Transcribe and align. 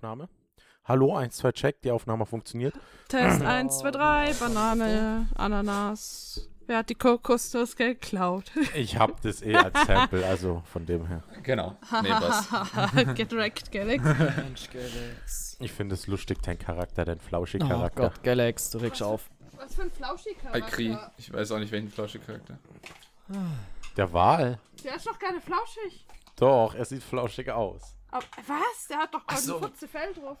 Aufnahme. 0.00 0.30
Hallo, 0.86 1.14
1, 1.14 1.36
2, 1.36 1.52
check, 1.52 1.82
die 1.82 1.90
Aufnahme 1.90 2.24
funktioniert. 2.24 2.74
Test 3.08 3.42
1, 3.42 3.80
2, 3.80 3.90
3, 3.90 4.32
Banane, 4.32 5.28
Ananas. 5.34 6.48
Wer 6.66 6.78
hat 6.78 6.88
die 6.88 6.94
Kokosnuss 6.94 7.76
geklaut? 7.76 8.50
Ich 8.74 8.96
habe 8.96 9.16
das 9.22 9.42
eh 9.42 9.54
als 9.54 9.78
Sample, 9.86 10.24
also 10.24 10.62
von 10.72 10.86
dem 10.86 11.06
her. 11.06 11.22
Genau. 11.42 11.76
Nee, 12.02 12.08
was? 12.08 13.14
Get 13.14 13.30
wrecked, 13.32 13.70
Galax. 13.70 14.02
Mensch, 14.02 14.70
Galax. 14.70 15.58
Ich 15.60 15.72
finde 15.72 15.96
es 15.96 16.06
lustig, 16.06 16.38
dein 16.40 16.58
Charakter, 16.58 17.04
dein 17.04 17.18
Oh 17.18 17.28
Flauschig-Charakter. 17.28 18.08
Gott, 18.08 18.22
Galax, 18.22 18.70
du 18.70 18.78
regst 18.78 19.02
auf. 19.02 19.28
Was 19.58 19.74
für 19.74 19.82
ein 19.82 19.90
Flauschi-Charakter. 19.90 20.64
Alkri. 20.64 20.96
Ich 21.18 21.30
weiß 21.30 21.52
auch 21.52 21.58
nicht, 21.58 21.72
welchen 21.72 21.90
Flausche-Charakter. 21.90 22.58
Der 23.98 24.10
Wal? 24.14 24.58
Der 24.82 24.96
ist 24.96 25.06
doch 25.06 25.18
gar 25.18 25.34
nicht 25.34 25.44
flauschig. 25.44 26.06
Doch, 26.36 26.74
er 26.74 26.86
sieht 26.86 27.02
flauschig 27.02 27.50
aus. 27.50 27.94
Aber, 28.10 28.24
was? 28.46 28.88
Der 28.88 28.98
hat 28.98 29.14
doch 29.14 29.26
gar 29.26 29.38
so. 29.38 29.56
ein 29.56 29.60
Putze 29.62 29.88
Fell 29.88 30.12
drauf. 30.14 30.38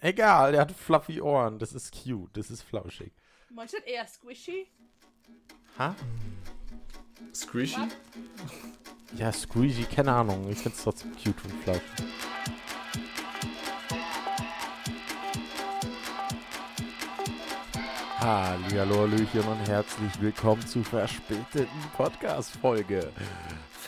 Egal, 0.00 0.52
der 0.52 0.60
hat 0.62 0.72
fluffy 0.72 1.20
Ohren. 1.20 1.58
Das 1.58 1.72
ist 1.72 1.92
cute, 1.92 2.36
das 2.36 2.50
ist 2.50 2.62
flauschig. 2.62 3.12
Meinst 3.50 3.74
du 3.74 3.78
das 3.78 3.86
eher 3.86 4.06
squishy? 4.06 4.68
Ha? 5.78 5.94
Squishy? 7.34 7.88
Ja, 9.16 9.32
squeezy, 9.32 9.84
keine 9.84 10.12
Ahnung. 10.12 10.48
Ich 10.50 10.58
find's 10.58 10.82
trotzdem 10.82 11.12
cute 11.16 11.42
und 11.44 11.62
flauschig. 11.64 11.82
Hallihallo, 18.20 19.00
Hallöchen 19.00 19.42
und 19.48 19.68
herzlich 19.68 20.20
willkommen 20.20 20.66
zu 20.66 20.84
verspäteten 20.84 21.68
Podcast-Folge. 21.96 23.10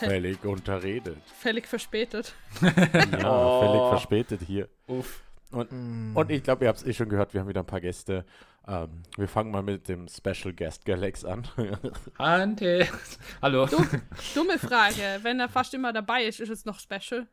Völlig 0.09 0.45
unterredet. 0.45 1.19
Völlig 1.39 1.67
verspätet. 1.67 2.35
Ja, 2.63 3.31
Oh. 3.31 3.61
völlig 3.67 3.89
verspätet 3.91 4.41
hier. 4.47 4.69
Uff. 4.87 5.23
Und, 5.53 5.71
Mm. 5.73 6.17
und 6.17 6.31
ich 6.31 6.43
glaube, 6.45 6.65
ihr 6.65 6.69
habt 6.69 6.79
es 6.79 6.87
eh 6.87 6.93
schon 6.93 7.09
gehört, 7.09 7.35
wir 7.35 7.41
haben 7.41 7.49
wieder 7.49 7.61
ein 7.63 7.67
paar 7.67 7.81
Gäste. 7.81 8.25
Ähm, 8.69 9.03
wir 9.17 9.27
fangen 9.27 9.51
mal 9.51 9.63
mit 9.63 9.89
dem 9.89 10.07
Special 10.07 10.53
Guest 10.55 10.85
Galax 10.85 11.25
an. 11.25 11.49
Ante. 12.19 12.87
Hallo. 13.43 13.67
Dumme 14.35 14.59
Frage. 14.59 15.19
Wenn 15.23 15.41
er 15.41 15.49
fast 15.49 15.75
immer 15.75 15.93
dabei 15.93 16.25
ist, 16.25 16.39
ist 16.41 16.51
es 16.51 16.65
noch 16.65 16.79
special. 16.79 17.27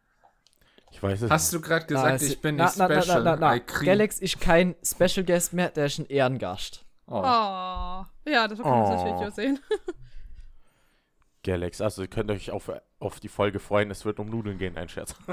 ich 0.92 1.04
weiß 1.04 1.22
es 1.24 1.30
Hast 1.30 1.54
du 1.54 1.62
gerade 1.62 1.86
gesagt, 1.86 2.22
es- 2.22 2.30
ich 2.32 2.42
bin 2.42 2.56
na, 2.56 2.66
nicht 2.66 2.78
na, 2.78 2.88
na, 2.88 3.02
special? 3.02 3.24
Na, 3.24 3.36
na, 3.36 3.56
na. 3.56 3.84
Galax 3.86 4.18
ist 4.20 4.40
kein 4.42 4.74
Special 4.84 5.24
Guest 5.26 5.54
mehr, 5.54 5.70
der 5.70 5.86
ist 5.86 6.00
ein 6.00 6.08
Ehrengast. 6.08 6.84
Oh. 7.06 7.18
Oh. 7.18 7.22
Ja, 7.24 8.48
das 8.50 8.58
kann 8.60 8.72
man 8.72 8.84
Oh. 8.84 8.92
das 8.92 9.06
Video 9.06 9.30
sehen. 9.30 9.60
Galax. 11.48 11.82
Also 11.82 12.02
ihr 12.04 12.08
könnt 12.10 12.30
euch 12.30 12.52
auf, 12.52 12.70
auf 13.00 13.20
die 13.20 13.30
Folge 13.30 13.60
freuen, 13.60 13.90
es 13.90 14.06
wird 14.06 14.20
um 14.20 14.30
Nudeln 14.30 14.58
gehen, 14.58 14.78
ein 14.78 14.90
Scherz. 14.90 15.16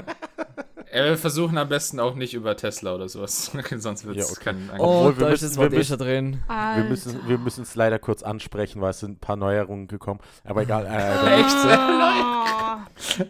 Äh, 0.91 1.03
Wir 1.09 1.17
versuchen 1.17 1.57
am 1.57 1.67
besten 1.67 1.99
auch 1.99 2.13
nicht 2.13 2.35
über 2.35 2.55
Tesla 2.55 2.93
oder 2.93 3.09
sowas. 3.09 3.51
Sonst 3.77 4.05
wird 4.05 4.17
es 4.17 4.27
Ja, 4.27 4.31
okay. 4.31 4.43
keinen 4.45 4.69
Oh, 4.79 5.07
Obwohl, 5.09 5.17
wir 5.17 5.25
da 5.27 5.33
ist 5.33 5.41
müssen- 5.41 5.61
wir 5.61 5.69
müssen-. 5.71 5.99
Wir 6.47 6.83
müssen 6.87 7.27
wir 7.27 7.37
müssen 7.39 7.63
es 7.63 7.75
leider 7.75 7.97
kurz 7.97 8.21
ansprechen, 8.21 8.81
weil 8.81 8.91
es 8.91 8.99
sind 8.99 9.13
ein 9.13 9.19
paar 9.19 9.35
Neuerungen 9.35 9.87
gekommen. 9.87 10.19
Aber 10.43 10.61
egal. 10.61 10.85
Äh, 10.85 11.41
Echt? 11.41 11.55
Oh. 11.65 13.25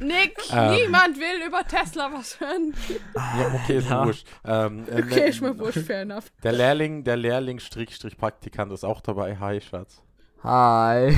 Nick, 0.04 0.38
Ähm. 0.52 0.70
niemand 0.72 1.16
will 1.18 1.46
über 1.46 1.64
Tesla 1.66 2.10
was 2.12 2.38
hören. 2.40 2.72
ja, 3.16 3.52
okay, 3.54 3.78
ist 3.78 3.88
mir 3.90 3.96
Ja. 3.96 4.06
wurscht. 4.06 4.26
Ähm, 4.44 4.84
äh, 4.88 5.02
Okay, 5.02 5.14
ne- 5.20 5.26
ist 5.26 5.40
mir 5.42 5.58
wurscht, 5.58 5.78
fair 5.80 6.02
enough. 6.02 6.24
Der 6.44 6.52
Lehrling, 6.52 7.02
der 7.04 7.16
Lehrling 7.16 7.58
Strich 7.58 7.96
Strich 7.96 8.16
Praktikant 8.16 8.72
ist 8.72 8.84
auch 8.84 9.00
dabei. 9.00 9.36
Hi, 9.38 9.60
Schatz. 9.60 10.00
Hi. 10.42 11.16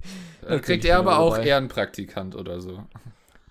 Dann 0.42 0.60
kriegt 0.60 0.84
er 0.84 0.98
aber 0.98 1.18
auch 1.18 1.36
dabei. 1.36 1.48
Ehrenpraktikant 1.48 2.34
oder 2.34 2.60
so. 2.60 2.84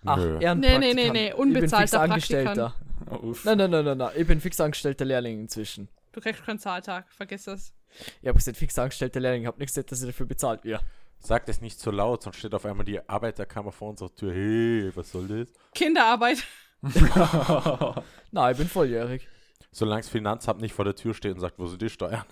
Ach. 0.06 0.18
Ehrenpraktikant. 0.18 0.60
Nee, 0.62 0.78
nee, 0.80 0.94
nee, 0.94 1.10
nee, 1.12 1.28
Ich 1.30 1.36
bin 1.36 1.38
fix 1.38 1.40
unbezahlter 1.40 2.02
Angestellter. 2.02 2.74
Oh. 3.10 3.34
Nein, 3.44 3.58
nein, 3.58 3.72
nein, 3.72 3.86
nein, 3.86 3.98
nein. 3.98 4.12
Ich 4.16 4.28
bin 4.28 4.40
fix 4.42 4.60
angestellter 4.60 5.06
Lehrling 5.06 5.42
inzwischen. 5.42 5.90
Du 6.12 6.22
kriegst 6.22 6.44
keinen 6.46 6.60
Zahltag, 6.60 7.06
vergiss 7.12 7.46
das. 7.46 7.74
Ich 8.22 8.28
habe 8.28 8.38
gesagt, 8.38 8.58
fix 8.58 8.78
angestellter 8.78 9.20
Lehrling. 9.20 9.42
Ich 9.42 9.48
habe 9.48 9.60
nicht 9.60 9.70
gesagt, 9.70 9.92
dass 9.92 10.02
ich 10.02 10.08
dafür 10.08 10.26
bezahlt 10.26 10.64
werde. 10.64 10.84
Sag 11.20 11.46
das 11.46 11.62
nicht 11.62 11.80
so 11.80 11.92
laut, 11.92 12.24
sonst 12.24 12.38
steht 12.38 12.54
auf 12.56 12.66
einmal 12.66 12.84
die 12.84 13.08
Arbeiterkammer 13.08 13.72
vor 13.72 13.90
unserer 13.90 14.14
Tür. 14.14 14.34
Hey, 14.34 14.92
was 14.96 15.12
soll 15.12 15.28
das? 15.28 15.50
Kinderarbeit. 15.76 16.44
Nein, 18.32 18.52
ich 18.54 18.58
bin 18.58 18.68
volljährig. 18.68 19.28
Solange 19.72 20.02
das 20.02 20.10
Finanzamt 20.10 20.62
nicht 20.62 20.74
vor 20.74 20.84
der 20.84 20.96
Tür 20.96 21.14
steht 21.14 21.36
und 21.36 21.40
sagt, 21.40 21.60
wo 21.60 21.68
sind 21.68 21.82
die 21.82 21.90
Steuern? 21.90 22.24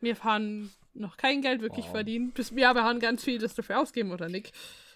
Wir 0.00 0.16
haben 0.20 0.72
noch 0.94 1.16
kein 1.16 1.42
Geld 1.42 1.62
wirklich 1.62 1.86
Oh. 1.88 1.92
verdient. 1.92 2.34
Bis, 2.34 2.50
ja, 2.50 2.74
wir 2.74 2.84
haben 2.84 3.00
ganz 3.00 3.24
viel 3.24 3.38
das 3.38 3.54
dafür 3.54 3.80
ausgeben, 3.80 4.12
oder 4.12 4.28
Nick? 4.28 4.52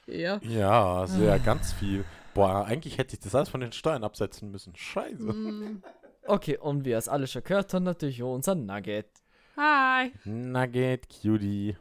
Ja. 0.06 0.38
Ja, 0.42 1.00
also 1.00 1.22
ja, 1.22 1.38
ganz 1.38 1.72
viel. 1.72 2.04
Boah, 2.34 2.64
eigentlich 2.66 2.98
hätte 2.98 3.14
ich 3.14 3.20
das 3.20 3.34
alles 3.34 3.48
von 3.48 3.60
den 3.60 3.72
Steuern 3.72 4.04
absetzen 4.04 4.50
müssen. 4.50 4.76
Scheiße. 4.76 5.32
Mm. 5.32 5.82
Okay, 6.26 6.58
und 6.58 6.84
wie 6.84 6.90
ihr 6.90 6.98
es 6.98 7.08
alle 7.08 7.26
schon 7.26 7.42
gehört 7.42 7.72
habt, 7.72 7.84
natürlich 7.84 8.22
auch 8.22 8.34
unser 8.34 8.54
Nugget. 8.54 9.08
Hi. 9.56 10.12
Nugget, 10.24 11.08
Cutie. 11.08 11.76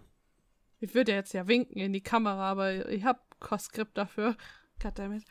Ich 0.80 0.94
würde 0.94 1.12
jetzt 1.14 1.34
ja 1.34 1.48
winken 1.48 1.82
in 1.82 1.94
die 1.94 2.02
Kamera, 2.02 2.52
aber 2.52 2.90
ich 2.90 3.04
hab 3.04 3.40
kein 3.40 3.60
Skript 3.60 3.98
dafür. 3.98 4.36
Goddammit. 4.82 5.24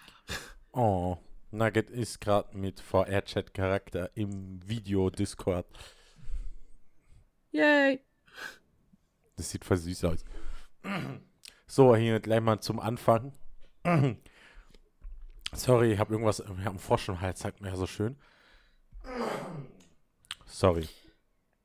Oh, 0.72 1.16
Nugget 1.52 1.90
ist 1.90 2.20
gerade 2.20 2.56
mit 2.56 2.80
VR-Chat-Charakter 2.80 4.10
im 4.14 4.60
Video-Discord. 4.68 5.66
Yay. 7.52 8.00
Das 9.36 9.50
sieht 9.50 9.64
voll 9.64 9.76
süß 9.76 10.04
aus. 10.04 10.24
So, 11.66 11.96
hier 11.96 12.20
gleich 12.20 12.42
mal 12.42 12.60
zum 12.60 12.78
Anfang. 12.78 13.32
Sorry, 15.54 15.94
ich 15.94 15.98
habe 15.98 16.12
irgendwas, 16.12 16.40
ich 16.40 16.46
habe 16.46 16.70
einen 16.70 16.78
Frosch 16.78 17.08
im 17.08 17.22
Hals, 17.22 17.40
sagt 17.40 17.62
mir 17.62 17.68
ja 17.68 17.76
so 17.76 17.86
schön. 17.86 18.16
Sorry. 20.46 20.86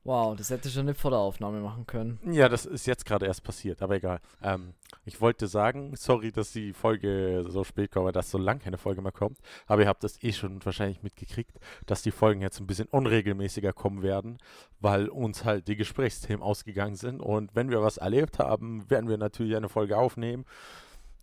Wow, 0.02 0.34
das 0.34 0.48
hätte 0.48 0.68
ich 0.68 0.74
schon 0.74 0.86
nicht 0.86 0.98
vor 0.98 1.10
der 1.10 1.20
Aufnahme 1.20 1.60
machen 1.60 1.86
können. 1.86 2.18
Ja, 2.24 2.48
das 2.48 2.64
ist 2.64 2.86
jetzt 2.86 3.04
gerade 3.04 3.26
erst 3.26 3.44
passiert, 3.44 3.82
aber 3.82 3.96
egal. 3.96 4.20
Ähm, 4.42 4.72
ich 5.04 5.20
wollte 5.20 5.46
sagen, 5.46 5.94
sorry, 5.94 6.32
dass 6.32 6.52
die 6.52 6.72
Folge 6.72 7.44
so 7.48 7.64
spät 7.64 7.90
kommt, 7.90 8.16
dass 8.16 8.30
so 8.30 8.38
lang 8.38 8.60
keine 8.60 8.78
Folge 8.78 9.02
mehr 9.02 9.12
kommt. 9.12 9.38
Aber 9.66 9.82
ihr 9.82 9.88
habt 9.88 10.02
das 10.02 10.22
eh 10.22 10.32
schon 10.32 10.64
wahrscheinlich 10.64 11.02
mitgekriegt, 11.02 11.52
dass 11.84 12.00
die 12.00 12.12
Folgen 12.12 12.40
jetzt 12.40 12.60
ein 12.60 12.66
bisschen 12.66 12.88
unregelmäßiger 12.88 13.74
kommen 13.74 14.02
werden, 14.02 14.38
weil 14.80 15.08
uns 15.08 15.44
halt 15.44 15.68
die 15.68 15.76
Gesprächsthemen 15.76 16.42
ausgegangen 16.42 16.96
sind. 16.96 17.20
Und 17.20 17.54
wenn 17.54 17.68
wir 17.68 17.82
was 17.82 17.98
erlebt 17.98 18.38
haben, 18.38 18.88
werden 18.88 19.10
wir 19.10 19.18
natürlich 19.18 19.54
eine 19.54 19.68
Folge 19.68 19.98
aufnehmen. 19.98 20.46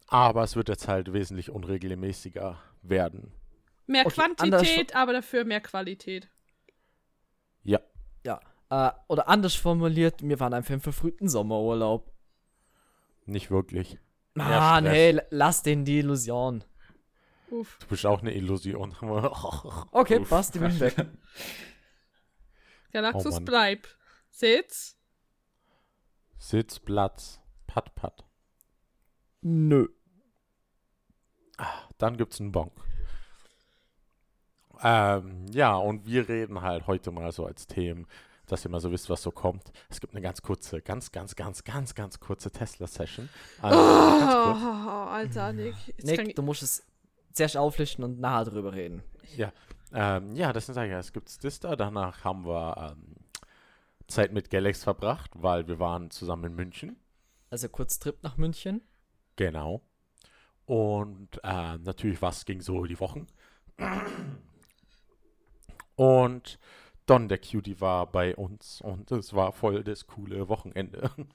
Aber 0.08 0.44
es 0.44 0.56
wird 0.56 0.70
jetzt 0.70 0.88
halt 0.88 1.14
wesentlich 1.14 1.50
unregelmäßiger 1.50 2.60
werden. 2.84 3.32
Mehr 3.88 4.06
Okay, 4.06 4.22
Quantität, 4.36 4.96
aber 4.96 5.14
dafür 5.14 5.46
mehr 5.46 5.62
Qualität. 5.62 6.30
Äh, 8.70 8.92
oder 9.08 9.28
anders 9.30 9.56
formuliert, 9.56 10.22
wir 10.22 10.40
waren 10.40 10.54
einfach 10.54 10.74
im 10.74 10.82
verfrühten 10.82 11.30
Sommerurlaub. 11.30 12.12
nicht 13.26 13.50
wirklich. 13.52 13.98
Ah, 14.38 14.82
nee, 14.82 15.10
l- 15.10 15.26
lass 15.32 15.64
den 15.64 15.84
die 15.86 16.00
Illusion. 16.00 16.64
Uff. 17.50 17.78
Du 17.80 17.88
bist 17.88 18.06
auch 18.06 18.22
eine 18.22 18.34
Illusion. 18.34 18.94
Okay, 19.92 20.20
Uff. 20.20 20.30
passt, 20.30 20.56
ich 20.56 20.62
bin 20.62 20.80
weg. 20.80 20.96
Galaxus 22.92 23.38
Oh 23.38 23.42
bleib. 23.42 23.88
Sitz. 24.30 24.98
Sitz, 26.38 26.80
Platz, 26.80 27.40
Pat, 27.66 27.96
Pat. 27.96 28.26
Nö. 29.42 29.88
Dann 31.98 32.18
gibt's 32.18 32.40
einen 32.40 32.52
Bonk. 32.52 32.72
Ähm, 34.84 35.48
ja, 35.52 35.76
und 35.76 36.06
wir 36.06 36.30
reden 36.30 36.62
halt 36.62 36.86
heute 36.86 37.10
mal 37.12 37.32
so 37.32 37.46
als 37.48 37.66
Themen, 37.66 38.06
dass 38.48 38.66
ihr 38.66 38.70
mal 38.70 38.80
so 38.80 38.92
wisst, 38.92 39.10
was 39.10 39.22
so 39.22 39.32
kommt. 39.32 39.72
Es 39.90 40.00
gibt 40.02 40.14
eine 40.14 40.22
ganz 40.22 40.42
kurze, 40.42 40.82
ganz, 40.82 41.12
ganz, 41.12 41.36
ganz, 41.36 41.64
ganz, 41.64 41.94
ganz 41.96 42.20
kurze 42.20 42.50
Tesla-Session. 42.52 43.30
Also, 43.62 43.80
Oh, 43.80 44.54
kurz. 44.54 45.12
Alter, 45.12 45.54
Nick. 45.54 45.76
Nick, 46.04 46.36
du 46.36 46.42
musst 46.42 46.64
es 46.64 46.84
zuerst 47.34 47.58
auflisten 47.58 48.04
und 48.04 48.20
nachher 48.20 48.46
drüber 48.46 48.74
reden. 48.74 49.04
Ja, 49.36 49.52
ähm, 49.94 50.36
ja, 50.36 50.54
das 50.54 50.70
ich 50.70 50.76
ja. 50.76 51.00
Es 51.00 51.14
gibt 51.14 51.44
das 51.44 51.60
da. 51.60 51.76
Danach 51.76 52.24
haben 52.24 52.46
wir 52.46 52.96
ähm, 52.96 53.16
Zeit 54.08 54.32
mit 54.34 54.50
Galax 54.50 54.84
verbracht, 54.84 55.32
weil 55.36 55.68
wir 55.68 55.80
waren 55.80 56.10
zusammen 56.10 56.46
in 56.46 56.56
München. 56.56 56.98
Also 57.50 57.70
kurz 57.70 58.00
Trip 58.00 58.22
nach 58.24 58.38
München. 58.38 58.82
Genau. 59.36 59.82
Und 60.66 61.40
äh, 61.44 61.78
natürlich, 61.78 62.22
was 62.22 62.46
ging 62.46 62.62
so 62.62 62.86
die 62.86 63.00
Wochen. 63.00 63.28
Und 65.96 66.60
Don, 67.08 67.28
der 67.30 67.40
Cutie, 67.40 67.82
war 67.82 68.06
bei 68.12 68.36
uns 68.36 68.82
und 68.82 69.12
es 69.12 69.34
war 69.34 69.52
voll 69.54 69.84
das 69.84 70.06
coole 70.08 70.48
Wochenende. 70.50 71.10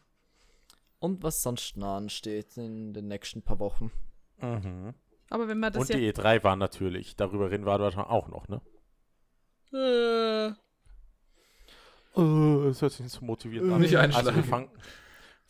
Und 1.00 1.24
was 1.24 1.42
sonst 1.42 1.76
noch 1.76 1.96
ansteht 1.96 2.56
in 2.56 2.92
den 2.94 3.08
nächsten 3.08 3.42
paar 3.42 3.58
Wochen. 3.58 3.90
Mhm. 4.40 4.94
aber 5.30 5.48
wenn 5.48 5.58
man 5.58 5.72
das 5.72 5.80
Und 5.82 5.88
ja. 5.90 5.96
die 5.96 6.12
E3 6.12 6.44
war 6.44 6.54
natürlich, 6.54 7.16
darüber 7.16 7.50
reden 7.50 7.66
wir 7.66 7.76
dort 7.78 7.96
auch 7.96 8.28
noch, 8.28 8.46
ne? 8.46 8.60
Äh, 9.72 10.52
Oh, 12.14 12.68
es 12.68 12.82
hört 12.82 12.92
sich 12.92 13.00
nicht 13.00 13.12
so 13.12 13.24
motiviert 13.24 13.64
an. 13.64 13.80
Nicht 13.80 13.96
Also 13.96 14.16
einschlagen. 14.18 14.36
wir 14.36 14.44
fangen, 14.44 14.70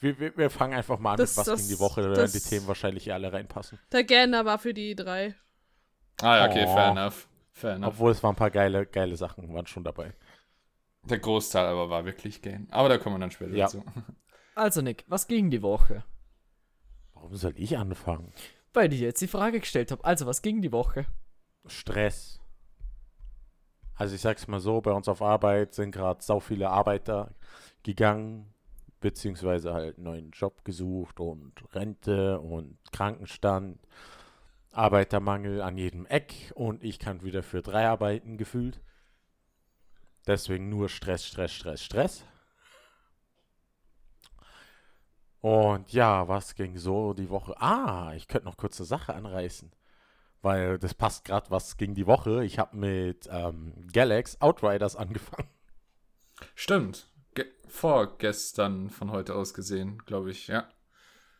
wir, 0.00 0.19
wir, 0.20 0.36
wir 0.38 0.48
fangen 0.50 0.74
einfach 0.74 0.98
mal 0.98 1.12
an, 1.12 1.16
Das- 1.19 1.30
mit 1.32 1.38
was 1.38 1.46
das- 1.46 1.62
in 1.62 1.69
die 1.76 1.80
Woche, 1.80 2.02
da 2.02 2.08
das- 2.14 2.32
die 2.32 2.40
Themen 2.40 2.66
wahrscheinlich 2.69 3.12
alle 3.12 3.32
reinpassen. 3.32 3.78
der 3.90 4.04
Gärtner 4.04 4.44
war 4.44 4.58
für 4.58 4.72
die 4.72 4.94
drei. 4.94 5.34
Ah, 6.22 6.36
ja, 6.38 6.46
okay, 6.48 6.64
Oh. 6.66 6.72
fair 6.74 6.86
enough. 6.92 7.28
Fair 7.52 7.75
enough. 7.75 7.94
Obwohl 7.94 8.10
es 8.12 8.22
waren 8.22 8.32
ein 8.32 8.37
paar 8.37 8.50
geile, 8.50 8.87
geile 8.87 9.16
Sachen, 9.16 9.52
waren 9.54 9.66
schon 9.66 9.84
dabei. 9.84 10.14
Der 11.04 11.19
Großteil 11.19 11.66
aber 11.66 11.90
war 11.90 12.04
wirklich 12.04 12.40
Game. 12.43 12.66
Aber 12.70 12.88
da 12.88 12.99
kommen 12.99 13.16
wir 13.16 13.20
dann 13.20 13.31
später 13.31 13.54
Ja. 13.54 13.66
dazu. 13.66 13.84
Also, 14.54 14.82
Nick, 14.82 15.04
was 15.08 15.26
ging 15.26 15.50
die 15.50 15.62
Woche? 15.62 16.04
Warum 17.14 17.34
soll 17.34 17.54
ich 17.56 17.76
anfangen? 17.78 18.32
Weil 18.72 18.93
ich 18.93 19.00
jetzt 19.00 19.20
die 19.20 19.28
Frage 19.28 19.60
gestellt 19.60 19.90
habe. 19.90 20.04
Also, 20.04 20.26
was 20.26 20.43
ging 20.43 20.60
die 20.62 20.72
Woche? 20.72 21.06
Stress. 21.66 22.38
Also 23.94 24.14
ich 24.14 24.20
sag's 24.20 24.48
mal 24.48 24.58
so, 24.58 24.81
bei 24.81 24.90
uns 24.93 25.06
auf 25.08 25.22
Arbeit 25.22 25.75
sind 25.75 25.93
gerade 25.93 26.22
sau 26.25 26.40
viele 26.40 26.70
Arbeiter 26.70 27.34
gegangen, 27.82 28.52
beziehungsweise 29.00 29.72
halt 29.75 29.96
einen 29.96 30.05
neuen 30.05 30.31
Job 30.31 30.64
gesucht 30.64 31.20
und 31.20 31.52
Rente 31.75 32.40
und 32.40 32.78
Krankenstand, 32.90 33.78
Arbeitermangel 34.72 35.62
an 35.62 35.76
jedem 35.76 36.06
Eck 36.06 36.52
und 36.54 36.82
ich 36.82 36.98
kann 36.98 37.22
wieder 37.22 37.42
für 37.42 37.62
drei 37.62 37.86
arbeiten 37.86 38.36
gefühlt. 38.36 38.80
Deswegen 40.26 40.69
nur 40.69 40.88
Stress, 40.88 41.26
Stress, 41.26 41.52
Stress, 41.52 41.82
Stress. 41.82 42.24
Und 45.40 45.92
ja, 45.92 46.28
was 46.28 46.54
ging 46.54 46.78
so 46.78 47.14
die 47.14 47.30
Woche? 47.30 47.60
Ah, 47.60 48.12
ich 48.14 48.28
könnte 48.28 48.46
noch 48.46 48.56
kurz 48.56 48.78
eine 48.78 48.86
Sache 48.86 49.14
anreißen 49.14 49.72
weil 50.42 50.78
das 50.78 50.92
passt 50.94 51.24
gerade 51.24 51.50
was 51.50 51.76
gegen 51.76 51.94
die 51.94 52.06
Woche. 52.06 52.44
Ich 52.44 52.58
habe 52.58 52.76
mit 52.76 53.28
ähm, 53.30 53.72
Galax 53.92 54.40
Outriders 54.40 54.96
angefangen. 54.96 55.48
Stimmt. 56.54 57.08
Ge 57.34 57.46
vorgestern 57.69 58.90
von 58.90 59.10
heute 59.12 59.34
aus 59.34 59.54
gesehen, 59.54 59.98
glaube 60.04 60.30
ich, 60.30 60.48
ja. 60.48 60.69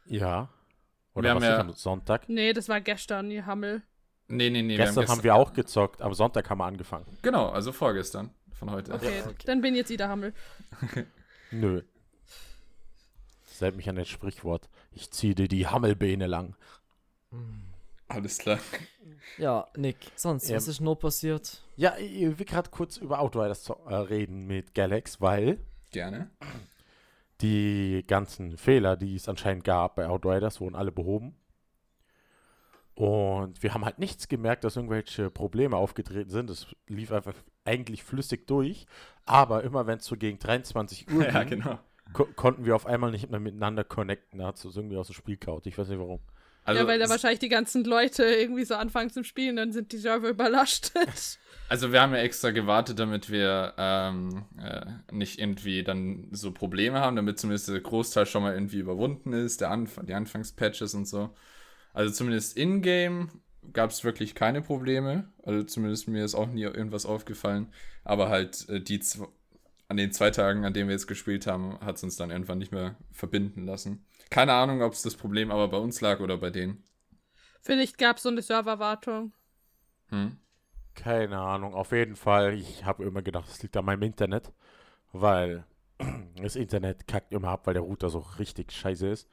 Ja. 0.07 0.49
Oder 1.15 1.25
Wir 1.25 1.31
haben 1.31 1.41
was 1.43 1.49
ja- 1.49 1.59
am 1.61 1.73
Sonntag? 1.73 2.29
Nee, 2.29 2.53
das 2.53 2.69
war 2.69 2.81
gestern, 2.81 3.29
die 3.31 3.43
Hammel. 3.43 3.83
Nee, 4.29 4.49
nee, 4.51 4.63
nee. 4.63 4.77
Gestern 4.77 5.09
haben 5.09 5.23
wir 5.23 5.35
auch 5.35 5.53
gezockt, 5.53 6.01
am 6.01 6.15
Sonntag 6.15 6.49
haben 6.49 6.59
wir 6.59 6.65
angefangen. 6.65 7.07
Genau, 7.23 7.49
also 7.51 7.71
vorgestern 7.73 8.31
von 8.53 8.71
heute. 8.71 8.95
Okay, 8.95 9.23
okay. 9.27 9.35
dann 9.45 9.61
bin 9.61 9.75
jetzt 9.75 9.91
Ida 9.91 10.09
Hammel. 10.09 10.33
Nö. 11.51 11.83
Seid 13.45 13.77
mich 13.77 13.89
an 13.89 13.97
das 13.97 14.09
Sprichwort. 14.09 14.69
Ich 14.91 15.11
ziehe 15.11 15.35
dir 15.35 15.49
die 15.49 15.67
Hammelbeine 15.67 16.27
lang. 16.27 16.57
Alles 18.09 18.39
klar. 18.39 18.59
Ja, 19.39 19.69
Nick, 19.77 19.97
sonst, 20.17 20.51
was 20.53 20.67
Ähm, 20.67 20.71
ist 20.71 20.81
noch 20.81 20.97
passiert? 20.97 21.63
Ja, 21.77 21.97
ich 21.99 22.39
will 22.39 22.47
gerade 22.47 22.71
kurz 22.71 22.97
über 22.97 23.21
Outriders 23.21 23.69
äh, 23.69 23.95
reden 23.95 24.47
mit 24.47 24.75
Galax, 24.75 25.21
weil 25.21 25.59
Gerne. 25.91 26.31
Die 27.43 28.05
ganzen 28.07 28.57
Fehler, 28.57 28.97
die 28.97 29.17
es 29.17 29.29
anscheinend 29.29 29.65
gab 29.65 29.97
bei 29.97 30.07
Outriders, 30.07 30.61
wurden 30.61 30.77
alle 30.77 30.93
behoben. 30.93 31.35
Und 32.95 33.63
wir 33.63 33.73
haben 33.73 33.85
halt 33.85 33.99
nichts 33.99 34.29
gemerkt, 34.29 34.65
dass 34.65 34.77
irgendwelche 34.77 35.31
Probleme 35.31 35.77
aufgetreten 35.77 36.31
sind. 36.31 36.51
Es 36.51 36.67
lief 36.87 37.11
einfach 37.11 37.35
eigentlich 37.65 38.05
flüssig 38.05 38.47
durch. 38.47 38.87
Aber 39.25 39.65
immer 39.65 39.87
wenn 39.87 39.99
es 39.99 40.05
so 40.05 40.17
gegen 40.17 40.39
23 40.39 41.11
Uhr 41.11 41.25
Ja, 41.33 41.45
ging, 41.45 41.61
genau. 41.61 41.79
ko 42.13 42.27
konnten 42.37 42.65
wir 42.67 42.77
auf 42.77 42.87
einmal 42.87 43.11
nicht 43.11 43.31
mehr 43.31 43.41
miteinander 43.41 43.85
connecten. 43.85 44.41
Da 44.41 44.49
hat 44.49 44.63
es 44.63 44.77
irgendwie 44.77 44.97
aus 44.99 45.07
dem 45.07 45.15
Spiel 45.15 45.37
kaut. 45.39 45.67
Ich 45.67 45.79
weiß 45.79 45.89
nicht 45.89 45.99
warum. 45.99 46.21
Also, 46.65 46.83
ja, 46.83 46.87
weil 46.87 46.99
da 46.99 47.09
wahrscheinlich 47.09 47.41
die 47.41 47.49
ganzen 47.49 47.85
Leute 47.85 48.25
irgendwie 48.25 48.65
so 48.65 48.75
anfangen 48.75 49.11
zum 49.11 49.25
Spielen, 49.25 49.57
dann 49.57 49.73
sind 49.73 49.93
die 49.93 49.99
Server 49.99 50.29
überlascht. 50.29 50.91
Also 51.69 51.91
wir 51.91 52.03
haben 52.03 52.13
ja 52.13 52.19
extra 52.21 52.51
gewartet, 52.51 52.99
damit 52.99 53.31
wir 53.31 53.73
ähm, 53.79 54.45
äh, 54.63 54.85
nicht 55.11 55.39
irgendwie 55.39 55.83
dann 55.83 56.29
so 56.31 56.53
Probleme 56.53 57.01
haben, 57.01 57.17
damit 57.17 57.39
zumindest 57.39 57.69
der 57.69 57.81
Großteil 57.81 58.27
schon 58.27 58.43
mal 58.43 58.53
irgendwie 58.53 58.77
überwunden 58.77 59.33
ist, 59.33 59.63
der 59.63 59.71
Anf 59.71 59.99
die 60.03 60.13
Anfangspatches 60.13 60.93
und 60.93 61.07
so. 61.07 61.35
Also 61.95 62.13
zumindest 62.13 62.59
in-game 62.59 63.31
gab 63.73 63.91
es 63.91 64.05
wirklich 64.05 64.35
keine 64.35 64.61
Probleme. 64.61 65.33
Also 65.45 65.63
zumindest 65.63 66.09
mir 66.09 66.23
ist 66.25 66.35
auch 66.35 66.49
nie 66.49 66.65
irgendwas 66.65 67.07
aufgefallen. 67.07 67.73
Aber 68.05 68.29
halt 68.29 68.69
äh, 68.69 68.81
die 68.81 69.01
an 69.93 69.99
den 69.99 70.11
zwei 70.11 70.31
Tagen, 70.31 70.65
an 70.65 70.73
denen 70.73 70.89
wir 70.89 70.95
jetzt 70.95 71.07
gespielt 71.07 71.47
haben, 71.47 71.79
hat 71.81 71.97
es 71.97 72.03
uns 72.03 72.17
dann 72.17 72.31
irgendwann 72.31 72.57
nicht 72.57 72.73
mehr 72.73 72.97
verbinden 73.11 73.67
lassen. 73.67 74.07
Keine 74.31 74.55
Ahnung, 74.55 74.81
ob 74.81 74.95
es 74.95 75.03
das 75.03 75.17
Problem 75.17 75.51
aber 75.51 75.69
bei 75.69 75.77
uns 75.77 76.01
lag 76.01 76.21
oder 76.21 76.39
bei 76.39 76.49
denen. 76.49 76.83
Vielleicht 77.61 77.99
gab 77.99 78.17
es 78.17 78.23
so 78.23 78.31
eine 78.31 78.41
Serverwartung. 78.41 79.35
Hm? 80.09 80.39
Keine 80.95 81.39
Ahnung. 81.39 81.75
Auf 81.75 81.93
jeden 81.93 82.17
Fall, 82.17 82.55
ich 82.55 82.87
habe 82.87 83.05
immer 83.05 83.21
gedacht, 83.21 83.51
es 83.51 83.63
liegt 83.63 83.77
an 83.77 83.85
meinem 83.85 84.01
Internet. 84.01 84.51
Weil 85.13 85.67
das 86.37 86.57
Internet 86.57 87.07
kackt 87.07 87.35
immer 87.35 87.49
ab, 87.49 87.67
weil 87.67 87.75
der 87.75 87.83
Router 87.83 88.09
so 88.09 88.21
richtig 88.39 88.73
scheiße 88.73 89.09
ist. 89.09 89.29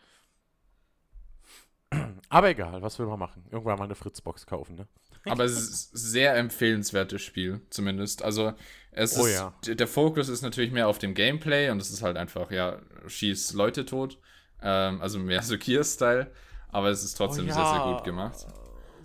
Aber 2.28 2.50
egal, 2.50 2.82
was 2.82 3.00
will 3.00 3.06
man 3.06 3.20
machen? 3.20 3.46
Irgendwann 3.50 3.80
mal 3.80 3.86
eine 3.86 3.96
Fritzbox 3.96 4.46
kaufen, 4.46 4.76
ne? 4.76 4.88
Aber 5.26 5.44
es 5.44 5.54
ist 5.54 5.94
ein 5.94 5.98
sehr 5.98 6.36
empfehlenswertes 6.38 7.22
Spiel, 7.22 7.62
zumindest. 7.70 8.24
Also, 8.24 8.54
es 8.92 9.18
Oh 9.18 9.26
ist, 9.26 9.34
ja. 9.36 9.54
der 9.76 9.88
Fokus 9.88 10.30
ist 10.30 10.42
natürlich 10.42 10.72
mehr 10.72 10.88
auf 10.88 10.98
dem 10.98 11.14
Gameplay 11.14 11.70
und 11.70 11.82
es 11.82 11.92
ist 11.92 12.02
halt 12.02 12.18
einfach, 12.18 12.52
ja, 12.52 12.80
schieß 13.08 13.54
Leute 13.54 13.86
tot. 13.86 14.18
Ähm, 14.62 15.02
also 15.02 15.20
mehr 15.20 15.42
so 15.44 15.58
Gear-Style, 15.60 16.32
aber 16.70 16.90
es 16.90 17.04
ist 17.04 17.16
trotzdem 17.16 17.46
Oh 17.46 17.54
sehr, 17.54 17.66
sehr 17.66 17.76
ja, 17.76 17.94
gut 17.94 18.04
gemacht. 18.04 18.40
So 18.40 18.48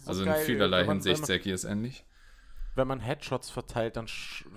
Also 0.08 0.22
in 0.22 0.28
geil, 0.28 0.44
vielerlei 0.44 0.80
wenn 0.80 0.86
man- 0.86 0.96
Hinsicht 0.96 1.14
wenn 1.16 1.20
man, 1.20 1.26
sehr 1.26 1.38
Gears-ähnlich. 1.38 2.04
wenn 2.74 2.88
man 2.88 3.00
Headshots 3.00 3.50
verteilt, 3.50 3.96
dann 3.96 4.06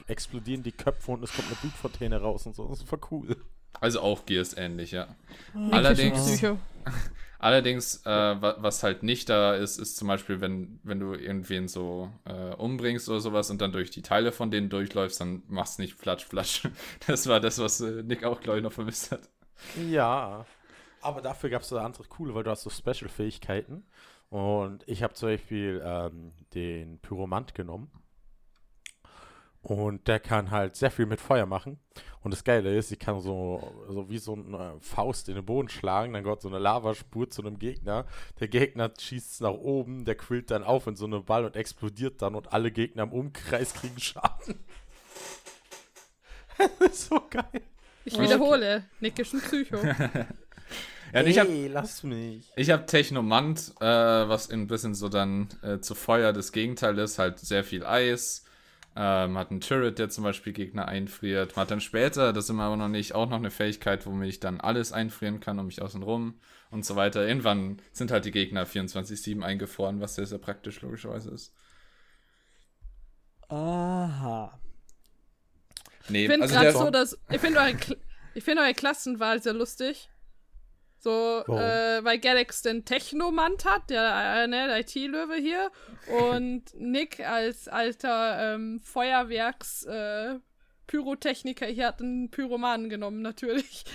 explodieren 0.08 0.64
die 0.64 0.72
Köpfe 0.72 1.12
und 1.12 1.24
es 1.24 1.32
kommt 1.34 1.48
eine 1.48 1.56
Blutfontäne 1.58 2.20
raus 2.22 2.46
und 2.48 2.56
so. 2.56 2.68
Das 2.68 2.80
ist 2.80 2.90
voll 2.90 3.02
cool. 3.12 3.36
Also 3.80 4.02
auch 4.02 4.26
Gears-ähnlich, 4.26 4.92
ja. 4.92 5.16
Nick 5.54 5.74
Allerdings-. 5.74 6.42
Allerdings, 7.40 8.04
äh, 8.06 8.10
wa 8.10 8.56
was 8.60 8.82
halt 8.84 9.04
nicht 9.04 9.30
da 9.30 9.54
ist, 9.54 9.78
ist 9.78 9.98
zum 9.98 10.08
Beispiel, 10.08 10.42
wenn, 10.42 10.80
wenn 10.84 11.00
du 11.00 11.14
irgendwen 11.14 11.68
so 11.68 12.12
äh, 12.26 12.54
umbringst 12.56 13.10
oder 13.10 13.20
sowas 13.20 13.50
und 13.50 13.62
dann 13.62 13.72
durch 13.72 13.92
die 13.92 14.02
Teile 14.02 14.32
von 14.32 14.50
denen 14.50 14.70
durchläufst, 14.70 15.22
dann 15.22 15.44
machst 15.48 15.80
nicht 15.80 15.94
flatsch, 15.94 16.26
flatsch. 16.26 16.68
Das 17.08 17.28
war 17.28 17.40
das, 17.40 17.60
was 17.60 17.82
äh, 17.82 18.04
Nick 18.04 18.24
auch, 18.24 18.42
glaube 18.42 18.60
ich, 18.60 18.64
noch 18.64 18.72
vermisst 18.72 19.12
hat. 19.12 19.30
Ja. 19.90 20.46
Aber 21.02 21.22
dafür 21.22 21.50
gab 21.50 21.62
es 21.62 21.70
so 21.70 21.78
andere 21.78 22.04
coole, 22.06 22.34
weil 22.34 22.44
du 22.44 22.50
hast 22.50 22.64
so 22.64 22.70
Special-Fähigkeiten. 22.70 23.86
Und 24.30 24.84
ich 24.88 25.04
habe 25.04 25.14
zum 25.14 25.30
Beispiel 25.30 25.82
ähm, 25.86 26.34
den 26.54 27.00
Pyromant 27.00 27.56
genommen. 27.56 27.90
Und 29.68 30.08
der 30.08 30.22
kann 30.22 30.50
halt 30.50 30.78
sehr 30.78 30.90
viel 30.92 31.06
mit 31.06 31.20
Feuer 31.20 31.46
machen. 31.46 31.78
Und 32.22 32.32
das 32.32 32.46
Geile 32.46 32.74
ist, 32.74 32.90
ich 32.90 33.00
kann 33.00 33.20
so, 33.20 33.86
so 33.90 34.10
wie 34.10 34.18
so 34.18 34.34
eine 34.34 34.78
Faust 34.80 35.28
in 35.28 35.36
den 35.36 35.44
Boden 35.44 35.68
schlagen. 35.68 36.14
Dann 36.14 36.24
kommt 36.24 36.42
so 36.42 36.48
eine 36.48 36.58
Lavaspur 36.58 37.30
zu 37.30 37.42
einem 37.42 37.60
Gegner. 37.60 38.06
Der 38.40 38.48
Gegner 38.48 38.94
schießt 38.98 39.34
es 39.34 39.40
nach 39.42 39.52
oben, 39.52 40.06
der 40.06 40.16
quillt 40.16 40.52
dann 40.52 40.64
auf 40.64 40.88
in 40.88 40.96
so 40.96 41.04
einen 41.04 41.26
Ball 41.26 41.44
und 41.44 41.58
explodiert 41.58 42.22
dann. 42.22 42.36
Und 42.36 42.54
alle 42.54 42.72
Gegner 42.72 43.04
im 43.04 43.12
Umkreis 43.12 43.74
kriegen 43.74 44.00
Schaden. 44.00 44.56
das 46.80 46.90
ist 46.90 47.10
so 47.10 47.22
geil. 47.30 47.62
Ich 48.06 48.18
wiederhole, 48.18 48.86
Nick 49.02 49.20
ist 49.20 49.34
ein 49.34 49.42
Psycho. 49.42 49.80
Ja, 51.14 51.22
und 51.22 51.28
ich 51.28 51.40
habe 51.40 51.50
Ey, 51.50 51.70
lass 51.70 52.04
mich. 52.04 52.52
Ich 52.58 52.70
habe 52.70 52.86
Technomant, 52.86 53.72
äh, 53.80 53.86
was 53.86 54.50
ein 54.50 54.68
bisschen 54.68 54.94
so 54.94 55.08
dann 55.08 55.48
äh, 55.62 55.80
zu 55.80 55.96
Feuer 55.96 56.34
das 56.34 56.52
Gegenteil 56.52 57.00
ist, 57.00 57.18
halt 57.18 57.40
sehr 57.40 57.64
viel 57.64 57.86
Eis. 57.86 58.44
Ähm, 59.00 59.38
hat 59.38 59.52
einen 59.52 59.62
Turret, 59.62 60.00
der 60.00 60.10
zum 60.10 60.24
Beispiel 60.24 60.54
Gegner 60.54 60.88
einfriert. 60.88 61.56
Man 61.56 61.62
hat 61.62 61.72
dann 61.72 61.82
später, 61.82 62.34
das 62.34 62.48
sind 62.48 62.56
wir 62.56 62.64
aber 62.64 62.78
noch 62.78 62.88
nicht, 62.88 63.14
auch 63.14 63.30
noch 63.30 63.38
eine 63.38 63.52
Fähigkeit, 63.52 64.08
womit 64.08 64.28
ich 64.28 64.40
dann 64.40 64.60
alles 64.60 64.92
einfrieren 64.92 65.40
kann 65.40 65.60
um 65.60 65.68
mich 65.68 65.84
außen 65.84 66.02
rum 66.02 66.40
und 66.72 66.84
so 66.84 66.96
weiter. 66.96 67.28
Irgendwann 67.28 67.80
sind 67.92 68.10
halt 68.10 68.26
die 68.26 68.32
Gegner 68.32 68.66
24-7 68.66 69.44
eingefroren, 69.44 70.02
was 70.02 70.16
sehr, 70.16 70.26
sehr 70.26 70.40
praktisch 70.40 70.82
logischerweise 70.82 71.30
ist. 71.30 71.54
Aha. 73.50 74.60
Nee, 76.10 76.26
Ich 76.26 76.32
finde 76.32 76.58
also 76.58 76.80
so, 76.86 76.90
dass. 76.90 77.20
Ich 77.30 77.40
finde 77.40 77.60
eure, 77.60 77.78
ich 78.34 78.44
find 78.44 78.60
eure 78.60 78.74
Klassenwahl 78.74 79.44
sehr 79.44 79.54
lustig. 79.54 80.10
So, 81.08 81.54
äh, 81.54 82.04
weil 82.04 82.20
Galax 82.20 82.62
den 82.64 82.84
Technomant 82.84 83.64
hat, 83.64 83.90
der, 83.90 84.44
äh, 84.44 84.48
ne, 84.48 84.68
der 84.68 84.80
IT-Löwe 84.80 85.36
hier. 85.36 85.72
Und 86.32 86.64
Nick 86.78 87.22
als 87.26 87.70
alter 87.70 88.56
ähm, 88.56 88.82
Feuerwerks- 88.84 89.86
äh, 89.88 90.40
Pyrotechniker 90.88 91.66
hier 91.66 91.88
hat 91.88 92.02
einen 92.02 92.30
Pyromanen 92.32 92.90
genommen, 92.90 93.22
natürlich. 93.22 93.86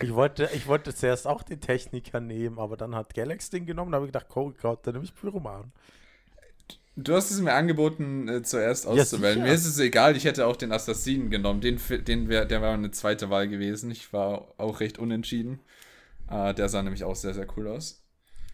Ich 0.00 0.14
wollte, 0.14 0.48
ich 0.54 0.66
wollte 0.66 0.94
zuerst 0.94 1.26
auch 1.26 1.42
den 1.42 1.60
Techniker 1.60 2.18
nehmen, 2.18 2.58
aber 2.58 2.78
dann 2.78 2.94
hat 2.94 3.12
Galax 3.12 3.50
den 3.50 3.66
genommen. 3.66 3.92
Da 3.92 3.96
habe 3.96 4.06
ich 4.06 4.12
gedacht, 4.12 4.34
oh 4.34 4.50
Gott, 4.62 4.86
dann 4.86 4.94
nehme 4.94 5.04
ich 5.04 5.14
Pyroman. 5.14 5.70
Du 6.96 7.14
hast 7.14 7.30
es 7.30 7.40
mir 7.42 7.52
angeboten, 7.52 8.26
äh, 8.26 8.42
zuerst 8.42 8.84
Ja, 8.86 8.92
auszuwählen. 8.92 9.34
sicher. 9.34 9.46
mir 9.46 9.52
ist 9.52 9.66
es 9.66 9.78
egal, 9.78 10.16
ich 10.16 10.24
hätte 10.24 10.46
auch 10.46 10.56
den 10.56 10.72
Assassinen 10.72 11.28
genommen. 11.28 11.60
Den, 11.60 11.78
den 12.06 12.28
wär, 12.30 12.46
der 12.46 12.62
war 12.62 12.72
eine 12.72 12.90
zweite 12.92 13.28
Wahl 13.28 13.46
gewesen. 13.48 13.90
Ich 13.90 14.14
war 14.14 14.48
auch 14.56 14.80
recht 14.80 14.98
unentschieden. 14.98 15.60
Äh, 16.28 16.54
der 16.54 16.68
sah 16.68 16.82
nämlich 16.82 17.04
auch 17.04 17.16
sehr, 17.16 17.34
sehr 17.34 17.46
cool 17.56 17.68
aus. 17.68 18.04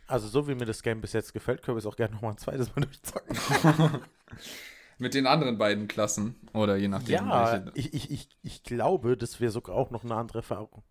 Also 0.07 0.27
so 0.27 0.49
wie 0.49 0.55
mir 0.55 0.65
das 0.65 0.83
Game 0.83 1.01
bis 1.01 1.13
jetzt 1.13 1.33
gefällt, 1.33 1.63
können 1.63 1.77
wir 1.77 1.81
es 1.81 1.87
auch 1.87 1.97
gerne 1.97 2.15
nochmal 2.15 2.33
ein 2.33 2.39
zweites 2.39 2.75
Mal 2.75 2.83
durchzocken. 2.85 4.01
Mit 4.99 5.15
den 5.15 5.27
anderen 5.27 5.57
beiden 5.57 5.89
Klassen. 5.89 6.35
Oder 6.53 6.77
je 6.77 6.89
nachdem. 6.89 7.15
Ja, 7.15 7.65
ich, 7.75 7.95
ich, 7.95 8.11
ich, 8.11 8.29
ich 8.43 8.63
glaube, 8.65 9.17
das 9.17 9.41
wäre 9.41 9.51
sogar 9.51 9.77
auch 9.77 9.91
noch 9.91 10.05
eine 10.05 10.15
andere 10.15 10.39
Erfahrung. 10.39 10.83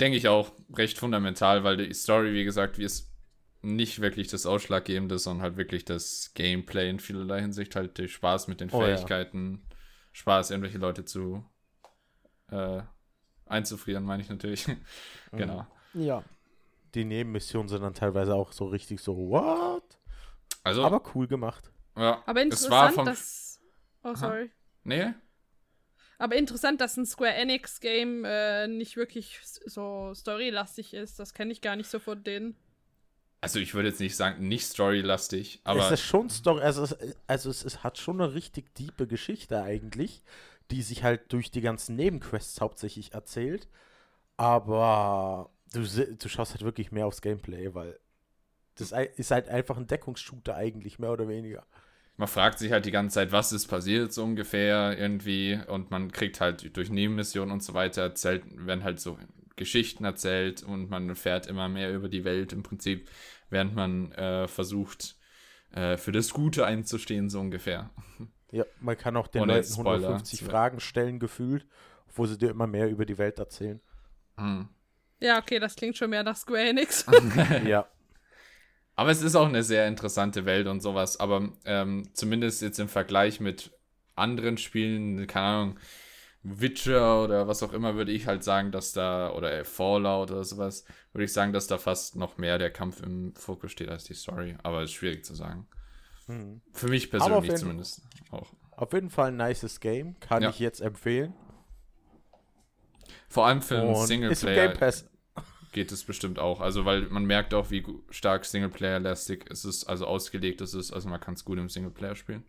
Denke 0.00 0.16
ich 0.16 0.28
auch 0.28 0.52
recht 0.74 0.98
fundamental, 0.98 1.62
weil 1.62 1.76
die 1.76 1.94
Story, 1.94 2.32
wie 2.32 2.44
gesagt, 2.44 2.78
wie 2.78 2.84
es 2.84 3.12
nicht 3.62 4.00
wirklich 4.00 4.28
das 4.28 4.46
Ausschlaggebende, 4.46 5.18
sondern 5.18 5.42
halt 5.42 5.56
wirklich 5.56 5.84
das 5.84 6.32
Gameplay 6.34 6.90
in 6.90 6.98
vielerlei 7.00 7.40
Hinsicht, 7.42 7.76
halt 7.76 7.98
der 7.98 8.08
Spaß 8.08 8.48
mit 8.48 8.60
den 8.60 8.70
Oh, 8.72 8.80
ja. 8.80 8.96
Fähigkeiten, 8.96 9.66
Spaß, 10.12 10.50
irgendwelche 10.50 10.78
Leute 10.78 11.04
zu 11.04 11.44
äh, 12.50 12.82
einzufrieren, 13.46 14.04
meine 14.04 14.22
ich 14.22 14.28
natürlich. 14.28 14.66
genau. 15.32 15.66
Ja. 15.94 16.22
Die 16.94 17.04
Nebenmissionen 17.04 17.68
sind 17.68 17.82
dann 17.82 17.94
teilweise 17.94 18.34
auch 18.34 18.52
so 18.52 18.66
richtig 18.66 19.00
so, 19.00 19.16
what? 19.16 19.82
Also, 20.62 20.84
Aber 20.84 21.02
cool 21.14 21.26
gemacht. 21.26 21.70
ja, 21.96 22.22
Aber 22.26 22.46
es 22.46 22.70
war 22.70 22.88
interessant, 22.88 22.94
vom. 22.94 23.04
dass. 23.04 23.60
Oh, 24.02 24.14
sorry. 24.14 24.50
nee? 24.84 25.12
Aber 26.18 26.36
interessant, 26.36 26.80
dass 26.80 26.96
ein 26.96 27.06
Square 27.06 27.34
Enix 27.34 27.80
Game 27.80 28.24
äh, 28.24 28.68
nicht 28.68 28.96
wirklich 28.96 29.40
so 29.42 30.12
storylastig 30.14 30.94
ist. 30.94 31.18
Das 31.18 31.34
kenne 31.34 31.52
ich 31.52 31.60
gar 31.60 31.76
nicht 31.76 31.90
so 31.90 31.98
von 31.98 32.22
denen. 32.22 32.56
Also, 33.40 33.58
ich 33.58 33.74
würde 33.74 33.88
jetzt 33.90 34.00
nicht 34.00 34.16
sagen, 34.16 34.48
nicht 34.48 34.64
storylastig, 34.64 35.60
aber 35.64 35.84
es 35.84 36.00
ist 36.00 36.06
schon 36.06 36.30
Story, 36.30 36.62
also, 36.62 36.82
es, 36.82 36.96
also 37.26 37.50
es, 37.50 37.62
es 37.62 37.84
hat 37.84 37.98
schon 37.98 38.18
eine 38.18 38.32
richtig 38.32 38.74
diepe 38.74 39.06
Geschichte 39.06 39.60
eigentlich, 39.62 40.22
die 40.70 40.82
sich 40.82 41.02
halt 41.02 41.32
durch 41.32 41.50
die 41.50 41.60
ganzen 41.60 41.96
Nebenquests 41.96 42.60
hauptsächlich 42.60 43.12
erzählt. 43.12 43.68
Aber 44.36 45.50
du, 45.72 45.80
du 45.82 46.28
schaust 46.28 46.52
halt 46.52 46.62
wirklich 46.62 46.92
mehr 46.92 47.06
aufs 47.06 47.22
Gameplay, 47.22 47.74
weil 47.74 47.98
das 48.76 48.92
ist 49.16 49.30
halt 49.30 49.48
einfach 49.48 49.76
ein 49.76 49.86
Deckungsshooter 49.86 50.54
eigentlich, 50.56 50.98
mehr 50.98 51.12
oder 51.12 51.28
weniger. 51.28 51.64
man 52.16 52.28
fragt 52.28 52.58
sich 52.58 52.72
halt 52.72 52.86
die 52.86 52.90
ganze 52.90 53.14
Zeit, 53.14 53.32
was 53.32 53.52
ist 53.52 53.68
passiert 53.68 54.12
so 54.12 54.24
ungefähr 54.24 54.98
irgendwie 54.98 55.60
und 55.68 55.90
man 55.90 56.10
kriegt 56.10 56.40
halt 56.40 56.76
durch 56.76 56.90
Nebenmissionen 56.90 57.52
und 57.52 57.62
so 57.62 57.74
weiter 57.74 58.02
erzählt, 58.02 58.44
werden 58.66 58.84
halt 58.84 59.00
so 59.00 59.18
Geschichten 59.56 60.04
erzählt 60.04 60.62
und 60.62 60.90
man 60.90 61.08
erfährt 61.08 61.46
immer 61.46 61.68
mehr 61.68 61.94
über 61.94 62.08
die 62.08 62.24
Welt 62.24 62.52
im 62.52 62.62
Prinzip, 62.62 63.08
während 63.50 63.74
man 63.74 64.10
äh, 64.12 64.48
versucht, 64.48 65.16
äh, 65.72 65.96
für 65.96 66.12
das 66.12 66.30
Gute 66.30 66.66
einzustehen, 66.66 67.30
so 67.30 67.40
ungefähr. 67.40 67.90
Ja, 68.54 68.64
man 68.80 68.96
kann 68.96 69.16
auch 69.16 69.26
den 69.26 69.42
Ohne 69.42 69.54
Leuten 69.54 69.64
jetzt 69.64 69.74
Spoiler 69.74 70.08
150 70.08 70.38
zu- 70.38 70.44
Fragen 70.44 70.78
stellen, 70.78 71.18
gefühlt, 71.18 71.66
wo 72.14 72.24
sie 72.24 72.38
dir 72.38 72.50
immer 72.50 72.68
mehr 72.68 72.88
über 72.88 73.04
die 73.04 73.18
Welt 73.18 73.38
erzählen. 73.40 73.80
Hm. 74.36 74.68
Ja, 75.18 75.38
okay, 75.38 75.58
das 75.58 75.74
klingt 75.74 75.96
schon 75.96 76.10
mehr 76.10 76.22
nach 76.22 76.36
Square 76.36 76.68
Enix. 76.68 77.04
ja. 77.66 77.88
Aber 78.94 79.10
es 79.10 79.22
ist 79.22 79.34
auch 79.34 79.48
eine 79.48 79.64
sehr 79.64 79.88
interessante 79.88 80.44
Welt 80.44 80.68
und 80.68 80.80
sowas. 80.80 81.18
Aber 81.18 81.48
ähm, 81.64 82.08
zumindest 82.12 82.62
jetzt 82.62 82.78
im 82.78 82.88
Vergleich 82.88 83.40
mit 83.40 83.72
anderen 84.14 84.56
Spielen, 84.56 85.26
keine 85.26 85.46
Ahnung, 85.46 85.78
Witcher 86.44 87.24
oder 87.24 87.48
was 87.48 87.62
auch 87.64 87.72
immer, 87.72 87.96
würde 87.96 88.12
ich 88.12 88.26
halt 88.28 88.44
sagen, 88.44 88.70
dass 88.70 88.92
da, 88.92 89.32
oder 89.32 89.50
äh, 89.52 89.64
Fallout 89.64 90.30
oder 90.30 90.44
sowas, 90.44 90.84
würde 91.12 91.24
ich 91.24 91.32
sagen, 91.32 91.52
dass 91.52 91.66
da 91.66 91.78
fast 91.78 92.14
noch 92.14 92.36
mehr 92.38 92.58
der 92.58 92.70
Kampf 92.70 93.02
im 93.02 93.34
Fokus 93.34 93.72
steht 93.72 93.88
als 93.88 94.04
die 94.04 94.14
Story. 94.14 94.56
Aber 94.62 94.82
ist 94.84 94.92
schwierig 94.92 95.24
zu 95.24 95.34
sagen. 95.34 95.66
Mhm. 96.26 96.60
Für 96.72 96.88
mich 96.88 97.10
persönlich 97.10 97.42
jeden- 97.44 97.56
zumindest 97.56 98.02
auch. 98.30 98.52
Auf 98.72 98.92
jeden 98.92 99.10
Fall 99.10 99.28
ein 99.28 99.36
nices 99.36 99.78
Game, 99.80 100.18
kann 100.20 100.42
Ja. 100.42 100.50
ich 100.50 100.58
jetzt 100.58 100.80
empfehlen. 100.80 101.32
Vor 103.28 103.46
allem 103.46 103.62
für 103.62 103.80
einen 103.80 103.94
Singleplayer 104.06 104.68
Game 104.68 104.78
Pass. 104.78 105.08
geht 105.72 105.90
es 105.92 106.04
bestimmt 106.04 106.38
auch. 106.38 106.60
Also, 106.60 106.84
weil 106.84 107.02
man 107.02 107.24
merkt 107.24 107.52
auch, 107.54 107.70
wie 107.70 107.84
stark 108.10 108.44
Singleplayer-lastig 108.44 109.46
es 109.50 109.64
ist, 109.64 109.84
also 109.84 110.06
ausgelegt 110.06 110.60
es 110.60 110.74
ist. 110.74 110.92
Also, 110.92 111.08
man 111.08 111.20
kann 111.20 111.34
es 111.34 111.44
gut 111.44 111.58
im 111.58 111.68
Singleplayer 111.68 112.14
spielen. 112.16 112.44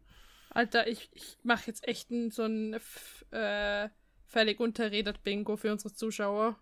Alter, 0.51 0.87
ich, 0.87 1.09
ich 1.13 1.37
mache 1.43 1.63
jetzt 1.67 1.87
echt 1.87 2.11
ein, 2.11 2.31
so 2.31 2.43
ein 2.43 2.79
äh, 3.31 3.89
völlig 4.25 4.59
unterredet 4.59 5.23
Bingo 5.23 5.57
für 5.57 5.71
unsere 5.71 5.93
Zuschauer. 5.93 6.55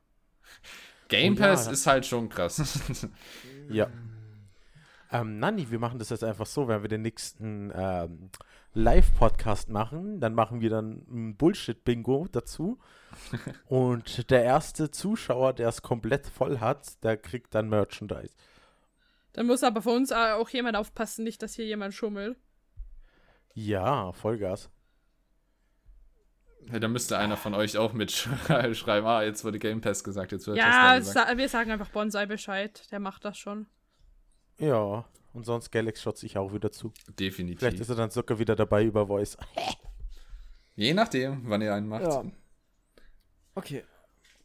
Game 1.10 1.34
Oh 1.34 1.40
ja. 1.40 1.48
Pass 1.50 1.68
ist 1.68 1.86
halt 1.86 2.06
schon 2.06 2.30
krass. 2.30 2.80
Ja. 3.70 3.90
Ähm, 5.14 5.38
Nanni, 5.38 5.70
wir 5.70 5.78
machen 5.78 6.00
das 6.00 6.10
jetzt 6.10 6.24
einfach 6.24 6.48
so, 6.48 6.68
wenn 6.68 6.82
wir 6.82 6.90
den 6.90 7.04
nächsten 7.04 7.72
ähm, 7.76 8.32
Live-Podcast 8.74 9.70
machen, 9.70 10.20
dann 10.20 10.34
machen 10.34 10.60
wir 10.60 10.72
dann 10.72 11.06
ein 11.08 11.38
Bullshit-Bingo 11.38 12.28
dazu. 12.32 12.80
Und 13.68 14.32
der 14.32 14.44
erste 14.44 14.90
Zuschauer, 14.90 15.54
der 15.54 15.70
es 15.70 15.84
komplett 15.84 16.26
voll 16.26 16.60
hat, 16.60 17.04
der 17.04 17.18
kriegt 17.18 17.54
dann 17.54 17.70
Merchandise. 17.70 18.34
Dann 19.34 19.46
muss 19.46 19.62
aber 19.64 19.84
für 19.84 19.92
uns 19.92 20.12
auch 20.12 20.50
jemand 20.50 20.76
aufpassen, 20.78 21.24
nicht, 21.24 21.44
dass 21.44 21.54
hier 21.54 21.66
jemand 21.66 21.94
schummelt. 21.94 22.36
Ja, 23.54 24.14
Vollgas. 24.14 24.72
Ja, 26.72 26.80
da 26.80 26.88
müsste 26.88 27.20
einer 27.20 27.38
von 27.38 27.54
euch 27.54 27.78
auch 27.78 27.94
mitschreiben. 27.94 29.06
Ah, 29.06 29.22
jetzt 29.22 29.46
wurde 29.46 29.60
Game 29.60 29.82
Pass 29.82 30.04
gesagt, 30.04 30.32
jetzt 30.32 30.48
wird 30.48 30.58
Ja, 30.58 30.64
Tesla 30.64 30.98
gesagt. 30.98 31.30
sa 31.30 31.38
wir 31.38 31.50
sagen 31.50 31.70
einfach 31.72 31.90
Bonsai 31.90 32.26
Bescheid. 32.26 32.90
Der 32.92 33.00
macht 33.00 33.26
das 33.26 33.38
schon. 33.38 33.68
Ja, 34.64 35.06
und 35.34 35.46
sonst 35.46 35.72
Galax 35.72 36.02
schaut 36.02 36.18
sich 36.18 36.38
auch 36.38 36.54
wieder 36.54 36.72
zu. 36.72 36.94
Definitiv. 37.20 37.60
Vielleicht 37.60 37.80
ist 37.80 37.90
er 37.90 37.96
dann 37.96 38.10
sogar 38.12 38.40
wieder 38.40 38.56
dabei 38.56 38.86
über 38.86 39.08
Voice. 39.08 39.38
Je 40.76 40.94
nachdem, 40.94 41.42
wann 41.50 41.62
ihr 41.62 41.74
einen 41.74 41.88
macht. 41.88 42.04
Ja. 42.04 42.24
Okay. 43.56 43.84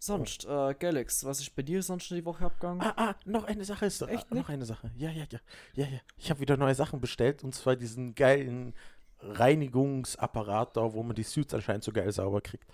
Sonst, 0.01 0.45
äh, 0.45 0.75
Galax, 0.75 1.25
was 1.25 1.41
ist 1.41 1.55
bei 1.57 1.63
dir 1.63 1.83
sonst 1.83 2.11
die 2.11 2.25
Woche 2.25 2.45
abgegangen? 2.45 2.81
Ah, 2.81 2.95
ah, 2.97 3.15
noch 3.25 3.45
eine 3.45 3.65
Sache 3.65 3.87
ist 3.87 4.01
Echt 4.03 4.27
ah, 4.31 4.35
noch 4.35 4.49
eine 4.49 4.65
Sache. 4.65 4.91
Ja, 4.97 5.11
ja, 5.11 5.25
ja. 5.31 5.41
Ja, 5.75 5.87
ja. 5.87 6.01
Ich 6.17 6.31
habe 6.31 6.41
wieder 6.41 6.57
neue 6.57 6.75
Sachen 6.75 7.01
bestellt 7.01 7.43
und 7.43 7.55
zwar 7.55 7.75
diesen 7.75 8.15
geilen 8.15 8.75
Reinigungsapparat 9.21 10.77
da, 10.77 10.93
wo 10.93 11.03
man 11.03 11.17
die 11.17 11.25
Suits 11.25 11.55
anscheinend 11.55 11.83
so 11.83 11.93
geil 11.93 12.13
sauber 12.13 12.41
kriegt. 12.41 12.65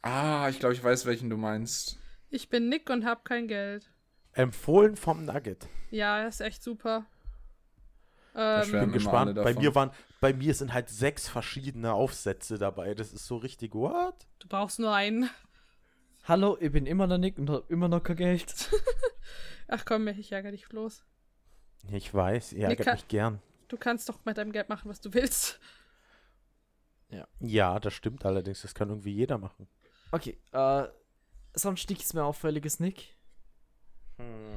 Ah, 0.00 0.48
ich 0.48 0.58
glaube, 0.60 0.74
ich 0.74 0.82
weiß, 0.82 1.04
welchen 1.06 1.28
du 1.28 1.36
meinst. 1.36 1.98
Ich 2.30 2.48
bin 2.48 2.68
Nick 2.68 2.88
und 2.88 3.04
hab 3.04 3.24
kein 3.24 3.48
Geld. 3.48 3.90
Empfohlen 4.32 4.96
vom 4.96 5.24
Nugget. 5.24 5.68
Ja, 5.90 6.26
ist 6.26 6.40
echt 6.40 6.62
super. 6.62 7.06
Ähm, 8.34 8.64
schwärmen 8.64 8.92
Bin 8.92 8.92
gespannt. 8.92 9.34
Bei 9.34 9.54
mir 9.54 9.74
waren, 9.74 9.90
bei 10.20 10.32
mir 10.32 10.54
sind 10.54 10.72
halt 10.72 10.88
sechs 10.88 11.28
verschiedene 11.28 11.92
Aufsätze 11.92 12.58
dabei. 12.58 12.94
Das 12.94 13.12
ist 13.12 13.26
so 13.26 13.36
richtig, 13.36 13.74
what? 13.74 14.26
du 14.38 14.48
brauchst 14.48 14.78
nur 14.78 14.94
einen. 14.94 15.28
Hallo, 16.24 16.56
ich 16.60 16.72
bin 16.72 16.86
immer 16.86 17.06
noch 17.06 17.18
Nick 17.18 17.38
und 17.38 17.50
hab 17.50 17.70
immer 17.70 17.88
noch 17.88 18.02
kein 18.02 18.16
Geld. 18.16 18.70
Ach 19.68 19.84
komm, 19.84 20.08
ich 20.08 20.32
ärgere 20.32 20.52
dich 20.52 20.68
bloß. 20.68 21.04
Ich 21.90 22.14
weiß, 22.14 22.52
ihr 22.52 22.68
ärgert 22.68 22.94
mich 22.94 23.08
gern. 23.08 23.42
Du 23.68 23.76
kannst 23.76 24.08
doch 24.08 24.24
mit 24.24 24.38
deinem 24.38 24.52
Geld 24.52 24.68
machen, 24.68 24.88
was 24.88 25.00
du 25.00 25.12
willst. 25.12 25.60
Ja, 27.40 27.78
das 27.80 27.92
stimmt 27.92 28.24
allerdings. 28.24 28.62
Das 28.62 28.74
kann 28.74 28.88
irgendwie 28.88 29.12
jeder 29.12 29.36
machen. 29.36 29.68
Okay, 30.12 30.38
äh, 30.52 30.86
sonst 31.54 31.90
nichts 31.90 32.14
mehr 32.14 32.24
Auffälliges, 32.24 32.80
Nick? 32.80 33.16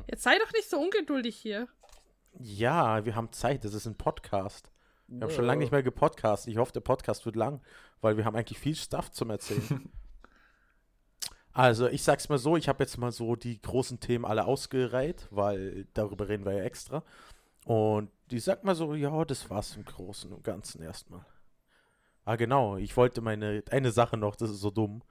Jetzt 0.08 0.24
sei 0.24 0.38
doch 0.40 0.52
nicht 0.54 0.70
so 0.70 0.80
ungeduldig 0.80 1.36
hier. 1.36 1.68
Ja, 2.40 3.06
wir 3.06 3.16
haben 3.16 3.32
Zeit. 3.32 3.64
Das 3.66 3.74
ist 3.74 3.86
ein 3.86 3.96
Podcast. 3.96 4.72
Wir 5.08 5.22
haben 5.22 5.32
schon 5.34 5.46
lange 5.46 5.60
nicht 5.60 5.72
mehr 5.72 5.84
gepodcastet. 5.84 6.52
Ich 6.52 6.58
hoffe, 6.58 6.74
der 6.74 6.82
Podcast 6.82 7.26
wird 7.26 7.36
lang, 7.36 7.62
weil 8.02 8.18
wir 8.18 8.26
haben 8.26 8.36
eigentlich 8.36 8.60
viel 8.60 8.76
Stuff 8.76 9.12
zum 9.12 9.30
Erzählen. 9.30 9.92
also, 11.54 11.88
ich 11.88 12.04
sag's 12.04 12.28
mal 12.28 12.38
so, 12.40 12.58
ich 12.58 12.68
habe 12.68 12.84
jetzt 12.84 12.98
mal 12.98 13.12
so 13.12 13.36
die 13.36 13.62
großen 13.62 14.00
Themen 14.00 14.26
alle 14.26 14.46
ausgereiht, 14.46 15.28
weil 15.30 15.86
darüber 15.94 16.28
reden 16.28 16.46
wir 16.46 16.54
ja 16.54 16.64
extra. 16.64 17.04
Und 17.66 18.12
ich 18.32 18.44
sag 18.44 18.64
mal 18.64 18.76
so, 18.76 18.94
ja, 18.96 19.26
das 19.26 19.50
war's 19.50 19.76
im 19.76 19.86
Großen 19.86 20.32
und 20.32 20.44
Ganzen 20.44 20.82
erstmal. 20.82 21.26
Ah, 22.24 22.36
genau, 22.36 22.78
ich 22.78 22.98
wollte 22.98 23.22
meine, 23.22 23.64
eine 23.70 23.92
Sache 23.92 24.18
noch, 24.18 24.36
das 24.36 24.50
ist 24.50 24.62
so 24.62 24.72
dumm. 24.72 25.04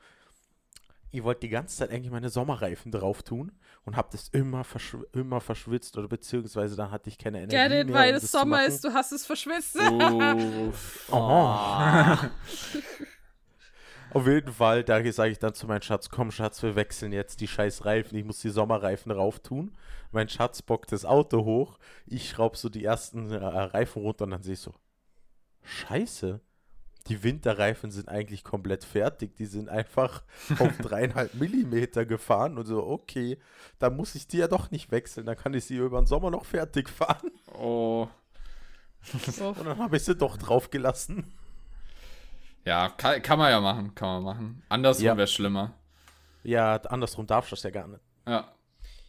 Ich 1.14 1.22
wollte 1.22 1.42
die 1.42 1.48
ganze 1.48 1.76
Zeit 1.76 1.90
eigentlich 1.90 2.10
meine 2.10 2.28
Sommerreifen 2.28 2.90
drauf 2.90 3.22
tun 3.22 3.52
und 3.84 3.94
habe 3.96 4.08
das 4.10 4.30
immer, 4.30 4.64
verschw 4.64 4.98
immer 5.12 5.40
verschwitzt 5.40 5.96
oder 5.96 6.08
beziehungsweise 6.08 6.74
dann 6.74 6.90
hatte 6.90 7.08
ich 7.08 7.18
keine 7.18 7.38
Energie 7.38 7.54
Get 7.54 7.70
it, 7.70 7.86
mehr, 7.86 7.94
weil 7.94 8.10
um 8.10 8.16
es 8.16 8.32
Sommer 8.32 8.66
ist, 8.66 8.82
du 8.82 8.92
hast 8.92 9.12
es 9.12 9.24
verschwitzt. 9.24 9.76
Uff. 9.76 11.08
Oh. 11.12 11.16
Auf 14.12 14.26
jeden 14.26 14.52
Fall, 14.52 14.82
da 14.82 15.12
sage 15.12 15.30
ich 15.30 15.38
dann 15.38 15.54
zu 15.54 15.68
meinem 15.68 15.82
Schatz, 15.82 16.08
komm 16.08 16.32
Schatz, 16.32 16.64
wir 16.64 16.74
wechseln 16.74 17.12
jetzt 17.12 17.40
die 17.40 17.46
scheiß 17.46 17.84
Reifen, 17.84 18.18
ich 18.18 18.24
muss 18.24 18.40
die 18.40 18.50
Sommerreifen 18.50 19.12
rauf 19.12 19.38
tun. 19.38 19.76
Mein 20.10 20.28
Schatz 20.28 20.62
bockt 20.62 20.90
das 20.90 21.04
Auto 21.04 21.44
hoch, 21.44 21.78
ich 22.06 22.28
schraube 22.28 22.56
so 22.56 22.68
die 22.68 22.84
ersten 22.84 23.30
äh, 23.30 23.36
Reifen 23.36 24.02
runter 24.02 24.24
und 24.24 24.30
dann 24.30 24.42
sehe 24.42 24.54
ich 24.54 24.60
so, 24.60 24.74
scheiße, 25.62 26.40
die 27.08 27.22
Winterreifen 27.22 27.90
sind 27.90 28.08
eigentlich 28.08 28.44
komplett 28.44 28.84
fertig, 28.84 29.36
die 29.36 29.46
sind 29.46 29.68
einfach 29.68 30.22
auf 30.58 30.76
dreieinhalb 30.78 31.34
Millimeter 31.34 32.06
gefahren 32.06 32.56
und 32.58 32.66
so, 32.66 32.84
okay, 32.86 33.38
dann 33.78 33.96
muss 33.96 34.14
ich 34.14 34.26
die 34.26 34.38
ja 34.38 34.48
doch 34.48 34.70
nicht 34.70 34.90
wechseln, 34.90 35.26
dann 35.26 35.36
kann 35.36 35.54
ich 35.54 35.66
sie 35.66 35.76
über 35.76 36.00
den 36.00 36.06
Sommer 36.06 36.30
noch 36.30 36.44
fertig 36.44 36.88
fahren. 36.88 37.30
Oh. 37.58 38.08
Und 39.12 39.66
dann 39.66 39.78
habe 39.78 39.96
ich 39.96 40.04
sie 40.04 40.14
doch 40.14 40.38
drauf 40.38 40.70
gelassen. 40.70 41.30
Ja, 42.64 42.88
kann, 42.88 43.20
kann 43.20 43.38
man 43.38 43.50
ja 43.50 43.60
machen, 43.60 43.94
kann 43.94 44.08
man 44.08 44.22
machen. 44.22 44.62
Andersrum 44.70 45.04
Ja. 45.04 45.16
wäre 45.16 45.26
schlimmer. 45.26 45.74
Ja, 46.42 46.76
andersrum 46.76 47.26
darfst 47.26 47.52
du 47.52 47.56
das 47.56 47.62
ja 47.64 47.70
gar 47.70 47.86
nicht. 47.88 48.00
Ja. 48.26 48.50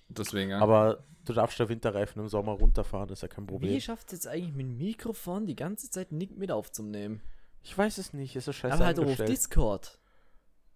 Deswegen, 0.10 0.52
ja. 0.52 0.60
Aber 0.60 1.04
du 1.24 1.32
darfst 1.34 1.58
der 1.60 1.70
Winterreifen 1.70 2.22
im 2.22 2.28
Sommer 2.28 2.52
runterfahren, 2.54 3.08
das 3.08 3.20
ist 3.20 3.22
ja 3.24 3.28
kein 3.30 3.48
Problem. 3.48 3.72
Wie 3.72 3.80
schafft 3.80 4.08
es 4.08 4.12
jetzt 4.14 4.28
eigentlich 4.28 4.54
mit 4.54 4.66
dem 4.66 4.78
Mikrofon 4.78 5.46
die 5.46 5.56
ganze 5.56 5.90
Zeit 5.90 6.12
Nick 6.12 6.38
mit 6.38 6.52
aufzunehmen? 6.52 7.22
Ich 7.67 7.75
weiß 7.75 7.98
es 7.98 8.13
nicht, 8.13 8.36
es 8.36 8.48
ist 8.48 8.57
scheiße 8.57 8.75
Aber 8.75 8.86
halt 8.86 9.00
auch 9.00 9.03
auf 9.03 9.07
eingestellt. 9.10 9.29
Discord. 9.29 9.98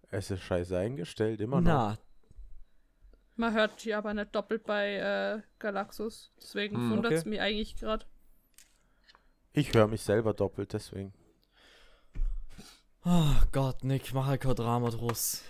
Es 0.10 0.31
ist 0.31 0.41
scheiße 0.41 0.75
eingestellt, 0.75 1.39
immer 1.39 1.62
noch. 1.62 1.67
Na, 1.67 1.98
Man 3.36 3.53
hört 3.53 3.86
die 3.86 3.93
aber 3.93 4.12
nicht 4.15 4.34
doppelt 4.34 4.63
bei 4.63 4.96
äh, 4.96 5.41
Galaxus. 5.60 6.31
Deswegen 6.41 6.77
Hm, 6.77 6.89
wundert 6.89 7.12
es 7.12 7.22
okay. 7.22 7.29
mich 7.29 7.41
eigentlich 7.41 7.75
gerade. 7.75 8.05
Ich 9.53 9.72
höre 9.72 9.88
mich 9.88 10.01
selber 10.01 10.34
doppelt, 10.34 10.74
deswegen. 10.74 11.13
Oh 13.05 13.36
Gott, 13.51 13.84
Nick, 13.84 14.12
mach 14.15 14.25
halt 14.25 14.41
kein 14.41 14.55
Drama 14.55 14.89
draus. 14.89 15.43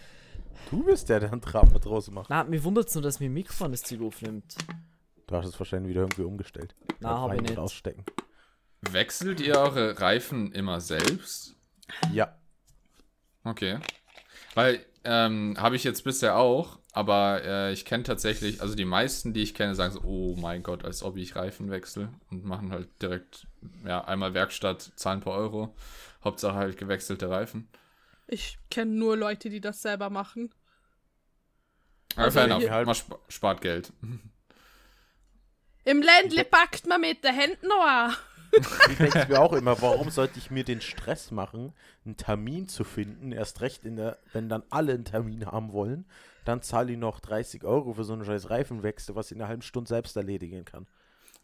Du 0.70 0.84
bist 0.84 1.08
der, 1.08 1.22
der 1.22 1.32
ein 1.32 1.40
Drama 1.40 1.80
draus 1.80 2.12
macht. 2.12 2.30
Na, 2.30 2.44
mir 2.44 2.62
wundert's 2.66 2.94
nur, 2.96 3.02
dass 3.02 3.22
mein 3.22 3.32
Mikrofon 3.32 3.72
das 3.72 3.82
Zeug 3.84 4.02
aufnimmt. 4.02 4.56
Du 5.28 5.36
hast 5.38 5.46
es 5.48 5.58
wahrscheinlich 5.58 5.92
wieder 5.92 6.02
irgendwie 6.02 6.24
umgestellt. 6.24 6.76
Na, 7.00 7.22
hab 7.22 7.34
ich 7.34 7.42
nicht. 7.42 7.58
Ausstecken. 7.58 8.04
Wechselt 8.82 9.40
ihr 9.42 9.58
eure 9.58 10.00
Reifen 10.00 10.52
immer 10.52 10.80
selbst? 10.80 11.56
Ja. 12.12 12.38
Okay. 13.44 13.80
Weil, 14.56 14.86
ähm, 15.04 15.56
habe 15.58 15.76
ich 15.76 15.84
jetzt 15.84 16.04
bisher 16.04 16.36
auch, 16.38 16.80
aber 16.92 17.42
äh, 17.44 17.72
ich 17.74 17.86
kenne 17.86 18.04
tatsächlich, 18.04 18.62
also 18.62 18.76
die 18.76 18.86
meisten, 18.86 19.34
die 19.34 19.42
ich 19.44 19.54
kenne, 19.54 19.76
sagen 19.76 19.94
so, 19.94 20.02
oh 20.04 20.36
mein 20.38 20.64
Gott, 20.64 20.84
als 20.86 21.04
ob 21.04 21.18
ich 21.18 21.36
Reifen 21.36 21.72
wechsle 21.72 22.14
und 22.32 22.46
machen 22.46 22.72
halt 22.72 22.90
direkt, 23.02 23.48
ja, 23.86 24.04
einmal 24.06 24.34
Werkstatt, 24.34 24.92
zahlen 24.96 25.22
paar 25.22 25.34
Euro. 25.34 25.76
Hauptsache 26.24 26.56
halt 26.56 26.78
gewechselte 26.78 27.30
Reifen. 27.30 27.70
Ich 28.28 28.58
kenne 28.70 28.92
nur 28.92 29.16
Leute, 29.18 29.50
die 29.50 29.62
das 29.62 29.82
selber 29.82 30.10
machen. 30.10 30.54
Aber 32.16 32.26
Also 32.26 32.40
fair 32.40 32.46
enough, 32.46 32.60
hier- 32.62 32.72
man 32.86 32.96
sp 32.96 33.16
spart 33.30 33.62
Geld. 33.62 33.94
Im 35.86 36.02
Ländle 36.02 36.44
packt 36.44 36.86
man 36.88 37.02
mit 37.02 37.24
den 37.24 37.34
Händen 37.34 37.68
noch 37.68 37.84
an. 37.86 38.16
Ich 38.90 38.98
denke 38.98 39.26
mir 39.30 39.40
auch 39.40 39.54
immer, 39.54 39.82
warum 39.82 40.10
sollte 40.10 40.40
ich 40.40 40.52
mir 40.52 40.64
den 40.64 40.82
Stress 40.82 41.32
machen, 41.32 41.74
einen 42.06 42.18
Termin 42.18 42.68
zu 42.68 42.84
finden? 42.84 43.32
Erst 43.32 43.62
recht, 43.62 43.86
in 43.86 43.96
der, 43.96 44.20
wenn 44.34 44.50
dann 44.50 44.64
alle 44.70 44.94
einen 44.94 45.06
Termin 45.06 45.46
haben 45.46 45.72
wollen, 45.72 46.06
dann 46.46 46.62
zahle 46.62 46.94
ich 46.94 46.98
noch 46.98 47.20
30 47.20 47.64
Euro 47.64 47.94
für 47.94 48.04
so 48.04 48.14
einen 48.14 48.26
scheiß 48.26 48.50
Reifenwechsel, 48.50 49.16
was 49.16 49.28
ich 49.28 49.34
in 49.34 49.42
einer 49.42 49.50
halben 49.50 49.62
Stunde 49.62 49.88
selbst 49.88 50.16
erledigen 50.16 50.66
kann. 50.66 50.88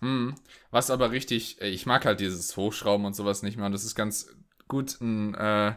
Hm. 0.01 0.35
Was 0.71 0.89
aber 0.89 1.11
richtig, 1.11 1.61
äh, 1.61 1.69
ich 1.69 1.85
mag 1.85 2.05
halt 2.05 2.19
dieses 2.19 2.55
Hochschrauben 2.57 3.05
und 3.05 3.15
sowas 3.15 3.43
nicht 3.43 3.57
mehr. 3.57 3.65
Und 3.65 3.71
das 3.71 3.85
ist 3.85 3.95
ganz 3.95 4.27
gut. 4.67 4.99
Ein 5.01 5.35
äh, 5.35 5.75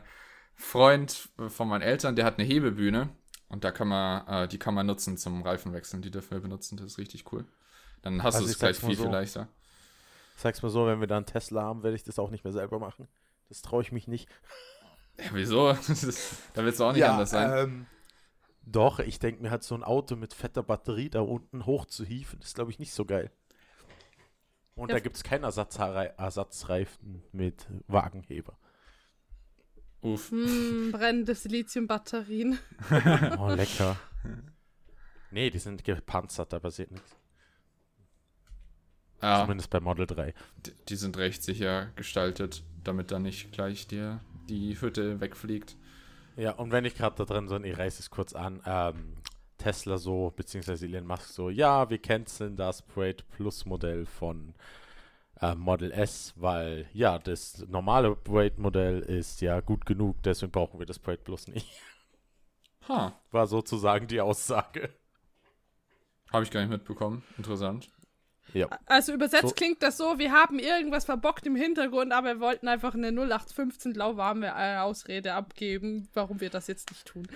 Freund 0.57 1.31
von 1.49 1.69
meinen 1.69 1.83
Eltern, 1.83 2.17
der 2.17 2.25
hat 2.25 2.39
eine 2.39 2.47
Hebebühne. 2.47 3.11
Und 3.49 3.65
da 3.65 3.71
kann 3.71 3.89
man, 3.89 4.27
äh, 4.27 4.49
die 4.49 4.59
kann 4.59 4.75
man 4.75 4.87
nutzen 4.87 5.17
zum 5.17 5.43
Reifenwechseln. 5.43 6.03
Die 6.03 6.11
dürfen 6.11 6.33
wir 6.33 6.41
benutzen. 6.41 6.77
Das 6.77 6.87
ist 6.87 6.99
richtig 6.99 7.33
cool. 7.33 7.45
Dann 8.03 8.23
hast 8.23 8.35
Also 8.37 8.47
du 8.47 8.53
es 8.53 8.59
gleich 8.59 8.77
viel, 8.79 8.97
so. 8.97 9.05
viel 9.05 9.13
leichter. 9.13 9.49
Sag's 10.41 10.63
mal 10.63 10.69
so, 10.71 10.87
wenn 10.87 11.01
wir 11.01 11.09
da 11.09 11.17
einen 11.17 11.27
Tesla 11.27 11.63
haben, 11.63 11.83
werde 11.83 11.97
ich 11.97 12.05
das 12.05 12.21
auch 12.21 12.31
nicht 12.31 12.45
mehr 12.45 12.53
selber 12.53 12.79
machen. 12.79 13.09
Das 13.49 13.61
traue 13.61 13.83
ich 13.83 13.91
mich 13.91 14.07
nicht. 14.07 14.29
Ja, 15.19 15.25
wieso? 15.33 15.71
Ist, 15.89 16.37
da 16.55 16.63
wird 16.63 16.75
es 16.75 16.81
auch 16.81 16.93
nicht 16.93 17.05
anders 17.05 17.31
sein. 17.31 17.53
Ähm, 17.69 17.87
doch, 18.65 19.01
ich 19.01 19.19
denke 19.19 19.43
mir 19.43 19.51
halt 19.51 19.65
so 19.65 19.75
ein 19.75 19.83
Auto 19.83 20.15
mit 20.15 20.35
fetter 20.35 20.63
Batterie 20.63 21.11
da 21.11 21.23
unten 21.23 21.67
hoch 21.67 21.87
zu 21.87 22.05
hieven, 22.05 22.41
ist 22.41 22.55
glaube 22.55 22.71
ich 22.71 22.79
nicht 22.79 22.93
so 22.93 23.05
geil. 23.05 23.33
Und 24.77 24.91
Ja. 24.91 24.95
da 24.97 25.01
gibt 25.01 25.17
es 25.17 25.25
keinen 25.25 25.43
Ersatzrei 25.43 26.15
Ersatzreifen 26.17 27.25
mit 27.33 27.67
Wagenheber. 27.89 28.57
Uff. 30.03 30.31
Hm, 30.31 30.93
brennende 30.93 31.35
Siliziumbatterien. 31.35 32.61
Oh, 33.41 33.49
lecker. 33.49 33.97
Nee, 35.33 35.51
die 35.51 35.59
sind 35.59 35.83
gepanzert, 35.83 36.53
da 36.53 36.61
passiert 36.61 36.93
nichts. 36.93 37.17
Ja, 39.21 39.43
Zumindest 39.43 39.71
bei 39.71 39.81
Model 39.81 40.07
3. 40.07 40.33
die, 40.89 40.97
sind 40.97 41.17
recht 41.17 41.43
sicher 41.43 41.87
gestaltet, 41.97 42.63
damit 42.85 43.11
da 43.11 43.19
nicht 43.19 43.51
gleich 43.53 43.87
dir 43.89 44.21
die 44.49 44.81
Hütte 44.81 45.21
wegfliegt. 45.21 45.77
Ja, 46.37 46.53
und 46.53 46.71
wenn 46.71 46.85
ich 46.85 46.95
gerade 46.95 47.17
da 47.17 47.25
drin 47.25 47.49
bin, 47.49 47.65
ich 47.65 47.77
reiße 47.77 48.01
es 48.01 48.11
kurz 48.11 48.33
an, 48.33 48.63
ähm, 48.65 49.17
Tesla 49.59 49.99
so, 49.99 50.33
beziehungsweise 50.37 50.87
Elon 50.87 51.07
Musk 51.07 51.31
so, 51.31 51.51
ja, 51.51 51.91
wir 51.91 51.99
canceln 51.99 52.57
das 52.57 52.81
Parade 52.83 53.25
Plus 53.33 53.67
Modell 53.67 54.07
von 54.07 54.55
äh, 55.41 55.57
Model 55.57 55.91
S, 55.91 56.33
weil 56.37 56.87
ja, 56.93 57.19
das 57.19 57.67
normale 57.69 58.15
Parade 58.15 58.61
Modell 58.61 59.01
ist 59.01 59.41
ja 59.41 59.61
gut 59.61 59.85
genug, 59.85 60.23
deswegen 60.23 60.53
brauchen 60.53 60.79
wir 60.79 60.87
das 60.87 61.01
Parade 61.01 61.23
Plus 61.25 61.49
nicht. 61.49 61.69
Ha, 62.89 63.13
War 63.33 63.47
sozusagen 63.49 64.07
die 64.07 64.21
Aussage. 64.21 64.91
habe 66.33 66.45
ich 66.45 66.51
gar 66.51 66.61
nicht 66.61 66.71
mitbekommen. 66.71 67.25
Interessant. 67.37 67.91
Ja. 68.55 68.69
Also 68.87 69.13
übersetzt 69.13 69.49
So- 69.49 69.55
klingt 69.55 69.83
das 69.83 69.97
so, 69.99 70.19
wir 70.19 70.33
haben 70.33 70.59
irgendwas 70.59 71.05
verbockt 71.05 71.47
im 71.47 71.55
Hintergrund, 71.57 72.13
aber 72.13 72.29
wir 72.35 72.41
wollten 72.41 72.69
einfach 72.69 72.95
eine 72.95 73.09
0815 73.13 73.95
lauwarme 73.95 74.47
äh, 74.49 74.79
Ausrede 74.79 75.35
abgeben, 75.35 76.09
warum 76.15 76.41
wir 76.41 76.51
das 76.51 76.67
jetzt 76.67 76.91
nicht 76.91 77.07
tun. 77.07 77.27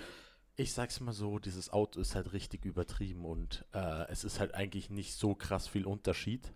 Ich 0.56 0.72
sag's 0.72 1.00
mal 1.00 1.12
so, 1.12 1.38
dieses 1.38 1.70
Auto 1.72 2.00
ist 2.00 2.14
halt 2.14 2.32
richtig 2.32 2.64
übertrieben 2.64 3.24
und 3.24 3.64
äh, 3.72 4.06
es 4.10 4.24
ist 4.24 4.38
halt 4.40 4.54
eigentlich 4.54 4.90
nicht 4.90 5.14
so 5.14 5.34
krass 5.34 5.66
viel 5.68 5.86
Unterschied 5.86 6.52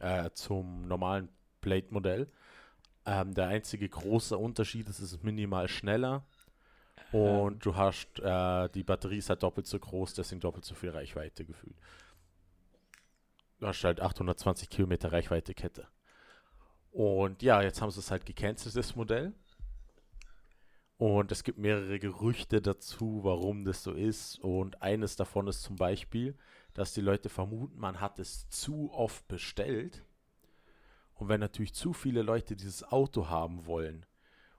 äh, 0.00 0.30
zum 0.32 0.86
normalen 0.86 1.28
Plate-Modell. 1.60 2.28
Ähm, 3.06 3.34
der 3.34 3.48
einzige 3.48 3.88
große 3.88 4.36
Unterschied 4.36 4.88
ist, 4.88 5.00
es 5.00 5.12
ist 5.12 5.24
minimal 5.24 5.66
schneller 5.68 6.24
und 7.10 7.64
du 7.64 7.74
hast, 7.74 8.20
äh, 8.20 8.68
die 8.68 8.82
Batterie 8.84 9.16
ist 9.18 9.30
halt 9.30 9.42
doppelt 9.42 9.66
so 9.66 9.78
groß, 9.78 10.12
deswegen 10.14 10.40
doppelt 10.40 10.66
so 10.66 10.74
viel 10.74 10.90
Reichweite 10.90 11.44
gefühlt. 11.46 11.76
Hast 13.60 13.84
halt 13.84 14.00
820 14.00 14.68
Kilometer 14.68 15.12
Reichweite 15.12 15.54
Kette. 15.54 15.88
Und 16.92 17.42
ja, 17.42 17.62
jetzt 17.62 17.82
haben 17.82 17.90
sie 17.90 18.00
es 18.00 18.10
halt 18.10 18.24
gecancelt, 18.24 18.76
das 18.76 18.96
Modell. 18.96 19.34
Und 20.96 21.30
es 21.30 21.44
gibt 21.44 21.58
mehrere 21.58 21.98
Gerüchte 21.98 22.60
dazu, 22.60 23.20
warum 23.22 23.64
das 23.64 23.82
so 23.82 23.92
ist. 23.92 24.38
Und 24.40 24.82
eines 24.82 25.16
davon 25.16 25.46
ist 25.46 25.62
zum 25.62 25.76
Beispiel, 25.76 26.36
dass 26.74 26.92
die 26.92 27.00
Leute 27.00 27.28
vermuten, 27.28 27.78
man 27.78 28.00
hat 28.00 28.18
es 28.18 28.48
zu 28.48 28.92
oft 28.92 29.26
bestellt. 29.28 30.04
Und 31.14 31.28
wenn 31.28 31.40
natürlich 31.40 31.74
zu 31.74 31.92
viele 31.92 32.22
Leute 32.22 32.56
dieses 32.56 32.84
Auto 32.84 33.28
haben 33.28 33.66
wollen 33.66 34.06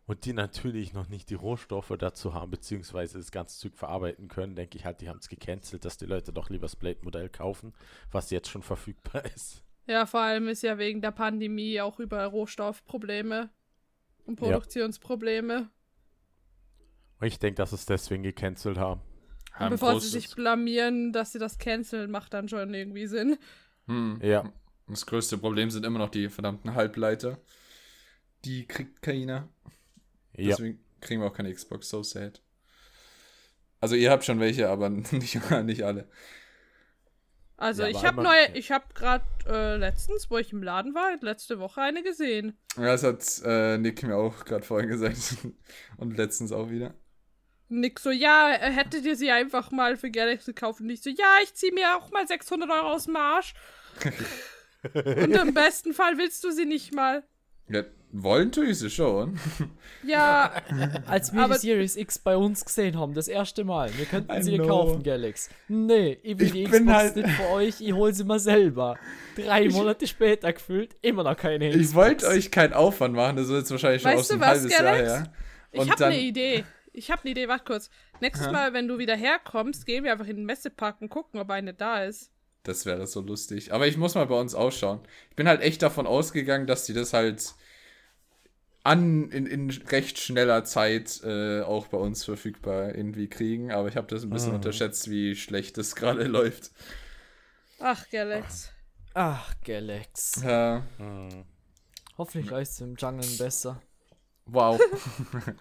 und 0.10 0.26
die 0.26 0.34
natürlich 0.34 0.92
noch 0.94 1.08
nicht 1.08 1.30
die 1.30 1.36
Rohstoffe 1.36 1.94
dazu 2.00 2.34
haben, 2.34 2.50
beziehungsweise 2.50 3.20
das 3.20 3.30
ganze 3.32 3.60
Zeug 3.60 3.78
verarbeiten 3.78 4.28
können, 4.28 4.56
denke 4.56 4.76
ich 4.76 4.84
halt, 4.84 5.02
die 5.02 5.08
haben 5.08 5.20
es 5.20 5.30
gecancelt, 5.30 5.86
dass 5.86 5.98
die 5.98 6.08
Leute 6.08 6.34
doch 6.34 6.50
lieber 6.50 6.64
das 6.64 6.76
Blade-Modell 6.76 7.30
kaufen, 7.30 7.76
was 8.12 8.32
jetzt 8.32 8.50
schon 8.50 8.64
verfügbar 8.64 9.24
ist. 9.36 9.64
Ja, 9.86 10.08
vor 10.08 10.22
allem 10.22 10.48
ist 10.48 10.64
ja 10.64 10.80
wegen 10.80 11.02
der 11.02 11.12
Pandemie 11.12 11.80
auch 11.80 12.00
überall 12.00 12.26
Rohstoffprobleme 12.26 13.52
und 14.26 14.40
Ja. 14.40 14.48
Produktionsprobleme. 14.48 15.70
Und 17.20 17.28
ich 17.28 17.38
denke, 17.38 17.58
dass 17.58 17.72
es 17.72 17.86
deswegen 17.86 18.24
gecancelt 18.24 18.80
haben. 18.80 19.02
Ja, 19.60 19.68
ein 19.68 19.70
Bevor 19.70 20.02
sie 20.02 20.08
sich 20.08 20.34
blamieren, 20.34 21.14
dass 21.14 21.34
sie 21.34 21.40
das 21.40 21.60
canceln, 21.60 22.10
macht 22.10 22.34
dann 22.34 22.50
schon 22.50 22.74
irgendwie 22.74 23.06
Sinn. 23.06 23.38
Hm. 23.86 24.20
Ja. 24.24 24.52
Das 24.88 25.06
größte 25.06 25.38
Problem 25.38 25.70
sind 25.70 25.86
immer 25.86 26.00
noch 26.00 26.10
die 26.10 26.30
verdammten 26.30 26.74
Halbleiter. 26.74 27.38
Die 28.46 28.66
kriegt 28.66 29.04
keiner. 29.04 29.50
Ja. 30.40 30.50
Deswegen 30.50 30.80
kriegen 31.02 31.22
wir 31.22 31.28
auch 31.28 31.34
keine 31.34 31.54
Xbox, 31.54 31.90
so 31.90 32.04
sad. 32.04 32.42
Also 33.82 33.96
ihr 33.96 34.12
habt 34.12 34.26
schon 34.26 34.40
welche, 34.40 34.70
aber 34.70 34.90
nicht, 35.12 35.40
nicht 35.64 35.84
alle. 35.84 36.10
Also 37.58 37.84
Ja, 37.84 37.90
ich 37.90 38.06
habe 38.06 38.24
neue, 38.24 38.54
ich 38.54 38.72
habe 38.72 38.86
gerade 38.94 39.26
äh, 39.46 39.76
letztens, 39.76 40.32
wo 40.32 40.38
ich 40.38 40.54
im 40.54 40.64
Laden 40.64 40.96
war, 40.96 41.18
letzte 41.22 41.60
Woche 41.60 41.82
eine 41.82 42.04
gesehen. 42.04 42.58
Ja, 42.78 42.86
das 42.86 43.04
hat 43.04 43.42
äh, 43.44 43.78
Nick 43.78 44.02
mir 44.04 44.16
auch 44.16 44.46
gerade 44.46 44.66
vorhin 44.66 44.90
gesagt. 44.90 45.18
Und 45.98 46.16
letztens 46.16 46.54
auch 46.54 46.70
wieder. 46.70 46.94
Nick 47.68 48.00
so, 48.00 48.12
ja, 48.12 48.52
äh, 48.54 48.72
hättet 48.72 49.06
ihr 49.06 49.16
sie 49.16 49.30
einfach 49.30 49.72
mal 49.72 49.98
für 49.98 50.10
Galaxy 50.10 50.54
gekauft? 50.54 50.80
Und 50.80 50.90
ich 50.90 51.02
so, 51.02 51.10
ja, 51.10 51.36
ich 51.44 51.54
zieh 51.54 51.72
mir 51.72 51.98
auch 51.98 52.10
mal 52.12 52.26
600 52.26 52.70
Euro 52.70 52.94
aus 52.94 53.06
dem 53.06 53.18
Arsch. 53.18 53.54
Und 54.94 55.36
im 55.36 55.54
besten 55.54 55.94
Fall 55.94 56.18
willst 56.18 56.44
du 56.46 56.52
sie 56.52 56.66
nicht 56.66 56.94
mal. 56.94 57.24
Ja, 57.70 57.84
wollen 58.12 58.52
tue 58.52 58.66
ich 58.68 58.80
sie 58.80 58.90
schon. 58.90 59.38
Ja, 60.02 60.54
Als 61.08 61.34
wir 61.34 61.42
Aber- 61.44 61.56
die 61.56 61.60
Series 61.60 61.98
X 61.98 62.18
bei 62.20 62.36
uns 62.38 62.64
gesehen 62.64 62.98
haben, 62.98 63.14
das 63.14 63.28
erste 63.28 63.64
Mal, 63.66 63.92
wir 63.98 64.06
könnten 64.06 64.32
I 64.34 64.42
sie 64.42 64.52
dir 64.58 64.66
kaufen, 64.66 65.04
Galax. 65.04 65.50
Nee, 65.68 66.18
ich 66.24 66.40
will 66.40 66.46
Ich 66.48 66.52
die 66.54 66.64
bin 66.64 66.86
Xbox 66.86 66.94
halt- 66.98 67.16
nicht 67.18 67.30
für 67.30 67.50
euch, 67.50 67.82
ich 67.82 67.94
hol 67.94 68.14
sie 68.14 68.24
mal 68.24 68.40
selber. 68.40 68.98
Drei 69.36 69.68
Monate 69.70 70.08
später 70.08 70.54
gefühlt, 70.54 70.96
immer 71.02 71.24
noch 71.24 71.36
keine 71.36 71.70
Ich 71.70 71.94
wollte 71.94 72.28
euch 72.28 72.50
keinen 72.50 72.74
Aufwand 72.74 73.14
machen, 73.14 73.36
das 73.36 73.48
ist 73.50 73.54
jetzt 73.54 73.72
wahrscheinlich 73.72 74.02
schon 74.02 74.12
Weißt 74.12 74.20
aus 74.22 74.28
du 74.30 74.34
einem 74.36 74.42
was, 74.42 74.48
halbes 74.50 74.72
Jahr 74.72 74.84
Galax? 74.84 75.10
her. 75.12 75.34
ich 75.74 75.80
Und 75.82 75.90
habe 75.92 76.00
dann- 76.00 76.12
eine 76.14 76.22
Idee. 76.22 76.64
Ich 76.94 77.12
habe 77.12 77.22
eine 77.24 77.32
Idee, 77.32 77.48
warte 77.48 77.66
kurz. 77.66 77.90
Nächstes? 78.22 78.52
Mal, 78.52 78.74
wenn 78.74 78.88
du 78.88 78.98
wieder 78.98 79.16
herkommst, 79.16 79.86
gehen 79.86 80.04
wir 80.06 80.12
einfach 80.14 80.28
in 80.28 80.38
den 80.38 80.46
Messepark 80.46 81.02
und 81.02 81.10
gucken, 81.10 81.40
ob 81.40 81.50
eine 81.52 81.74
da 81.74 82.04
ist. 82.04 82.32
Das 82.64 82.86
wäre 82.86 83.08
so 83.08 83.22
lustig. 83.22 83.72
Aber 83.74 83.88
ich 83.88 83.98
muss 83.98 84.16
mal 84.16 84.26
bei 84.28 84.40
uns 84.40 84.54
ausschauen. 84.54 85.00
Ich 85.30 85.36
bin 85.36 85.48
halt 85.48 85.62
echt 85.62 85.82
davon 85.82 86.06
ausgegangen, 86.08 86.68
dass 86.68 86.86
die 86.86 86.94
das 86.94 87.14
halt 87.14 87.54
an 88.84 89.30
in, 89.32 89.46
in 89.46 89.70
recht 89.70 90.18
schneller 90.20 90.64
Zeit 90.66 91.22
äh, 91.24 91.62
auch 91.62 91.88
bei 91.88 91.98
uns 91.98 92.24
verfügbar 92.26 92.96
irgendwie 92.96 93.28
kriegen. 93.28 93.72
Aber 93.72 93.88
ich 93.88 93.96
habe 93.96 94.08
das 94.08 94.24
ein 94.24 94.30
bisschen 94.30 94.52
Ah. 94.54 94.56
unterschätzt, 94.56 95.10
wie 95.10 95.36
schlecht 95.36 95.78
das 95.78 95.96
gerade 95.96 96.24
läuft. 96.26 96.72
Ach, 97.80 98.10
Galax. 98.10 98.72
Ach, 99.14 99.54
Galax. 99.66 100.42
Ja, 100.44 100.84
Hm. 100.98 101.46
Hoffentlich 102.18 102.52
läuft 102.52 102.72
es 102.74 102.82
im 102.82 102.96
Jungle 102.96 103.30
besser. 103.38 103.82
wow. 104.46 104.80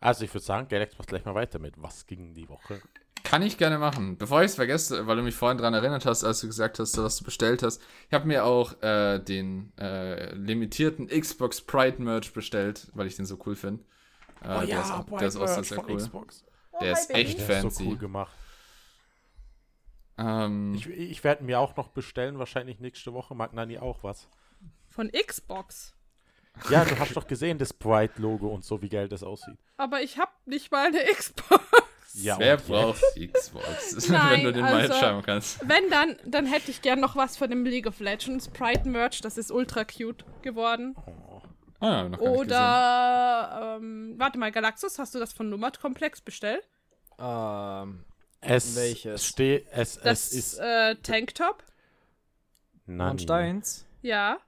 Also 0.00 0.24
ich 0.24 0.32
würde 0.32 0.44
sagen, 0.44 0.66
Galax 0.68 0.96
macht 0.98 1.08
gleich 1.08 1.24
mal 1.26 1.34
weiter 1.34 1.58
mit. 1.58 1.74
Was 1.76 2.06
ging 2.06 2.32
die 2.34 2.48
Woche? 2.48 2.80
Kann 3.30 3.42
ich 3.42 3.58
gerne 3.58 3.78
machen. 3.78 4.16
Bevor 4.18 4.40
ich 4.40 4.46
es 4.46 4.54
vergesse, 4.56 5.06
weil 5.06 5.16
du 5.16 5.22
mich 5.22 5.36
vorhin 5.36 5.56
daran 5.56 5.72
erinnert 5.74 6.04
hast, 6.04 6.24
als 6.24 6.40
du 6.40 6.48
gesagt 6.48 6.78
hast, 6.80 6.98
was 6.98 7.16
du 7.16 7.24
bestellt 7.24 7.62
hast. 7.62 7.80
Ich 8.08 8.12
habe 8.14 8.26
mir 8.26 8.44
auch 8.44 8.82
äh, 8.82 9.20
den 9.20 9.72
äh, 9.78 10.34
limitierten 10.34 11.06
Xbox 11.06 11.60
Pride 11.60 12.02
Merch 12.02 12.32
bestellt, 12.32 12.90
weil 12.94 13.06
ich 13.06 13.14
den 13.14 13.26
so 13.26 13.38
cool 13.46 13.54
finde. 13.54 13.84
Äh, 14.42 14.66
der 14.66 14.80
ist, 14.80 14.90
auch- 14.90 15.18
der 15.18 15.28
ist 15.28 15.36
auch 15.36 15.46
sehr, 15.46 15.62
sehr 15.62 15.88
cool. 15.88 15.96
Xbox. 15.96 16.44
Der 16.80 16.92
ist 16.92 17.10
echt 17.14 17.38
Der 17.38 17.48
ist 17.58 17.62
fancy. 17.62 17.84
so 17.84 17.90
cool 17.90 17.98
gemacht. 17.98 18.32
Ähm, 20.18 20.74
Ich, 20.74 20.86
ich 20.88 21.22
werde 21.24 21.44
mir 21.44 21.60
auch 21.60 21.76
noch 21.76 21.88
bestellen, 21.88 22.38
wahrscheinlich 22.38 22.80
nächste 22.80 23.12
Woche. 23.12 23.34
Mag 23.34 23.52
Nani 23.52 23.78
auch 23.78 24.02
was. 24.02 24.28
Von 24.88 25.10
Xbox. 25.12 25.94
Ja, 26.68 26.84
du 26.84 26.98
hast 26.98 27.16
doch 27.16 27.26
gesehen, 27.28 27.58
das 27.58 27.72
Bright-Logo 27.72 28.48
und 28.48 28.64
so, 28.64 28.82
wie 28.82 28.88
geil 28.88 29.08
das 29.08 29.22
aussieht. 29.22 29.56
Aber 29.76 30.02
ich 30.02 30.18
hab 30.18 30.34
nicht 30.46 30.72
mal 30.72 30.86
eine 30.88 30.98
Xbox. 31.04 31.64
Ja, 32.14 32.38
wer 32.38 32.56
braucht 32.56 33.02
Xbox, 33.14 34.08
wenn 34.08 34.14
Nein, 34.18 34.44
du 34.44 34.52
den 34.52 34.62
mal 34.62 34.80
also- 34.80 34.94
schreiben 34.94 35.22
kannst? 35.22 35.60
Wenn 35.68 35.88
dann, 35.90 36.16
dann 36.26 36.46
hätte 36.46 36.70
ich 36.70 36.82
gern 36.82 37.00
noch 37.00 37.16
was 37.16 37.36
von 37.36 37.48
dem 37.50 37.64
League 37.64 37.86
of 37.86 38.00
Legends 38.00 38.48
Pride 38.48 38.88
Merch. 38.88 39.20
Das 39.20 39.38
ist 39.38 39.50
ultra 39.50 39.84
cute 39.84 40.24
geworden. 40.42 40.94
Oh. 41.06 41.40
Ah, 41.80 42.08
noch. 42.08 42.18
Oder, 42.18 43.78
ähm, 43.80 44.14
warte 44.18 44.38
mal, 44.38 44.52
Galaxus, 44.52 44.98
hast 44.98 45.14
du 45.14 45.18
das 45.18 45.32
von 45.32 45.48
Numert 45.48 45.80
Komplex 45.80 46.20
bestellt? 46.20 46.68
Ähm, 47.18 48.04
Es, 48.42 48.76
Welches? 48.76 49.24
Steht, 49.24 49.66
es, 49.70 49.94
Das 50.00 50.26
es 50.28 50.32
ist 50.32 50.58
äh, 50.58 50.96
Tanktop? 50.96 51.62
Nani. 52.86 53.12
und 53.12 53.22
Steins. 53.22 53.86
Ja. 54.02 54.38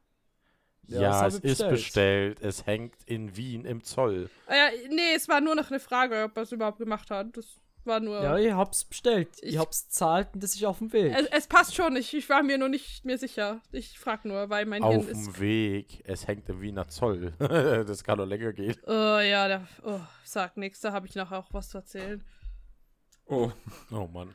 Ja, 0.88 1.00
Ja, 1.00 1.26
es 1.26 1.34
ich 1.38 1.44
ist 1.44 1.58
bestellt. 1.58 1.70
bestellt. 1.70 2.40
Es 2.42 2.66
hängt 2.66 2.94
in 3.06 3.36
Wien 3.36 3.64
im 3.64 3.82
Zoll. 3.84 4.28
Äh, 4.48 4.88
nee, 4.90 5.14
es 5.14 5.28
war 5.28 5.40
nur 5.40 5.54
noch 5.54 5.70
eine 5.70 5.80
Frage, 5.80 6.24
ob 6.24 6.36
er 6.36 6.42
es 6.42 6.52
überhaupt 6.52 6.78
gemacht 6.78 7.10
hat. 7.10 7.36
Das 7.36 7.60
war 7.84 8.00
nur. 8.00 8.20
Ja, 8.22 8.36
ich 8.36 8.52
hab's 8.52 8.84
bestellt. 8.84 9.28
Ich, 9.42 9.54
Ich- 9.54 9.58
hab's 9.58 9.88
zahlt 9.88 10.28
und 10.34 10.42
das 10.42 10.54
ist 10.54 10.64
auf 10.64 10.78
dem 10.78 10.92
Weg. 10.92 11.14
es, 11.16 11.26
es 11.28 11.46
passt 11.46 11.74
schon, 11.74 11.96
ich, 11.96 12.12
ich 12.14 12.28
war 12.28 12.42
mir 12.42 12.58
nur 12.58 12.68
nicht 12.68 13.04
mehr 13.04 13.16
sicher. 13.18 13.60
Ich 13.72 13.98
frag 13.98 14.24
nur, 14.24 14.50
weil 14.50 14.66
mein 14.66 14.82
Auf 14.82 14.92
Hirn 14.94 15.08
ist. 15.08 15.26
dem 15.26 15.40
Weg. 15.40 16.02
Es 16.04 16.26
hängt 16.26 16.48
im 16.48 16.60
Wiener 16.60 16.88
Zoll. 16.88 17.32
das 17.38 18.02
kann 18.04 18.18
doch 18.18 18.26
länger 18.26 18.52
gehen. 18.52 18.76
Oh 18.86 18.90
ja, 19.20 19.48
da, 19.48 19.66
oh, 19.84 20.00
sag 20.24 20.56
nix, 20.56 20.80
da 20.80 20.92
habe 20.92 21.06
ich 21.06 21.14
nachher 21.14 21.38
auch 21.38 21.52
was 21.52 21.70
zu 21.70 21.78
erzählen. 21.78 22.22
Oh, 23.26 23.50
Oh 23.90 24.06
Mann. 24.12 24.34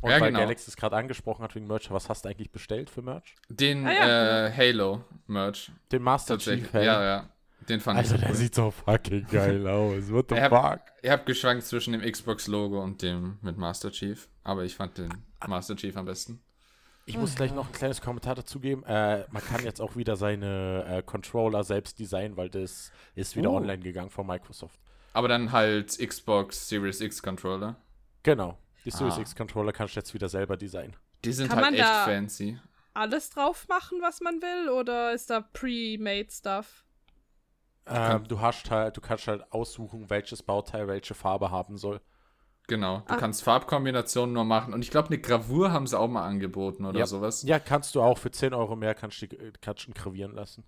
Und 0.00 0.10
Ja, 0.10 0.20
weil 0.20 0.28
genau. 0.28 0.40
Galax 0.40 0.66
es 0.66 0.76
gerade 0.76 0.96
angesprochen 0.96 1.42
hat 1.42 1.54
wegen 1.54 1.66
Merch, 1.66 1.90
was 1.90 2.08
hast 2.08 2.24
du 2.24 2.30
eigentlich 2.30 2.50
bestellt 2.50 2.88
für 2.88 3.02
Merch? 3.02 3.34
den 3.48 3.86
Ah, 3.86 3.92
ja. 3.92 4.46
äh, 4.46 4.52
Halo-Merch. 4.56 5.70
Den 5.92 6.02
Master. 6.02 6.38
Chief. 6.38 6.72
Ja, 6.72 7.02
ja. 7.04 7.28
Den 7.68 7.80
fand 7.80 7.98
Also 7.98 8.14
ich 8.14 8.20
der 8.22 8.30
cool. 8.30 8.36
sieht 8.36 8.54
so 8.54 8.70
fucking 8.70 9.26
geil 9.30 9.66
aus. 9.68 10.10
What 10.10 10.30
the 10.30 10.34
Ich 10.36 10.40
hab- 10.40 10.50
fuck? 10.72 10.80
Ich 11.02 11.10
habe 11.10 11.24
geschwankt 11.24 11.64
zwischen 11.64 11.92
dem 11.92 12.00
Xbox-Logo 12.00 12.82
und 12.82 13.02
dem 13.02 13.38
mit 13.42 13.58
Master 13.58 13.90
Chief. 13.92 14.28
Aber 14.42 14.64
ich 14.64 14.74
fand 14.74 14.96
den 14.98 15.12
Master 15.46 15.76
Chief 15.76 15.94
am 15.96 16.06
besten. 16.06 16.40
Ich 17.06 17.18
muss 17.18 17.34
gleich 17.34 17.52
noch 17.52 17.66
ein 17.66 17.72
kleines 17.72 18.00
Kommentar 18.00 18.34
dazu 18.36 18.60
geben. 18.60 18.84
Äh, 18.84 19.24
man 19.30 19.42
kann 19.42 19.62
jetzt 19.64 19.80
auch 19.80 19.96
wieder 19.96 20.16
seine 20.16 20.84
äh, 20.88 21.02
Controller 21.02 21.62
selbst 21.64 21.98
designen, 21.98 22.36
weil 22.36 22.48
das 22.48 22.92
ist 23.14 23.36
wieder 23.36 23.50
Oh. 23.50 23.56
online 23.56 23.82
gegangen 23.82 24.10
von 24.10 24.26
Microsoft. 24.26 24.78
Aber 25.12 25.28
dann 25.28 25.50
halt 25.52 25.98
Xbox 25.98 26.68
Series 26.68 27.00
X 27.00 27.22
Controller. 27.22 27.76
Genau. 28.22 28.58
Die 28.84 28.90
Series 28.90 29.16
Ah. 29.18 29.20
X 29.20 29.34
Controller 29.34 29.72
kannst 29.72 29.94
du 29.96 30.00
jetzt 30.00 30.14
wieder 30.14 30.28
selber 30.28 30.56
designen. 30.56 30.96
Die 31.24 31.32
sind 31.32 31.48
Kann 31.48 31.56
halt 31.58 31.66
man 31.66 31.74
echt 31.74 31.84
da- 31.84 32.04
fancy. 32.04 32.58
Alles 32.94 33.30
drauf 33.30 33.68
machen, 33.68 33.98
was 34.02 34.20
man 34.20 34.40
will, 34.42 34.70
oder 34.70 35.12
ist 35.12 35.30
da 35.30 35.40
pre-made 35.40 36.28
Stuff? 36.30 36.84
Ähm, 37.86 38.26
du 38.28 38.40
hast 38.40 38.70
halt, 38.70 38.96
du 38.96 39.00
kannst 39.00 39.26
halt 39.28 39.52
aussuchen, 39.52 40.10
welches 40.10 40.42
Bauteil 40.42 40.86
welche 40.88 41.14
Farbe 41.14 41.50
haben 41.50 41.76
soll. 41.76 42.00
Genau. 42.68 42.98
Du 43.00 43.14
Ah. 43.14 43.16
kannst 43.16 43.42
Farbkombinationen 43.42 44.32
nur 44.32 44.44
machen. 44.44 44.72
Und 44.74 44.82
ich 44.82 44.90
glaube, 44.90 45.08
eine 45.08 45.18
Gravur 45.18 45.72
haben 45.72 45.86
sie 45.86 45.98
auch 45.98 46.08
mal 46.08 46.24
angeboten 46.24 46.84
oder 46.84 46.98
Ja. 47.00 47.06
sowas. 47.06 47.42
Ja, 47.42 47.58
kannst 47.58 47.94
du 47.94 48.02
auch 48.02 48.18
für 48.18 48.30
10 48.30 48.54
Euro 48.54 48.76
mehr 48.76 48.94
kannst 48.94 49.20
du 49.22 49.26
die 49.26 49.36
äh, 49.38 49.52
kannst 49.60 49.86
du 49.88 49.92
gravieren 49.92 50.32
lassen. 50.34 50.64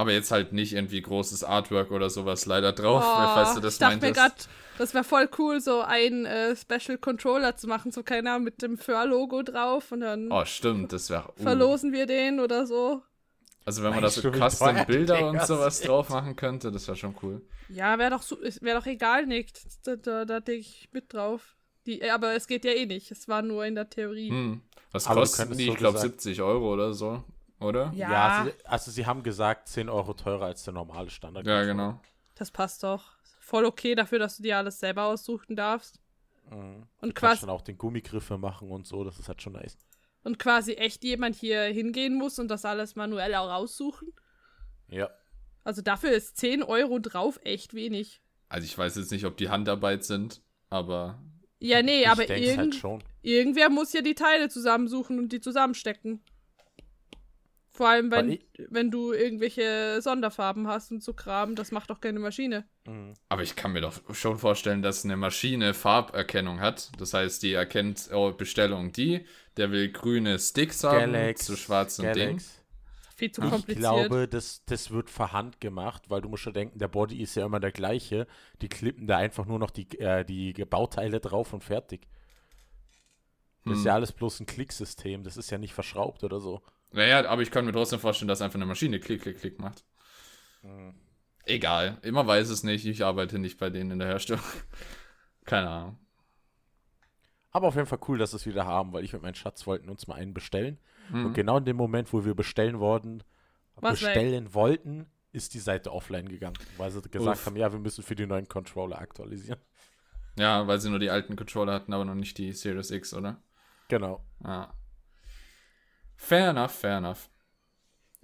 Aber 0.00 0.12
jetzt 0.12 0.30
halt 0.30 0.52
nicht 0.52 0.72
irgendwie 0.72 1.00
großes 1.02 1.44
Artwork 1.44 1.90
oder 1.90 2.08
sowas 2.10 2.46
leider 2.46 2.72
drauf, 2.72 3.02
weil, 3.04 3.26
falls 3.34 3.54
du 3.54 3.60
das 3.60 3.74
Oh, 3.74 3.76
ich 3.76 3.78
dachte 3.78 3.96
mir 3.96 4.00
meintest. 4.02 4.14
gerade, 4.16 4.34
das 4.78 4.94
wäre 4.94 5.04
voll 5.04 5.28
cool, 5.38 5.60
so 5.60 5.80
ein 5.82 6.24
äh, 6.26 6.56
Special 6.56 6.98
Controller 6.98 7.56
zu 7.56 7.66
machen, 7.66 7.92
so 7.92 8.02
keiner 8.02 8.38
mit 8.38 8.62
dem 8.62 8.78
Föhr-Logo 8.78 9.42
drauf 9.42 9.92
und 9.92 10.00
dann 10.00 10.30
Oh, 10.32 10.44
stimmt, 10.44 10.92
das 10.92 11.10
wäre. 11.10 11.28
Uh. 11.38 11.42
verlosen 11.42 11.92
wir 11.92 12.06
den 12.06 12.40
oder 12.40 12.66
so. 12.66 13.02
Also, 13.66 13.82
wenn 13.82 13.90
man 13.90 14.00
da 14.00 14.06
Weißt 14.06 14.16
so 14.22 14.30
Custom-Bilder 14.32 15.28
und 15.28 15.42
sowas 15.42 15.78
sind? 15.78 15.88
drauf 15.88 16.08
machen 16.08 16.34
könnte, 16.34 16.72
das 16.72 16.86
wäre 16.88 16.96
schon 16.96 17.14
cool. 17.22 17.42
Ja, 17.68 17.98
wäre 17.98 18.10
doch, 18.10 18.22
wär 18.62 18.74
doch 18.74 18.86
egal, 18.86 19.26
Nick. 19.26 19.52
Da, 19.84 19.96
da, 19.96 20.24
da 20.24 20.40
denke 20.40 20.60
ich 20.60 20.88
mit 20.92 21.12
drauf. 21.12 21.56
Die, 21.86 22.00
äh, 22.00 22.10
aber 22.10 22.34
es 22.34 22.46
geht 22.46 22.64
ja 22.64 22.72
eh 22.72 22.86
nicht. 22.86 23.10
Es 23.10 23.28
war 23.28 23.42
nur 23.42 23.64
in 23.66 23.74
der 23.74 23.88
Theorie. 23.90 24.30
Hm. 24.30 24.62
Was 24.92 25.06
Aber 25.06 25.20
kosten 25.20 25.56
die? 25.56 25.66
so 25.66 25.72
Ich 25.72 25.76
glaube 25.78 25.94
gesagt- 25.98 26.20
70 26.22 26.40
Euro 26.42 26.72
oder 26.72 26.94
so, 26.94 27.22
oder? 27.60 27.92
Ja, 27.94 28.44
sie, 28.46 28.66
also 28.66 28.90
sie 28.90 29.06
haben 29.06 29.22
gesagt 29.22 29.68
10 29.68 29.88
Euro 29.88 30.14
teurer 30.14 30.46
als 30.46 30.64
der 30.64 30.74
normale 30.74 31.10
Standard. 31.10 31.46
Ja, 31.46 31.64
genau. 31.64 32.00
das 32.34 32.50
passt 32.50 32.82
doch. 32.82 33.12
Voll 33.40 33.64
okay 33.64 33.94
dafür, 33.94 34.18
dass 34.18 34.36
du 34.36 34.42
dir 34.42 34.58
alles 34.58 34.78
selber 34.80 35.04
aussuchen 35.04 35.56
darfst. 35.56 36.00
Mhm. 36.50 36.86
Und 37.00 37.08
du 37.10 37.12
kannst 37.14 37.18
quasi, 37.20 37.40
dann 37.42 37.50
auch 37.50 37.62
den 37.62 37.78
Gummigriffe 37.78 38.38
machen 38.38 38.70
und 38.70 38.86
so, 38.86 39.04
das 39.04 39.18
ist 39.18 39.28
halt 39.28 39.42
schon 39.42 39.52
nice. 39.54 39.76
und 40.24 40.38
quasi 40.38 40.72
echt 40.74 41.02
jemand 41.04 41.36
hier 41.36 41.62
hingehen 41.64 42.14
muss 42.14 42.38
und 42.38 42.48
das 42.48 42.64
alles 42.64 42.96
manuell 42.96 43.34
auch 43.34 43.48
raussuchen. 43.48 44.12
Ja. 44.88 45.10
Also 45.64 45.82
dafür 45.82 46.10
ist 46.12 46.36
10 46.38 46.62
Euro 46.62 46.98
drauf 46.98 47.38
echt 47.44 47.74
wenig. 47.74 48.20
Also 48.48 48.64
ich 48.64 48.76
weiß 48.76 48.96
jetzt 48.96 49.12
nicht, 49.12 49.24
ob 49.26 49.36
die 49.36 49.48
Handarbeit 49.48 50.04
sind, 50.04 50.42
aber 50.70 51.22
Ja, 51.60 51.82
nee, 51.82 52.00
ich 52.02 52.08
aber 52.08 52.24
denk's 52.24 52.48
irgend, 52.48 52.58
halt 52.58 52.74
schon. 52.74 53.04
irgendwer 53.22 53.68
muss 53.68 53.92
ja 53.92 54.00
die 54.00 54.14
Teile 54.14 54.48
zusammensuchen 54.48 55.18
und 55.18 55.30
die 55.32 55.40
zusammenstecken. 55.40 56.22
Vor 57.72 57.88
allem, 57.88 58.10
wenn, 58.10 58.38
wenn 58.68 58.90
du 58.90 59.12
irgendwelche 59.12 60.00
Sonderfarben 60.02 60.66
hast 60.66 60.90
und 60.90 61.02
so 61.02 61.14
Kram, 61.14 61.54
das 61.54 61.70
macht 61.70 61.88
doch 61.90 62.00
keine 62.00 62.18
Maschine. 62.18 62.64
Mhm. 62.86 63.14
aber 63.28 63.42
ich 63.42 63.54
kann 63.56 63.72
mir 63.72 63.80
doch 63.80 64.00
schon 64.14 64.38
vorstellen, 64.38 64.82
dass 64.82 65.04
eine 65.04 65.16
Maschine 65.16 65.72
Farberkennung 65.74 66.60
hat. 66.60 66.90
Das 66.98 67.14
heißt, 67.14 67.42
die 67.42 67.52
erkennt 67.52 68.10
oh, 68.12 68.32
Bestellung 68.32 68.90
die, 68.92 69.24
der 69.56 69.70
will 69.70 69.90
grüne 69.92 70.38
Sticks 70.38 70.82
haben 70.82 71.12
Galax, 71.12 71.44
zu 71.44 71.56
schwarzem 71.56 72.12
Ding. 72.12 72.26
Galax. 72.28 72.56
Viel 73.16 73.30
zu 73.32 73.42
Ich 73.42 73.50
kompliziert. 73.50 73.78
glaube, 73.78 74.26
das, 74.28 74.64
das 74.64 74.90
wird 74.90 75.16
Hand 75.18 75.60
gemacht, 75.60 76.08
weil 76.08 76.22
du 76.22 76.28
musst 76.30 76.46
ja 76.46 76.52
denken, 76.52 76.78
der 76.78 76.88
Body 76.88 77.20
ist 77.22 77.34
ja 77.36 77.44
immer 77.46 77.60
der 77.60 77.70
gleiche. 77.72 78.26
Die 78.62 78.68
klippen 78.68 79.06
da 79.06 79.18
einfach 79.18 79.44
nur 79.46 79.58
noch 79.58 79.70
die, 79.70 79.86
äh, 80.00 80.24
die 80.24 80.52
Bauteile 80.64 81.20
drauf 81.20 81.52
und 81.52 81.62
fertig. 81.62 82.08
Das 83.64 83.74
ist 83.74 83.80
Hm. 83.80 83.86
ja 83.88 83.94
alles 83.94 84.12
bloß 84.12 84.40
ein 84.40 84.46
Klicksystem. 84.46 85.22
Das 85.22 85.36
ist 85.36 85.50
ja 85.50 85.58
nicht 85.58 85.74
verschraubt 85.74 86.24
oder 86.24 86.40
so. 86.40 86.62
Naja, 86.92 87.28
aber 87.28 87.42
ich 87.42 87.50
kann 87.50 87.64
mir 87.64 87.72
trotzdem 87.72 88.00
vorstellen, 88.00 88.28
dass 88.28 88.42
einfach 88.42 88.56
eine 88.56 88.66
Maschine 88.66 88.98
Klick, 88.98 89.22
Klick, 89.22 89.38
Klick 89.40 89.58
macht. 89.60 89.84
Egal, 91.44 91.98
immer 92.02 92.26
weiß 92.26 92.48
es 92.50 92.62
nicht. 92.62 92.84
Ich 92.86 93.04
arbeite 93.04 93.38
nicht 93.38 93.58
bei 93.58 93.70
denen 93.70 93.92
in 93.92 93.98
der 93.98 94.08
Herstellung. 94.08 94.42
Keine 95.44 95.68
Ahnung. 95.68 95.98
Aber 97.52 97.68
auf 97.68 97.74
jeden 97.74 97.86
Fall 97.86 97.98
cool, 98.08 98.18
dass 98.18 98.32
wir 98.32 98.36
es 98.36 98.46
wieder 98.46 98.66
haben, 98.66 98.92
weil 98.92 99.04
ich 99.04 99.14
und 99.14 99.22
mein 99.22 99.34
Schatz 99.34 99.66
wollten 99.66 99.88
uns 99.88 100.06
mal 100.06 100.14
einen 100.14 100.34
bestellen. 100.34 100.78
Mhm. 101.10 101.26
Und 101.26 101.34
genau 101.34 101.58
in 101.58 101.64
dem 101.64 101.76
Moment, 101.76 102.12
wo 102.12 102.24
wir 102.24 102.34
bestellen 102.34 102.78
worden, 102.78 103.24
War's 103.76 103.98
bestellen 103.98 104.54
wollten, 104.54 105.06
ist 105.32 105.54
die 105.54 105.58
Seite 105.58 105.92
offline 105.92 106.28
gegangen, 106.28 106.58
weil 106.76 106.90
sie 106.90 107.02
gesagt 107.02 107.38
Uff. 107.38 107.46
haben, 107.46 107.56
ja, 107.56 107.72
wir 107.72 107.78
müssen 107.78 108.04
für 108.04 108.14
die 108.14 108.26
neuen 108.26 108.48
Controller 108.48 109.00
aktualisieren. 109.00 109.60
Ja, 110.38 110.66
weil 110.66 110.78
sie 110.80 110.90
nur 110.90 110.98
die 110.98 111.10
alten 111.10 111.36
Controller 111.36 111.72
hatten, 111.72 111.92
aber 111.92 112.04
noch 112.04 112.14
nicht 112.14 112.38
die 112.38 112.52
Series 112.52 112.90
X, 112.90 113.14
oder? 113.14 113.42
Genau. 113.88 114.24
Ah. 114.42 114.72
Fair 116.22 116.50
enough, 116.50 116.72
fair 116.72 116.98
enough. 116.98 117.30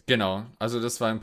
Genau, 0.06 0.44
also 0.58 0.80
das 0.82 1.00
war 1.00 1.10
im 1.10 1.20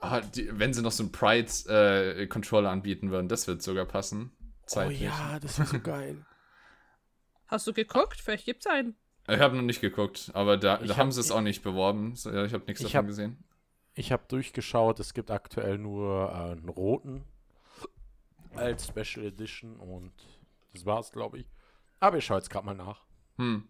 ah, 0.00 0.20
die, 0.20 0.46
wenn 0.58 0.74
sie 0.74 0.82
noch 0.82 0.92
so 0.92 1.02
einen 1.04 1.10
Pride-Controller 1.10 2.68
anbieten 2.70 3.10
würden, 3.10 3.28
das 3.28 3.46
wird 3.48 3.62
sogar 3.62 3.86
passen. 3.86 4.30
Zeitlich. 4.66 5.08
Oh 5.10 5.38
das 5.40 5.58
wäre 5.58 5.68
so 5.68 5.80
geil. 5.80 6.24
Hast 7.48 7.66
du 7.66 7.72
geguckt? 7.72 8.20
Vielleicht 8.20 8.44
gibt's 8.44 8.66
einen. 8.66 8.94
Ich 9.26 9.40
habe 9.40 9.56
noch 9.56 9.62
nicht 9.62 9.80
geguckt, 9.80 10.30
aber 10.34 10.56
da, 10.58 10.76
da 10.76 10.88
hab- 10.90 10.96
haben 10.98 11.12
sie 11.12 11.20
es 11.20 11.30
auch 11.30 11.40
nicht 11.40 11.62
beworben. 11.62 12.14
So, 12.14 12.30
ja, 12.30 12.44
ich 12.44 12.52
habe 12.52 12.64
nichts 12.66 12.80
Ich 12.82 12.92
davon 12.92 12.98
hab- 12.98 13.06
gesehen. 13.06 13.44
Ich 13.94 14.12
habe 14.12 14.22
durchgeschaut, 14.28 15.00
es 15.00 15.14
gibt 15.14 15.30
aktuell 15.30 15.78
nur 15.78 16.30
äh, 16.30 16.52
einen 16.52 16.68
roten 16.68 17.24
als 18.54 18.86
Special 18.86 19.24
Edition 19.26 19.76
und 19.80 20.12
das 20.74 20.84
war's, 20.84 21.10
glaube 21.10 21.38
ich. 21.38 21.46
Aber 22.00 22.18
ich 22.18 22.24
schaue 22.26 22.36
jetzt 22.38 22.50
gerade 22.50 22.66
mal 22.66 22.74
nach. 22.74 23.02
Hm. 23.38 23.64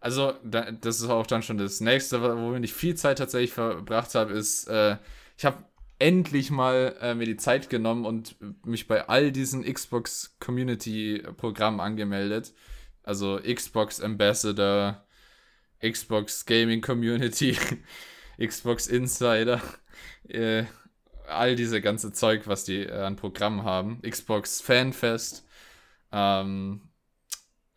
Also, 0.00 0.34
da, 0.44 0.70
das 0.70 1.00
ist 1.00 1.08
auch 1.08 1.26
dann 1.26 1.42
schon 1.42 1.58
das 1.58 1.80
nächste, 1.80 2.22
wo 2.22 2.54
ich 2.54 2.72
viel 2.72 2.94
Zeit 2.94 3.18
tatsächlich 3.18 3.52
verbracht 3.52 4.14
habe, 4.14 4.32
ist, 4.34 4.68
äh, 4.68 4.98
ich 5.36 5.44
habe 5.44 5.64
endlich 5.98 6.50
mal 6.50 6.96
äh, 7.00 7.14
mir 7.14 7.24
die 7.24 7.36
Zeit 7.36 7.70
genommen 7.70 8.04
und 8.04 8.36
mich 8.64 8.86
bei 8.86 9.08
all 9.08 9.32
diesen 9.32 9.64
Xbox 9.64 10.36
Community 10.40 11.22
Programmen 11.36 11.80
angemeldet. 11.80 12.52
Also 13.02 13.38
Xbox 13.40 14.00
Ambassador, 14.00 15.04
Xbox 15.80 16.44
Gaming 16.44 16.80
Community, 16.82 17.56
Xbox 18.44 18.88
Insider, 18.88 19.62
äh, 20.28 20.64
all 21.28 21.56
diese 21.56 21.80
ganze 21.80 22.12
Zeug, 22.12 22.46
was 22.46 22.64
die 22.64 22.82
äh, 22.82 23.02
an 23.02 23.16
Programmen 23.16 23.64
haben. 23.64 24.02
Xbox 24.02 24.60
Fanfest, 24.60 25.46
ähm, 26.12 26.82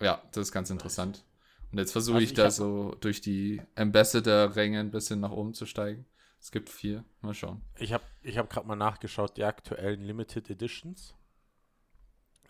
ja, 0.02 0.22
das 0.32 0.48
ist 0.48 0.52
ganz 0.52 0.70
interessant. 0.70 1.24
Und 1.72 1.78
jetzt 1.78 1.92
versuche 1.92 2.16
Also 2.16 2.24
ich 2.24 2.32
ich 2.32 2.36
da 2.36 2.50
so 2.52 2.96
durch 3.00 3.22
die 3.22 3.62
Ambassador-Ränge 3.76 4.80
ein 4.80 4.92
bisschen 4.92 5.20
nach 5.20 5.32
oben 5.32 5.54
zu 5.54 5.66
steigen. 5.66 6.06
Es 6.42 6.52
gibt 6.52 6.70
vier. 6.70 7.04
Mal 7.22 7.34
schauen. 7.34 7.62
Ich 7.78 7.94
habe 7.94 8.04
ich 8.24 8.38
hab 8.38 8.50
gerade 8.50 8.68
mal 8.68 8.76
nachgeschaut, 8.76 9.38
die 9.38 9.44
aktuellen 9.44 10.02
Limited 10.02 10.50
Editions 10.50 11.16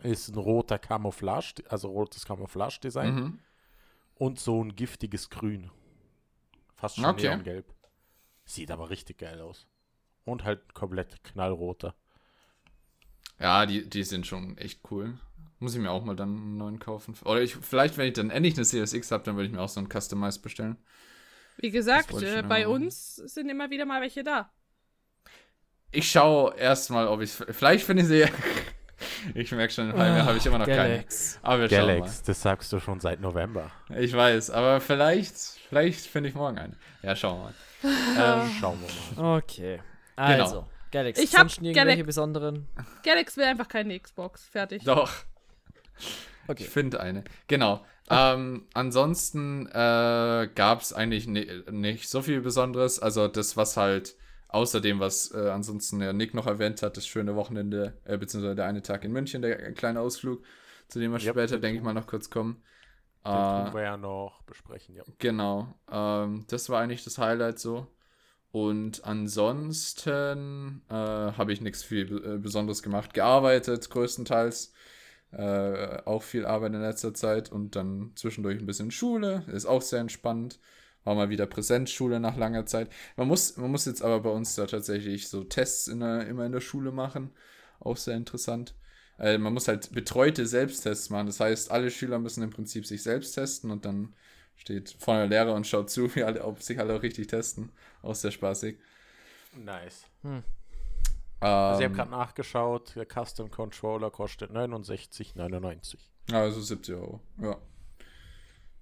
ist 0.03 0.29
ein 0.29 0.38
roter 0.38 0.79
Camouflage, 0.79 1.63
also 1.67 1.89
rotes 1.89 2.23
Camouflage-Design 2.25 3.15
Mhm. 3.15 3.39
und 4.15 4.39
so 4.39 4.63
ein 4.63 4.75
giftiges 4.75 5.29
Grün. 5.29 5.69
Fast 6.75 6.95
schon 6.95 7.05
Okay. 7.05 7.27
neongelb. 7.27 7.65
Sieht 8.45 8.71
aber 8.71 8.89
richtig 8.89 9.17
geil 9.17 9.41
aus. 9.41 9.67
Und 10.23 10.45
halt 10.45 10.73
komplett 10.73 11.21
knallroter. 11.23 11.95
Ja, 13.39 13.65
die, 13.65 13.89
die 13.89 14.03
sind 14.03 14.25
schon 14.27 14.58
echt 14.58 14.79
cool. 14.91 15.19
Muss 15.60 15.76
ich 15.76 15.82
mir 15.82 15.91
auch 15.91 16.06
mal 16.06 16.15
dann 16.15 16.30
einen 16.30 16.58
neuen 16.58 16.80
kaufen. 16.80 17.15
Oder 17.26 17.41
ich, 17.41 17.56
vielleicht, 17.56 17.98
wenn 17.98 18.08
ich 18.08 18.13
dann 18.13 18.30
endlich 18.30 18.56
eine 18.56 18.65
CSX 18.65 19.12
habe, 19.12 19.24
dann 19.26 19.36
würde 19.36 19.48
ich 19.48 19.54
mir 19.54 19.62
auch 19.62 19.69
so 19.69 19.80
einen 19.80 19.89
Customized 19.89 20.41
bestellen. 20.41 20.78
Wie 21.58 21.72
gesagt, 21.72 22.13
äh, 22.22 22.41
bei 22.43 22.63
machen. 22.63 22.84
uns 22.86 23.15
sind 23.15 23.50
immer 23.50 23.69
wieder 23.69 23.86
mal 23.86 24.02
welche 24.02 24.24
da. 24.24 24.50
Ich 25.91 26.10
schaue 26.10 26.56
erstmal, 26.56 27.08
ob 27.08 27.22
ich 27.22 27.32
Vielleicht 27.32 27.86
finde 27.86 28.04
ich 28.04 28.08
sie. 28.08 28.26
ich 29.36 29.52
merke 29.52 29.74
schon, 29.74 29.91
bei 29.91 30.12
mir 30.12 30.24
habe 30.24 30.38
ich 30.38 30.45
immer 30.45 30.60
noch 30.60 30.65
keine. 30.67 30.93
Galax. 30.93 31.39
Aber 31.41 31.62
wir 31.62 31.69
schauen 31.69 31.88
Galax, 31.88 32.24
das 32.24 32.41
sagst 32.41 32.72
du 32.72 32.80
schon 32.80 33.02
seit 33.02 33.19
November. 33.19 33.72
mal. 33.89 34.02
Ich 34.02 34.13
weiß, 34.13 34.52
aber 34.52 34.80
vielleicht, 34.80 35.36
vielleicht 35.67 36.06
finde 36.06 36.30
ich 36.30 36.36
morgen 36.36 36.58
eine. 36.58 36.78
Ja, 37.02 37.15
schauen 37.15 37.39
wir 37.39 37.43
mal. 37.43 37.54
ähm, 38.43 38.52
Schauen 38.60 38.80
wir 38.82 39.22
mal. 39.22 39.36
Okay. 39.38 39.82
Also, 40.15 40.67
Galax. 40.91 41.19
Ich 41.19 41.34
hab 41.34 41.41
sonst 41.41 41.58
irgendwelche 41.58 42.04
Galax- 42.04 42.06
besonderen. 42.06 42.67
Galax 43.04 43.38
will 43.38 43.45
einfach 43.45 43.67
keine 43.67 44.00
Xbox. 44.00 44.48
Fertig. 44.48 44.84
doch. 44.84 45.12
Okay. 46.47 46.63
Ich 46.63 46.69
finde 46.69 46.99
eine. 46.99 47.23
Genau. 47.47 47.85
Ähm, 48.09 48.67
ansonsten 48.73 49.67
äh, 49.67 50.49
gab 50.55 50.81
es 50.81 50.93
eigentlich 50.93 51.27
ni 51.27 51.47
nicht 51.71 52.09
so 52.09 52.21
viel 52.21 52.41
Besonderes. 52.41 52.99
Also 52.99 53.27
das, 53.27 53.55
was 53.55 53.77
halt 53.77 54.15
außer 54.47 54.81
dem, 54.81 54.99
was 54.99 55.31
äh, 55.33 55.49
ansonsten 55.49 55.99
der 55.99 56.13
Nick 56.13 56.33
noch 56.33 56.47
erwähnt 56.47 56.81
hat, 56.81 56.97
das 56.97 57.05
schöne 57.07 57.35
Wochenende, 57.35 57.99
äh, 58.05 58.17
beziehungsweise 58.17 58.55
der 58.55 58.65
eine 58.65 58.81
Tag 58.81 59.03
in 59.03 59.12
München, 59.12 59.41
der 59.43 59.73
kleine 59.73 59.99
Ausflug, 60.01 60.43
zu 60.88 60.99
dem 60.99 61.12
wir 61.12 61.19
Yep, 61.19 61.21
später, 61.21 61.59
den 61.59 61.62
denke 61.62 61.77
ich 61.77 61.83
mal, 61.83 61.93
noch 61.93 62.07
kurz 62.07 62.29
kommen. 62.31 62.63
Den 63.31 63.45
Äh, 63.45 63.47
tun 63.47 63.73
wir 63.73 63.81
ja 63.83 63.97
noch 63.97 64.41
besprechen, 64.43 64.95
ja. 64.95 65.03
Genau. 65.19 65.79
Ähm, 65.91 66.45
das 66.47 66.69
war 66.69 66.81
eigentlich 66.81 67.03
das 67.03 67.17
Highlight 67.17 67.59
so. 67.59 67.88
Und 68.51 69.03
ansonsten 69.05 70.81
äh, 70.89 70.93
habe 70.93 71.53
ich 71.53 71.62
nichts 71.62 71.83
viel 71.83 72.23
äh, 72.25 72.38
Besonderes 72.39 72.81
gemacht. 72.81 73.13
Gearbeitet 73.13 73.89
größtenteils. 73.89 74.73
Äh, 75.31 76.01
auch 76.05 76.23
viel 76.23 76.45
Arbeit 76.45 76.73
in 76.73 76.81
letzter 76.81 77.13
Zeit 77.13 77.51
und 77.51 77.75
dann 77.75 78.11
zwischendurch 78.15 78.59
ein 78.59 78.65
bisschen 78.65 78.91
Schule. 78.91 79.43
Ist 79.47 79.65
auch 79.65 79.81
sehr 79.81 79.99
entspannt. 79.99 80.59
War 81.03 81.15
mal 81.15 81.29
wieder 81.29 81.45
Präsenzschule 81.45 82.19
nach 82.19 82.35
langer 82.35 82.65
Zeit. 82.65 82.89
Man 83.15 83.27
muss, 83.27 83.55
man 83.57 83.71
muss 83.71 83.85
jetzt 83.85 84.01
aber 84.01 84.19
bei 84.21 84.29
uns 84.29 84.55
da 84.55 84.65
tatsächlich 84.65 85.27
so 85.27 85.43
Tests 85.43 85.87
in 85.87 85.99
der, 85.99 86.27
immer 86.27 86.45
in 86.45 86.51
der 86.51 86.61
Schule 86.61 86.91
machen. 86.91 87.31
Auch 87.79 87.97
sehr 87.97 88.17
interessant. 88.17 88.75
Äh, 89.19 89.37
man 89.37 89.53
muss 89.53 89.67
halt 89.67 89.91
betreute 89.91 90.45
Selbsttests 90.45 91.09
machen. 91.09 91.27
Das 91.27 91.39
heißt, 91.39 91.71
alle 91.71 91.91
Schüler 91.91 92.19
müssen 92.19 92.43
im 92.43 92.49
Prinzip 92.49 92.85
sich 92.85 93.03
selbst 93.03 93.33
testen 93.33 93.71
und 93.71 93.85
dann 93.85 94.13
steht 94.55 94.95
vorne 94.99 95.27
der 95.27 95.45
Lehrer 95.45 95.55
und 95.55 95.67
schaut 95.67 95.89
zu, 95.89 96.13
wie 96.15 96.23
alle, 96.23 96.43
ob 96.43 96.61
sich 96.61 96.79
alle 96.79 96.95
auch 96.95 97.03
richtig 97.03 97.27
testen. 97.27 97.71
Auch 98.01 98.15
sehr 98.15 98.31
spaßig. 98.31 98.77
Nice. 99.55 100.05
Ähm, 100.23 100.43
Also 101.39 101.80
ich 101.80 101.86
habe 101.86 101.95
gerade 101.95 102.12
nachgeschaut, 102.12 102.95
der 102.95 103.06
Custom 103.06 103.49
Controller 103.49 104.12
kostet 104.12 104.52
69,99. 104.52 105.97
also 106.32 106.60
70 106.60 106.95
Euro. 106.95 107.21
Ja. 107.41 107.58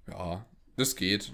Ja, 0.08 0.46
das 0.76 0.96
geht. 0.96 1.34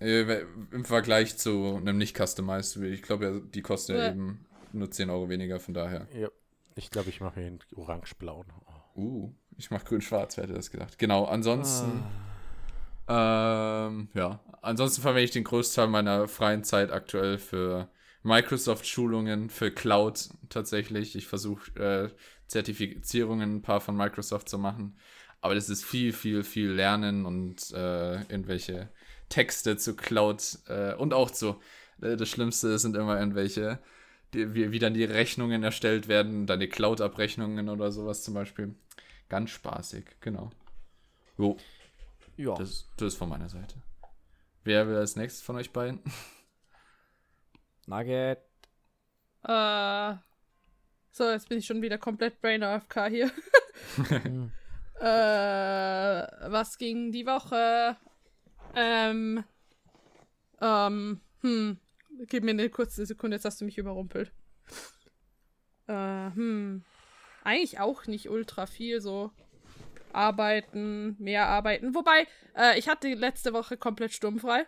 Äh, 0.00 0.44
Im 0.70 0.84
Vergleich 0.84 1.36
zu 1.36 1.76
einem 1.76 1.98
nicht 1.98 2.16
customized, 2.16 2.76
ich 2.82 3.02
glaube, 3.02 3.24
ja, 3.24 3.40
die 3.40 3.62
kostet 3.62 3.96
ja 3.96 4.10
eben 4.10 4.46
nur 4.72 4.90
10 4.90 5.10
Euro 5.10 5.28
weniger, 5.28 5.60
von 5.60 5.74
daher. 5.74 6.08
Ja. 6.14 6.28
Ich 6.76 6.90
glaube, 6.90 7.08
ich 7.10 7.20
mache 7.20 7.40
einen 7.40 7.60
orange-blauen. 7.76 8.46
Oh. 8.66 9.00
Uh, 9.00 9.34
ich 9.56 9.70
mach 9.70 9.84
grün-schwarz, 9.84 10.36
wer 10.36 10.44
hätte 10.44 10.54
das 10.54 10.70
gedacht. 10.70 10.98
Genau, 10.98 11.24
ansonsten. 11.24 12.02
Ähm, 13.06 14.08
ja, 14.14 14.40
ansonsten 14.62 15.02
verwende 15.02 15.24
ich 15.24 15.30
den 15.30 15.44
Großteil 15.44 15.88
meiner 15.88 16.26
freien 16.26 16.64
Zeit 16.64 16.90
aktuell 16.90 17.38
für 17.38 17.88
Microsoft-Schulungen, 18.24 19.50
für 19.50 19.70
Cloud 19.70 20.30
tatsächlich. 20.48 21.14
Ich 21.14 21.26
versuche 21.26 21.70
äh, 21.80 22.08
Zertifizierungen, 22.48 23.56
ein 23.56 23.62
paar 23.62 23.80
von 23.80 23.96
Microsoft 23.96 24.48
zu 24.48 24.58
machen. 24.58 24.98
Aber 25.40 25.54
das 25.54 25.68
ist 25.68 25.84
viel, 25.84 26.12
viel, 26.12 26.42
viel 26.42 26.70
Lernen 26.70 27.26
und 27.26 27.70
äh, 27.72 28.22
irgendwelche 28.22 28.88
Texte 29.28 29.76
zu 29.76 29.94
Cloud 29.94 30.58
äh, 30.68 30.94
und 30.94 31.12
auch 31.12 31.30
zu. 31.30 31.60
Äh, 32.00 32.16
das 32.16 32.30
Schlimmste 32.30 32.78
sind 32.78 32.96
immer 32.96 33.18
irgendwelche, 33.20 33.78
die, 34.32 34.54
wie, 34.54 34.72
wie 34.72 34.78
dann 34.78 34.94
die 34.94 35.04
Rechnungen 35.04 35.62
erstellt 35.62 36.08
werden, 36.08 36.46
dann 36.46 36.60
die 36.60 36.68
Cloud-Abrechnungen 36.68 37.68
oder 37.68 37.92
sowas 37.92 38.22
zum 38.22 38.32
Beispiel. 38.32 38.74
Ganz 39.28 39.50
spaßig, 39.50 40.06
genau. 40.20 40.50
Jo, 41.36 41.58
Ja. 42.36 42.54
das, 42.54 42.88
das 42.96 43.08
ist 43.08 43.18
von 43.18 43.28
meiner 43.28 43.50
Seite. 43.50 43.74
Wer 44.62 44.88
will 44.88 44.96
als 44.96 45.14
nächstes 45.16 45.42
von 45.42 45.56
euch 45.56 45.72
beiden? 45.72 46.00
Nugget. 47.88 48.38
Äh, 49.44 50.14
so, 51.10 51.30
jetzt 51.30 51.48
bin 51.48 51.58
ich 51.58 51.66
schon 51.66 51.82
wieder 51.82 51.98
komplett 51.98 52.40
Brain 52.40 52.62
AFK 52.62 53.06
hier. 53.08 53.30
Äh, 55.00 55.04
was 55.04 56.78
ging 56.78 57.10
die 57.10 57.26
Woche? 57.26 57.96
Ähm, 58.76 59.44
ähm, 60.60 61.20
hm, 61.40 61.78
gib 62.28 62.44
mir 62.44 62.52
eine 62.52 62.70
kurze 62.70 63.04
Sekunde, 63.04 63.36
jetzt 63.36 63.44
hast 63.44 63.60
du 63.60 63.64
mich 63.64 63.76
überrumpelt. 63.76 64.32
Äh, 65.88 65.92
hm, 65.92 66.84
eigentlich 67.42 67.80
auch 67.80 68.06
nicht 68.06 68.30
ultra 68.30 68.66
viel 68.66 69.00
so. 69.00 69.30
Arbeiten, 70.12 71.16
mehr 71.18 71.48
arbeiten. 71.48 71.94
Wobei, 71.94 72.28
äh, 72.56 72.78
ich 72.78 72.88
hatte 72.88 73.12
letzte 73.12 73.52
Woche 73.52 73.76
komplett 73.76 74.12
sturmfrei. 74.12 74.64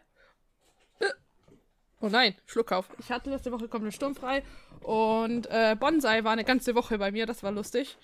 Oh 2.06 2.08
nein, 2.08 2.36
Schluck 2.46 2.70
auf. 2.70 2.88
Ich 3.00 3.10
hatte 3.10 3.30
letzte 3.30 3.50
Woche 3.50 3.66
komplett 3.66 3.94
sturmfrei 3.94 4.44
und 4.80 5.48
äh, 5.50 5.74
Bonsai 5.78 6.22
war 6.22 6.30
eine 6.30 6.44
ganze 6.44 6.76
Woche 6.76 6.98
bei 6.98 7.10
mir, 7.10 7.26
das 7.26 7.42
war 7.42 7.50
lustig. 7.50 7.98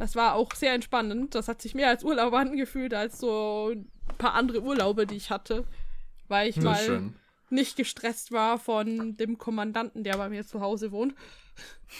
Das 0.00 0.16
war 0.16 0.34
auch 0.34 0.52
sehr 0.54 0.74
entspannend. 0.74 1.36
Das 1.36 1.46
hat 1.46 1.62
sich 1.62 1.76
mehr 1.76 1.88
als 1.88 2.02
Urlaub 2.02 2.34
angefühlt 2.34 2.94
als 2.94 3.20
so 3.20 3.70
ein 3.72 3.88
paar 4.18 4.34
andere 4.34 4.62
Urlaube, 4.62 5.06
die 5.06 5.14
ich 5.14 5.30
hatte. 5.30 5.66
Weil 6.26 6.48
ich 6.48 6.56
mal 6.56 6.74
schön. 6.74 7.14
nicht 7.48 7.76
gestresst 7.76 8.32
war 8.32 8.58
von 8.58 9.16
dem 9.16 9.38
Kommandanten, 9.38 10.02
der 10.02 10.16
bei 10.16 10.28
mir 10.28 10.44
zu 10.44 10.60
Hause 10.60 10.90
wohnt. 10.90 11.14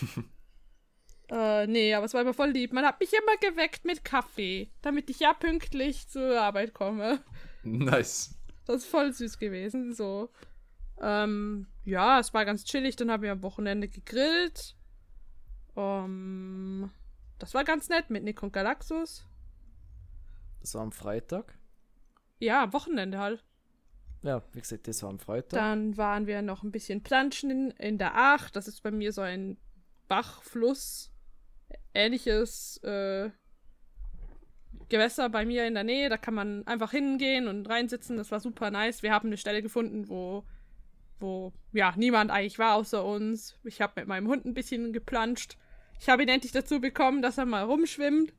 äh, 1.31 1.68
nee, 1.68 1.94
aber 1.94 2.07
es 2.07 2.14
war 2.14 2.23
immer 2.23 2.35
voll 2.35 2.51
lieb. 2.51 2.73
Man 2.73 2.85
hat 2.85 2.99
mich 2.99 3.12
immer 3.12 3.37
geweckt 3.37 3.85
mit 3.85 4.05
Kaffee, 4.05 4.73
damit 4.83 5.09
ich 5.09 5.21
ja 5.21 5.35
pünktlich 5.35 6.09
zur 6.09 6.40
Arbeit 6.40 6.75
komme. 6.75 7.23
Nice. 7.62 8.35
Das 8.68 8.83
ist 8.83 8.90
voll 8.90 9.12
süß 9.12 9.38
gewesen. 9.38 9.94
So. 9.94 10.29
Ähm, 11.01 11.67
ja, 11.85 12.19
es 12.19 12.35
war 12.35 12.45
ganz 12.45 12.65
chillig. 12.65 12.97
Dann 12.97 13.11
haben 13.11 13.23
wir 13.23 13.33
am 13.33 13.43
Wochenende 13.43 13.89
gegrillt. 13.89 14.77
Ähm, 15.77 16.91
das 17.39 17.55
war 17.55 17.65
ganz 17.65 17.89
nett 17.89 18.11
mit 18.11 18.25
Nick 18.25 18.43
und 18.43 18.53
Galaxus. 18.53 19.27
Das 20.61 20.75
war 20.75 20.83
am 20.83 20.93
Freitag. 20.93 21.57
Ja, 22.41 22.65
am 22.65 22.73
Wochenende 22.73 23.19
halt. 23.19 23.45
Ja, 24.23 24.43
wie 24.53 24.61
gesagt, 24.61 24.89
das 24.89 25.03
war 25.03 25.11
am 25.11 25.19
Freitag. 25.19 25.59
Dann 25.59 25.97
waren 25.97 26.27
wir 26.27 26.43
noch 26.43 26.65
ein 26.65 26.73
bisschen 26.73 27.03
planschen 27.03 27.51
in, 27.51 27.71
in 27.71 27.99
der 27.99 28.13
Ach. 28.15 28.51
Das 28.51 28.67
ist 28.67 28.83
bei 28.83 28.91
mir 28.91 29.13
so 29.13 29.21
ein 29.21 29.57
Bachfluss. 30.09 31.13
Ähnliches 31.95 32.79
äh, 32.83 33.31
Gewässer 34.89 35.29
bei 35.29 35.45
mir 35.45 35.67
in 35.67 35.75
der 35.75 35.85
Nähe. 35.85 36.09
Da 36.09 36.17
kann 36.17 36.35
man 36.35 36.67
einfach 36.67 36.91
hingehen 36.91 37.47
und 37.47 37.69
reinsitzen. 37.69 38.17
Das 38.17 38.33
war 38.33 38.41
super 38.41 38.71
nice. 38.71 39.03
Wir 39.03 39.13
haben 39.13 39.29
eine 39.29 39.37
Stelle 39.37 39.63
gefunden, 39.63 40.09
wo, 40.09 40.45
wo 41.21 41.53
ja, 41.73 41.95
niemand 41.97 42.31
eigentlich 42.31 42.59
war 42.59 42.75
außer 42.75 43.05
uns. 43.05 43.59
Ich 43.65 43.81
habe 43.81 43.95
mit 43.97 44.09
meinem 44.09 44.29
Hund 44.29 44.45
ein 44.45 44.55
bisschen 44.55 44.93
geplanscht. 44.93 45.57
Ich 46.01 46.09
habe 46.09 46.23
ihn 46.23 46.29
endlich 46.29 46.53
dazu 46.53 46.81
bekommen, 46.81 47.23
dass 47.23 47.39
er 47.39 47.47
mal 47.47 47.65
rumschwimmt. 47.65 48.33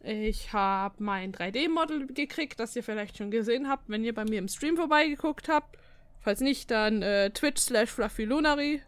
Ich 0.00 0.52
habe 0.52 1.02
mein 1.02 1.32
3D-Model 1.32 2.06
gekriegt, 2.06 2.60
das 2.60 2.76
ihr 2.76 2.84
vielleicht 2.84 3.16
schon 3.16 3.30
gesehen 3.30 3.68
habt, 3.68 3.88
wenn 3.88 4.04
ihr 4.04 4.14
bei 4.14 4.24
mir 4.24 4.38
im 4.38 4.48
Stream 4.48 4.76
vorbeigeguckt 4.76 5.48
habt. 5.48 5.76
Falls 6.20 6.40
nicht, 6.40 6.70
dann 6.70 7.02
äh, 7.02 7.30
Twitch 7.30 7.62
slash 7.62 7.90
FluffyLunary. 7.90 8.82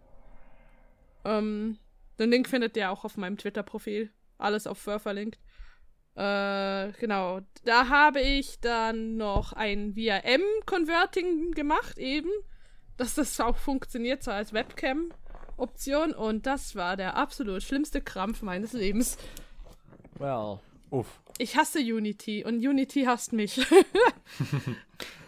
Ähm, 1.25 1.79
den 2.19 2.31
Link 2.31 2.49
findet 2.49 2.77
ihr 2.77 2.91
auch 2.91 3.05
auf 3.05 3.17
meinem 3.17 3.37
Twitter-Profil. 3.37 4.11
Alles 4.39 4.67
auf 4.67 4.79
Fur 4.79 4.99
verlinkt. 5.01 5.39
Äh, 6.15 6.93
genau. 6.99 7.41
Da 7.65 7.89
habe 7.89 8.21
ich 8.21 8.61
dann 8.61 9.17
noch 9.17 9.53
ein 9.53 9.95
VRM-Converting 9.95 11.53
gemacht, 11.53 11.99
eben. 11.99 12.31
Dass 12.99 13.15
das 13.15 13.41
auch 13.41 13.57
funktioniert, 13.57 14.23
so 14.23 14.31
als 14.31 14.53
Webcam-Option. 14.53 16.13
Und 16.13 16.47
das 16.47 16.77
war 16.77 16.97
der 16.97 17.17
absolut 17.17 17.63
schlimmste 17.63 18.03
Krampf 18.03 18.43
meines 18.43 18.75
Lebens. 18.75 19.17
Well. 20.19 20.59
Uff. 20.91 21.21
Ich 21.39 21.57
hasse 21.57 21.79
Unity 21.79 22.45
und 22.45 22.57
Unity 22.57 23.05
hasst 23.05 23.33
mich. 23.33 23.61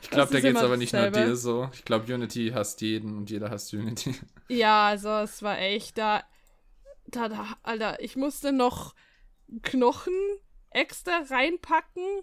Ich 0.03 0.11
glaube, 0.11 0.33
da 0.33 0.41
geht 0.41 0.57
es 0.57 0.63
aber 0.63 0.77
nicht 0.77 0.93
nur 0.93 1.03
dasselbe. 1.03 1.31
dir 1.31 1.37
so. 1.37 1.71
Ich 1.73 1.85
glaube, 1.85 2.13
Unity 2.13 2.51
hasst 2.53 2.81
jeden 2.81 3.17
und 3.17 3.31
jeder 3.31 3.51
hasst 3.51 3.73
Unity. 3.73 4.15
ja, 4.49 4.89
also 4.89 5.09
es 5.19 5.43
war 5.43 5.59
echt 5.59 5.99
da, 5.99 6.25
da, 7.07 7.29
da, 7.29 7.47
Alter, 7.63 8.01
ich 8.01 8.17
musste 8.17 8.51
noch 8.51 8.95
Knochen 9.63 10.15
extra 10.71 11.23
reinpacken. 11.29 12.23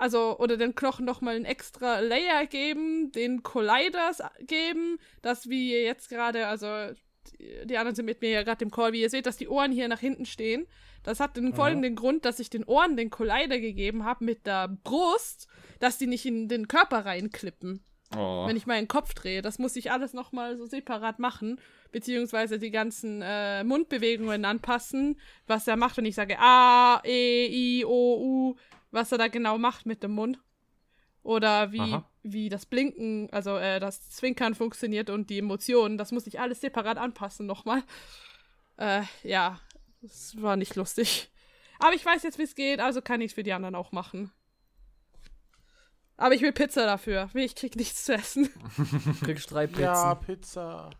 Also, 0.00 0.38
oder 0.38 0.56
den 0.56 0.74
Knochen 0.74 1.04
nochmal 1.04 1.36
einen 1.36 1.44
extra 1.44 2.00
Layer 2.00 2.46
geben, 2.46 3.12
den 3.12 3.42
Colliders 3.42 4.22
geben, 4.40 4.98
dass 5.20 5.50
wir 5.50 5.82
jetzt 5.82 6.08
gerade, 6.08 6.46
also 6.46 6.66
die, 7.38 7.76
anderen 7.76 7.94
sind 7.94 8.06
mit 8.06 8.22
mir 8.22 8.30
ja 8.30 8.42
gerade 8.42 8.64
im 8.64 8.70
Call, 8.70 8.94
wie 8.94 9.02
ihr 9.02 9.10
seht, 9.10 9.26
dass 9.26 9.36
die 9.36 9.48
Ohren 9.48 9.72
hier 9.72 9.88
nach 9.88 10.00
hinten 10.00 10.24
stehen. 10.24 10.66
Das 11.02 11.20
hat 11.20 11.36
den 11.36 11.52
folgenden 11.52 11.96
Grund, 11.96 12.24
dass 12.24 12.40
ich 12.40 12.48
den 12.48 12.64
Ohren 12.64 12.96
den 12.96 13.10
Collider 13.10 13.58
gegeben 13.58 14.06
habe 14.06 14.24
mit 14.24 14.46
der 14.46 14.68
Brust, 14.68 15.48
dass 15.80 15.98
die 15.98 16.06
nicht 16.06 16.24
in 16.24 16.48
den 16.48 16.66
Körper 16.66 17.04
reinklippen 17.04 17.84
Oh. 18.16 18.44
wenn 18.48 18.56
ich 18.56 18.66
meinen 18.66 18.88
Kopf 18.88 19.14
drehe. 19.14 19.40
Das 19.40 19.60
muss 19.60 19.76
ich 19.76 19.92
alles 19.92 20.14
nochmal 20.14 20.56
so 20.56 20.66
separat 20.66 21.20
machen, 21.20 21.60
beziehungsweise 21.92 22.58
die 22.58 22.72
ganzen 22.72 23.22
äh, 23.22 23.62
Mundbewegungen 23.62 24.44
anpassen, 24.44 25.20
was 25.46 25.68
er 25.68 25.76
macht, 25.76 25.96
wenn 25.96 26.04
ich 26.06 26.16
sage 26.16 26.36
A, 26.40 27.00
E, 27.04 27.46
I, 27.46 27.84
O, 27.84 28.18
U, 28.20 28.56
was 28.90 29.12
er 29.12 29.18
da 29.18 29.28
genau 29.28 29.58
macht 29.58 29.86
mit 29.86 30.02
dem 30.02 30.12
Mund. 30.12 30.38
Oder 31.22 31.70
wie, 31.72 31.80
Aha. 31.80 32.08
wie 32.22 32.48
das 32.48 32.64
Blinken, 32.64 33.28
also 33.30 33.56
äh, 33.56 33.78
das 33.78 34.10
Zwinkern 34.10 34.54
funktioniert 34.54 35.10
und 35.10 35.28
die 35.28 35.38
Emotionen. 35.38 35.98
Das 35.98 36.12
muss 36.12 36.26
ich 36.26 36.40
alles 36.40 36.60
separat 36.60 36.96
anpassen 36.96 37.46
nochmal. 37.46 37.82
Äh, 38.78 39.02
ja, 39.22 39.60
das 40.00 40.40
war 40.40 40.56
nicht 40.56 40.76
lustig. 40.76 41.30
Aber 41.78 41.94
ich 41.94 42.04
weiß 42.04 42.22
jetzt, 42.22 42.38
wie 42.38 42.44
es 42.44 42.54
geht, 42.54 42.80
also 42.80 43.02
kann 43.02 43.20
ich 43.20 43.32
es 43.32 43.34
für 43.34 43.42
die 43.42 43.52
anderen 43.52 43.74
auch 43.74 43.92
machen. 43.92 44.32
Aber 46.16 46.34
ich 46.34 46.42
will 46.42 46.52
Pizza 46.52 46.84
dafür. 46.84 47.30
Ich 47.34 47.54
krieg 47.54 47.76
nichts 47.76 48.04
zu 48.04 48.12
essen. 48.12 48.50
Kriegst 49.24 49.50
drei 49.50 49.66
Pizzen. 49.66 49.82
Ja, 49.82 50.14
Pizza. 50.14 50.90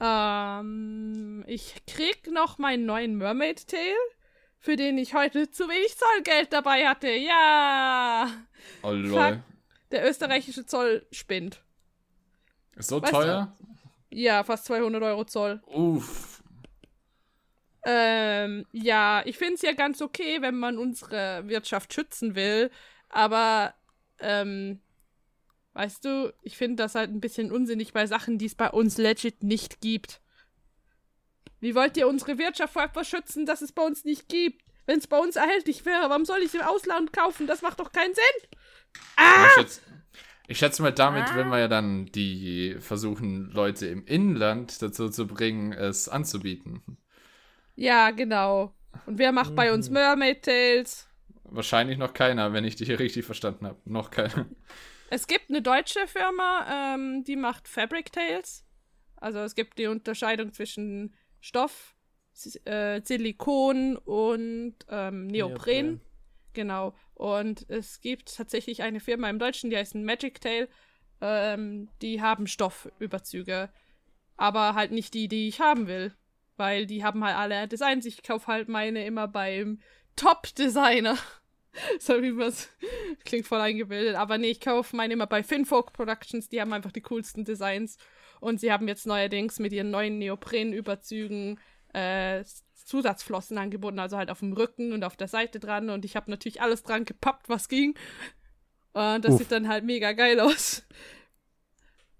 Ähm, 0.00 1.44
ich 1.46 1.86
krieg 1.86 2.30
noch 2.32 2.58
meinen 2.58 2.84
neuen 2.86 3.16
Mermaid 3.16 3.68
Tail, 3.68 3.94
für 4.60 4.76
den 4.76 4.96
ich 4.98 5.14
heute 5.14 5.50
zu 5.50 5.68
wenig 5.68 5.96
Zollgeld 5.96 6.52
dabei 6.52 6.86
hatte. 6.86 7.08
Ja! 7.10 8.28
Oh 8.82 8.92
lol. 8.92 9.42
Der 9.90 10.08
österreichische 10.08 10.64
Zoll 10.66 11.04
spinnt. 11.10 11.60
Ist 12.76 12.88
so 12.90 13.02
Weißt 13.02 13.12
du- 13.12 13.16
teuer? 13.16 13.56
Ja, 14.10 14.44
fast 14.44 14.66
200 14.66 15.02
Euro 15.02 15.24
Zoll. 15.24 15.60
Uff. 15.66 16.42
Ähm, 17.84 18.66
ja, 18.72 19.22
ich 19.24 19.38
find's 19.38 19.62
ja 19.62 19.72
ganz 19.72 20.02
okay, 20.02 20.42
wenn 20.42 20.58
man 20.58 20.76
unsere 20.78 21.48
Wirtschaft 21.48 21.94
schützen 21.94 22.34
will, 22.34 22.70
aber, 23.08 23.72
ähm, 24.20 24.80
weißt 25.72 26.04
du, 26.04 26.34
ich 26.42 26.58
finde 26.58 26.76
das 26.82 26.94
halt 26.94 27.10
ein 27.10 27.20
bisschen 27.22 27.50
unsinnig 27.50 27.94
bei 27.94 28.06
Sachen, 28.06 28.36
die 28.36 28.46
es 28.46 28.54
bei 28.54 28.68
uns 28.70 28.98
legit 28.98 29.42
nicht 29.42 29.80
gibt. 29.80 30.20
Wie 31.60 31.74
wollt 31.74 31.96
ihr 31.96 32.08
unsere 32.08 32.38
Wirtschaft 32.38 32.72
vor 32.72 32.82
etwas 32.82 33.08
schützen, 33.08 33.46
das 33.46 33.62
es 33.62 33.72
bei 33.72 33.82
uns 33.82 34.04
nicht 34.04 34.28
gibt? 34.28 34.62
Wenn 34.86 34.98
es 34.98 35.06
bei 35.06 35.18
uns 35.18 35.36
erhältlich 35.36 35.84
wäre, 35.84 36.08
warum 36.08 36.24
soll 36.24 36.40
ich 36.40 36.54
im 36.54 36.62
Ausland 36.62 37.12
kaufen? 37.12 37.46
Das 37.46 37.62
macht 37.62 37.78
doch 37.80 37.92
keinen 37.92 38.14
Sinn. 38.14 38.58
Ich, 39.46 39.52
schätze, 39.54 39.80
ich 40.48 40.58
schätze 40.58 40.82
mal, 40.82 40.92
damit 40.92 41.28
Ah. 41.30 41.34
will 41.36 41.44
man 41.44 41.60
ja 41.60 41.68
dann 41.68 42.06
die 42.06 42.76
versuchen, 42.80 43.50
Leute 43.52 43.86
im 43.86 44.04
Inland 44.06 44.80
dazu 44.82 45.08
zu 45.10 45.26
bringen, 45.26 45.72
es 45.72 46.08
anzubieten. 46.08 46.96
Ja, 47.76 48.10
genau. 48.10 48.74
Und 49.06 49.18
wer 49.18 49.30
macht 49.32 49.54
bei 49.54 49.72
uns 49.72 49.90
Mermaid 49.90 50.42
Tales? 50.44 51.06
Wahrscheinlich 51.44 51.98
noch 51.98 52.12
keiner, 52.14 52.52
wenn 52.52 52.64
ich 52.64 52.76
dich 52.76 52.88
hier 52.88 52.98
richtig 52.98 53.24
verstanden 53.24 53.66
habe. 53.66 53.78
Noch 53.84 54.10
keiner. 54.10 54.46
Es 55.10 55.26
gibt 55.26 55.50
eine 55.50 55.62
deutsche 55.62 56.06
Firma, 56.06 56.94
ähm, 56.94 57.24
die 57.24 57.36
macht 57.36 57.68
Fabric 57.68 58.12
Tales. 58.12 58.64
Also 59.16 59.40
es 59.40 59.54
gibt 59.54 59.78
die 59.78 59.86
Unterscheidung 59.88 60.52
zwischen 60.52 61.14
Stoff, 61.40 61.94
äh, 62.64 63.00
Silikon 63.02 63.96
und 63.96 64.74
ähm, 64.88 65.26
Neopren. 65.26 65.86
Neopren. 65.86 66.00
Genau. 66.52 66.94
Und 67.14 67.68
es 67.68 68.00
gibt 68.00 68.36
tatsächlich 68.36 68.82
eine 68.82 69.00
Firma 69.00 69.28
im 69.30 69.38
Deutschen, 69.38 69.70
die 69.70 69.76
heißt 69.76 69.94
Magic 69.94 70.40
Tail. 70.40 70.68
Ähm, 71.20 71.88
die 72.02 72.22
haben 72.22 72.46
Stoffüberzüge. 72.46 73.70
Aber 74.36 74.74
halt 74.74 74.90
nicht 74.90 75.14
die, 75.14 75.28
die 75.28 75.48
ich 75.48 75.60
haben 75.60 75.86
will. 75.86 76.14
Weil 76.56 76.86
die 76.86 77.04
haben 77.04 77.24
halt 77.24 77.36
alle 77.36 77.68
Designs. 77.68 78.06
Ich 78.06 78.22
kaufe 78.22 78.46
halt 78.46 78.68
meine 78.68 79.04
immer 79.04 79.28
beim 79.28 79.80
Top-Designer. 80.16 81.16
so 81.98 82.22
wie 82.22 82.32
man 82.32 82.52
Klingt 83.24 83.46
voll 83.46 83.60
eingebildet. 83.60 84.16
Aber 84.16 84.38
nee, 84.38 84.50
ich 84.50 84.60
kaufe 84.60 84.96
meine 84.96 85.14
immer 85.14 85.26
bei 85.26 85.42
Finfolk 85.42 85.92
Productions. 85.92 86.48
Die 86.48 86.60
haben 86.60 86.72
einfach 86.72 86.92
die 86.92 87.02
coolsten 87.02 87.44
Designs. 87.44 87.96
Und 88.40 88.60
sie 88.60 88.72
haben 88.72 88.88
jetzt 88.88 89.06
neuerdings 89.06 89.58
mit 89.58 89.72
ihren 89.72 89.90
neuen 89.90 90.18
Neoprenüberzügen 90.18 91.60
äh, 91.92 92.42
Zusatzflossen 92.84 93.58
angeboten. 93.58 93.98
Also 93.98 94.16
halt 94.16 94.30
auf 94.30 94.40
dem 94.40 94.52
Rücken 94.52 94.92
und 94.92 95.04
auf 95.04 95.16
der 95.16 95.28
Seite 95.28 95.60
dran. 95.60 95.90
Und 95.90 96.04
ich 96.04 96.16
habe 96.16 96.30
natürlich 96.30 96.60
alles 96.60 96.82
dran 96.82 97.04
gepappt, 97.04 97.48
was 97.48 97.68
ging. 97.68 97.94
Und 98.92 99.24
das 99.24 99.34
Uff. 99.34 99.38
sieht 99.38 99.52
dann 99.52 99.68
halt 99.68 99.84
mega 99.84 100.12
geil 100.12 100.40
aus. 100.40 100.84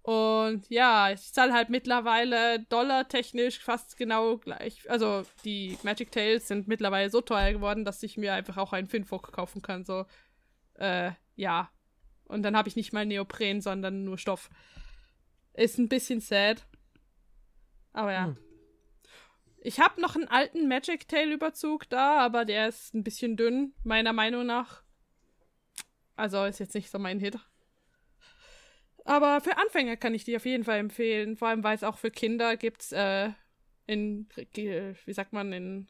Und 0.02 0.68
ja, 0.70 1.10
ich 1.10 1.32
zahle 1.32 1.52
halt 1.52 1.68
mittlerweile 1.68 2.60
dollartechnisch 2.60 3.58
fast 3.58 3.96
genau 3.96 4.38
gleich. 4.38 4.88
Also 4.88 5.24
die 5.44 5.78
Magic 5.82 6.10
Tales 6.10 6.48
sind 6.48 6.68
mittlerweile 6.68 7.10
so 7.10 7.20
teuer 7.20 7.52
geworden, 7.52 7.84
dass 7.84 8.02
ich 8.02 8.16
mir 8.16 8.34
einfach 8.34 8.56
auch 8.56 8.72
einen 8.72 8.88
Finfolk 8.88 9.32
kaufen 9.32 9.60
kann. 9.62 9.84
So, 9.84 10.06
äh, 10.74 11.12
ja. 11.36 11.70
Und 12.24 12.42
dann 12.42 12.56
habe 12.56 12.68
ich 12.68 12.76
nicht 12.76 12.92
mal 12.92 13.04
Neopren, 13.04 13.60
sondern 13.60 14.04
nur 14.04 14.16
Stoff. 14.16 14.48
Ist 15.60 15.76
ein 15.76 15.90
bisschen 15.90 16.22
sad. 16.22 16.66
Aber 17.92 18.12
ja. 18.12 18.24
Hm. 18.28 18.36
Ich 19.58 19.78
habe 19.78 20.00
noch 20.00 20.16
einen 20.16 20.26
alten 20.26 20.68
Magic 20.68 21.06
Tail 21.06 21.32
Überzug 21.32 21.86
da, 21.90 22.18
aber 22.20 22.46
der 22.46 22.68
ist 22.68 22.94
ein 22.94 23.04
bisschen 23.04 23.36
dünn, 23.36 23.74
meiner 23.84 24.14
Meinung 24.14 24.46
nach. 24.46 24.82
Also 26.16 26.46
ist 26.46 26.60
jetzt 26.60 26.74
nicht 26.74 26.90
so 26.90 26.98
mein 26.98 27.20
Hit. 27.20 27.38
Aber 29.04 29.42
für 29.42 29.58
Anfänger 29.58 29.98
kann 29.98 30.14
ich 30.14 30.24
die 30.24 30.34
auf 30.34 30.46
jeden 30.46 30.64
Fall 30.64 30.78
empfehlen. 30.78 31.36
Vor 31.36 31.48
allem, 31.48 31.62
weil 31.62 31.74
es 31.74 31.84
auch 31.84 31.98
für 31.98 32.10
Kinder 32.10 32.56
gibt, 32.56 32.90
äh, 32.92 33.28
in, 33.84 34.30
wie 34.54 35.12
sagt 35.12 35.34
man, 35.34 35.52
in, 35.52 35.88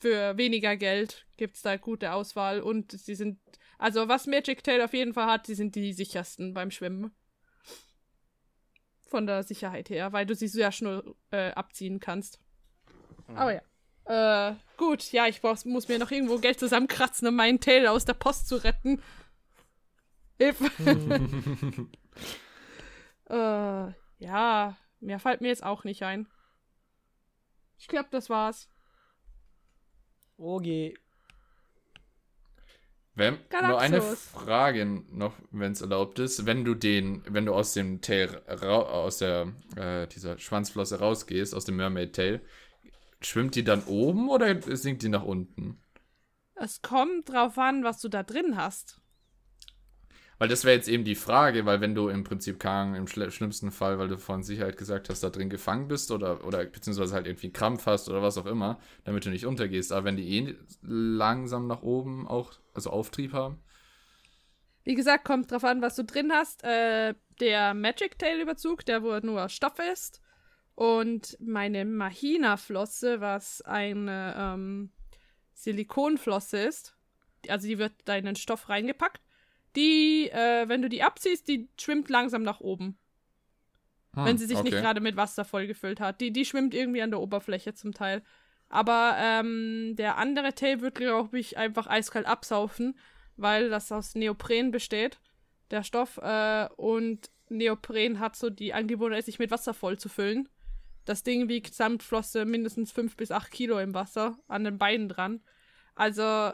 für 0.00 0.36
weniger 0.36 0.76
Geld 0.76 1.26
gibt 1.38 1.56
es 1.56 1.62
da 1.62 1.78
gute 1.78 2.12
Auswahl 2.12 2.60
und 2.60 2.92
sie 2.92 3.14
sind, 3.14 3.40
also 3.78 4.08
was 4.08 4.26
Magic 4.26 4.62
Tail 4.62 4.82
auf 4.82 4.92
jeden 4.92 5.14
Fall 5.14 5.28
hat, 5.28 5.48
die 5.48 5.54
sind 5.54 5.76
die 5.76 5.94
sichersten 5.94 6.52
beim 6.52 6.70
Schwimmen. 6.70 7.14
Von 9.12 9.26
der 9.26 9.42
Sicherheit 9.42 9.90
her, 9.90 10.14
weil 10.14 10.24
du 10.24 10.34
sie 10.34 10.48
sehr 10.48 10.72
schnell 10.72 11.14
äh, 11.32 11.50
abziehen 11.50 12.00
kannst. 12.00 12.40
Aber 13.34 13.52
ja. 13.52 13.60
Äh, 14.50 14.56
gut, 14.78 15.12
ja, 15.12 15.26
ich 15.26 15.42
brauch, 15.42 15.62
muss 15.66 15.86
mir 15.86 15.98
noch 15.98 16.10
irgendwo 16.10 16.38
Geld 16.38 16.58
zusammenkratzen, 16.58 17.28
um 17.28 17.36
meinen 17.36 17.60
Tail 17.60 17.86
aus 17.88 18.06
der 18.06 18.14
Post 18.14 18.48
zu 18.48 18.56
retten. 18.56 19.02
Hilfe. 20.38 20.70
äh, 23.28 23.92
ja, 24.24 24.78
mehr 25.00 25.18
fällt 25.18 25.42
mir 25.42 25.48
jetzt 25.48 25.62
auch 25.62 25.84
nicht 25.84 26.02
ein. 26.04 26.26
Ich 27.76 27.88
glaube, 27.88 28.08
das 28.10 28.30
war's. 28.30 28.70
Okay. 30.38 30.96
Wenn, 33.14 33.38
nur 33.58 33.78
eine 33.78 34.00
Frage 34.00 34.86
noch, 34.86 35.34
wenn 35.50 35.72
es 35.72 35.82
erlaubt 35.82 36.18
ist. 36.18 36.46
Wenn 36.46 36.64
du 36.64 36.74
den, 36.74 37.22
wenn 37.28 37.44
du 37.44 37.54
aus 37.54 37.74
dem 37.74 38.00
Tail, 38.00 38.40
aus 38.46 39.18
der, 39.18 39.52
äh, 39.76 40.06
dieser 40.08 40.38
Schwanzflosse 40.38 40.98
rausgehst, 40.98 41.54
aus 41.54 41.66
dem 41.66 41.76
Mermaid 41.76 42.14
Tail, 42.14 42.40
schwimmt 43.22 43.54
die 43.54 43.64
dann 43.64 43.84
oben 43.84 44.30
oder 44.30 44.60
sinkt 44.76 45.02
die 45.02 45.10
nach 45.10 45.24
unten? 45.24 45.78
Es 46.54 46.80
kommt 46.80 47.28
drauf 47.28 47.58
an, 47.58 47.84
was 47.84 48.00
du 48.00 48.08
da 48.08 48.22
drin 48.22 48.56
hast. 48.56 49.02
Weil 50.38 50.48
das 50.48 50.64
wäre 50.64 50.74
jetzt 50.74 50.88
eben 50.88 51.04
die 51.04 51.14
Frage, 51.14 51.66
weil 51.66 51.80
wenn 51.80 51.94
du 51.94 52.08
im 52.08 52.24
Prinzip 52.24 52.58
keine, 52.58 52.98
im 52.98 53.06
schl- 53.06 53.30
schlimmsten 53.30 53.70
Fall, 53.70 53.98
weil 53.98 54.08
du 54.08 54.18
von 54.18 54.42
Sicherheit 54.42 54.76
gesagt 54.76 55.08
hast, 55.08 55.22
da 55.22 55.30
drin 55.30 55.50
gefangen 55.50 55.86
bist 55.88 56.10
oder, 56.10 56.44
oder 56.44 56.64
beziehungsweise 56.64 57.14
halt 57.14 57.26
irgendwie 57.26 57.46
einen 57.48 57.52
Krampf 57.52 57.86
hast 57.86 58.08
oder 58.08 58.22
was 58.22 58.38
auch 58.38 58.46
immer, 58.46 58.80
damit 59.04 59.24
du 59.24 59.30
nicht 59.30 59.46
untergehst, 59.46 59.92
aber 59.92 60.04
wenn 60.06 60.16
die 60.16 60.36
eh 60.38 60.56
langsam 60.82 61.66
nach 61.68 61.82
oben 61.82 62.26
auch, 62.26 62.52
also 62.74 62.90
Auftrieb 62.90 63.32
haben. 63.32 63.62
Wie 64.84 64.94
gesagt, 64.94 65.24
kommt 65.24 65.50
drauf 65.50 65.64
an, 65.64 65.80
was 65.80 65.96
du 65.96 66.04
drin 66.04 66.32
hast. 66.32 66.64
Äh, 66.64 67.14
der 67.40 67.74
Magic 67.74 68.18
Tail 68.18 68.40
Überzug, 68.40 68.84
der 68.84 69.02
wo 69.02 69.16
nur 69.18 69.44
aus 69.44 69.52
Stoff 69.52 69.78
ist. 69.78 70.20
Und 70.74 71.36
meine 71.40 71.84
Mahina-Flosse, 71.84 73.20
was 73.20 73.62
eine 73.62 74.34
ähm, 74.36 74.90
Silikonflosse 75.52 76.58
ist. 76.58 76.96
Also 77.48 77.68
die 77.68 77.78
wird 77.78 77.92
da 78.04 78.16
in 78.16 78.24
den 78.24 78.36
Stoff 78.36 78.68
reingepackt. 78.68 79.20
Die, 79.76 80.28
äh, 80.30 80.68
wenn 80.68 80.82
du 80.82 80.88
die 80.88 81.02
abziehst, 81.02 81.48
die 81.48 81.68
schwimmt 81.80 82.08
langsam 82.08 82.42
nach 82.42 82.60
oben. 82.60 82.98
Hm, 84.14 84.24
wenn 84.24 84.38
sie 84.38 84.46
sich 84.46 84.62
nicht 84.62 84.74
okay. 84.74 84.82
gerade 84.82 85.00
mit 85.00 85.16
Wasser 85.16 85.44
vollgefüllt 85.44 86.00
hat. 86.00 86.20
Die, 86.20 86.32
die 86.32 86.44
schwimmt 86.44 86.74
irgendwie 86.74 87.02
an 87.02 87.10
der 87.10 87.20
Oberfläche 87.20 87.74
zum 87.74 87.94
Teil. 87.94 88.22
Aber 88.72 89.16
ähm, 89.18 89.96
der 89.96 90.16
andere 90.16 90.54
Tail 90.54 90.80
wird, 90.80 90.94
glaube 90.94 91.38
ich, 91.38 91.58
einfach 91.58 91.86
eiskalt 91.86 92.24
absaufen, 92.24 92.98
weil 93.36 93.68
das 93.68 93.92
aus 93.92 94.14
Neopren 94.14 94.70
besteht, 94.70 95.20
der 95.70 95.82
Stoff. 95.82 96.16
Äh, 96.16 96.68
und 96.78 97.30
Neopren 97.50 98.18
hat 98.18 98.34
so 98.34 98.48
die 98.48 98.72
Angewohnheit, 98.72 99.26
sich 99.26 99.38
mit 99.38 99.50
Wasser 99.50 99.74
voll 99.74 99.98
zu 99.98 100.08
füllen. 100.08 100.48
Das 101.04 101.22
Ding 101.22 101.50
wiegt 101.50 101.74
samt 101.74 102.02
Flosse 102.02 102.46
mindestens 102.46 102.92
5 102.92 103.14
bis 103.14 103.30
8 103.30 103.50
Kilo 103.50 103.78
im 103.78 103.92
Wasser 103.92 104.38
an 104.48 104.64
den 104.64 104.78
Beinen 104.78 105.10
dran. 105.10 105.42
Also, 105.94 106.52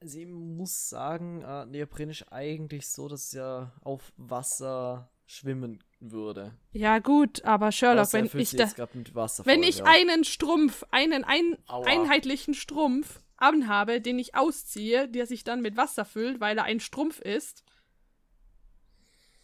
Sie 0.00 0.24
muss 0.24 0.88
sagen, 0.88 1.42
äh, 1.42 1.66
Neopren 1.66 2.08
ist 2.08 2.32
eigentlich 2.32 2.88
so, 2.88 3.06
dass 3.06 3.26
es 3.26 3.32
ja 3.32 3.70
auf 3.82 4.14
Wasser 4.16 5.10
schwimmen 5.26 5.84
würde. 6.00 6.54
ja 6.72 6.98
gut, 6.98 7.44
aber 7.44 7.72
Sherlock, 7.72 8.02
Außer 8.02 8.18
er 8.20 8.32
wenn 8.32 8.40
ich 8.40 8.50
da, 8.56 8.68
Wasser 9.12 9.44
wenn 9.46 9.62
ich 9.62 9.78
ja. 9.78 9.84
einen 9.84 10.24
Strumpf, 10.24 10.84
einen 10.90 11.24
ein, 11.24 11.58
einheitlichen 11.68 12.54
Strumpf 12.54 13.20
anhabe, 13.36 14.00
den 14.00 14.18
ich 14.18 14.34
ausziehe, 14.34 15.08
der 15.08 15.26
sich 15.26 15.44
dann 15.44 15.60
mit 15.60 15.76
Wasser 15.76 16.04
füllt, 16.04 16.40
weil 16.40 16.56
er 16.58 16.64
ein 16.64 16.80
Strumpf 16.80 17.20
ist, 17.20 17.64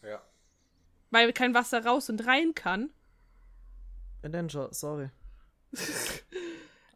Ja. 0.02 0.22
weil 1.10 1.32
kein 1.32 1.54
Wasser 1.54 1.84
raus 1.84 2.08
und 2.10 2.26
rein 2.26 2.54
kann. 2.54 2.90
Avenger, 4.22 4.68
sorry. 4.72 5.10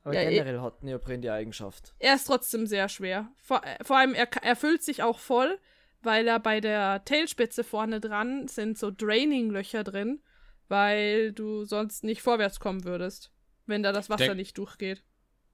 Aber 0.05 0.15
Ja, 0.15 0.23
eh- 0.23 0.31
generell 0.35 0.61
hat 0.61 0.83
Neopren 0.83 1.21
die 1.21 1.31
Eigenschaft. 1.31 1.95
Er 1.99 2.15
ist 2.15 2.25
trotzdem 2.25 2.67
sehr 2.67 2.89
schwer. 2.89 3.29
Vor, 3.43 3.63
äh, 3.65 3.83
vor 3.85 3.99
allem, 3.99 4.15
er, 4.15 4.29
er 4.43 4.57
füllt 4.57 4.83
sich 4.83 5.03
auch 5.03 5.19
voll, 5.19 5.59
weil 6.03 6.27
er 6.27 6.41
bei 6.41 6.61
der 6.61 7.05
Tailspitze 7.05 7.65
vorne 7.65 8.01
dran 8.01 8.49
sind 8.49 8.79
so 8.79 8.91
Draining-Löcher 8.91 9.85
drin, 9.85 10.21
weil 10.69 11.33
du 11.33 11.65
sonst 11.65 12.05
nicht 12.05 12.23
vorwärts 12.23 12.61
kommen 12.61 12.85
würdest, 12.85 13.33
wenn 13.67 13.83
da 13.83 13.93
das 13.93 14.09
Wasser 14.09 14.27
Denk- 14.27 14.37
nicht 14.37 14.59
durchgeht. 14.59 15.03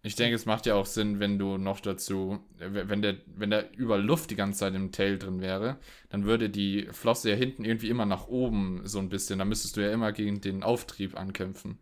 Ich 0.02 0.14
denke, 0.14 0.36
es 0.36 0.46
macht 0.46 0.66
ja 0.66 0.76
auch 0.76 0.86
Sinn, 0.86 1.18
wenn 1.18 1.36
du 1.36 1.56
noch 1.56 1.80
dazu, 1.80 2.38
äh, 2.60 2.68
wenn 2.70 3.02
der, 3.02 3.16
wenn 3.26 3.50
da 3.50 3.64
überall 3.72 4.02
Luft 4.02 4.30
die 4.30 4.36
ganze 4.36 4.60
Zeit 4.60 4.74
im 4.76 4.92
Tail 4.92 5.18
drin 5.18 5.40
wäre, 5.40 5.78
dann 6.10 6.24
würde 6.24 6.48
die 6.48 6.86
Flosse 6.92 7.30
ja 7.30 7.34
hinten 7.34 7.64
irgendwie 7.64 7.88
immer 7.88 8.06
nach 8.06 8.28
oben 8.28 8.82
so 8.84 9.00
ein 9.00 9.08
bisschen. 9.08 9.40
Da 9.40 9.44
müsstest 9.44 9.76
du 9.76 9.80
ja 9.80 9.90
immer 9.90 10.12
gegen 10.12 10.40
den 10.40 10.62
Auftrieb 10.62 11.18
ankämpfen. 11.18 11.80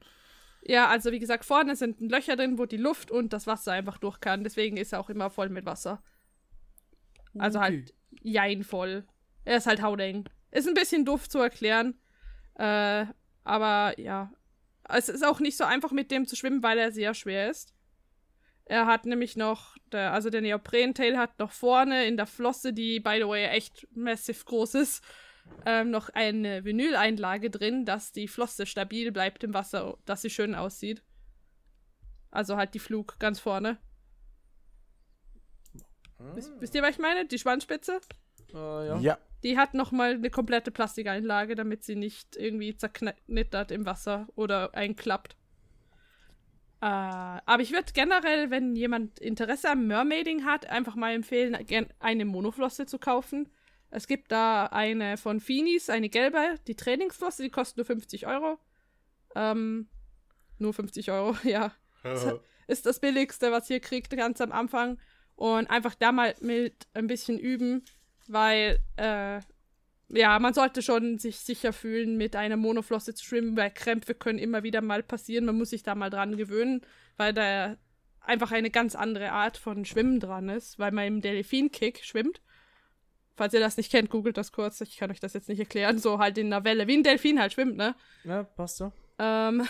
Ja, 0.63 0.89
also 0.89 1.13
wie 1.13 1.19
gesagt, 1.19 1.45
vorne 1.45 1.77
sind 1.77 2.01
Löcher 2.01 2.37
drin, 2.37 2.57
wo 2.57 2.65
die 2.65 2.79
Luft 2.79 3.11
und 3.11 3.35
das 3.35 3.47
Wasser 3.47 3.73
einfach 3.73 3.99
durch 3.99 4.21
kann. 4.21 4.43
Deswegen 4.43 4.79
ist 4.79 4.95
er 4.95 5.01
auch 5.01 5.11
immer 5.11 5.29
voll 5.29 5.51
mit 5.51 5.67
Wasser. 5.67 6.03
Also 7.37 7.61
halt 7.61 7.93
jein 8.23 8.63
voll. 8.63 9.07
Er 9.45 9.59
ist 9.59 9.67
halt 9.67 9.83
hauteng. 9.83 10.29
Ist 10.51 10.69
ein 10.69 10.75
bisschen 10.75 11.05
doof 11.05 11.29
zu 11.29 11.39
erklären. 11.39 11.99
Äh, 12.55 13.07
aber 13.43 13.99
ja. 13.99 14.33
Es 14.89 15.09
ist 15.09 15.25
auch 15.25 15.41
nicht 15.41 15.57
so 15.57 15.65
einfach 15.65 15.93
mit 15.93 16.11
dem 16.11 16.27
zu 16.27 16.37
schwimmen, 16.37 16.63
weil 16.63 16.79
er 16.79 16.93
sehr 16.93 17.15
schwer 17.15 17.51
ist. 17.51 17.75
Er 18.67 18.87
hat 18.87 19.05
nämlich 19.05 19.37
noch, 19.37 19.77
der, 19.93 20.13
also 20.13 20.31
der 20.31 20.41
Neopren-Tail 20.41 21.19
hat 21.19 21.39
noch 21.39 21.53
vorne 21.53 22.07
in 22.07 22.17
der 22.17 22.27
Flosse, 22.27 22.73
die 22.73 23.01
by 23.01 23.19
the 23.21 23.29
way 23.29 23.47
echt 23.47 23.87
massiv 23.95 24.45
groß 24.47 24.75
ist, 24.77 25.05
ähm, 25.67 25.91
noch 25.91 26.09
eine 26.11 26.65
Vinyleinlage 26.65 27.51
drin, 27.51 27.85
dass 27.85 28.13
die 28.13 28.29
Flosse 28.29 28.65
stabil 28.65 29.13
bleibt 29.13 29.45
im 29.45 29.53
Wasser, 29.53 29.99
dass 30.07 30.23
sie 30.23 30.31
schön 30.31 30.55
aussieht. 30.55 31.03
Also 32.31 32.57
halt 32.57 32.75
die 32.75 32.79
Flug 32.79 33.19
ganz 33.19 33.39
vorne. 33.39 33.79
Wisst, 36.35 36.53
wisst 36.61 36.75
ihr, 36.75 36.83
was 36.83 36.91
ich 36.91 36.99
meine? 36.99 37.27
Die 37.27 37.39
Schwanzspitze? 37.39 38.01
Äh, 38.53 38.57
ja. 38.57 38.99
Ja. 38.99 39.19
Die 39.43 39.59
hat 39.59 39.75
nochmal 39.75 40.15
eine 40.15 40.31
komplette 40.31 40.71
Plastikeinlage, 40.71 41.55
damit 41.55 41.85
sie 41.85 41.97
nicht 41.97 42.37
irgendwie 42.37 42.77
zerknittert 42.77 43.71
im 43.71 43.85
Wasser 43.85 44.27
oder 44.37 44.75
einklappt. 44.75 45.37
Äh, 46.81 46.87
aber 46.87 47.61
ich 47.63 47.73
würde 47.73 47.93
generell, 47.93 48.51
wenn 48.51 48.75
jemand 48.77 49.19
Interesse 49.19 49.71
am 49.71 49.87
Mermaiding 49.87 50.45
hat, 50.45 50.67
einfach 50.67 50.95
mal 50.95 51.13
empfehlen, 51.13 51.57
eine 51.99 52.25
Monoflosse 52.25 52.87
zu 52.87 52.99
kaufen. 52.99 53.51
Es 53.91 54.07
gibt 54.07 54.33
da 54.33 54.67
eine 54.67 55.17
von 55.17 55.41
Finis, 55.41 55.89
eine 55.89 56.09
gelbe, 56.09 56.57
die 56.67 56.75
Trainingsflosse, 56.75 57.43
die 57.43 57.51
kostet 57.51 57.77
nur 57.77 57.87
50 57.87 58.27
Euro. 58.27 58.59
Ähm, 59.35 59.89
nur 60.59 60.75
50 60.75 61.11
Euro, 61.11 61.37
ja. 61.45 61.73
Ist 62.67 62.87
das 62.87 62.99
billigste, 62.99 63.53
was 63.53 63.69
ihr 63.71 63.81
kriegt, 63.81 64.17
ganz 64.17 64.41
am 64.41 64.53
Anfang. 64.53 64.99
Und 65.37 65.69
einfach 65.69 65.95
da 65.95 66.13
mal 66.13 66.35
mit 66.41 66.87
ein 66.95 67.07
bisschen 67.07 67.39
üben, 67.39 67.85
weil, 68.29 68.79
äh, 68.97 69.41
ja, 70.09 70.39
man 70.39 70.55
sollte 70.55 70.83
schon 70.83 71.19
sich 71.19 71.41
sicher 71.41 71.73
fühlen, 71.73 72.17
mit 72.17 72.37
einer 72.37 72.57
Monoflosse 72.57 73.15
zu 73.15 73.25
schwimmen, 73.25 73.57
weil 73.57 73.71
Krämpfe 73.71 74.15
können 74.15 74.39
immer 74.39 74.63
wieder 74.63 74.81
mal 74.81 75.03
passieren. 75.03 75.45
Man 75.45 75.57
muss 75.57 75.71
sich 75.71 75.83
da 75.83 75.95
mal 75.95 76.11
dran 76.11 76.37
gewöhnen, 76.37 76.83
weil 77.17 77.33
da 77.33 77.77
einfach 78.21 78.53
eine 78.53 78.71
ganz 78.71 78.95
andere 78.95 79.33
Art 79.33 79.57
von 79.57 79.85
Schwimmen 79.85 80.21
dran 80.21 80.49
ist, 80.49 80.79
weil 80.79 80.93
man 80.93 81.07
im 81.07 81.21
Delfinkick 81.21 82.05
schwimmt. 82.05 82.41
Falls 83.37 83.53
ihr 83.53 83.61
das 83.61 83.77
nicht 83.77 83.91
kennt, 83.91 84.11
googelt 84.11 84.37
das 84.37 84.53
kurz. 84.53 84.81
Ich 84.81 84.97
kann 84.97 85.11
euch 85.11 85.21
das 85.21 85.33
jetzt 85.33 85.49
nicht 85.49 85.59
erklären. 85.59 85.99
So 85.99 86.19
halt 86.19 86.39
in 86.39 86.53
einer 86.53 86.65
Welle, 86.65 86.87
wie 86.87 86.97
ein 86.97 87.03
Delfin 87.03 87.41
halt 87.41 87.53
schwimmt, 87.53 87.77
ne? 87.77 87.97
Ja, 88.23 88.45
passt 88.45 88.77
so. 88.77 88.93
Ähm, 89.19 89.67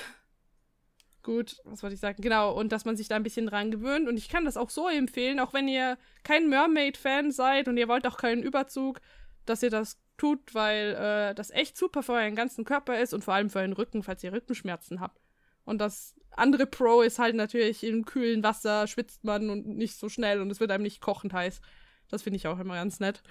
gut, 1.25 1.57
was 1.64 1.83
wollte 1.83 1.95
ich 1.95 2.01
sagen? 2.01 2.22
Genau, 2.22 2.53
und 2.53 2.70
dass 2.70 2.85
man 2.85 2.97
sich 2.97 3.09
da 3.09 3.16
ein 3.16 3.25
bisschen 3.25 3.47
dran 3.47 3.72
gewöhnt. 3.72 4.09
Und 4.09 4.16
ich 4.16 4.29
kann 4.29 4.45
das 4.45 4.57
auch 4.57 4.70
so 4.70 4.89
empfehlen, 4.89 5.41
auch 5.41 5.53
wenn 5.53 5.66
ihr 5.66 5.99
kein 6.22 6.49
Mermaid-Fan 6.49 7.33
seid 7.33 7.66
und 7.66 7.77
ihr 7.77 7.89
wollt 7.89 8.07
auch 8.07 8.16
keinen 8.16 8.43
Überzug, 8.43 9.01
dass 9.45 9.62
ihr 9.62 9.70
das 9.70 9.99
tut, 10.16 10.55
weil 10.55 10.95
äh, 10.95 11.35
das 11.35 11.51
echt 11.51 11.77
super 11.77 12.03
für 12.03 12.12
euren 12.12 12.37
ganzen 12.37 12.64
Körper 12.64 13.01
ist 13.01 13.12
und 13.12 13.25
vor 13.25 13.35
allem 13.35 13.51
für 13.51 13.59
euren 13.59 13.72
Rücken, 13.72 14.05
falls 14.05 14.22
ihr 14.22 14.33
Rückenschmerzen 14.33 15.01
habt. 15.01 15.20
Und 15.64 15.79
das 15.79 16.14
andere 16.31 16.66
Pro 16.66 17.01
ist 17.01 17.18
halt 17.18 17.35
natürlich, 17.35 17.83
im 17.83 18.05
kühlen 18.05 18.43
Wasser 18.43 18.87
schwitzt 18.87 19.25
man 19.25 19.51
und 19.51 19.66
nicht 19.66 19.97
so 19.97 20.09
schnell 20.09 20.41
und 20.41 20.51
es 20.51 20.61
wird 20.61 20.70
einem 20.70 20.85
nicht 20.85 21.01
kochend 21.01 21.33
heiß. 21.33 21.61
Das 22.09 22.22
finde 22.22 22.37
ich 22.37 22.47
auch 22.47 22.59
immer 22.59 22.75
ganz 22.75 23.01
nett. 23.01 23.22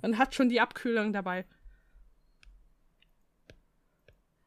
Man 0.00 0.18
hat 0.18 0.34
schon 0.34 0.48
die 0.48 0.60
Abkühlung 0.60 1.12
dabei. 1.12 1.46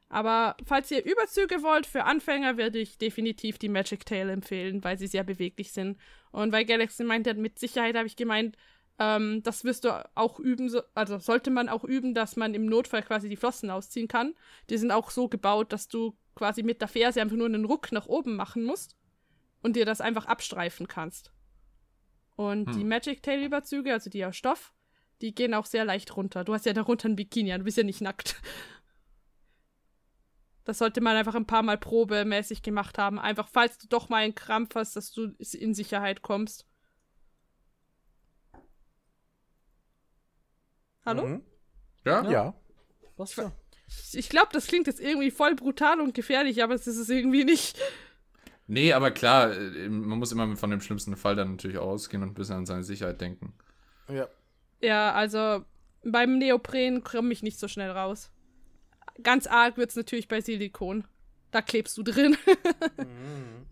Aber 0.09 0.55
falls 0.65 0.91
ihr 0.91 1.03
Überzüge 1.03 1.63
wollt 1.63 1.87
für 1.87 2.03
Anfänger, 2.03 2.57
würde 2.57 2.79
ich 2.79 2.97
definitiv 2.97 3.57
die 3.57 3.69
Magic 3.69 4.05
Tail 4.05 4.29
empfehlen, 4.29 4.83
weil 4.83 4.97
sie 4.97 5.07
sehr 5.07 5.23
beweglich 5.23 5.71
sind. 5.71 5.97
Und 6.31 6.51
weil 6.51 6.65
Galaxy 6.65 7.03
meint 7.03 7.27
hat, 7.27 7.37
mit 7.37 7.57
Sicherheit 7.59 7.95
habe 7.95 8.07
ich 8.07 8.15
gemeint, 8.15 8.55
ähm, 8.99 9.41
das 9.43 9.63
wirst 9.63 9.83
du 9.83 10.05
auch 10.15 10.39
üben, 10.39 10.69
so, 10.69 10.81
also 10.93 11.17
sollte 11.17 11.49
man 11.49 11.69
auch 11.69 11.83
üben, 11.83 12.13
dass 12.13 12.35
man 12.35 12.53
im 12.53 12.65
Notfall 12.65 13.03
quasi 13.03 13.29
die 13.29 13.35
Flossen 13.35 13.69
ausziehen 13.69 14.07
kann. 14.07 14.35
Die 14.69 14.77
sind 14.77 14.91
auch 14.91 15.09
so 15.11 15.27
gebaut, 15.27 15.73
dass 15.73 15.87
du 15.87 16.15
quasi 16.35 16.63
mit 16.63 16.81
der 16.81 16.87
Ferse 16.87 17.21
einfach 17.21 17.35
nur 17.35 17.47
einen 17.47 17.65
Ruck 17.65 17.91
nach 17.91 18.05
oben 18.05 18.35
machen 18.35 18.63
musst 18.63 18.95
und 19.61 19.75
dir 19.75 19.85
das 19.85 20.01
einfach 20.01 20.25
abstreifen 20.27 20.87
kannst. 20.87 21.31
Und 22.35 22.75
die 22.75 22.81
Hm. 22.81 22.89
Magic 22.89 23.23
Tail 23.23 23.43
Überzüge, 23.43 23.91
also 23.93 24.09
die 24.09 24.25
aus 24.25 24.35
Stoff, 24.35 24.73
die 25.21 25.33
gehen 25.33 25.53
auch 25.53 25.65
sehr 25.65 25.85
leicht 25.85 26.15
runter. 26.15 26.43
Du 26.43 26.53
hast 26.53 26.65
ja 26.65 26.73
darunter 26.73 27.09
ein 27.09 27.15
Bikini, 27.15 27.57
du 27.57 27.63
bist 27.63 27.77
ja 27.77 27.83
nicht 27.83 28.01
nackt. 28.01 28.35
Das 30.65 30.79
sollte 30.79 30.99
man 30.99 31.15
einfach 31.15 31.35
ein 31.35 31.45
paar 31.45 31.61
Mal 31.61 31.77
probemäßig 31.77 32.63
gemacht 32.63 32.97
haben. 32.97 33.19
Einfach, 33.19 33.47
falls 33.47 33.77
du 33.77 33.87
doch 33.87 34.09
mal 34.09 34.17
einen 34.17 34.35
Krampf 34.35 34.75
hast, 34.75 34.95
dass 34.95 35.11
du 35.11 35.35
in 35.53 35.75
Sicherheit 35.75 36.23
kommst. 36.23 36.67
Hallo? 41.05 41.27
Mhm. 41.27 41.43
Ja? 42.03 42.29
Ja. 42.29 42.53
Passt 43.15 43.35
so. 43.35 43.51
Ich 44.13 44.29
glaube, 44.29 44.49
das 44.51 44.65
klingt 44.65 44.87
jetzt 44.87 44.99
irgendwie 44.99 45.29
voll 45.29 45.53
brutal 45.53 46.01
und 46.01 46.15
gefährlich, 46.15 46.63
aber 46.63 46.73
es 46.73 46.87
ist 46.87 46.97
es 46.97 47.09
irgendwie 47.09 47.43
nicht. 47.43 47.79
Nee, 48.65 48.93
aber 48.93 49.11
klar, 49.11 49.55
äh, 49.55 49.87
man 49.87 50.17
muss 50.17 50.31
immer 50.31 50.55
von 50.57 50.71
dem 50.71 50.81
schlimmsten 50.81 51.15
Fall 51.15 51.35
dann 51.35 51.51
natürlich 51.51 51.77
ausgehen 51.77 52.23
und 52.23 52.29
ein 52.29 52.33
bisschen 52.33 52.55
an 52.55 52.65
seine 52.65 52.83
Sicherheit 52.83 53.21
denken. 53.21 53.53
Ja. 54.07 54.27
Ja, 54.81 55.13
also 55.13 55.63
beim 56.03 56.39
Neopren 56.39 57.03
komme 57.03 57.31
ich 57.31 57.43
nicht 57.43 57.59
so 57.59 57.67
schnell 57.67 57.91
raus. 57.91 58.31
Ganz 59.23 59.47
arg 59.47 59.77
wird 59.77 59.89
es 59.89 59.95
natürlich 59.95 60.27
bei 60.27 60.41
Silikon. 60.41 61.05
Da 61.51 61.61
klebst 61.61 61.97
du 61.97 62.03
drin. 62.03 62.37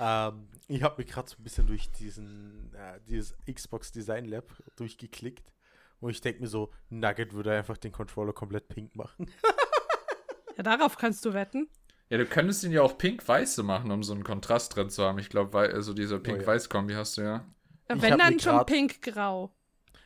Ähm, 0.00 0.48
ich 0.68 0.82
habe 0.82 1.02
mich 1.02 1.10
gerade 1.10 1.28
so 1.28 1.36
ein 1.38 1.42
bisschen 1.42 1.66
durch 1.66 1.90
diesen, 1.92 2.72
äh, 2.74 3.00
dieses 3.08 3.34
Xbox 3.52 3.92
Design 3.92 4.26
Lab 4.26 4.44
durchgeklickt. 4.76 5.52
Und 6.00 6.10
ich 6.10 6.20
denke 6.20 6.40
mir 6.40 6.46
so, 6.46 6.70
Nugget 6.90 7.32
würde 7.32 7.52
einfach 7.52 7.76
den 7.76 7.90
Controller 7.90 8.32
komplett 8.32 8.68
pink 8.68 8.94
machen. 8.94 9.30
ja, 10.56 10.62
darauf 10.62 10.96
kannst 10.96 11.24
du 11.24 11.34
wetten. 11.34 11.68
Ja, 12.10 12.18
du 12.18 12.26
könntest 12.26 12.62
ihn 12.64 12.72
ja 12.72 12.82
auch 12.82 12.96
pink-weiße 12.96 13.62
machen, 13.62 13.90
um 13.90 14.02
so 14.02 14.14
einen 14.14 14.24
Kontrast 14.24 14.76
drin 14.76 14.88
zu 14.88 15.04
haben. 15.04 15.18
Ich 15.18 15.28
glaube, 15.28 15.58
also 15.58 15.92
diese 15.92 16.18
Pink-Weiß-Kombi 16.18 16.94
hast 16.94 17.18
du 17.18 17.22
ja. 17.22 17.44
Ja, 17.88 17.96
Ich 17.96 18.02
Wenn 18.02 18.16
dann 18.16 18.38
schon 18.40 18.64
pink-grau. 18.64 19.52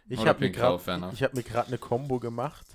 Ich 0.08 0.18
Oder 0.18 0.30
habe 0.30 0.40
mir 0.40 0.46
pink-grau, 0.46 0.78
gerade 0.78 1.20
hab 1.20 1.34
mir 1.34 1.42
gerade 1.42 1.68
eine 1.68 1.78
Combo 1.78 2.18
gemacht. 2.18 2.66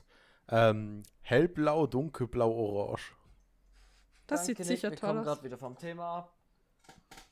Ähm, 0.49 1.03
hellblau, 1.21 1.87
dunkelblau, 1.87 2.49
orange. 2.51 3.13
Das 4.27 4.45
sieht 4.45 4.59
Danke, 4.59 4.69
Nick, 4.69 4.77
sicher 4.79 4.91
wir 4.91 4.97
toll 4.97 5.09
kommen 5.09 5.19
aus. 5.19 5.25
gerade 5.25 5.43
wieder 5.43 5.57
vom 5.57 5.77
Thema 5.77 6.17
ab. 6.19 6.33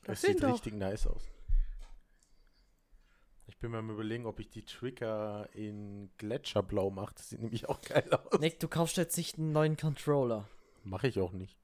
Das 0.04 0.20
sind 0.20 0.34
sieht 0.34 0.42
doch- 0.42 0.54
richtig 0.54 0.74
nice 0.74 1.06
aus. 1.06 1.22
Ich 3.48 3.58
bin 3.58 3.70
mir 3.70 3.78
am 3.78 3.90
überlegen, 3.90 4.26
ob 4.26 4.38
ich 4.40 4.50
die 4.50 4.64
Trigger 4.64 5.48
in 5.54 6.10
Gletscherblau 6.18 6.90
mache. 6.90 7.14
Das 7.14 7.30
sieht 7.30 7.40
nämlich 7.40 7.68
auch 7.68 7.80
geil 7.80 8.08
aus. 8.12 8.38
Nick, 8.40 8.60
du 8.60 8.68
kaufst 8.68 8.96
jetzt 8.98 9.16
nicht 9.16 9.38
einen 9.38 9.52
neuen 9.52 9.76
Controller. 9.76 10.48
Mache 10.84 11.08
ich 11.08 11.20
auch 11.20 11.32
nicht. 11.32 11.56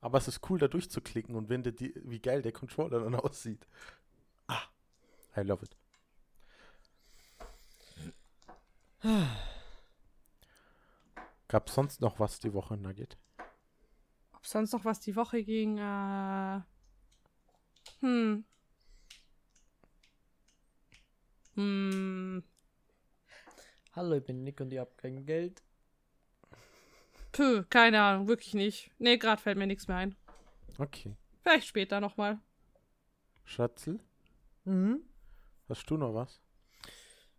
Aber 0.00 0.18
es 0.18 0.28
ist 0.28 0.40
cool, 0.50 0.58
da 0.58 0.68
durchzuklicken 0.68 1.34
und 1.36 1.48
wenn 1.48 1.62
der, 1.62 1.72
die, 1.72 1.92
wie 2.04 2.18
geil 2.18 2.40
der 2.42 2.52
Controller 2.52 3.00
dann 3.00 3.14
aussieht. 3.16 3.66
Ah, 4.48 4.62
I 5.36 5.40
love 5.40 5.64
it. 5.64 5.76
Gab 11.52 11.68
es 11.68 11.74
sonst 11.74 12.00
noch 12.00 12.18
was 12.18 12.38
die 12.40 12.54
Woche, 12.54 12.78
Nugget? 12.78 13.18
Ob 14.32 14.46
sonst 14.46 14.72
noch 14.72 14.86
was 14.86 15.00
die 15.00 15.14
Woche 15.14 15.44
ging? 15.44 15.76
Äh, 15.76 16.60
hm. 18.00 18.46
Hm. 21.54 22.42
Hallo, 23.94 24.16
ich 24.16 24.24
bin 24.24 24.42
Nick 24.44 24.62
und 24.62 24.72
ich 24.72 24.78
hab 24.78 24.96
kein 24.96 25.26
Geld. 25.26 25.62
Puh, 27.32 27.64
keine 27.68 28.00
Ahnung, 28.00 28.28
wirklich 28.28 28.54
nicht. 28.54 28.90
Nee, 28.98 29.18
gerade 29.18 29.42
fällt 29.42 29.58
mir 29.58 29.66
nichts 29.66 29.88
mehr 29.88 29.98
ein. 29.98 30.16
Okay. 30.78 31.14
Vielleicht 31.42 31.66
später 31.66 32.00
nochmal. 32.00 32.38
Schatzel, 33.44 34.00
Mhm. 34.64 35.02
hast 35.68 35.84
du 35.90 35.98
noch 35.98 36.14
was? 36.14 36.40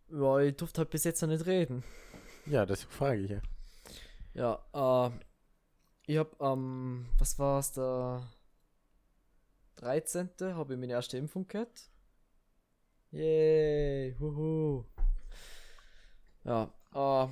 Ja, 0.08 0.38
ich 0.38 0.54
durfte 0.56 0.82
halt 0.82 0.90
bis 0.90 1.02
jetzt 1.02 1.20
noch 1.20 1.28
nicht 1.28 1.46
reden. 1.46 1.82
Ja, 2.46 2.64
das 2.64 2.84
frage 2.84 3.22
ich 3.22 3.30
ja. 3.32 3.40
Ja, 4.34 4.64
äh, 4.74 5.10
ich 6.06 6.18
hab 6.18 6.40
am, 6.42 7.08
was 7.18 7.38
war's, 7.38 7.72
der 7.72 8.28
13. 9.76 10.28
habe 10.40 10.74
ich 10.74 10.80
meine 10.80 10.92
erste 10.92 11.16
Impfung 11.18 11.46
gehabt. 11.46 11.88
Yay, 13.12 14.16
huhu. 14.18 14.84
Ja, 16.42 16.74
äh, 16.92 17.28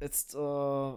jetzt, 0.00 0.34
äh, 0.34 0.92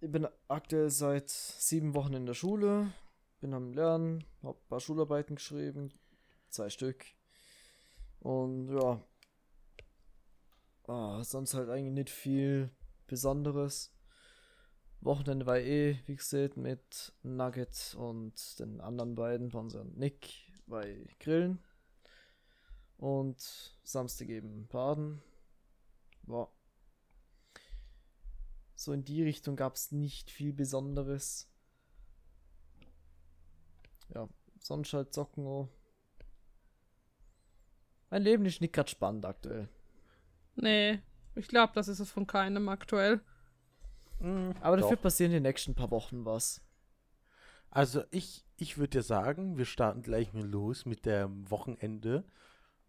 ich 0.00 0.10
bin 0.10 0.28
aktuell 0.46 0.90
seit 0.90 1.28
sieben 1.28 1.94
Wochen 1.94 2.14
in 2.14 2.24
der 2.24 2.34
Schule, 2.34 2.92
bin 3.40 3.52
am 3.54 3.72
Lernen, 3.72 4.24
hab 4.44 4.56
ein 4.56 4.68
paar 4.68 4.80
Schularbeiten 4.80 5.34
geschrieben, 5.34 5.92
zwei 6.48 6.70
Stück. 6.70 7.04
Und 8.20 8.68
ja, 8.68 9.04
ah, 10.86 11.24
sonst 11.24 11.54
halt 11.54 11.68
eigentlich 11.68 11.92
nicht 11.92 12.10
viel 12.10 12.70
Besonderes. 13.08 13.92
Wochenende 15.04 15.46
war 15.46 15.58
eh, 15.58 15.98
wie 16.06 16.16
gesagt, 16.16 16.56
mit 16.56 17.12
Nugget 17.22 17.96
und 17.98 18.58
den 18.60 18.80
anderen 18.80 19.16
beiden, 19.16 19.48
Bonser 19.48 19.80
und 19.80 19.98
Nick, 19.98 20.30
bei 20.66 21.06
Grillen. 21.18 21.58
Und 22.98 23.40
Samstag 23.82 24.28
eben 24.28 24.68
Baden. 24.68 25.20
War. 26.22 26.52
So 28.76 28.92
in 28.92 29.04
die 29.04 29.24
Richtung 29.24 29.56
gab 29.56 29.74
es 29.74 29.90
nicht 29.90 30.30
viel 30.30 30.52
Besonderes. 30.52 31.50
Ja, 34.14 34.28
sonst 34.60 34.92
halt 34.92 35.12
zocken. 35.12 35.44
Oh. 35.44 35.68
Mein 38.10 38.22
Leben 38.22 38.46
ist 38.46 38.60
nicht 38.60 38.72
gerade 38.72 38.90
spannend 38.90 39.26
aktuell. 39.26 39.68
Nee, 40.54 41.00
ich 41.34 41.48
glaube, 41.48 41.72
das 41.74 41.88
ist 41.88 41.98
es 41.98 42.10
von 42.10 42.28
keinem 42.28 42.68
aktuell. 42.68 43.20
Aber 44.60 44.76
dafür 44.76 44.96
Doch. 44.96 45.02
passieren 45.02 45.32
die 45.32 45.40
nächsten 45.40 45.74
paar 45.74 45.90
Wochen 45.90 46.24
was. 46.24 46.60
Also 47.70 48.04
ich, 48.10 48.44
ich 48.56 48.78
würde 48.78 48.98
dir 48.98 49.02
sagen, 49.02 49.56
wir 49.58 49.64
starten 49.64 50.02
gleich 50.02 50.32
mal 50.32 50.44
los 50.44 50.84
mit 50.84 51.06
dem 51.06 51.50
Wochenende. 51.50 52.24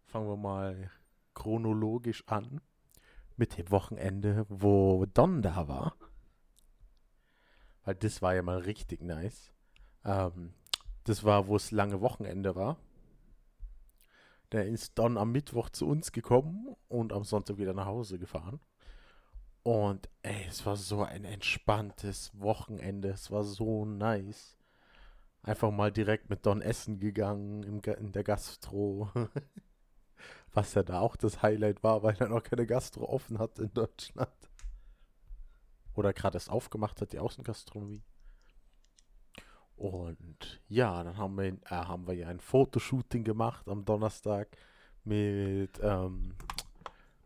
Fangen 0.04 0.28
wir 0.28 0.36
mal 0.36 0.90
chronologisch 1.34 2.22
an. 2.28 2.60
Mit 3.36 3.58
dem 3.58 3.70
Wochenende, 3.70 4.46
wo 4.48 5.06
Don 5.06 5.42
da 5.42 5.66
war. 5.66 5.96
Weil 7.84 7.96
das 7.96 8.22
war 8.22 8.34
ja 8.34 8.42
mal 8.42 8.58
richtig 8.58 9.02
nice. 9.02 9.52
Ähm, 10.04 10.54
das 11.02 11.24
war, 11.24 11.48
wo 11.48 11.56
es 11.56 11.72
lange 11.72 12.00
Wochenende 12.00 12.54
war. 12.54 12.78
Da 14.50 14.60
ist 14.60 14.98
Don 14.98 15.18
am 15.18 15.32
Mittwoch 15.32 15.70
zu 15.70 15.88
uns 15.88 16.12
gekommen 16.12 16.76
und 16.88 17.12
am 17.12 17.24
Sonntag 17.24 17.58
wieder 17.58 17.74
nach 17.74 17.86
Hause 17.86 18.18
gefahren. 18.18 18.60
Und 19.64 20.10
ey, 20.22 20.44
es 20.46 20.64
war 20.66 20.76
so 20.76 21.02
ein 21.02 21.24
entspanntes 21.24 22.30
Wochenende. 22.38 23.08
Es 23.08 23.30
war 23.30 23.44
so 23.44 23.86
nice. 23.86 24.58
Einfach 25.42 25.70
mal 25.70 25.90
direkt 25.90 26.28
mit 26.28 26.44
Don 26.44 26.60
essen 26.60 27.00
gegangen 27.00 27.62
im, 27.62 27.80
in 27.80 28.12
der 28.12 28.24
Gastro. 28.24 29.10
Was 30.52 30.74
ja 30.74 30.82
da 30.82 31.00
auch 31.00 31.16
das 31.16 31.42
Highlight 31.42 31.82
war, 31.82 32.02
weil 32.02 32.14
er 32.18 32.28
noch 32.28 32.42
keine 32.42 32.66
Gastro 32.66 33.06
offen 33.08 33.38
hat 33.38 33.58
in 33.58 33.72
Deutschland. 33.72 34.30
Oder 35.94 36.12
gerade 36.12 36.36
erst 36.36 36.50
aufgemacht 36.50 37.00
hat, 37.00 37.12
die 37.12 37.18
Außengastronomie. 37.18 38.02
Und 39.76 40.60
ja, 40.68 41.02
dann 41.02 41.16
haben 41.16 41.36
wir, 41.38 41.46
äh, 41.46 41.58
haben 41.70 42.06
wir 42.06 42.14
ja 42.14 42.28
ein 42.28 42.40
Fotoshooting 42.40 43.24
gemacht 43.24 43.66
am 43.68 43.84
Donnerstag 43.86 44.56
mit, 45.04 45.80
ähm, 45.82 46.34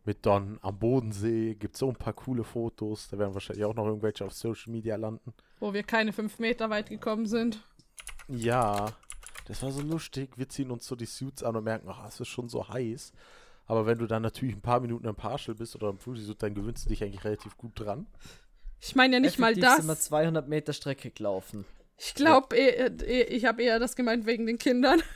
mit 0.05 0.25
Don 0.25 0.59
am 0.61 0.79
Bodensee. 0.79 1.55
Gibt 1.55 1.77
so 1.77 1.89
ein 1.89 1.95
paar 1.95 2.13
coole 2.13 2.43
Fotos. 2.43 3.09
Da 3.09 3.17
werden 3.17 3.33
wahrscheinlich 3.33 3.65
auch 3.65 3.75
noch 3.75 3.85
irgendwelche 3.85 4.25
auf 4.25 4.33
Social 4.33 4.71
Media 4.71 4.95
landen. 4.95 5.33
Wo 5.59 5.73
wir 5.73 5.83
keine 5.83 6.13
fünf 6.13 6.39
Meter 6.39 6.69
weit 6.69 6.89
gekommen 6.89 7.25
sind. 7.25 7.61
Ja, 8.27 8.93
das 9.45 9.63
war 9.63 9.71
so 9.71 9.81
lustig. 9.81 10.37
Wir 10.37 10.47
ziehen 10.47 10.71
uns 10.71 10.85
so 10.85 10.95
die 10.95 11.05
Suits 11.05 11.43
an 11.43 11.55
und 11.55 11.63
merken, 11.63 11.87
ach, 11.89 12.07
es 12.07 12.19
ist 12.19 12.27
schon 12.27 12.49
so 12.49 12.67
heiß. 12.67 13.11
Aber 13.65 13.85
wenn 13.85 13.99
du 13.99 14.07
dann 14.07 14.23
natürlich 14.23 14.55
ein 14.55 14.61
paar 14.61 14.79
Minuten 14.79 15.07
im 15.07 15.15
Partial 15.15 15.55
bist 15.55 15.75
oder 15.75 15.89
im 15.89 15.99
Fully-Suit, 15.99 16.41
dann 16.41 16.55
gewöhnst 16.55 16.85
du 16.85 16.89
dich 16.89 17.03
eigentlich 17.03 17.23
relativ 17.23 17.55
gut 17.55 17.73
dran. 17.75 18.07
Ich 18.79 18.95
meine 18.95 19.17
ja 19.17 19.19
nicht 19.19 19.37
mal 19.37 19.51
Effektiv 19.51 19.75
sind 19.75 19.87
wir 19.87 19.95
das. 19.95 20.05
200 20.05 20.47
Meter 20.47 20.73
Strecke 20.73 21.11
gelaufen. 21.11 21.65
Ich 21.97 22.15
glaube, 22.15 22.55
ich 22.57 23.45
habe 23.45 23.61
eher 23.61 23.77
das 23.77 23.95
gemeint 23.95 24.25
wegen 24.25 24.45
den 24.45 24.57
Kindern. 24.57 25.01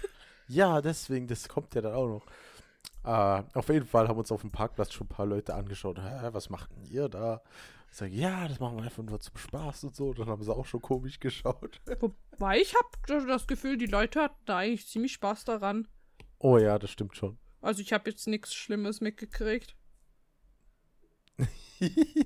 Ja, 0.49 0.81
deswegen, 0.81 1.25
das 1.25 1.47
kommt 1.47 1.73
ja 1.73 1.81
dann 1.81 1.93
auch 1.93 2.05
noch. 2.05 2.25
Äh, 3.03 3.43
auf 3.53 3.67
jeden 3.69 3.85
Fall 3.85 4.07
haben 4.07 4.17
uns 4.17 4.31
auf 4.31 4.41
dem 4.41 4.51
Parkplatz 4.51 4.93
schon 4.93 5.05
ein 5.07 5.09
paar 5.09 5.25
Leute 5.25 5.53
angeschaut. 5.53 5.99
Hä, 5.99 6.29
was 6.31 6.49
macht 6.49 6.71
denn 6.71 6.85
ihr 6.85 7.09
da? 7.09 7.41
Ich 7.91 7.97
sage, 7.97 8.13
ja, 8.13 8.47
das 8.47 8.59
machen 8.59 8.77
wir 8.77 8.83
einfach 8.83 9.03
nur 9.03 9.19
zum 9.19 9.37
Spaß 9.37 9.83
und 9.83 9.95
so. 9.95 10.13
Dann 10.13 10.27
haben 10.27 10.41
sie 10.43 10.53
auch 10.53 10.65
schon 10.65 10.81
komisch 10.81 11.19
geschaut. 11.19 11.81
Wobei 11.99 12.59
ich 12.59 12.73
habe 12.75 13.25
das 13.27 13.45
Gefühl, 13.47 13.77
die 13.77 13.85
Leute 13.85 14.21
hatten 14.21 14.41
da 14.45 14.57
eigentlich 14.57 14.87
ziemlich 14.87 15.13
Spaß 15.13 15.45
daran. 15.45 15.87
Oh 16.39 16.57
ja, 16.57 16.79
das 16.79 16.89
stimmt 16.89 17.15
schon. 17.15 17.37
Also 17.61 17.81
ich 17.81 17.93
habe 17.93 18.09
jetzt 18.09 18.27
nichts 18.27 18.53
Schlimmes 18.53 18.99
mitgekriegt. 18.99 19.77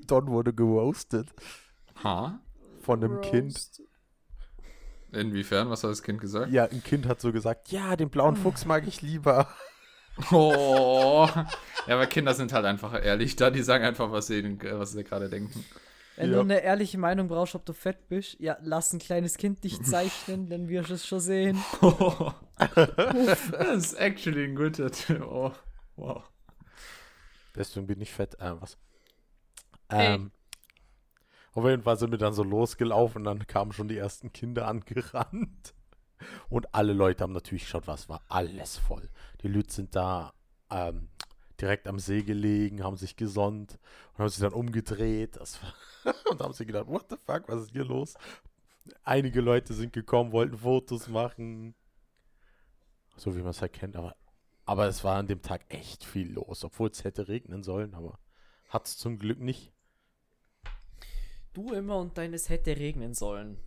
Don 0.08 0.28
wurde 0.28 0.52
geroastet 0.52 1.30
Ha? 2.04 2.40
von 2.82 3.04
einem 3.04 3.22
Kind. 3.22 3.84
Inwiefern? 5.12 5.70
Was 5.70 5.84
hat 5.84 5.92
das 5.92 6.02
Kind 6.02 6.20
gesagt? 6.22 6.52
Ja, 6.52 6.66
ein 6.66 6.84
Kind 6.84 7.06
hat 7.06 7.22
so 7.22 7.32
gesagt, 7.32 7.70
ja, 7.70 7.96
den 7.96 8.10
blauen 8.10 8.36
Fuchs 8.36 8.66
mag 8.66 8.88
ich 8.88 9.04
lieber. 9.04 9.48
Oh. 10.32 11.28
Ja, 11.88 11.96
aber 11.96 12.08
Kinder 12.08 12.34
sind 12.34 12.52
halt 12.54 12.66
einfach 12.66 12.94
ehrlich 13.04 13.36
da. 13.36 13.50
Die 13.50 13.62
sagen 13.64 13.84
einfach, 13.86 14.12
was 14.12 14.28
sie, 14.28 14.58
was 14.72 14.92
sie 14.92 15.04
gerade 15.04 15.30
denken. 15.30 15.64
Wenn 16.16 16.30
Ja. 16.32 16.36
du 16.38 16.42
eine 16.42 16.60
ehrliche 16.62 16.98
Meinung 16.98 17.28
brauchst, 17.28 17.54
ob 17.54 17.66
du 17.66 17.74
fett 17.74 18.08
bist, 18.10 18.40
ja, 18.40 18.58
lass 18.62 18.92
ein 18.92 19.00
kleines 19.00 19.38
Kind 19.38 19.64
dich 19.64 19.82
zeichnen, 19.84 20.50
dann 20.50 20.68
wirst 20.68 20.90
du 20.90 20.94
es 20.96 21.06
schon 21.06 21.20
sehen. 21.20 21.64
das 22.76 23.76
ist 23.76 23.94
actually 23.94 24.46
ein 24.46 24.56
guter 24.56 24.90
Tipp. 24.92 25.22
Oh, 25.22 25.52
wow. 25.96 26.24
Deswegen 27.56 27.86
bin 27.88 28.02
ich 28.02 28.12
fett. 28.12 28.36
Äh, 28.40 28.60
was? 28.60 28.78
Hey. 29.90 30.16
Ähm, 30.16 30.32
auf 31.54 31.64
jeden 31.66 31.84
Fall 31.84 31.98
sind 31.98 32.12
wir 32.12 32.18
dann 32.20 32.34
so 32.34 32.44
losgelaufen, 32.44 33.24
dann 33.24 33.46
kamen 33.48 33.72
schon 33.72 33.88
die 33.88 33.98
ersten 33.98 34.32
Kinder 34.34 34.68
angerannt. 34.68 35.74
Und 36.50 36.74
alle 36.74 36.94
Leute 36.94 37.24
haben 37.24 37.34
natürlich 37.34 37.64
geschaut, 37.64 37.88
was 37.88 38.10
war 38.10 38.24
alles 38.30 38.78
voll. 38.78 39.10
Die 39.42 39.48
Leute 39.48 39.72
sind 39.72 39.96
da 39.96 40.34
ähm, 40.70 41.10
direkt 41.60 41.88
am 41.88 42.00
See 42.00 42.24
gelegen, 42.24 42.84
haben 42.84 42.98
sich 42.98 43.16
gesonnt 43.16 43.80
und 44.14 44.20
haben 44.20 44.30
sich 44.30 44.40
dann 44.40 44.54
umgedreht. 44.54 45.38
Und 46.30 46.42
haben 46.42 46.54
sich 46.54 46.68
gedacht, 46.68 46.88
what 46.88 47.08
the 47.10 47.18
fuck, 47.26 47.50
was 47.50 47.64
ist 47.64 47.72
hier 47.72 47.84
los? 47.84 48.14
Einige 49.04 49.42
Leute 49.42 49.74
sind 49.74 49.92
gekommen, 49.92 50.32
wollten 50.32 50.58
Fotos 50.58 51.10
machen. 51.10 51.76
So 53.18 53.36
wie 53.36 53.42
man 53.42 53.50
es 53.50 53.62
halt 53.62 53.74
kennt, 53.74 53.98
aber, 53.98 54.16
aber 54.64 54.88
es 54.88 55.04
war 55.04 55.18
an 55.18 55.28
dem 55.28 55.42
Tag 55.42 55.66
echt 55.68 56.06
viel 56.06 56.32
los, 56.32 56.64
obwohl 56.64 56.90
es 56.90 57.04
hätte 57.04 57.28
regnen 57.28 57.64
sollen, 57.64 57.94
aber 57.94 58.20
hat 58.70 58.86
es 58.86 58.98
zum 58.98 59.18
Glück 59.18 59.40
nicht. 59.40 59.74
Du 61.54 61.74
immer 61.74 61.98
und 61.98 62.18
deines 62.18 62.50
hätte 62.50 62.78
regnen 62.78 63.14
sollen. 63.14 63.58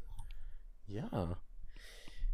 Ja. 0.87 1.37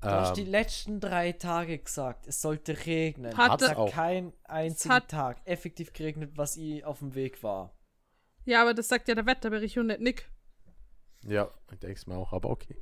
Du 0.02 0.08
hast 0.08 0.36
die 0.36 0.42
Ähm, 0.42 0.50
letzten 0.50 1.00
drei 1.00 1.32
Tage 1.32 1.78
gesagt, 1.78 2.26
es 2.26 2.40
sollte 2.42 2.86
regnen. 2.86 3.36
Hat 3.36 3.60
es 3.62 3.68
es 3.70 3.76
auch. 3.76 3.90
kein 3.90 4.32
einzigen 4.44 4.94
hat- 4.94 5.08
Tag 5.08 5.40
effektiv 5.46 5.92
geregnet, 5.92 6.32
was 6.36 6.56
ich 6.56 6.84
auf 6.84 6.98
dem 7.00 7.14
Weg 7.14 7.42
war. 7.42 7.74
Ja, 8.44 8.62
aber 8.62 8.74
das 8.74 8.88
sagt 8.88 9.08
ja 9.08 9.14
der 9.14 9.26
Wetterbericht 9.26 9.76
und 9.78 9.86
nicht 9.88 10.00
Nick. 10.00 10.30
ja, 11.24 11.50
ich 11.72 11.78
denke 11.78 11.96
es 11.96 12.06
mir 12.06 12.16
auch, 12.16 12.32
aber 12.32 12.50
okay. 12.50 12.76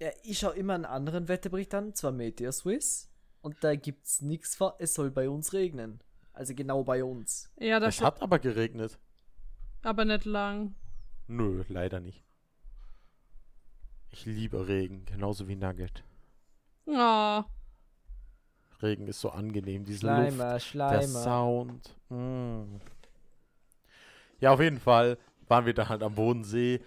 Ja, 0.00 0.10
ich 0.24 0.38
schaue 0.38 0.56
immer 0.56 0.74
einen 0.74 0.84
anderen 0.86 1.28
Wetterbericht 1.28 1.72
an, 1.74 1.94
zwar 1.94 2.10
Meteor 2.10 2.50
Swiss, 2.50 3.08
und 3.40 3.62
da 3.62 3.76
gibt's 3.76 4.20
nichts 4.22 4.56
vor, 4.56 4.74
es 4.80 4.94
soll 4.94 5.10
bei 5.12 5.28
uns 5.28 5.52
regnen. 5.52 6.02
Also 6.32 6.54
genau 6.54 6.82
bei 6.82 7.04
uns. 7.04 7.52
Ja, 7.60 7.78
das 7.78 7.96
Es 7.96 8.00
hat 8.00 8.20
aber 8.22 8.38
geregnet. 8.40 8.98
aber 9.82 10.04
nicht 10.06 10.24
lang. 10.24 10.74
Nö, 11.28 11.62
leider 11.68 12.00
nicht. 12.00 12.24
Ich 14.10 14.24
liebe 14.26 14.66
Regen, 14.66 15.04
genauso 15.04 15.46
wie 15.46 15.56
Nugget. 15.56 16.02
Oh, 16.86 17.44
Regen 18.82 19.06
ist 19.06 19.20
so 19.20 19.30
angenehm, 19.30 19.84
diese 19.84 20.06
Luft, 20.06 20.34
Schleimer, 20.34 20.52
der 20.52 20.60
Schleimer. 20.60 21.06
Sound. 21.06 21.96
Mm. 22.08 22.76
Ja, 24.40 24.52
auf 24.52 24.60
jeden 24.60 24.80
Fall 24.80 25.18
waren 25.46 25.66
wir 25.66 25.74
da 25.74 25.88
halt 25.88 26.02
am 26.02 26.14
Bodensee. 26.14 26.80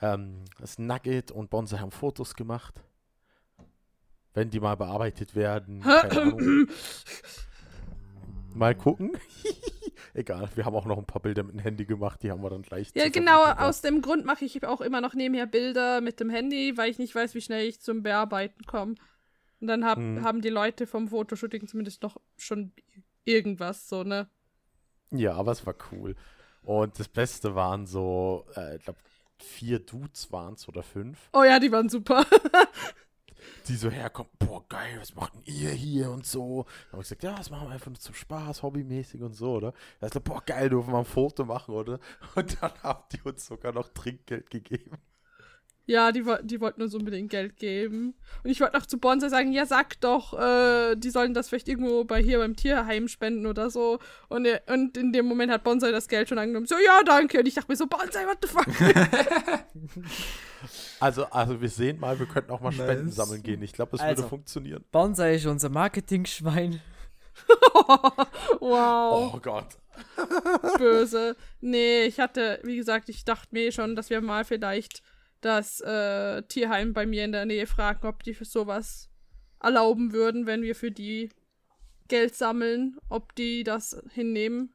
Ähm, 0.00 0.44
das 0.60 0.78
Nugget 0.78 1.30
und 1.32 1.50
Bonsai 1.50 1.78
haben 1.78 1.90
Fotos 1.90 2.34
gemacht. 2.34 2.74
Wenn 4.34 4.50
die 4.50 4.60
mal 4.60 4.76
bearbeitet 4.76 5.34
werden. 5.34 5.82
Mal 8.54 8.74
gucken. 8.74 9.12
Egal, 10.14 10.48
wir 10.54 10.64
haben 10.64 10.74
auch 10.74 10.86
noch 10.86 10.98
ein 10.98 11.04
paar 11.04 11.22
Bilder 11.22 11.44
mit 11.44 11.52
dem 11.54 11.60
Handy 11.60 11.84
gemacht, 11.84 12.22
die 12.22 12.30
haben 12.30 12.42
wir 12.42 12.50
dann 12.50 12.62
gleich. 12.62 12.90
Ja, 12.94 13.08
genau, 13.08 13.44
aus 13.44 13.82
dem 13.82 14.02
Grund 14.02 14.24
mache 14.24 14.44
ich 14.44 14.64
auch 14.64 14.80
immer 14.80 15.00
noch 15.00 15.14
nebenher 15.14 15.46
Bilder 15.46 16.00
mit 16.00 16.18
dem 16.18 16.28
Handy, 16.28 16.76
weil 16.76 16.90
ich 16.90 16.98
nicht 16.98 17.14
weiß, 17.14 17.34
wie 17.34 17.40
schnell 17.40 17.66
ich 17.68 17.80
zum 17.80 18.02
Bearbeiten 18.02 18.64
komme. 18.64 18.94
Und 19.60 19.66
dann 19.68 19.84
hab, 19.84 19.98
Mhm. 19.98 20.22
haben 20.24 20.40
die 20.40 20.48
Leute 20.50 20.86
vom 20.86 21.08
Fotoshooting 21.08 21.66
zumindest 21.66 22.02
noch 22.02 22.16
schon 22.36 22.72
irgendwas, 23.24 23.88
so, 23.88 24.04
ne? 24.04 24.28
Ja, 25.10 25.34
aber 25.34 25.52
es 25.52 25.66
war 25.66 25.74
cool. 25.92 26.14
Und 26.62 26.98
das 26.98 27.08
Beste 27.08 27.54
waren 27.54 27.86
so, 27.86 28.46
äh, 28.56 28.76
ich 28.76 28.82
glaube, 28.84 28.98
vier 29.38 29.78
Dudes 29.78 30.30
waren 30.32 30.54
es 30.54 30.68
oder 30.68 30.82
fünf, 30.82 31.30
Oh 31.32 31.42
ja, 31.44 31.58
die 31.58 31.72
waren 31.72 31.88
super. 31.88 32.24
die 33.68 33.74
so 33.76 33.90
herkommen, 33.90 34.30
boah, 34.38 34.66
geil, 34.68 34.96
was 34.98 35.14
macht 35.14 35.34
denn 35.34 35.42
ihr 35.44 35.70
hier 35.70 36.10
und 36.10 36.26
so. 36.26 36.64
Dann 36.64 36.92
habe 36.92 37.02
ich 37.02 37.08
gesagt, 37.08 37.22
ja, 37.22 37.34
das 37.36 37.50
machen 37.50 37.68
wir 37.68 37.74
einfach 37.74 37.86
nur 37.90 37.98
zum 38.00 38.14
Spaß, 38.14 38.62
hobbymäßig 38.62 39.22
und 39.22 39.34
so, 39.34 39.52
oder? 39.54 39.72
Da 40.00 40.06
ist 40.06 40.14
so, 40.14 40.20
boah, 40.20 40.42
geil, 40.44 40.68
dürfen 40.70 40.92
wir 40.92 40.98
ein 40.98 41.04
Foto 41.04 41.44
machen, 41.44 41.74
oder? 41.74 42.00
Und 42.34 42.60
dann 42.62 42.72
haben 42.82 43.04
die 43.12 43.20
uns 43.22 43.46
sogar 43.46 43.72
noch 43.72 43.88
Trinkgeld 43.88 44.50
gegeben. 44.50 44.98
Ja, 45.88 46.12
die, 46.12 46.22
die 46.42 46.60
wollten 46.60 46.82
uns 46.82 46.94
unbedingt 46.94 47.30
Geld 47.30 47.56
geben. 47.56 48.14
Und 48.44 48.50
ich 48.50 48.60
wollte 48.60 48.76
noch 48.76 48.84
zu 48.84 48.98
Bonsai 48.98 49.30
sagen, 49.30 49.52
ja, 49.52 49.64
sag 49.64 49.98
doch, 50.02 50.38
äh, 50.38 50.94
die 50.96 51.08
sollen 51.08 51.32
das 51.32 51.48
vielleicht 51.48 51.66
irgendwo 51.66 52.04
bei 52.04 52.20
hier 52.22 52.36
beim 52.40 52.56
Tierheim 52.56 53.08
spenden 53.08 53.46
oder 53.46 53.70
so. 53.70 53.98
Und, 54.28 54.46
und 54.66 54.98
in 54.98 55.14
dem 55.14 55.24
Moment 55.24 55.50
hat 55.50 55.64
Bonsai 55.64 55.90
das 55.90 56.06
Geld 56.08 56.28
schon 56.28 56.36
angenommen. 56.38 56.66
So, 56.66 56.74
ja, 56.74 57.00
danke. 57.06 57.38
Und 57.38 57.48
ich 57.48 57.54
dachte 57.54 57.72
mir 57.72 57.76
so, 57.76 57.86
Bonsai, 57.86 58.26
what 58.26 58.36
the 58.42 58.48
fuck? 58.48 58.66
Also, 61.00 61.24
also 61.26 61.60
wir 61.60 61.68
sehen 61.68 62.00
mal, 62.00 62.18
wir 62.18 62.26
könnten 62.26 62.50
auch 62.50 62.60
mal 62.60 62.72
Spenden 62.72 63.06
Nice. 63.06 63.14
sammeln 63.14 63.42
gehen. 63.44 63.62
Ich 63.62 63.72
glaube, 63.72 63.94
es 63.94 64.02
Also. 64.02 64.22
würde 64.22 64.28
funktionieren. 64.28 64.84
Bonsai 64.90 65.36
ist 65.36 65.46
unser 65.46 65.68
Marketing-Schwein. 65.68 66.80
wow. 68.60 69.32
Oh 69.34 69.38
Gott. 69.40 69.68
böse. 70.78 71.36
Nee, 71.60 72.02
ich 72.02 72.18
hatte, 72.18 72.60
wie 72.64 72.76
gesagt, 72.76 73.08
ich 73.08 73.24
dachte 73.24 73.48
mir 73.52 73.70
schon, 73.72 73.94
dass 73.96 74.10
wir 74.10 74.20
mal 74.20 74.44
vielleicht 74.44 75.02
das 75.40 75.80
äh, 75.80 76.42
Tierheim 76.42 76.92
bei 76.92 77.06
mir 77.06 77.24
in 77.24 77.32
der 77.32 77.46
Nähe 77.46 77.66
fragen, 77.66 78.06
ob 78.06 78.22
die 78.22 78.34
für 78.34 78.44
sowas 78.44 79.10
erlauben 79.60 80.12
würden, 80.12 80.46
wenn 80.46 80.62
wir 80.62 80.74
für 80.74 80.90
die 80.90 81.30
Geld 82.08 82.34
sammeln, 82.34 82.96
ob 83.08 83.34
die 83.34 83.64
das 83.64 84.02
hinnehmen. 84.12 84.74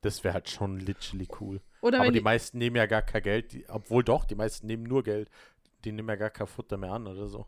Das 0.00 0.24
wäre 0.24 0.34
halt 0.34 0.48
schon 0.48 0.80
literally 0.80 1.28
cool. 1.40 1.60
Oder 1.80 2.00
Aber 2.00 2.10
die 2.10 2.18
die, 2.18 2.24
meisten 2.24 2.58
nehmen 2.58 2.76
ja 2.76 2.86
gar 2.86 3.02
kein 3.02 3.22
Geld. 3.22 3.52
Die, 3.52 3.68
obwohl 3.68 4.04
doch, 4.04 4.24
die 4.24 4.34
meisten 4.34 4.66
nehmen 4.66 4.84
nur 4.84 5.02
Geld. 5.02 5.30
Die 5.84 5.92
nehmen 5.92 6.08
ja 6.08 6.16
gar 6.16 6.30
kein 6.30 6.46
Futter 6.46 6.76
mehr 6.76 6.92
an 6.92 7.06
oder 7.06 7.26
so. 7.28 7.46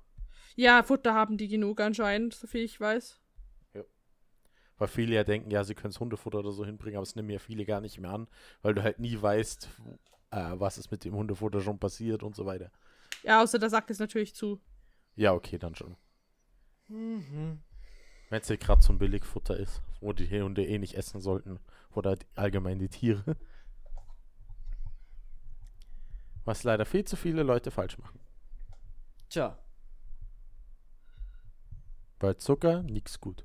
Ja, 0.56 0.82
Futter 0.82 1.14
haben 1.14 1.36
die 1.36 1.48
genug 1.48 1.80
anscheinend, 1.80 2.34
so 2.34 2.46
viel 2.46 2.62
ich 2.62 2.80
weiß. 2.80 3.20
Weil 4.76 4.88
viele 4.88 5.14
ja 5.14 5.24
denken, 5.24 5.50
ja, 5.50 5.62
sie 5.62 5.74
können 5.74 5.92
das 5.92 6.00
Hundefutter 6.00 6.40
oder 6.40 6.52
so 6.52 6.64
hinbringen, 6.64 6.96
aber 6.96 7.04
es 7.04 7.14
nehmen 7.14 7.30
ja 7.30 7.38
viele 7.38 7.64
gar 7.64 7.80
nicht 7.80 8.00
mehr 8.00 8.10
an, 8.10 8.26
weil 8.62 8.74
du 8.74 8.82
halt 8.82 8.98
nie 8.98 9.20
weißt, 9.20 9.68
äh, 10.34 10.60
was 10.60 10.78
ist 10.78 10.90
mit 10.90 11.04
dem 11.04 11.14
Hundefutter 11.14 11.60
schon 11.60 11.78
passiert 11.78 12.22
und 12.22 12.34
so 12.34 12.46
weiter. 12.46 12.70
Ja, 13.22 13.42
außer 13.42 13.58
der 13.58 13.70
sagt 13.70 13.90
es 13.90 13.98
natürlich 13.98 14.34
zu. 14.34 14.60
Ja, 15.16 15.32
okay, 15.32 15.58
dann 15.58 15.74
schon. 15.74 15.96
Mhm. 16.88 17.62
Wenn 18.30 18.40
es 18.40 18.48
ja 18.48 18.56
gerade 18.56 18.82
so 18.82 18.92
ein 18.92 18.98
Billigfutter 18.98 19.56
ist, 19.56 19.80
wo 20.00 20.12
die 20.12 20.28
Hunde 20.42 20.66
eh 20.66 20.78
nicht 20.78 20.94
essen 20.94 21.20
sollten. 21.20 21.60
Oder 21.92 22.16
die, 22.16 22.26
allgemein 22.34 22.78
die 22.78 22.88
Tiere. 22.88 23.36
Was 26.44 26.64
leider 26.64 26.84
viel 26.84 27.04
zu 27.04 27.16
viele 27.16 27.42
Leute 27.42 27.70
falsch 27.70 27.96
machen. 27.98 28.20
Tja, 29.30 29.58
Bei 32.18 32.34
Zucker 32.34 32.82
nix 32.82 33.20
gut. 33.20 33.44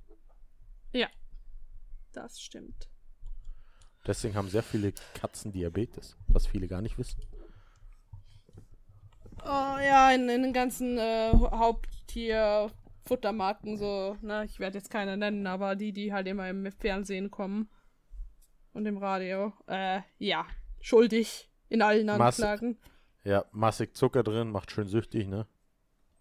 Das 2.12 2.42
stimmt. 2.42 2.90
Deswegen 4.08 4.36
haben 4.36 4.50
sehr 4.50 4.64
viele 4.64 4.94
Katzen 5.14 5.52
Diabetes, 5.52 6.18
was 6.28 6.48
viele 6.48 6.68
gar 6.68 6.82
nicht 6.82 6.98
wissen. 6.98 7.22
Oh 9.44 9.78
ja, 9.80 10.12
in, 10.12 10.28
in 10.30 10.44
den 10.44 10.54
ganzen 10.54 10.98
äh, 10.98 11.32
Haupttier-Futtermarken 11.34 13.78
so, 13.78 14.18
ne, 14.22 14.46
ich 14.46 14.60
werde 14.60 14.78
jetzt 14.78 14.90
keine 14.90 15.18
nennen, 15.18 15.48
aber 15.48 15.76
die, 15.76 15.92
die 15.94 16.14
halt 16.14 16.28
immer 16.28 16.50
im 16.50 16.72
Fernsehen 16.72 17.32
kommen 17.32 17.70
und 18.74 18.86
im 18.86 18.98
Radio, 18.98 19.54
äh, 19.68 20.02
ja, 20.18 20.46
schuldig 20.82 21.50
in 21.70 21.82
allen 21.82 22.10
Anklagen. 22.10 22.78
Ja, 23.24 23.46
massig 23.52 23.96
Zucker 23.96 24.24
drin, 24.24 24.52
macht 24.52 24.72
schön 24.72 24.88
süchtig, 24.88 25.28
ne? 25.28 25.48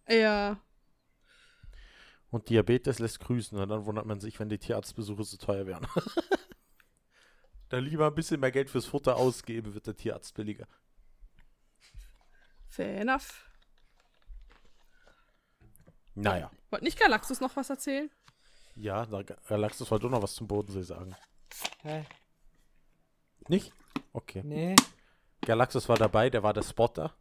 Ja, 0.07 0.59
Und 2.31 2.49
Diabetes 2.49 2.99
lässt 2.99 3.19
grüßen 3.19 3.57
und 3.57 3.69
dann 3.69 3.85
wundert 3.85 4.05
man 4.05 4.19
sich, 4.19 4.39
wenn 4.39 4.49
die 4.49 4.59
Tierarztbesuche 4.59 5.23
so 5.23 5.37
teuer 5.37 5.65
wären. 5.65 5.87
dann 7.69 7.83
lieber 7.83 8.07
ein 8.07 8.15
bisschen 8.15 8.39
mehr 8.39 8.51
Geld 8.51 8.69
fürs 8.69 8.85
Futter 8.85 9.15
ausgeben, 9.15 9.73
wird 9.73 9.87
der 9.87 9.95
Tierarzt 9.95 10.33
billiger. 10.33 10.67
fair 12.69 12.99
enough. 13.01 13.45
Naja. 16.15 16.51
Wollte 16.69 16.85
nicht 16.85 16.99
Galaxus 16.99 17.39
noch 17.39 17.55
was 17.55 17.69
erzählen? 17.69 18.09
Ja, 18.75 19.05
Galaxus 19.47 19.89
wollte 19.89 20.03
doch 20.03 20.11
noch 20.11 20.21
was 20.21 20.35
zum 20.35 20.47
Bodensee 20.47 20.83
sagen. 20.83 21.15
hä? 21.81 22.05
Nicht? 23.47 23.73
Okay. 24.13 24.41
Nee. 24.43 24.75
Galaxus 25.41 25.87
war 25.89 25.97
dabei, 25.97 26.29
der 26.29 26.43
war 26.43 26.53
der 26.53 26.63
Spotter. 26.63 27.13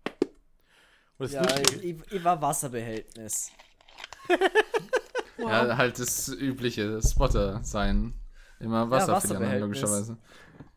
Ja, 1.18 1.42
ich, 1.58 1.82
ich 1.82 2.24
war 2.24 2.40
Wasserbehältnis. 2.40 3.52
Wow. 4.28 4.38
Ja, 5.38 5.76
halt 5.76 5.98
das 6.00 6.28
übliche 6.28 7.00
Spotter 7.00 7.62
sein. 7.62 8.12
Immer 8.60 8.90
Wasser 8.90 9.20
für 9.20 9.28
die 9.28 9.34
anderen, 9.36 9.60
logischerweise. 9.60 10.16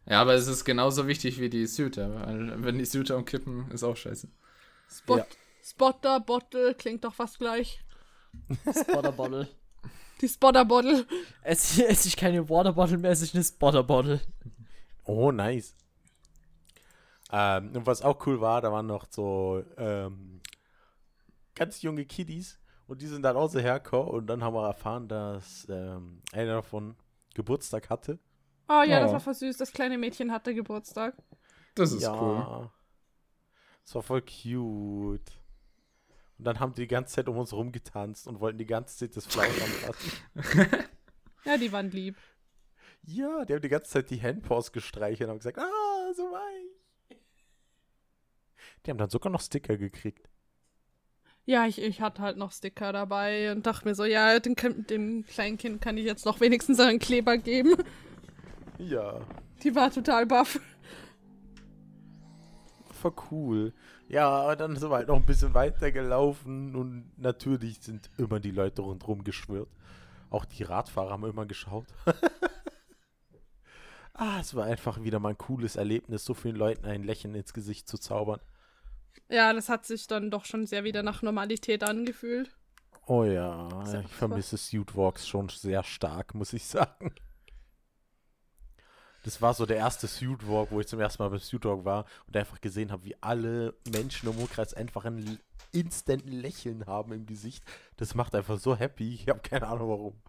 Ja, 0.06 0.22
aber 0.22 0.34
es 0.34 0.48
ist 0.48 0.66
genauso 0.66 1.08
wichtig 1.08 1.40
wie 1.40 1.50
die 1.50 1.66
Suiter, 1.68 2.14
weil 2.28 2.64
wenn 2.64 2.78
die 2.78 2.86
Suiter 2.86 3.18
umkippen, 3.18 3.70
ist 3.72 3.84
auch 3.84 3.96
scheiße. 3.96 4.28
Spot, 4.90 5.18
Ja. 5.18 5.26
Spotter, 5.64 6.20
Bottle, 6.20 6.74
klingt 6.76 7.04
doch 7.04 7.14
fast 7.14 7.38
gleich. 7.40 7.84
Spotterbottle. 8.72 9.48
Die 10.22 10.28
Spotter-Bottle. 10.30 11.08
es, 11.42 11.80
es 11.80 12.06
ist 12.06 12.16
keine 12.18 12.48
Waterbottle 12.48 12.98
mehr, 13.00 13.10
es 13.12 13.24
ist 13.24 13.34
eine 13.34 13.44
Spotterbottle. 13.44 14.22
Oh, 15.04 15.32
nice. 15.32 15.76
Ähm, 17.32 17.72
und 17.76 17.88
was 17.88 18.04
auch 18.04 18.24
cool 18.28 18.40
war, 18.40 18.62
da 18.62 18.72
waren 18.72 18.86
noch 18.86 19.08
so 19.10 19.64
ähm, 19.78 20.42
ganz 21.56 21.82
junge 21.82 22.06
Kiddies 22.06 22.60
und 22.86 23.02
die 23.02 23.08
sind 23.08 23.24
dann 23.24 23.36
auch 23.36 23.50
so 23.50 23.60
hergekommen 23.60 24.10
und 24.10 24.28
dann 24.28 24.44
haben 24.44 24.54
wir 24.54 24.68
erfahren, 24.68 25.08
dass 25.08 25.66
ähm, 25.70 26.22
einer 26.34 26.54
davon 26.56 26.96
Geburtstag 27.36 27.90
hatte. 27.90 28.20
Oh 28.70 28.84
ja, 28.84 29.00
das 29.00 29.10
Oh. 29.10 29.14
war 29.14 29.20
voll 29.20 29.34
süß. 29.34 29.58
Das 29.58 29.72
kleine 29.74 29.98
Mädchen 29.98 30.32
hatte 30.32 30.54
Geburtstag. 30.54 31.16
Das 31.76 31.92
ist 31.92 32.04
ja. 32.04 32.14
cool. 32.22 32.70
Das 33.84 33.96
war 33.96 34.02
voll 34.04 34.22
cute. 34.22 35.32
Und 36.38 36.46
dann 36.46 36.60
haben 36.60 36.74
die 36.74 36.82
die 36.82 36.88
ganze 36.88 37.16
Zeit 37.16 37.28
um 37.30 37.38
uns 37.38 37.54
rumgetanzt 37.54 38.28
und 38.28 38.40
wollten 38.40 38.58
die 38.58 38.66
ganze 38.66 38.98
Zeit 38.98 39.16
das 39.16 39.26
Fleisch 39.26 39.62
anfassen. 39.62 40.12
Ja, 41.44 41.58
die 41.58 41.72
waren 41.72 41.90
lieb. 41.90 42.18
Ja, 43.02 43.46
die 43.46 43.54
haben 43.54 43.62
die 43.64 43.68
ganze 43.70 43.90
Zeit 43.90 44.12
die 44.12 44.22
Handpaws 44.22 44.72
gestreichelt 44.72 45.22
und 45.28 45.30
haben 45.32 45.40
gesagt, 45.40 45.58
ah, 45.58 46.14
so 46.16 46.22
weich. 46.32 47.18
Die 48.86 48.92
haben 48.92 49.00
dann 49.00 49.10
sogar 49.10 49.32
noch 49.32 49.42
Sticker 49.42 49.76
gekriegt. 49.76 50.30
Ja, 51.52 51.68
ich, 51.68 51.82
ich 51.82 52.00
hatte 52.00 52.22
halt 52.22 52.38
noch 52.38 52.54
Sticker 52.54 52.94
dabei 52.94 53.52
und 53.52 53.66
dachte 53.66 53.86
mir 53.86 53.94
so, 53.94 54.06
ja, 54.06 54.40
dem, 54.40 54.56
dem 54.88 55.26
kleinen 55.26 55.58
Kind 55.58 55.82
kann 55.82 55.98
ich 55.98 56.06
jetzt 56.06 56.26
noch 56.26 56.40
wenigstens 56.40 56.80
einen 56.80 56.98
Kleber 56.98 57.38
geben. 57.38 57.76
Ja, 58.78 59.20
Die 59.62 59.76
war 59.76 59.92
total 59.92 60.26
baff. 60.26 60.62
voll 62.94 63.12
cool. 63.30 63.74
Ja, 64.08 64.50
und 64.50 64.62
dann 64.62 64.78
sind 64.78 64.90
wir 64.90 64.96
halt 64.96 65.10
noch 65.10 65.18
ein 65.18 65.26
bisschen 65.26 65.54
weiter 65.54 65.92
gelaufen 65.92 66.74
und 66.74 67.12
natürlich 67.18 67.82
sind 67.82 68.10
immer 68.18 68.40
die 68.40 68.52
Leute 68.52 68.82
rundherum 68.82 69.26
geschwirrt. 69.26 69.68
Auch 70.30 70.46
die 70.46 70.64
Radfahrer 70.64 71.12
haben 71.12 71.26
immer 71.26 71.46
geschaut. 71.46 71.88
ah, 74.14 74.40
es 74.40 74.56
war 74.56 74.68
einfach 74.68 75.04
wieder 75.04 75.20
mal 75.20 75.32
ein 75.32 75.38
cooles 75.38 75.76
Erlebnis, 75.76 76.24
so 76.24 76.34
vielen 76.34 76.56
Leuten 76.56 76.86
ein 76.86 77.04
Lächeln 77.04 77.36
ins 77.36 77.52
Gesicht 77.52 77.90
zu 77.90 77.98
zaubern. 77.98 78.40
Ja, 79.30 79.54
das 79.54 79.70
hat 79.70 79.86
sich 79.86 80.08
dann 80.08 80.30
doch 80.32 80.46
schon 80.46 80.66
sehr 80.66 80.84
wieder 80.84 81.04
nach 81.04 81.22
Normalität 81.22 81.84
angefühlt. 81.84 82.52
Oh 83.08 83.24
ja, 83.24 83.84
ich 84.04 84.12
vermisse 84.12 84.58
Suit 84.58 84.96
Walks 84.96 85.28
schon 85.28 85.50
sehr 85.50 85.84
stark, 85.84 86.34
muss 86.36 86.54
ich 86.54 86.66
sagen. 86.66 87.14
Das 89.24 89.42
war 89.42 89.54
so 89.54 89.66
der 89.66 89.78
erste 89.78 90.08
Suit 90.08 90.48
Walk, 90.48 90.72
wo 90.72 90.80
ich 90.80 90.88
zum 90.88 91.00
ersten 91.00 91.22
Mal 91.22 91.30
beim 91.30 91.40
Suit 91.40 91.64
Walk 91.66 91.86
war 91.86 92.06
und 92.28 92.36
einfach 92.36 92.60
gesehen 92.60 92.92
habe, 92.92 93.04
wie 93.06 93.16
alle 93.22 93.76
Menschen 93.92 94.30
im 94.30 94.38
Umkreis 94.38 94.74
einfach 94.74 95.06
ein 95.06 95.40
instant 95.72 96.26
Lächeln 96.26 96.88
haben 96.88 97.12
im 97.12 97.26
Gesicht. 97.26 97.64
Das 97.98 98.16
macht 98.16 98.34
einfach 98.36 98.60
so 98.60 98.76
happy. 98.76 99.14
Ich 99.14 99.30
habe 99.30 99.42
keine 99.42 99.68
Ahnung 99.68 99.90
warum. 99.90 100.22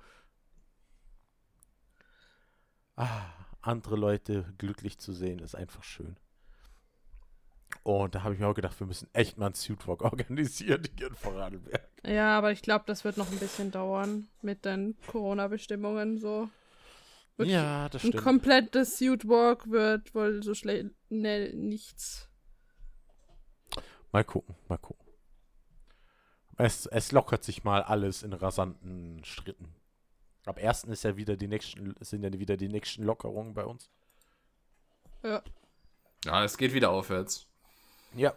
Ah, 2.97 3.33
andere 3.62 3.97
Leute 3.97 4.53
glücklich 4.59 4.99
zu 4.99 5.12
sehen, 5.12 5.39
ist 5.39 5.55
einfach 5.55 5.83
schön. 5.83 6.16
Und 7.83 8.14
da 8.14 8.23
habe 8.23 8.35
ich 8.35 8.41
mir 8.41 8.47
auch 8.47 8.55
gedacht, 8.55 8.79
wir 8.79 8.87
müssen 8.87 9.09
echt 9.12 9.39
mal 9.39 9.47
einen 9.47 9.55
Suit 9.55 9.87
Walk 9.87 10.03
organisieren 10.03 10.83
hier 10.97 11.09
in 11.09 11.14
Vorarlberg. 11.14 11.89
Ja, 12.05 12.37
aber 12.37 12.53
ich 12.53 12.62
glaube, 12.62 12.85
das 12.87 13.05
wird 13.05 13.16
noch 13.16 13.31
ein 13.31 13.39
bisschen 13.39 13.70
dauern 13.70 14.29
mit 14.41 14.64
den 14.64 14.97
Corona-Bestimmungen 15.07 16.18
so. 16.18 16.49
Wirklich 17.37 17.55
Ja, 17.55 17.89
das 17.89 18.05
Ein 18.05 18.09
stimmt. 18.09 18.25
komplettes 18.25 18.99
Suit 18.99 19.27
Walk 19.29 19.70
wird 19.70 20.14
wohl 20.14 20.43
so 20.43 20.55
schnell 20.55 20.93
nichts. 21.09 22.29
Mal 24.12 24.25
gucken, 24.25 24.55
mal 24.68 24.77
gucken. 24.79 25.07
Es, 26.59 26.87
es 26.87 27.12
lockert 27.12 27.43
sich 27.45 27.64
mal 27.64 27.83
alles 27.83 28.23
in 28.23 28.33
rasanten 28.33 29.25
Schritten. 29.25 29.75
Ab 30.45 30.59
1. 30.59 30.85
ist 30.85 31.05
ja 31.05 31.16
wieder 31.16 31.37
die 31.37 31.49
nächsten, 31.49 31.95
sind 32.01 32.23
ja 32.23 32.33
wieder 32.33 32.57
die 32.57 32.68
nächsten 32.68 33.05
Lockerungen 33.05 33.55
bei 33.55 33.64
uns. 33.64 33.91
Ja. 35.23 35.43
Ja, 36.25 36.45
es 36.45 36.59
geht 36.59 36.75
wieder 36.75 36.91
aufwärts. 36.91 37.47
Ja. 38.14 38.34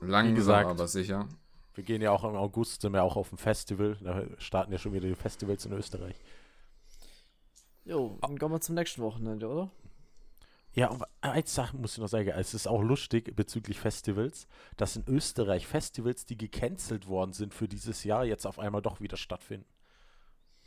Langsam, 0.00 0.34
gesagt. 0.34 0.68
aber 0.70 0.88
sicher. 0.88 1.28
Wir 1.74 1.84
gehen 1.84 2.02
ja 2.02 2.10
auch 2.10 2.24
im 2.24 2.34
August, 2.36 2.82
sind 2.82 2.92
wir 2.92 3.02
auch 3.02 3.16
auf 3.16 3.28
dem 3.28 3.38
Festival. 3.38 3.96
Da 4.00 4.24
starten 4.38 4.72
ja 4.72 4.78
schon 4.78 4.92
wieder 4.92 5.08
die 5.08 5.14
Festivals 5.14 5.64
in 5.64 5.72
Österreich. 5.72 6.16
Jo, 7.84 8.18
dann 8.20 8.38
kommen 8.38 8.54
wir 8.54 8.60
zum 8.60 8.74
nächsten 8.74 9.02
Wochenende, 9.02 9.48
oder? 9.48 9.70
Ja, 10.74 10.88
und 10.90 11.02
eine 11.20 11.46
Sache 11.46 11.76
muss 11.76 11.92
ich 11.94 11.98
noch 11.98 12.08
sagen. 12.08 12.28
Es 12.28 12.54
ist 12.54 12.68
auch 12.68 12.82
lustig 12.82 13.34
bezüglich 13.34 13.80
Festivals, 13.80 14.46
dass 14.76 14.96
in 14.96 15.04
Österreich 15.08 15.66
Festivals, 15.66 16.26
die 16.26 16.36
gecancelt 16.36 17.08
worden 17.08 17.32
sind 17.32 17.54
für 17.54 17.66
dieses 17.66 18.04
Jahr, 18.04 18.24
jetzt 18.24 18.46
auf 18.46 18.58
einmal 18.58 18.82
doch 18.82 19.00
wieder 19.00 19.16
stattfinden. 19.16 19.66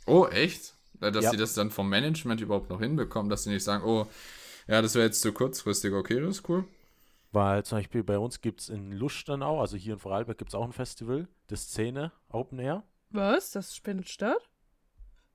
Oh, 0.06 0.26
echt? 0.26 0.74
Dass 1.00 1.24
Ja. 1.24 1.30
sie 1.30 1.36
das 1.36 1.54
dann 1.54 1.70
vom 1.70 1.88
Management 1.88 2.40
überhaupt 2.40 2.68
noch 2.70 2.80
hinbekommen, 2.80 3.30
dass 3.30 3.44
sie 3.44 3.50
nicht 3.50 3.64
sagen, 3.64 3.84
oh, 3.84 4.06
ja, 4.66 4.82
das 4.82 4.94
wäre 4.94 5.06
jetzt 5.06 5.20
zu 5.20 5.32
kurzfristig, 5.32 5.92
okay, 5.92 6.20
das 6.20 6.38
ist 6.38 6.48
cool. 6.48 6.64
Weil 7.32 7.64
zum 7.64 7.78
Beispiel 7.78 8.04
bei 8.04 8.18
uns 8.18 8.42
gibt 8.42 8.60
es 8.60 8.68
in 8.68 8.92
Lustenau, 8.92 9.60
also 9.60 9.76
hier 9.76 9.94
in 9.94 9.98
Vorarlberg, 9.98 10.36
gibt 10.36 10.50
es 10.50 10.54
auch 10.54 10.64
ein 10.64 10.72
Festival, 10.72 11.28
das 11.46 11.62
Szene 11.62 12.12
Open 12.28 12.58
Air. 12.58 12.84
Was? 13.08 13.50
Das 13.52 13.74
findet 13.78 14.08
statt? 14.08 14.50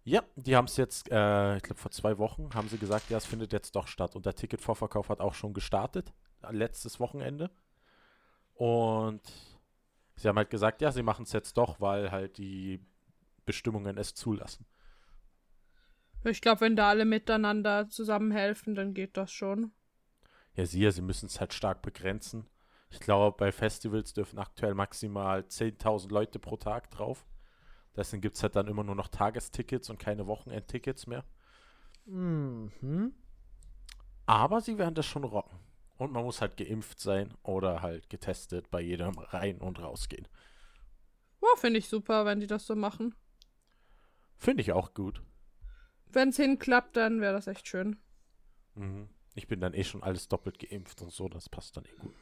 Ja, 0.03 0.23
die 0.35 0.55
haben 0.55 0.65
es 0.65 0.77
jetzt, 0.77 1.11
äh, 1.11 1.57
ich 1.57 1.63
glaube 1.63 1.81
vor 1.81 1.91
zwei 1.91 2.17
Wochen, 2.17 2.53
haben 2.53 2.69
sie 2.69 2.77
gesagt, 2.77 3.09
ja, 3.09 3.17
es 3.17 3.25
findet 3.25 3.51
jetzt 3.51 3.75
doch 3.75 3.87
statt. 3.87 4.15
Und 4.15 4.25
der 4.25 4.35
Ticketvorverkauf 4.35 5.09
hat 5.09 5.19
auch 5.19 5.33
schon 5.33 5.53
gestartet, 5.53 6.13
letztes 6.49 6.99
Wochenende. 6.99 7.51
Und 8.53 9.21
sie 10.15 10.27
haben 10.27 10.37
halt 10.37 10.49
gesagt, 10.49 10.81
ja, 10.81 10.91
sie 10.91 11.03
machen 11.03 11.23
es 11.23 11.33
jetzt 11.33 11.57
doch, 11.57 11.81
weil 11.81 12.11
halt 12.11 12.37
die 12.37 12.79
Bestimmungen 13.45 13.97
es 13.97 14.13
zulassen. 14.13 14.65
Ich 16.23 16.41
glaube, 16.41 16.61
wenn 16.61 16.75
da 16.75 16.89
alle 16.89 17.05
miteinander 17.05 17.89
zusammenhelfen, 17.89 18.75
dann 18.75 18.93
geht 18.93 19.17
das 19.17 19.31
schon. 19.31 19.71
Ja, 20.57 20.65
siehe, 20.65 20.91
sie 20.91 21.03
müssen 21.03 21.27
es 21.27 21.39
halt 21.39 21.53
stark 21.53 21.83
begrenzen. 21.83 22.49
Ich 22.89 22.99
glaube, 22.99 23.37
bei 23.37 23.51
Festivals 23.51 24.13
dürfen 24.13 24.39
aktuell 24.39 24.73
maximal 24.73 25.41
10.000 25.41 26.09
Leute 26.09 26.39
pro 26.39 26.57
Tag 26.57 26.89
drauf. 26.89 27.27
Deswegen 27.95 28.21
gibt 28.21 28.37
es 28.37 28.43
halt 28.43 28.55
dann 28.55 28.67
immer 28.67 28.83
nur 28.83 28.95
noch 28.95 29.07
Tagestickets 29.07 29.91
und 29.91 29.99
keine 29.99 30.25
Wochenendtickets 30.25 31.05
mehr. 31.05 31.23
Mhm. 32.05 33.13
Aber 34.25 34.61
sie 34.61 34.79
werden 34.79 34.95
das 34.95 35.05
schon 35.05 35.23
rocken. 35.23 35.59
Und 35.97 36.11
man 36.11 36.23
muss 36.23 36.41
halt 36.41 36.57
geimpft 36.57 36.99
sein 36.99 37.33
oder 37.43 37.83
halt 37.83 38.09
getestet 38.09 38.71
bei 38.71 38.81
jedem 38.81 39.17
rein- 39.19 39.61
und 39.61 39.79
rausgehen. 39.79 40.27
Boah, 41.39 41.55
finde 41.57 41.79
ich 41.79 41.87
super, 41.87 42.25
wenn 42.25 42.39
die 42.39 42.47
das 42.47 42.65
so 42.65 42.75
machen. 42.75 43.13
Finde 44.37 44.61
ich 44.61 44.71
auch 44.71 44.95
gut. 44.95 45.21
Wenn 46.07 46.29
es 46.29 46.37
hinklappt, 46.37 46.97
dann 46.97 47.21
wäre 47.21 47.33
das 47.33 47.45
echt 47.45 47.67
schön. 47.67 47.97
Mhm. 48.73 49.09
Ich 49.37 49.47
bin 49.47 49.59
dann 49.61 49.73
eh 49.73 49.83
schon 49.83 50.03
alles 50.03 50.27
doppelt 50.27 50.59
geimpft 50.59 51.01
und 51.01 51.11
so, 51.11 51.29
das 51.29 51.47
passt 51.49 51.77
dann 51.77 51.85
eh 51.85 51.95
gut. 51.99 52.13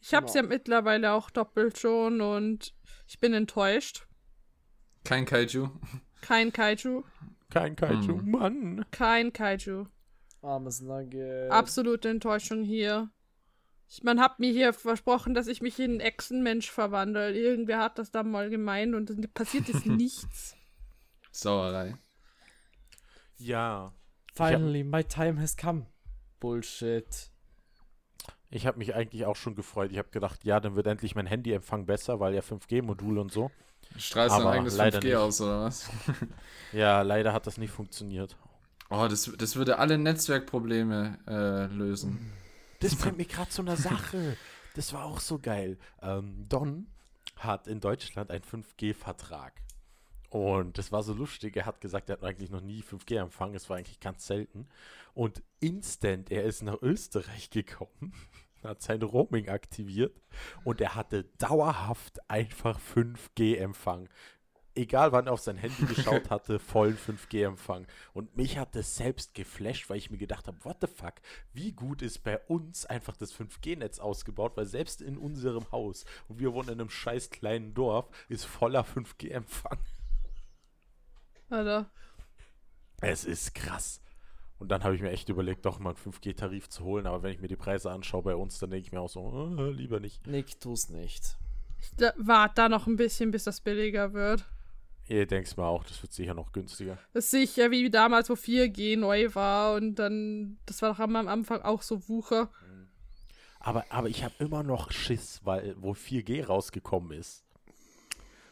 Ich 0.00 0.14
habe 0.14 0.26
es 0.26 0.32
Genau. 0.32 0.44
ja 0.44 0.48
mittlerweile 0.48 1.12
auch 1.12 1.30
doppelt 1.30 1.78
schon 1.78 2.20
und 2.20 2.74
ich 3.08 3.18
bin 3.20 3.32
enttäuscht. 3.32 4.06
Kein 5.04 5.24
Kaiju. 5.24 5.68
Kein 6.20 6.52
Kaiju. 6.52 7.02
Kein 7.50 7.76
Kaiju, 7.76 8.16
Mhm. 8.16 8.30
Mann. 8.30 8.84
Kein 8.90 9.32
Kaiju. 9.32 9.86
Armes 10.42 10.80
Nugget. 10.80 11.50
Absolute 11.50 12.08
Enttäuschung 12.08 12.62
hier. 12.62 13.10
Ich, 13.88 14.02
man 14.02 14.20
hat 14.20 14.40
mir 14.40 14.50
hier 14.50 14.72
versprochen, 14.72 15.34
dass 15.34 15.46
ich 15.46 15.62
mich 15.62 15.78
in 15.78 15.92
einen 15.92 16.00
Echsenmensch 16.00 16.70
verwandle. 16.70 17.32
Irgendwer 17.36 17.78
hat 17.78 17.98
das 17.98 18.10
da 18.10 18.24
mal 18.24 18.50
gemeint 18.50 18.94
und 18.96 19.10
dann 19.10 19.22
passiert 19.32 19.68
ist 19.68 19.86
nichts. 19.86 20.56
Sauerei. 21.30 21.96
Ja. 23.38 23.92
Finally, 24.36 24.84
my 24.84 25.02
time 25.02 25.40
has 25.40 25.56
come. 25.56 25.86
Bullshit. 26.40 27.30
Ich 28.50 28.66
habe 28.66 28.78
mich 28.78 28.94
eigentlich 28.94 29.24
auch 29.26 29.36
schon 29.36 29.54
gefreut. 29.54 29.90
Ich 29.90 29.98
habe 29.98 30.08
gedacht, 30.10 30.44
ja, 30.44 30.60
dann 30.60 30.76
wird 30.76 30.86
endlich 30.86 31.14
mein 31.14 31.26
Handyempfang 31.26 31.86
besser, 31.86 32.20
weil 32.20 32.34
ja 32.34 32.40
5G-Modul 32.42 33.18
und 33.18 33.32
so. 33.32 33.50
Strahlst 33.96 34.36
du 34.36 34.40
ein 34.40 34.46
Aber 34.46 34.52
eigenes 34.52 34.76
leider 34.76 34.98
5G 34.98 35.04
nicht. 35.04 35.16
aus, 35.16 35.40
oder 35.40 35.64
was? 35.64 35.90
Ja, 36.72 37.02
leider 37.02 37.32
hat 37.32 37.46
das 37.46 37.58
nicht 37.58 37.70
funktioniert. 37.70 38.36
Oh, 38.90 39.06
das, 39.08 39.32
das 39.38 39.56
würde 39.56 39.78
alle 39.78 39.98
Netzwerkprobleme 39.98 41.18
äh, 41.26 41.66
lösen. 41.74 42.32
Das 42.80 42.94
bringt 42.94 43.16
mich 43.16 43.28
gerade 43.28 43.50
zu 43.50 43.62
einer 43.62 43.76
Sache. 43.76 44.36
Das 44.74 44.92
war 44.92 45.04
auch 45.04 45.20
so 45.20 45.38
geil. 45.38 45.78
Ähm, 46.02 46.46
Don 46.48 46.86
hat 47.36 47.66
in 47.66 47.80
Deutschland 47.80 48.30
einen 48.30 48.44
5G-Vertrag. 48.44 49.52
Und 50.36 50.76
das 50.76 50.92
war 50.92 51.02
so 51.02 51.14
lustig. 51.14 51.56
Er 51.56 51.64
hat 51.64 51.80
gesagt, 51.80 52.10
er 52.10 52.18
hat 52.18 52.22
eigentlich 52.22 52.50
noch 52.50 52.60
nie 52.60 52.82
5G 52.82 53.18
empfangen. 53.18 53.54
Es 53.54 53.70
war 53.70 53.78
eigentlich 53.78 54.00
ganz 54.00 54.26
selten. 54.26 54.68
Und 55.14 55.42
instant, 55.60 56.30
er 56.30 56.44
ist 56.44 56.62
nach 56.62 56.82
Österreich 56.82 57.48
gekommen, 57.48 58.12
hat 58.62 58.82
sein 58.82 59.00
Roaming 59.00 59.48
aktiviert 59.48 60.20
und 60.62 60.82
er 60.82 60.94
hatte 60.94 61.24
dauerhaft 61.38 62.20
einfach 62.28 62.78
5G-Empfang. 62.78 64.10
Egal 64.74 65.12
wann 65.12 65.26
er 65.26 65.32
auf 65.32 65.40
sein 65.40 65.56
Handy 65.56 65.86
geschaut 65.86 66.28
hatte, 66.30 66.58
vollen 66.58 66.98
5G-Empfang. 66.98 67.86
Und 68.12 68.36
mich 68.36 68.58
hat 68.58 68.74
das 68.74 68.94
selbst 68.94 69.32
geflasht, 69.32 69.88
weil 69.88 69.96
ich 69.96 70.10
mir 70.10 70.18
gedacht 70.18 70.48
habe, 70.48 70.62
what 70.66 70.82
the 70.82 70.86
fuck, 70.86 71.14
wie 71.54 71.72
gut 71.72 72.02
ist 72.02 72.24
bei 72.24 72.38
uns 72.40 72.84
einfach 72.84 73.16
das 73.16 73.34
5G-Netz 73.34 74.00
ausgebaut, 74.00 74.52
weil 74.56 74.66
selbst 74.66 75.00
in 75.00 75.16
unserem 75.16 75.72
Haus, 75.72 76.04
und 76.28 76.40
wir 76.40 76.52
wohnen 76.52 76.68
in 76.68 76.80
einem 76.82 76.90
scheiß 76.90 77.30
kleinen 77.30 77.72
Dorf, 77.72 78.10
ist 78.28 78.44
voller 78.44 78.84
5G-Empfang. 78.84 79.78
Alter. 81.48 81.90
Es 83.00 83.24
ist 83.24 83.54
krass. 83.54 84.00
Und 84.58 84.68
dann 84.70 84.84
habe 84.84 84.94
ich 84.94 85.02
mir 85.02 85.10
echt 85.10 85.28
überlegt, 85.28 85.66
doch 85.66 85.78
mal 85.78 85.90
einen 85.90 85.98
5G-Tarif 85.98 86.68
zu 86.68 86.84
holen, 86.84 87.06
aber 87.06 87.22
wenn 87.22 87.32
ich 87.32 87.40
mir 87.40 87.48
die 87.48 87.56
Preise 87.56 87.90
anschaue 87.90 88.22
bei 88.22 88.34
uns, 88.34 88.58
dann 88.58 88.70
denke 88.70 88.86
ich 88.86 88.92
mir 88.92 89.00
auch 89.00 89.10
so, 89.10 89.54
äh, 89.58 89.70
lieber 89.70 90.00
nicht. 90.00 90.26
Nick, 90.26 90.58
tu's 90.60 90.88
nicht. 90.88 91.36
Ich 91.78 91.90
da, 91.96 92.12
warte 92.16 92.54
da 92.56 92.68
noch 92.68 92.86
ein 92.86 92.96
bisschen, 92.96 93.30
bis 93.30 93.44
das 93.44 93.60
billiger 93.60 94.14
wird. 94.14 94.46
Ihr 95.08 95.26
denkt 95.26 95.56
mal 95.56 95.68
auch, 95.68 95.84
das 95.84 96.02
wird 96.02 96.12
sicher 96.12 96.34
noch 96.34 96.52
günstiger. 96.52 96.98
Das 97.12 97.24
ist 97.24 97.30
sicher 97.30 97.70
wie 97.70 97.90
damals, 97.90 98.28
wo 98.28 98.34
4G 98.34 98.98
neu 98.98 99.32
war 99.34 99.74
und 99.74 99.96
dann, 99.96 100.58
das 100.66 100.82
war 100.82 100.92
doch 100.92 100.98
am 100.98 101.14
am 101.14 101.28
Anfang 101.28 101.62
auch 101.62 101.82
so 101.82 102.08
Wucher. 102.08 102.50
Aber, 103.60 103.84
aber 103.90 104.08
ich 104.08 104.24
habe 104.24 104.34
immer 104.38 104.62
noch 104.62 104.90
Schiss, 104.90 105.40
weil 105.44 105.76
wo 105.78 105.92
4G 105.92 106.46
rausgekommen 106.46 107.18
ist. 107.18 107.45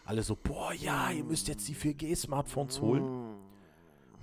Alle 0.04 0.22
so, 0.22 0.36
boah, 0.36 0.72
ja, 0.72 1.10
ihr 1.10 1.24
müsst 1.24 1.48
jetzt 1.48 1.66
die 1.68 1.74
4G-Smartphones 1.74 2.80
holen. 2.80 3.36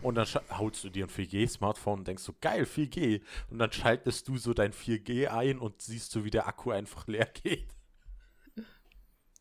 Und 0.01 0.15
dann 0.15 0.27
holst 0.57 0.83
du 0.83 0.89
dir 0.89 1.05
ein 1.05 1.09
4G-Smartphone 1.09 1.99
und 1.99 2.07
denkst 2.07 2.23
so, 2.23 2.33
geil, 2.41 2.63
4G. 2.63 3.21
Und 3.49 3.59
dann 3.59 3.71
schaltest 3.71 4.27
du 4.27 4.37
so 4.37 4.53
dein 4.53 4.73
4G 4.73 5.27
ein 5.27 5.59
und 5.59 5.81
siehst 5.81 6.11
so, 6.11 6.23
wie 6.23 6.31
der 6.31 6.47
Akku 6.47 6.71
einfach 6.71 7.07
leer 7.07 7.25
geht. 7.25 7.75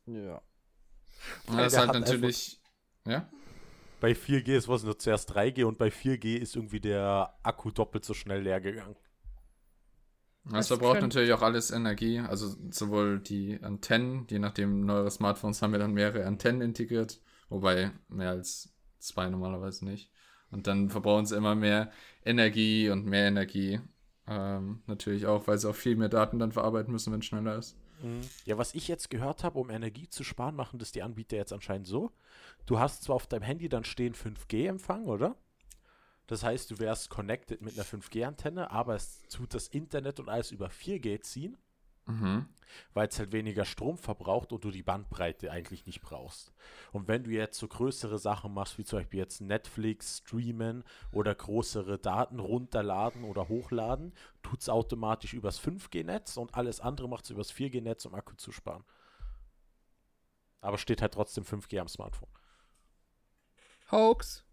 Ja. 0.06 0.42
Weil 1.46 1.56
das 1.56 1.66
ist 1.66 1.72
der 1.72 1.80
halt 1.80 1.88
hat 1.88 2.00
natürlich. 2.00 2.60
Ja? 3.06 3.28
Bei 4.00 4.12
4G 4.12 4.56
ist 4.56 4.68
was 4.68 4.82
nur 4.82 4.98
zuerst 4.98 5.34
3G 5.34 5.64
und 5.64 5.78
bei 5.78 5.88
4G 5.88 6.36
ist 6.36 6.56
irgendwie 6.56 6.80
der 6.80 7.38
Akku 7.42 7.70
doppelt 7.70 8.04
so 8.04 8.14
schnell 8.14 8.42
leer 8.42 8.60
gegangen. 8.60 8.96
Das 10.44 10.68
verbraucht 10.68 10.94
können- 10.94 11.08
natürlich 11.08 11.32
auch 11.32 11.42
alles 11.42 11.70
Energie. 11.70 12.18
Also 12.20 12.54
sowohl 12.70 13.20
die 13.20 13.58
Antennen, 13.62 14.26
je 14.30 14.38
nachdem 14.38 14.84
neuere 14.86 15.10
Smartphones 15.10 15.62
haben 15.62 15.72
ja 15.72 15.78
dann 15.78 15.92
mehrere 15.92 16.26
Antennen 16.26 16.60
integriert, 16.62 17.20
wobei 17.48 17.92
mehr 18.08 18.30
als 18.30 18.72
zwei 18.98 19.28
normalerweise 19.28 19.84
nicht. 19.84 20.10
Und 20.50 20.66
dann 20.66 20.90
verbrauchen 20.90 21.26
sie 21.26 21.36
immer 21.36 21.54
mehr 21.54 21.92
Energie 22.24 22.88
und 22.90 23.06
mehr 23.06 23.28
Energie. 23.28 23.80
Ähm, 24.26 24.82
natürlich 24.86 25.26
auch, 25.26 25.46
weil 25.46 25.58
sie 25.58 25.68
auch 25.68 25.74
viel 25.76 25.96
mehr 25.96 26.08
Daten 26.08 26.38
dann 26.38 26.52
verarbeiten 26.52 26.92
müssen, 26.92 27.12
wenn 27.12 27.20
es 27.20 27.26
schneller 27.26 27.56
ist. 27.56 27.76
Ja, 28.46 28.56
was 28.56 28.74
ich 28.74 28.88
jetzt 28.88 29.10
gehört 29.10 29.44
habe, 29.44 29.58
um 29.58 29.68
Energie 29.68 30.08
zu 30.08 30.24
sparen, 30.24 30.56
machen 30.56 30.78
das 30.78 30.90
die 30.90 31.02
Anbieter 31.02 31.36
jetzt 31.36 31.52
anscheinend 31.52 31.86
so. 31.86 32.10
Du 32.64 32.78
hast 32.78 33.02
zwar 33.02 33.16
auf 33.16 33.26
deinem 33.26 33.42
Handy 33.42 33.68
dann 33.68 33.84
stehen 33.84 34.14
5G-Empfang, 34.14 35.04
oder? 35.04 35.36
Das 36.30 36.44
heißt, 36.44 36.70
du 36.70 36.78
wärst 36.78 37.10
connected 37.10 37.60
mit 37.60 37.74
einer 37.74 37.84
5G-Antenne, 37.84 38.70
aber 38.70 38.94
es 38.94 39.22
tut 39.22 39.52
das 39.52 39.66
Internet 39.66 40.20
und 40.20 40.28
alles 40.28 40.52
über 40.52 40.68
4G 40.70 41.20
ziehen, 41.22 41.58
Mhm. 42.06 42.48
weil 42.94 43.08
es 43.08 43.18
halt 43.18 43.32
weniger 43.32 43.64
Strom 43.64 43.98
verbraucht 43.98 44.52
und 44.52 44.62
du 44.62 44.70
die 44.70 44.84
Bandbreite 44.84 45.50
eigentlich 45.50 45.86
nicht 45.86 46.00
brauchst. 46.00 46.52
Und 46.92 47.08
wenn 47.08 47.24
du 47.24 47.30
jetzt 47.30 47.58
so 47.58 47.66
größere 47.66 48.20
Sachen 48.20 48.54
machst, 48.54 48.78
wie 48.78 48.84
zum 48.84 49.00
Beispiel 49.00 49.18
jetzt 49.18 49.40
Netflix 49.40 50.18
streamen 50.18 50.84
oder 51.10 51.34
größere 51.34 51.98
Daten 51.98 52.38
runterladen 52.38 53.24
oder 53.24 53.48
hochladen, 53.48 54.14
tut 54.44 54.60
es 54.60 54.68
automatisch 54.68 55.34
übers 55.34 55.58
5G-Netz 55.58 56.36
und 56.36 56.54
alles 56.54 56.78
andere 56.78 57.08
macht 57.08 57.24
es 57.24 57.30
übers 57.30 57.52
4G-Netz, 57.52 58.06
um 58.06 58.14
Akku 58.14 58.36
zu 58.36 58.52
sparen. 58.52 58.84
Aber 60.60 60.78
steht 60.78 61.02
halt 61.02 61.14
trotzdem 61.14 61.42
5G 61.42 61.80
am 61.80 61.88
Smartphone. 61.88 62.30
Hoax. 63.90 64.44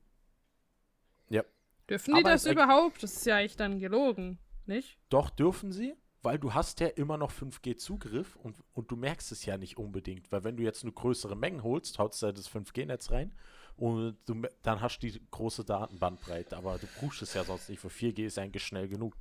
Dürfen 1.89 2.15
die 2.15 2.23
das 2.23 2.45
überhaupt? 2.45 3.01
Das 3.01 3.13
ist 3.13 3.25
ja 3.25 3.37
eigentlich 3.37 3.55
dann 3.55 3.79
gelogen, 3.79 4.39
nicht? 4.65 4.97
Doch, 5.09 5.29
dürfen 5.29 5.71
sie, 5.71 5.95
weil 6.21 6.37
du 6.37 6.53
hast 6.53 6.79
ja 6.81 6.87
immer 6.87 7.17
noch 7.17 7.31
5G-Zugriff 7.31 8.35
und, 8.35 8.57
und 8.73 8.91
du 8.91 8.97
merkst 8.97 9.31
es 9.31 9.45
ja 9.45 9.57
nicht 9.57 9.77
unbedingt, 9.77 10.31
weil 10.31 10.43
wenn 10.43 10.57
du 10.57 10.63
jetzt 10.63 10.83
nur 10.83 10.93
größere 10.93 11.35
Mengen 11.35 11.63
holst, 11.63 11.99
haust 11.99 12.21
du 12.21 12.33
das 12.33 12.49
5G-Netz 12.51 13.11
rein 13.11 13.33
und 13.77 14.17
du, 14.25 14.41
dann 14.63 14.81
hast 14.81 14.99
du 14.99 15.07
die 15.07 15.21
große 15.31 15.63
Datenbandbreite, 15.63 16.57
aber 16.57 16.77
du 16.77 16.87
brauchst 16.99 17.21
es 17.21 17.33
ja 17.33 17.43
sonst 17.43 17.69
nicht, 17.69 17.79
für 17.79 17.87
4G 17.87 18.25
ist 18.25 18.37
eigentlich 18.37 18.65
schnell 18.65 18.89
genug. 18.89 19.15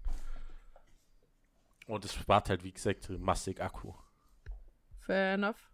Und 1.87 2.05
es 2.05 2.15
spart 2.15 2.49
halt, 2.49 2.65
wie 2.65 2.73
gesagt, 2.73 3.09
massig 3.11 3.61
Akku. 3.61 3.93
Fair 4.99 5.35
enough. 5.35 5.71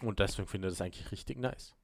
Und 0.00 0.18
deswegen 0.18 0.48
finde 0.48 0.68
ich 0.68 0.74
das 0.74 0.80
eigentlich 0.80 1.12
richtig 1.12 1.38
nice. 1.38 1.74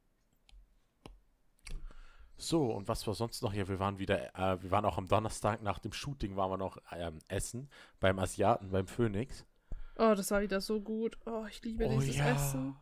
So, 2.37 2.73
und 2.73 2.89
was 2.89 3.07
war 3.07 3.15
sonst 3.15 3.43
noch? 3.43 3.53
Ja, 3.55 3.69
wir 3.69 3.79
waren 3.79 3.99
wieder, 3.99 4.35
äh, 4.37 4.61
wir 4.63 4.71
waren 4.71 4.85
auch 4.85 4.99
am 4.99 5.07
Donnerstag 5.07 5.63
nach 5.63 5.79
dem 5.79 5.93
Shooting, 5.93 6.37
waren 6.37 6.51
wir 6.51 6.57
noch 6.57 6.79
ähm, 6.93 7.19
essen 7.29 7.69
beim 8.01 8.19
Asiaten, 8.19 8.71
beim 8.71 8.87
Phoenix. 8.89 9.45
Oh, 9.97 10.15
das 10.17 10.31
war 10.33 10.43
wieder 10.43 10.61
so 10.61 10.81
gut. 10.81 11.17
Oh, 11.27 11.47
ich 11.49 11.63
liebe 11.63 11.87
Oh 11.87 12.01
dieses 12.01 12.17
ja. 12.17 12.35
Essen. 12.35 12.77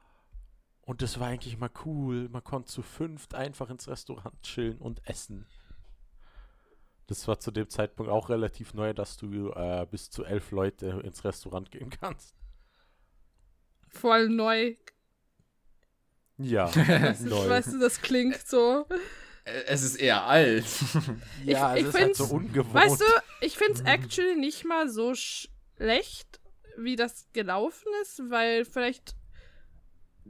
Und 0.84 1.02
das 1.02 1.20
war 1.20 1.28
eigentlich 1.28 1.58
mal 1.58 1.70
cool. 1.84 2.28
Man 2.30 2.42
konnte 2.42 2.70
zu 2.72 2.82
fünft 2.82 3.34
einfach 3.34 3.68
ins 3.70 3.86
Restaurant 3.88 4.34
chillen 4.42 4.78
und 4.78 5.06
essen. 5.06 5.46
Das 7.06 7.28
war 7.28 7.38
zu 7.38 7.50
dem 7.50 7.68
Zeitpunkt 7.68 8.10
auch 8.10 8.30
relativ 8.30 8.72
neu, 8.72 8.94
dass 8.94 9.18
du 9.18 9.50
äh, 9.50 9.86
bis 9.90 10.10
zu 10.10 10.24
elf 10.24 10.50
Leute 10.50 11.02
ins 11.04 11.24
Restaurant 11.24 11.70
gehen 11.70 11.90
kannst. 12.00 12.34
Voll 13.90 14.30
neu. 14.30 14.74
Ja, 16.38 16.66
Weißt 16.74 17.26
neu. 17.26 17.48
weißt 17.48 17.74
du, 17.74 17.78
das 17.78 18.00
klingt 18.00 18.38
so. 18.48 18.86
Es 19.44 19.82
ist 19.82 19.96
eher 19.96 20.24
alt. 20.24 20.64
ja, 21.44 21.74
ich 21.74 21.82
es 21.82 21.88
ist 21.88 22.00
halt 22.00 22.16
so 22.16 22.26
find's- 22.26 22.32
ungewohnt. 22.32 22.74
Weißt 22.74 23.00
du, 23.00 23.04
ich 23.40 23.56
finde 23.56 23.74
es 23.74 23.80
actually 23.80 24.36
nicht 24.36 24.64
mal 24.64 24.88
so 24.88 25.14
schlecht, 25.14 26.40
wie 26.76 26.96
das 26.96 27.26
gelaufen 27.32 27.88
ist, 28.02 28.22
weil 28.30 28.64
vielleicht 28.64 29.16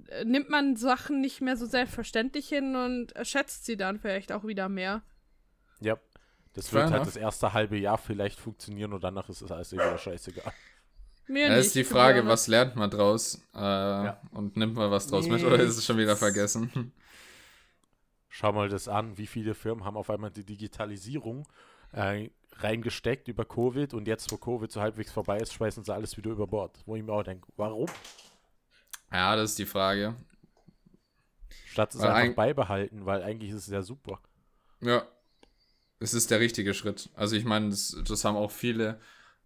äh, 0.08 0.24
nimmt 0.24 0.48
man 0.48 0.76
Sachen 0.76 1.20
nicht 1.20 1.40
mehr 1.42 1.56
so 1.56 1.66
selbstverständlich 1.66 2.48
hin 2.48 2.74
und 2.74 3.12
schätzt 3.26 3.66
sie 3.66 3.76
dann 3.76 3.98
vielleicht 4.00 4.32
auch 4.32 4.44
wieder 4.44 4.68
mehr. 4.68 5.02
Ja. 5.80 5.98
Das 6.54 6.68
Fair 6.68 6.80
wird 6.82 6.84
halt 6.92 6.94
enough. 7.02 7.14
das 7.14 7.16
erste 7.16 7.52
halbe 7.54 7.78
Jahr 7.78 7.98
vielleicht 7.98 8.38
funktionieren 8.40 8.92
und 8.92 9.02
danach 9.04 9.28
ist 9.28 9.40
es 9.42 9.50
alles 9.50 9.72
wieder 9.72 9.96
scheißegal. 9.98 10.52
Mir 11.28 11.42
Ja, 11.48 11.48
nicht. 11.56 11.66
ist 11.66 11.74
die 11.74 11.84
Frage, 11.84 12.26
was 12.26 12.46
lernt 12.46 12.76
man 12.76 12.90
draus? 12.90 13.40
Äh, 13.54 14.12
Und 14.32 14.56
nimmt 14.56 14.74
man 14.74 14.90
was 14.90 15.06
draus 15.06 15.26
mit 15.28 15.42
oder 15.44 15.58
ist 15.60 15.78
es 15.78 15.84
schon 15.86 15.96
wieder 15.96 16.16
vergessen? 16.16 16.92
Schau 18.34 18.50
mal 18.50 18.70
das 18.70 18.88
an, 18.88 19.18
wie 19.18 19.26
viele 19.26 19.54
Firmen 19.54 19.84
haben 19.84 19.98
auf 19.98 20.08
einmal 20.08 20.30
die 20.30 20.42
Digitalisierung 20.42 21.46
äh, 21.92 22.30
reingesteckt 22.52 23.28
über 23.28 23.44
Covid 23.44 23.92
und 23.92 24.08
jetzt, 24.08 24.32
wo 24.32 24.38
Covid 24.38 24.72
so 24.72 24.80
halbwegs 24.80 25.12
vorbei 25.12 25.36
ist, 25.36 25.52
schmeißen 25.52 25.84
sie 25.84 25.92
alles 25.92 26.16
wieder 26.16 26.30
über 26.30 26.46
Bord. 26.46 26.80
Wo 26.86 26.96
ich 26.96 27.02
mir 27.02 27.12
auch 27.12 27.22
denke, 27.22 27.46
warum? 27.56 27.90
Ja, 29.12 29.36
das 29.36 29.50
ist 29.50 29.58
die 29.58 29.66
Frage. 29.66 30.16
Statt 31.66 31.94
es 31.94 32.00
Weil 32.00 32.10
einfach 32.10 32.36
beibehalten, 32.36 33.04
weil 33.04 33.22
eigentlich 33.22 33.50
ist 33.50 33.66
es 33.66 33.66
ja 33.66 33.82
super. 33.82 34.18
Ja, 34.80 35.06
es 36.00 36.14
ist 36.14 36.30
der 36.30 36.40
richtige 36.40 36.72
Schritt. 36.72 37.10
Also 37.12 37.36
ich 37.36 37.44
meine, 37.44 37.68
das, 37.68 37.94
das 38.08 38.24
haben 38.24 38.36
auch 38.36 38.50
viele 38.50 38.98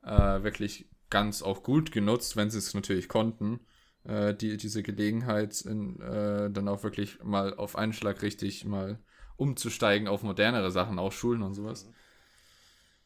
äh, 0.05 0.45
wirklich 0.45 0.89
ganz 1.11 1.43
auch 1.43 1.65
gut 1.65 1.91
genutzt, 1.91 2.37
wenn 2.37 2.51
sie 2.51 2.59
es 2.59 2.73
natürlich 2.73 3.09
konnten, 3.09 3.67
äh, 4.07 4.35
die, 4.35 4.57
diese 4.57 4.83
Gelegenheit 4.83 5.61
in, 5.63 6.01
äh, 6.01 6.51
dann 6.51 6.69
auch 6.69 6.83
wirklich 6.83 7.23
mal 7.23 7.55
auf 7.55 7.77
einen 7.77 7.93
Schlag 7.93 8.23
richtig 8.23 8.65
mal 8.65 8.99
umzusteigen 9.37 10.09
auf 10.09 10.23
modernere 10.23 10.71
Sachen, 10.71 10.99
auch 10.99 11.13
Schulen 11.13 11.43
und 11.43 11.55
sowas. 11.55 11.91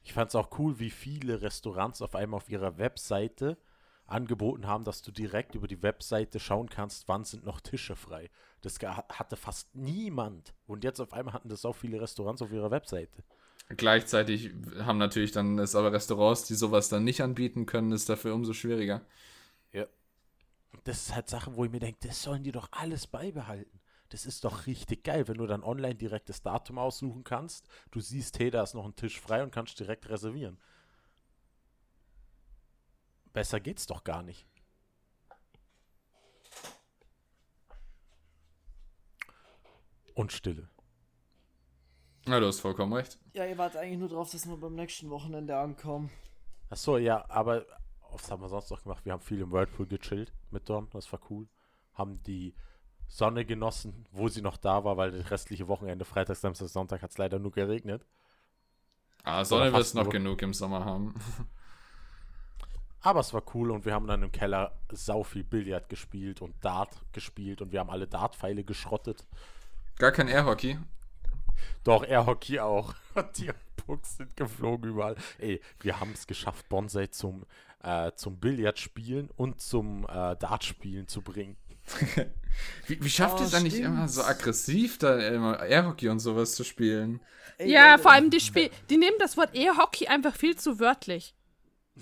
Ich 0.02 0.12
fand 0.12 0.28
es 0.28 0.34
auch 0.34 0.58
cool, 0.58 0.78
wie 0.78 0.90
viele 0.90 1.42
Restaurants 1.42 2.02
auf 2.02 2.14
einmal 2.14 2.38
auf 2.38 2.48
ihrer 2.48 2.78
Webseite 2.78 3.58
angeboten 4.06 4.66
haben, 4.66 4.84
dass 4.84 5.02
du 5.02 5.12
direkt 5.12 5.54
über 5.54 5.68
die 5.68 5.82
Webseite 5.82 6.40
schauen 6.40 6.68
kannst, 6.68 7.06
wann 7.08 7.24
sind 7.24 7.44
noch 7.44 7.60
Tische 7.60 7.96
frei. 7.96 8.30
Das 8.60 8.78
hatte 8.80 9.36
fast 9.36 9.74
niemand. 9.74 10.54
Und 10.66 10.84
jetzt 10.84 11.00
auf 11.00 11.12
einmal 11.12 11.34
hatten 11.34 11.48
das 11.48 11.64
auch 11.64 11.76
viele 11.76 12.00
Restaurants 12.00 12.42
auf 12.42 12.52
ihrer 12.52 12.70
Webseite. 12.70 13.22
Gleichzeitig 13.76 14.50
haben 14.80 14.98
natürlich 14.98 15.30
dann 15.30 15.58
es 15.60 15.76
aber 15.76 15.92
Restaurants, 15.92 16.44
die 16.44 16.54
sowas 16.54 16.88
dann 16.88 17.04
nicht 17.04 17.22
anbieten 17.22 17.66
können, 17.66 17.92
ist 17.92 18.08
dafür 18.08 18.34
umso 18.34 18.52
schwieriger. 18.52 19.02
Und 19.72 19.86
das 20.84 20.98
ist 21.02 21.14
halt 21.14 21.28
Sachen, 21.28 21.56
wo 21.56 21.64
ich 21.64 21.70
mir 21.70 21.80
denke, 21.80 22.08
das 22.08 22.22
sollen 22.22 22.42
die 22.42 22.52
doch 22.52 22.68
alles 22.72 23.06
beibehalten. 23.06 23.80
Das 24.10 24.26
ist 24.26 24.44
doch 24.44 24.66
richtig 24.66 25.04
geil, 25.04 25.28
wenn 25.28 25.38
du 25.38 25.46
dann 25.46 25.62
online 25.62 25.94
direkt 25.94 26.28
das 26.28 26.42
Datum 26.42 26.78
aussuchen 26.78 27.22
kannst. 27.22 27.68
Du 27.92 28.00
siehst, 28.00 28.38
hey, 28.38 28.50
da 28.50 28.62
ist 28.62 28.74
noch 28.74 28.84
ein 28.84 28.96
Tisch 28.96 29.20
frei 29.20 29.42
und 29.42 29.52
kannst 29.52 29.78
direkt 29.78 30.08
reservieren. 30.08 30.58
Besser 33.32 33.60
geht's 33.60 33.86
doch 33.86 34.02
gar 34.02 34.22
nicht. 34.22 34.46
Und 40.14 40.32
Stille. 40.32 40.68
Ja, 42.26 42.40
du 42.40 42.46
hast 42.46 42.60
vollkommen 42.60 42.92
recht. 42.92 43.18
Ja, 43.32 43.46
ihr 43.46 43.56
wart 43.56 43.76
eigentlich 43.76 43.98
nur 43.98 44.08
drauf, 44.08 44.30
dass 44.30 44.46
wir 44.46 44.56
beim 44.56 44.74
nächsten 44.74 45.08
Wochenende 45.08 45.56
ankommen. 45.56 46.10
Achso, 46.68 46.98
ja, 46.98 47.24
aber 47.28 47.64
was 48.12 48.30
haben 48.30 48.42
wir 48.42 48.48
sonst 48.48 48.70
noch 48.70 48.82
gemacht? 48.82 49.04
Wir 49.04 49.12
haben 49.12 49.20
viel 49.20 49.40
im 49.40 49.52
Whirlpool 49.52 49.86
gechillt 49.86 50.32
mit 50.50 50.68
Don, 50.68 50.88
das 50.90 51.10
war 51.12 51.20
cool. 51.30 51.48
Haben 51.94 52.22
die 52.22 52.54
Sonne 53.08 53.44
genossen, 53.44 54.06
wo 54.12 54.28
sie 54.28 54.40
noch 54.40 54.56
da 54.56 54.84
war, 54.84 54.96
weil 54.96 55.10
das 55.10 55.30
restliche 55.30 55.68
Wochenende, 55.68 56.04
Freitag, 56.04 56.36
Samstag, 56.36 56.68
Sonntag 56.68 57.02
hat 57.02 57.10
es 57.10 57.18
leider 57.18 57.38
nur 57.38 57.50
geregnet. 57.50 58.06
Ah, 59.24 59.44
Sonne 59.44 59.72
wirst 59.72 59.92
fast 59.92 59.94
noch 59.96 60.08
genug 60.08 60.40
im 60.42 60.54
Sommer 60.54 60.84
haben. 60.84 61.14
Aber 63.02 63.20
es 63.20 63.32
war 63.32 63.42
cool 63.54 63.70
und 63.70 63.84
wir 63.84 63.94
haben 63.94 64.06
dann 64.06 64.22
im 64.22 64.30
Keller 64.30 64.72
sau 64.90 65.22
viel 65.22 65.42
Billard 65.42 65.88
gespielt 65.88 66.42
und 66.42 66.54
Dart 66.62 66.90
gespielt 67.12 67.62
und 67.62 67.72
wir 67.72 67.80
haben 67.80 67.90
alle 67.90 68.06
Dartpfeile 68.06 68.62
geschrottet. 68.62 69.26
Gar 69.98 70.12
kein 70.12 70.28
Airhockey. 70.28 70.78
Doch, 71.82 72.04
Airhockey 72.04 72.60
auch. 72.60 72.94
Die 73.36 73.50
Pucks 73.90 74.16
sind 74.18 74.36
geflogen 74.36 74.90
überall. 74.90 75.16
Ey, 75.38 75.60
wir 75.80 75.98
haben 76.00 76.12
es 76.14 76.26
geschafft, 76.26 76.68
Bonsai 76.68 77.08
zum, 77.08 77.44
äh, 77.82 78.12
zum 78.14 78.38
Billardspielen 78.38 79.30
und 79.36 79.60
zum 79.60 80.04
äh, 80.04 80.36
Dartspielen 80.36 81.08
zu 81.08 81.22
bringen. 81.22 81.56
Wie, 82.86 83.02
wie 83.02 83.08
schafft 83.10 83.36
Oh, 83.38 83.40
ihr 83.42 83.46
es 83.46 83.54
eigentlich 83.54 83.74
stimmt. 83.74 83.86
immer 83.96 84.08
so 84.08 84.22
aggressiv, 84.22 84.98
da 84.98 85.18
immer 85.18 85.60
Airhockey 85.62 86.08
und 86.08 86.18
sowas 86.20 86.54
zu 86.54 86.62
spielen? 86.64 87.20
Ey, 87.58 87.70
Ja, 87.70 87.92
Leute, 87.92 88.02
vor 88.02 88.12
allem 88.12 88.30
die 88.30 88.40
Spiel, 88.40 88.70
die 88.90 88.96
nehmen 88.96 89.16
das 89.18 89.36
Wort 89.36 89.54
Air-Hockey 89.54 90.08
einfach 90.08 90.34
viel 90.34 90.56
zu 90.56 90.78
wörtlich. 90.80 91.34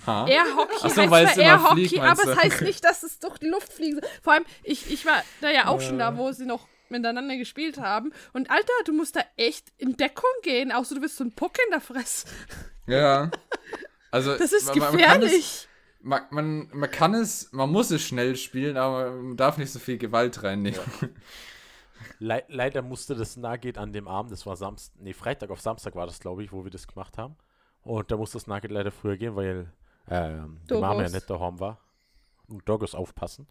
Ha? 0.07 0.27
Air-Hockey 0.27 0.89
so, 0.89 1.11
heißt 1.11 1.35
zwar 1.35 1.45
Air-Hockey, 1.45 1.89
fliegt, 1.89 2.03
aber 2.03 2.25
es 2.33 2.37
heißt 2.37 2.61
nicht, 2.63 2.85
dass 2.85 3.03
es 3.03 3.19
durch 3.19 3.39
die 3.39 3.47
Luft 3.49 3.73
fliegen 3.73 4.01
soll. 4.01 4.09
Vor 4.23 4.33
allem, 4.35 4.45
ich, 4.63 4.91
ich 4.91 5.05
war 5.07 5.23
da 5.41 5.51
ja 5.51 5.69
auch 5.69 5.81
schon 5.81 5.97
Äh. 5.97 5.99
da, 5.99 6.17
wo 6.17 6.33
sie 6.33 6.47
noch 6.47 6.67
miteinander 6.91 7.37
gespielt 7.37 7.79
haben. 7.79 8.13
Und 8.33 8.51
Alter, 8.51 8.73
du 8.85 8.93
musst 8.93 9.17
da 9.17 9.21
echt 9.37 9.73
in 9.79 9.97
Deckung 9.97 10.31
gehen, 10.43 10.73
außer 10.73 10.95
du 10.95 11.01
bist 11.01 11.17
so 11.17 11.25
ein 11.25 11.33
Puck 11.33 11.53
in 11.67 11.71
der 11.73 11.81
Fresse. 11.81 12.27
Ja. 12.87 13.31
Also, 14.11 14.37
Das 14.39 14.53
ist 14.53 14.67
man- 14.69 14.79
man 14.79 14.89
kann 14.99 15.23
es- 15.23 15.31
gefährlich. 15.31 15.69
Man, 16.01 16.23
man, 16.31 16.69
man 16.73 16.91
kann 16.91 17.13
es, 17.15 17.53
man 17.53 17.71
muss 17.71 17.91
es 17.91 18.03
schnell 18.03 18.37
spielen, 18.37 18.77
aber 18.77 19.11
man 19.11 19.37
darf 19.37 19.59
nicht 19.59 19.73
so 19.73 19.79
viel 19.81 19.99
Gewalt 19.99 20.43
reinnehmen. 20.45 20.79
Le 22.21 22.45
leider 22.49 22.83
musste 22.83 23.15
das 23.17 23.37
Nugget 23.37 23.79
an 23.79 23.93
dem 23.93 24.07
Abend, 24.09 24.31
das 24.33 24.47
war 24.47 24.57
Samstag, 24.57 24.95
nee, 25.01 25.13
Freitag 25.13 25.51
auf 25.51 25.61
Samstag 25.61 25.95
war 25.97 26.07
das, 26.07 26.21
glaube 26.21 26.43
ich, 26.45 26.53
wo 26.53 26.63
wir 26.65 26.71
das 26.71 26.87
gemacht 26.87 27.19
haben. 27.19 27.37
Und 27.83 28.11
da 28.11 28.17
musste 28.17 28.39
das 28.39 28.47
Nugget 28.47 28.71
leider 28.71 28.91
früher 28.93 29.17
gehen, 29.17 29.35
weil 29.37 29.73
ähm, 30.09 30.59
die 30.71 30.75
Mama 30.75 31.03
ja 31.03 31.09
nicht 31.11 31.29
daheim 31.29 31.59
war. 31.61 31.79
Und 32.49 32.67
Doggos 32.69 32.95
aufpassen. 32.95 33.47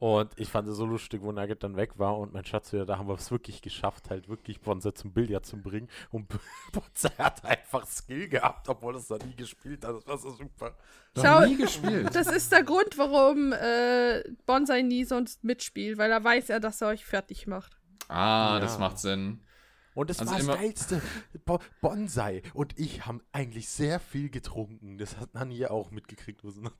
Und 0.00 0.32
ich 0.40 0.48
fand 0.48 0.66
es 0.66 0.78
so 0.78 0.86
lustig, 0.86 1.20
wo 1.22 1.30
Nugget 1.30 1.62
dann 1.62 1.76
weg 1.76 1.98
war 1.98 2.16
und 2.16 2.32
mein 2.32 2.46
Schatz 2.46 2.72
wieder 2.72 2.86
da, 2.86 2.96
haben 2.96 3.06
wir 3.06 3.16
es 3.16 3.30
wirklich 3.30 3.60
geschafft, 3.60 4.08
halt 4.08 4.30
wirklich 4.30 4.62
Bonser 4.62 4.94
zum 4.94 5.12
Billard 5.12 5.44
zu 5.44 5.60
bringen. 5.60 5.88
Und 6.10 6.26
Bonser 6.72 7.12
hat 7.18 7.44
einfach 7.44 7.86
Skill 7.86 8.26
gehabt, 8.30 8.66
obwohl 8.70 8.96
es 8.96 9.08
da 9.08 9.18
nie 9.18 9.36
gespielt 9.36 9.84
hat. 9.84 9.94
Das 9.96 10.06
war 10.06 10.16
so 10.16 10.30
super. 10.30 10.74
Schau, 11.14 11.44
nie 11.44 11.58
gespielt. 11.58 12.14
Das 12.14 12.28
ist 12.28 12.50
der 12.50 12.62
Grund, 12.64 12.96
warum 12.96 13.52
äh, 13.52 14.22
Bonsai 14.46 14.80
nie 14.80 15.04
sonst 15.04 15.44
mitspielt, 15.44 15.98
weil 15.98 16.10
er 16.10 16.24
weiß 16.24 16.48
ja, 16.48 16.60
dass 16.60 16.80
er 16.80 16.88
euch 16.88 17.04
fertig 17.04 17.46
macht. 17.46 17.78
Ah, 18.08 18.54
Ja. 18.54 18.60
das 18.60 18.78
macht 18.78 18.98
Sinn. 18.98 19.44
Und 19.92 20.08
es 20.08 20.18
Also 20.20 20.32
war 20.32 20.38
das 20.38 20.46
geilste. 20.46 21.02
Bo 21.44 21.58
Bonsai 21.82 22.40
und 22.54 22.78
ich 22.78 23.04
haben 23.04 23.20
eigentlich 23.32 23.68
sehr 23.68 24.00
viel 24.00 24.30
getrunken. 24.30 24.96
Das 24.96 25.18
hat 25.18 25.34
Nanni 25.34 25.56
ja 25.58 25.70
auch 25.70 25.90
mitgekriegt, 25.90 26.42
wo, 26.42 26.48
sie 26.48 26.62
noch, 26.62 26.72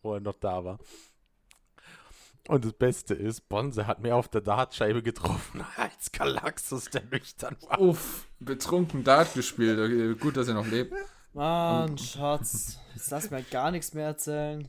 wo 0.00 0.14
er 0.14 0.20
noch 0.20 0.36
da 0.36 0.64
war. 0.64 0.78
Und 2.48 2.64
das 2.64 2.72
Beste 2.72 3.14
ist, 3.14 3.48
Bonsai 3.48 3.84
hat 3.84 4.00
mir 4.00 4.16
auf 4.16 4.28
der 4.28 4.40
Dartscheibe 4.40 5.02
getroffen, 5.02 5.64
als 5.76 6.10
Galaxus, 6.12 6.86
der 6.90 7.02
nüchtern 7.10 7.56
war. 7.68 7.80
Uff, 7.80 8.26
betrunken 8.40 9.04
Dart 9.04 9.32
gespielt. 9.34 9.78
Okay, 9.78 10.14
gut, 10.18 10.36
dass 10.36 10.48
er 10.48 10.54
noch 10.54 10.66
lebt. 10.66 10.92
Mann, 11.34 11.96
Schatz. 11.98 12.78
Jetzt 12.94 13.10
lass 13.10 13.30
mir 13.30 13.42
gar 13.44 13.70
nichts 13.70 13.94
mehr 13.94 14.06
erzählen. 14.06 14.68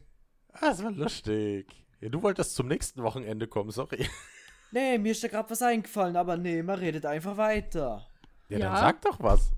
Das 0.62 0.84
war 0.84 0.92
lustig. 0.92 1.68
Ja, 2.00 2.10
du 2.10 2.22
wolltest 2.22 2.56
zum 2.56 2.68
nächsten 2.68 3.02
Wochenende 3.04 3.48
kommen, 3.48 3.72
sorry. 3.72 4.08
Nee, 4.72 4.98
mir 4.98 5.12
ist 5.12 5.24
da 5.24 5.28
gerade 5.28 5.50
was 5.50 5.62
eingefallen, 5.62 6.16
aber 6.16 6.38
nee, 6.38 6.62
man 6.64 6.80
redet 6.80 7.06
einfach 7.06 7.38
weiter. 7.38 8.06
Ja, 8.50 8.58
Ja. 8.60 8.66
dann 8.70 8.78
sag 8.78 9.02
doch 9.02 9.20
was. 9.20 9.52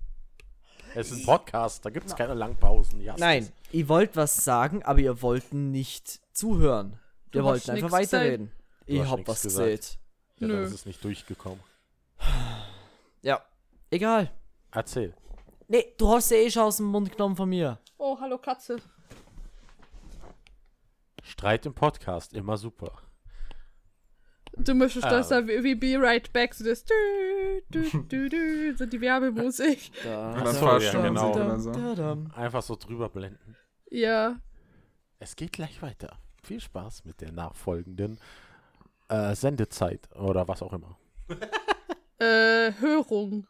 Es 0.96 1.12
ist 1.12 1.20
ein 1.22 1.26
Podcast, 1.26 1.86
da 1.86 1.90
gibt 1.90 2.08
es 2.08 2.16
keine 2.16 2.34
Langpausen. 2.34 3.02
Ja, 3.02 3.16
Nein, 3.18 3.50
ihr 3.72 3.90
wollt 3.90 4.16
was 4.16 4.44
sagen, 4.46 4.84
aber 4.84 5.00
ihr 5.00 5.22
wollt 5.22 5.54
nicht 5.54 6.22
zuhören. 6.34 6.98
Du 7.32 7.40
ihr 7.40 7.46
hast 7.46 7.68
wollt 7.68 7.70
einfach 7.70 7.92
weiterreden. 7.92 8.52
Ich 8.86 9.02
hast 9.02 9.10
hab 9.12 9.28
was 9.28 9.42
gesagt. 9.42 9.68
gesagt. 9.70 10.00
Ja, 10.40 10.48
dann 10.48 10.58
Nö. 10.58 10.64
ist 10.66 10.74
es 10.74 10.86
nicht 10.86 11.04
durchgekommen. 11.04 11.60
Ja, 13.22 13.42
egal. 13.90 14.32
Erzähl. 14.72 15.14
Nee, 15.68 15.94
du 15.98 16.10
hast 16.10 16.30
sie 16.30 16.36
eh 16.36 16.52
schon 16.52 16.64
aus 16.64 16.78
dem 16.78 16.86
Mund 16.88 17.12
genommen 17.12 17.36
von 17.36 17.50
mir. 17.50 17.80
Oh, 17.98 18.18
hallo 18.20 18.38
Katze. 18.38 18.78
Streit 21.24 21.66
im 21.66 21.74
Podcast, 21.74 22.34
immer 22.34 22.58
super. 22.58 22.92
Du 24.58 24.74
möchtest 24.74 25.06
Ah. 25.06 25.10
das 25.10 25.30
da 25.30 25.46
wie, 25.48 25.64
wie 25.64 25.76
Be 25.76 25.98
Right 26.00 26.32
Back, 26.32 26.54
so 26.54 26.64
das 26.64 26.86
dü, 26.86 26.94
dü, 27.74 27.90
dü, 28.08 28.30
dü, 28.30 28.76
so 28.78 28.86
die 28.86 29.02
Werbemusik. 29.02 29.92
Da, 30.04 30.34
dann 30.34 30.54
so, 30.56 30.60
fahrst 30.66 30.86
ja, 30.86 30.92
du 30.94 31.02
genau. 31.02 31.28
Musik 31.30 31.42
oder 31.44 31.60
so. 31.60 31.72
da, 31.72 31.96
da. 31.96 32.18
Einfach 32.36 32.62
so 32.62 32.76
drüber 32.76 33.10
blenden. 33.10 33.58
Ja. 33.90 34.40
Es 35.20 35.36
geht 35.36 35.52
gleich 35.52 35.82
weiter. 35.82 36.18
Viel 36.46 36.60
Spaß 36.60 37.06
mit 37.06 37.22
der 37.22 37.32
nachfolgenden 37.32 38.20
äh, 39.10 39.34
Sendezeit 39.36 40.10
oder 40.16 40.48
was 40.48 40.62
auch 40.62 40.74
immer. 40.74 40.98
Äh, 42.18 42.72
Hörung. 42.80 43.46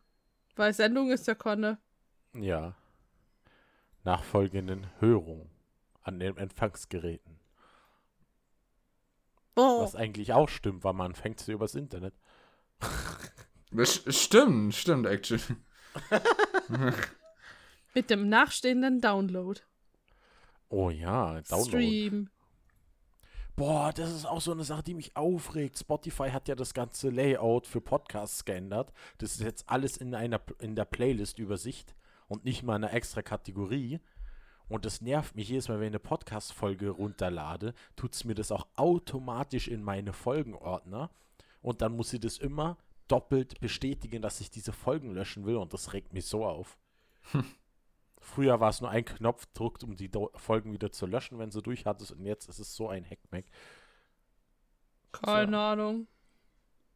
Weil 0.55 0.73
Sendung 0.73 1.11
ist 1.11 1.27
ja 1.27 1.35
keine. 1.35 1.77
Ja. 2.33 2.73
Nachfolgenden 4.03 4.87
Hörung 4.99 5.51
an 6.01 6.19
den 6.19 6.35
Empfangsgeräten. 6.35 7.39
Oh. 9.55 9.83
Was 9.83 9.95
eigentlich 9.95 10.33
auch 10.33 10.49
stimmt, 10.49 10.83
weil 10.83 10.93
man 10.93 11.13
fängt 11.13 11.41
sie 11.41 11.51
übers 11.51 11.75
Internet. 11.75 12.15
Das 13.71 14.03
stimmt, 14.15 14.73
stimmt, 14.73 15.05
actually. 15.05 15.41
Mit 17.93 18.09
dem 18.09 18.29
nachstehenden 18.29 19.01
Download. 19.01 19.59
Oh 20.69 20.89
ja, 20.89 21.41
Download. 21.41 21.69
Stream. 21.69 22.29
Boah, 23.55 23.93
das 23.93 24.11
ist 24.11 24.25
auch 24.25 24.41
so 24.41 24.51
eine 24.51 24.65
Sache, 24.65 24.83
die 24.83 24.93
mich 24.93 25.15
aufregt. 25.15 25.79
Spotify 25.79 26.29
hat 26.29 26.49
ja 26.49 26.55
das 26.55 26.73
ganze 26.73 27.09
Layout 27.09 27.67
für 27.67 27.79
Podcasts 27.79 28.43
geändert. 28.43 28.91
Das 29.19 29.31
ist 29.31 29.39
jetzt 29.39 29.69
alles 29.69 29.95
in 29.95 30.13
einer 30.13 30.41
in 30.59 30.75
der 30.75 30.83
Playlist-Übersicht 30.83 31.95
und 32.27 32.43
nicht 32.43 32.63
mal 32.63 32.75
eine 32.75 32.91
extra 32.91 33.21
Kategorie. 33.21 34.01
Und 34.67 34.83
das 34.83 34.99
nervt 34.99 35.35
mich 35.37 35.47
jedes 35.47 35.69
Mal, 35.69 35.75
wenn 35.79 35.87
ich 35.87 35.91
eine 35.91 35.99
Podcast-Folge 35.99 36.89
runterlade, 36.89 37.73
tut 37.95 38.13
es 38.13 38.25
mir 38.25 38.35
das 38.35 38.51
auch 38.51 38.67
automatisch 38.75 39.69
in 39.69 39.83
meine 39.83 40.11
Folgenordner. 40.11 41.09
Und 41.61 41.81
dann 41.81 41.95
muss 41.95 42.11
ich 42.11 42.19
das 42.19 42.37
immer 42.37 42.77
doppelt 43.07 43.61
bestätigen, 43.61 44.21
dass 44.21 44.41
ich 44.41 44.51
diese 44.51 44.73
Folgen 44.73 45.13
löschen 45.13 45.45
will. 45.45 45.55
Und 45.55 45.73
das 45.73 45.93
regt 45.93 46.11
mich 46.11 46.25
so 46.25 46.45
auf. 46.45 46.77
Früher 48.25 48.59
war 48.59 48.69
es 48.71 48.81
nur 48.81 48.89
ein 48.89 49.05
Knopfdruck, 49.05 49.83
um 49.83 49.95
die 49.95 50.09
Do 50.09 50.31
Folgen 50.35 50.73
wieder 50.73 50.91
zu 50.91 51.05
löschen, 51.05 51.37
wenn 51.37 51.51
sie 51.51 51.61
durch 51.61 51.85
hattest. 51.85 52.11
Und 52.11 52.25
jetzt 52.25 52.49
ist 52.49 52.57
es 52.57 52.75
so 52.75 52.89
ein 52.89 53.05
Hackmack. 53.07 53.45
Keine 55.11 55.57
Ahnung. 55.59 56.07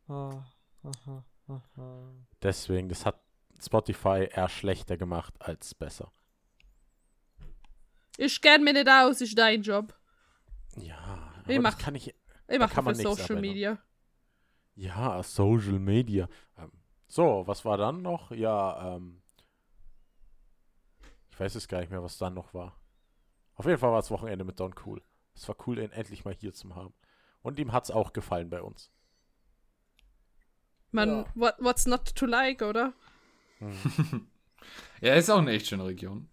Ah, 0.07 0.43
aha, 0.83 1.23
aha. 1.47 2.11
Deswegen, 2.41 2.89
das 2.89 3.05
hat 3.05 3.21
Spotify 3.61 4.27
eher 4.31 4.49
schlechter 4.49 4.97
gemacht 4.97 5.35
als 5.39 5.75
besser. 5.75 6.11
Ich 8.17 8.41
kenn 8.41 8.63
mich 8.63 8.73
nicht 8.73 8.89
aus, 8.89 9.21
ist 9.21 9.37
dein 9.37 9.61
Job. 9.61 9.93
Ja, 10.77 11.31
Ich 11.47 11.59
mach- 11.59 11.77
kann 11.77 11.93
ich. 11.95 12.13
Ich 12.47 12.57
mache 12.59 12.81
für 12.83 12.95
Social. 12.95 13.39
Media. 13.39 13.77
Ja, 14.75 15.21
Social 15.21 15.77
Media. 15.79 16.27
Ähm, 16.57 16.71
so, 17.07 17.43
was 17.45 17.63
war 17.65 17.77
dann 17.77 18.01
noch? 18.01 18.31
Ja, 18.31 18.95
ähm. 18.95 19.21
Ich 21.39 21.45
weiß 21.45 21.53
jetzt 21.53 21.69
gar 21.69 21.79
nicht 21.79 21.89
mehr, 21.89 22.03
was 22.03 22.17
dann 22.17 22.33
noch 22.33 22.53
war. 22.53 22.75
Auf 23.55 23.65
jeden 23.65 23.77
Fall 23.77 23.91
war 23.91 23.99
das 23.99 24.11
Wochenende 24.11 24.43
mit 24.43 24.59
Don 24.59 24.75
cool. 24.85 25.01
Es 25.33 25.47
war 25.47 25.55
cool, 25.65 25.79
ihn 25.79 25.89
endlich 25.93 26.25
mal 26.25 26.33
hier 26.33 26.53
zu 26.53 26.75
haben. 26.75 26.93
Und 27.41 27.59
ihm 27.59 27.71
hat 27.71 27.85
es 27.85 27.91
auch 27.91 28.11
gefallen 28.11 28.49
bei 28.49 28.61
uns. 28.61 28.91
Man, 30.91 31.09
Ja. 31.09 31.25
what, 31.35 31.55
what's 31.59 31.85
not 31.85 32.13
to 32.13 32.25
like, 32.25 32.61
oder? 32.61 32.91
Ja, 34.99 35.13
ist 35.13 35.29
auch 35.29 35.37
eine 35.37 35.51
echt 35.51 35.67
schöne 35.67 35.85
Region. 35.85 36.27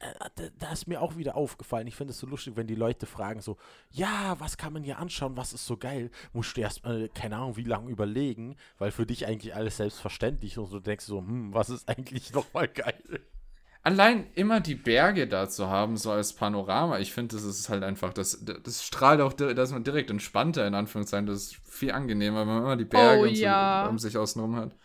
Äh, 0.00 0.12
da, 0.34 0.48
da 0.58 0.72
ist 0.72 0.86
mir 0.86 1.00
auch 1.00 1.16
wieder 1.16 1.34
aufgefallen. 1.34 1.86
Ich 1.86 1.96
finde 1.96 2.10
es 2.10 2.18
so 2.18 2.26
lustig, 2.26 2.56
wenn 2.56 2.66
die 2.66 2.74
Leute 2.74 3.06
fragen 3.06 3.40
so, 3.40 3.56
ja, 3.88 4.38
was 4.38 4.58
kann 4.58 4.74
man 4.74 4.84
hier 4.84 4.98
anschauen, 4.98 5.38
was 5.38 5.54
ist 5.54 5.64
so 5.64 5.78
geil? 5.78 6.10
Musst 6.34 6.58
du 6.58 6.60
erst 6.60 6.84
mal, 6.84 7.08
keine 7.08 7.36
Ahnung, 7.36 7.56
wie 7.56 7.64
lange 7.64 7.90
überlegen, 7.90 8.56
weil 8.76 8.90
für 8.90 9.06
dich 9.06 9.24
eigentlich 9.26 9.54
alles 9.54 9.78
selbstverständlich 9.78 10.58
und 10.58 10.70
du 10.70 10.80
denkst 10.80 11.06
so, 11.06 11.20
hm, 11.20 11.54
was 11.54 11.70
ist 11.70 11.88
eigentlich 11.88 12.30
nochmal 12.34 12.68
geil? 12.68 13.22
Allein 13.82 14.30
immer 14.34 14.60
die 14.60 14.74
Berge 14.74 15.26
da 15.26 15.48
zu 15.48 15.68
haben, 15.68 15.96
so 15.96 16.10
als 16.12 16.34
Panorama, 16.34 16.98
ich 16.98 17.12
finde, 17.14 17.36
das 17.36 17.44
ist 17.44 17.70
halt 17.70 17.82
einfach, 17.82 18.12
das, 18.12 18.44
das 18.44 18.84
strahlt 18.84 19.22
auch, 19.22 19.32
da 19.32 19.48
ist 19.50 19.72
man 19.72 19.84
direkt 19.84 20.10
entspannter, 20.10 20.66
in 20.66 20.74
Anführungszeichen. 20.74 21.26
Das 21.26 21.36
ist 21.44 21.56
viel 21.66 21.90
angenehmer, 21.92 22.40
wenn 22.40 22.48
man 22.48 22.58
immer 22.64 22.76
die 22.76 22.84
Berge 22.84 23.22
Oh, 23.22 23.26
und 23.26 23.36
so 23.36 23.46
ja. 23.46 23.88
um 23.88 23.98
sich 23.98 24.18
außenrum 24.18 24.56
hat. 24.56 24.76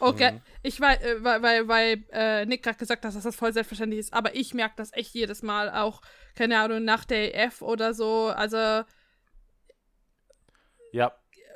Okay, 0.00 0.30
Mhm. 0.30 0.42
ich 0.62 0.80
weiß, 0.80 1.00
äh, 1.00 1.24
weil, 1.24 1.42
weil, 1.42 1.68
weil 1.68 2.04
äh, 2.12 2.46
Nick 2.46 2.62
gerade 2.62 2.78
gesagt 2.78 3.04
hat, 3.04 3.14
dass 3.16 3.22
das 3.24 3.34
voll 3.34 3.52
selbstverständlich 3.52 3.98
ist, 3.98 4.12
aber 4.12 4.34
ich 4.36 4.54
merke 4.54 4.74
das 4.76 4.92
echt 4.92 5.12
jedes 5.14 5.42
Mal, 5.42 5.70
auch, 5.70 6.02
keine 6.36 6.58
Ahnung, 6.60 6.84
nach 6.84 7.04
der 7.04 7.34
EF 7.34 7.62
oder 7.62 7.94
so. 7.94 8.26
Also, 8.28 8.84
Ja, 10.92 11.12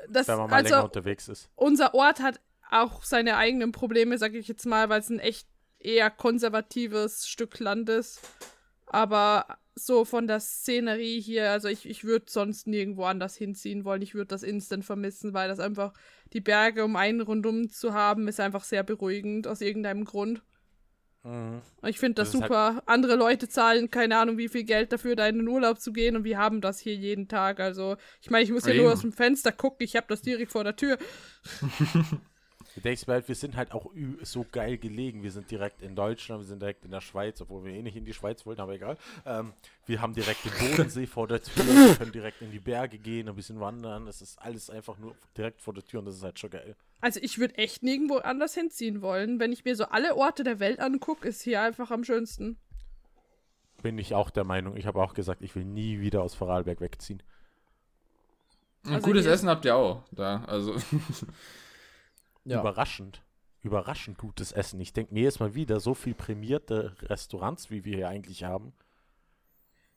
das, 0.08 0.26
wenn 0.26 0.38
man 0.38 0.50
mal 0.50 0.62
länger 0.62 0.84
also 0.84 0.84
unterwegs 0.84 1.28
ist. 1.28 1.50
unser 1.56 1.94
Ort 1.94 2.20
hat 2.20 2.40
auch 2.70 3.04
seine 3.04 3.36
eigenen 3.36 3.72
Probleme, 3.72 4.18
sage 4.18 4.38
ich 4.38 4.48
jetzt 4.48 4.66
mal, 4.66 4.88
weil 4.88 5.00
es 5.00 5.10
ein 5.10 5.20
echt 5.20 5.48
eher 5.84 6.10
konservatives 6.10 7.26
Stück 7.26 7.58
Land 7.58 7.88
ist. 7.88 8.20
Aber 8.86 9.58
so 9.74 10.04
von 10.04 10.26
der 10.26 10.40
Szenerie 10.40 11.20
hier, 11.20 11.50
also 11.50 11.68
ich, 11.68 11.88
ich 11.88 12.04
würde 12.04 12.26
sonst 12.28 12.66
nirgendwo 12.66 13.04
anders 13.04 13.36
hinziehen 13.36 13.84
wollen. 13.84 14.02
Ich 14.02 14.14
würde 14.14 14.28
das 14.28 14.42
instant 14.42 14.84
vermissen, 14.84 15.32
weil 15.32 15.48
das 15.48 15.60
einfach 15.60 15.94
die 16.34 16.40
Berge 16.42 16.84
um 16.84 16.96
einen 16.96 17.22
rundum 17.22 17.70
zu 17.70 17.94
haben, 17.94 18.28
ist 18.28 18.38
einfach 18.40 18.64
sehr 18.64 18.82
beruhigend 18.82 19.46
aus 19.46 19.62
irgendeinem 19.62 20.04
Grund. 20.04 20.42
Mhm. 21.24 21.62
Ich 21.86 21.98
finde 21.98 22.14
das, 22.16 22.32
Das 22.32 22.40
halt- 22.42 22.50
super. 22.50 22.82
Andere 22.86 23.16
Leute 23.16 23.48
zahlen 23.48 23.90
keine 23.90 24.18
Ahnung, 24.18 24.36
wie 24.38 24.48
viel 24.48 24.64
Geld 24.64 24.92
dafür, 24.92 25.16
da 25.16 25.26
in 25.26 25.38
den 25.38 25.48
Urlaub 25.48 25.80
zu 25.80 25.92
gehen 25.92 26.16
und 26.16 26.24
wir 26.24 26.36
haben 26.36 26.60
das 26.60 26.78
hier 26.80 26.94
jeden 26.94 27.28
Tag. 27.28 27.58
Also, 27.60 27.96
ich 28.20 28.28
meine, 28.28 28.44
ich 28.44 28.50
muss 28.50 28.66
ja 28.66 28.74
nur 28.74 28.92
aus 28.92 29.00
dem 29.02 29.12
Fenster 29.12 29.52
gucken, 29.52 29.84
ich 29.84 29.96
habe 29.96 30.06
das 30.08 30.20
direkt 30.20 30.52
vor 30.52 30.64
der 30.64 30.76
Tür. 30.76 30.98
Du 32.74 32.80
denkst 32.80 33.06
mir 33.06 33.12
halt, 33.14 33.28
wir 33.28 33.34
sind 33.34 33.54
halt 33.56 33.72
auch 33.72 33.90
so 34.22 34.46
geil 34.50 34.78
gelegen. 34.78 35.22
Wir 35.22 35.30
sind 35.30 35.50
direkt 35.50 35.82
in 35.82 35.94
Deutschland, 35.94 36.40
wir 36.42 36.46
sind 36.46 36.62
direkt 36.62 36.84
in 36.86 36.90
der 36.90 37.02
Schweiz, 37.02 37.38
obwohl 37.42 37.64
wir 37.64 37.72
eh 37.74 37.82
nicht 37.82 37.96
in 37.96 38.04
die 38.06 38.14
Schweiz 38.14 38.46
wollten, 38.46 38.62
aber 38.62 38.72
egal. 38.72 38.96
Ähm, 39.26 39.52
wir 39.84 40.00
haben 40.00 40.14
direkt 40.14 40.42
den 40.44 40.52
Bodensee 40.70 41.06
vor 41.06 41.28
der 41.28 41.42
Tür, 41.42 41.64
wir 41.66 41.94
können 41.98 42.12
direkt 42.12 42.40
in 42.40 42.50
die 42.50 42.60
Berge 42.60 42.96
gehen, 42.96 43.28
ein 43.28 43.34
bisschen 43.36 43.60
wandern. 43.60 44.06
Es 44.06 44.22
ist 44.22 44.40
alles 44.40 44.70
einfach 44.70 44.96
nur 44.98 45.14
direkt 45.36 45.60
vor 45.60 45.74
der 45.74 45.84
Tür 45.84 45.98
und 46.00 46.06
das 46.06 46.16
ist 46.16 46.22
halt 46.22 46.38
schon 46.38 46.48
geil. 46.50 46.74
Also, 47.02 47.20
ich 47.22 47.38
würde 47.38 47.56
echt 47.58 47.82
nirgendwo 47.82 48.16
anders 48.18 48.54
hinziehen 48.54 49.02
wollen. 49.02 49.38
Wenn 49.38 49.52
ich 49.52 49.64
mir 49.66 49.76
so 49.76 49.84
alle 49.86 50.16
Orte 50.16 50.42
der 50.44 50.58
Welt 50.60 50.80
angucke, 50.80 51.28
ist 51.28 51.42
hier 51.42 51.60
einfach 51.60 51.90
am 51.90 52.04
schönsten. 52.04 52.56
Bin 53.82 53.98
ich 53.98 54.14
auch 54.14 54.30
der 54.30 54.44
Meinung. 54.44 54.76
Ich 54.76 54.86
habe 54.86 55.02
auch 55.02 55.12
gesagt, 55.12 55.42
ich 55.42 55.54
will 55.56 55.64
nie 55.64 56.00
wieder 56.00 56.22
aus 56.22 56.34
Vorarlberg 56.34 56.80
wegziehen. 56.80 57.22
Und 58.84 58.94
Also 58.94 59.06
gutes 59.06 59.24
hier- 59.24 59.32
Essen 59.32 59.48
habt 59.48 59.64
ihr 59.64 59.74
auch 59.76 60.04
da. 60.12 60.44
Also, 60.46 60.76
Ja. 62.44 62.60
Überraschend. 62.60 63.22
Überraschend 63.60 64.18
gutes 64.18 64.52
Essen. 64.52 64.80
Ich 64.80 64.92
denke 64.92 65.14
mir 65.14 65.22
jetzt 65.22 65.40
mal 65.40 65.54
wieder, 65.54 65.78
so 65.78 65.94
viel 65.94 66.14
prämierte 66.14 66.96
Restaurants, 67.02 67.70
wie 67.70 67.84
wir 67.84 67.96
hier 67.96 68.08
eigentlich 68.08 68.42
haben. 68.44 68.72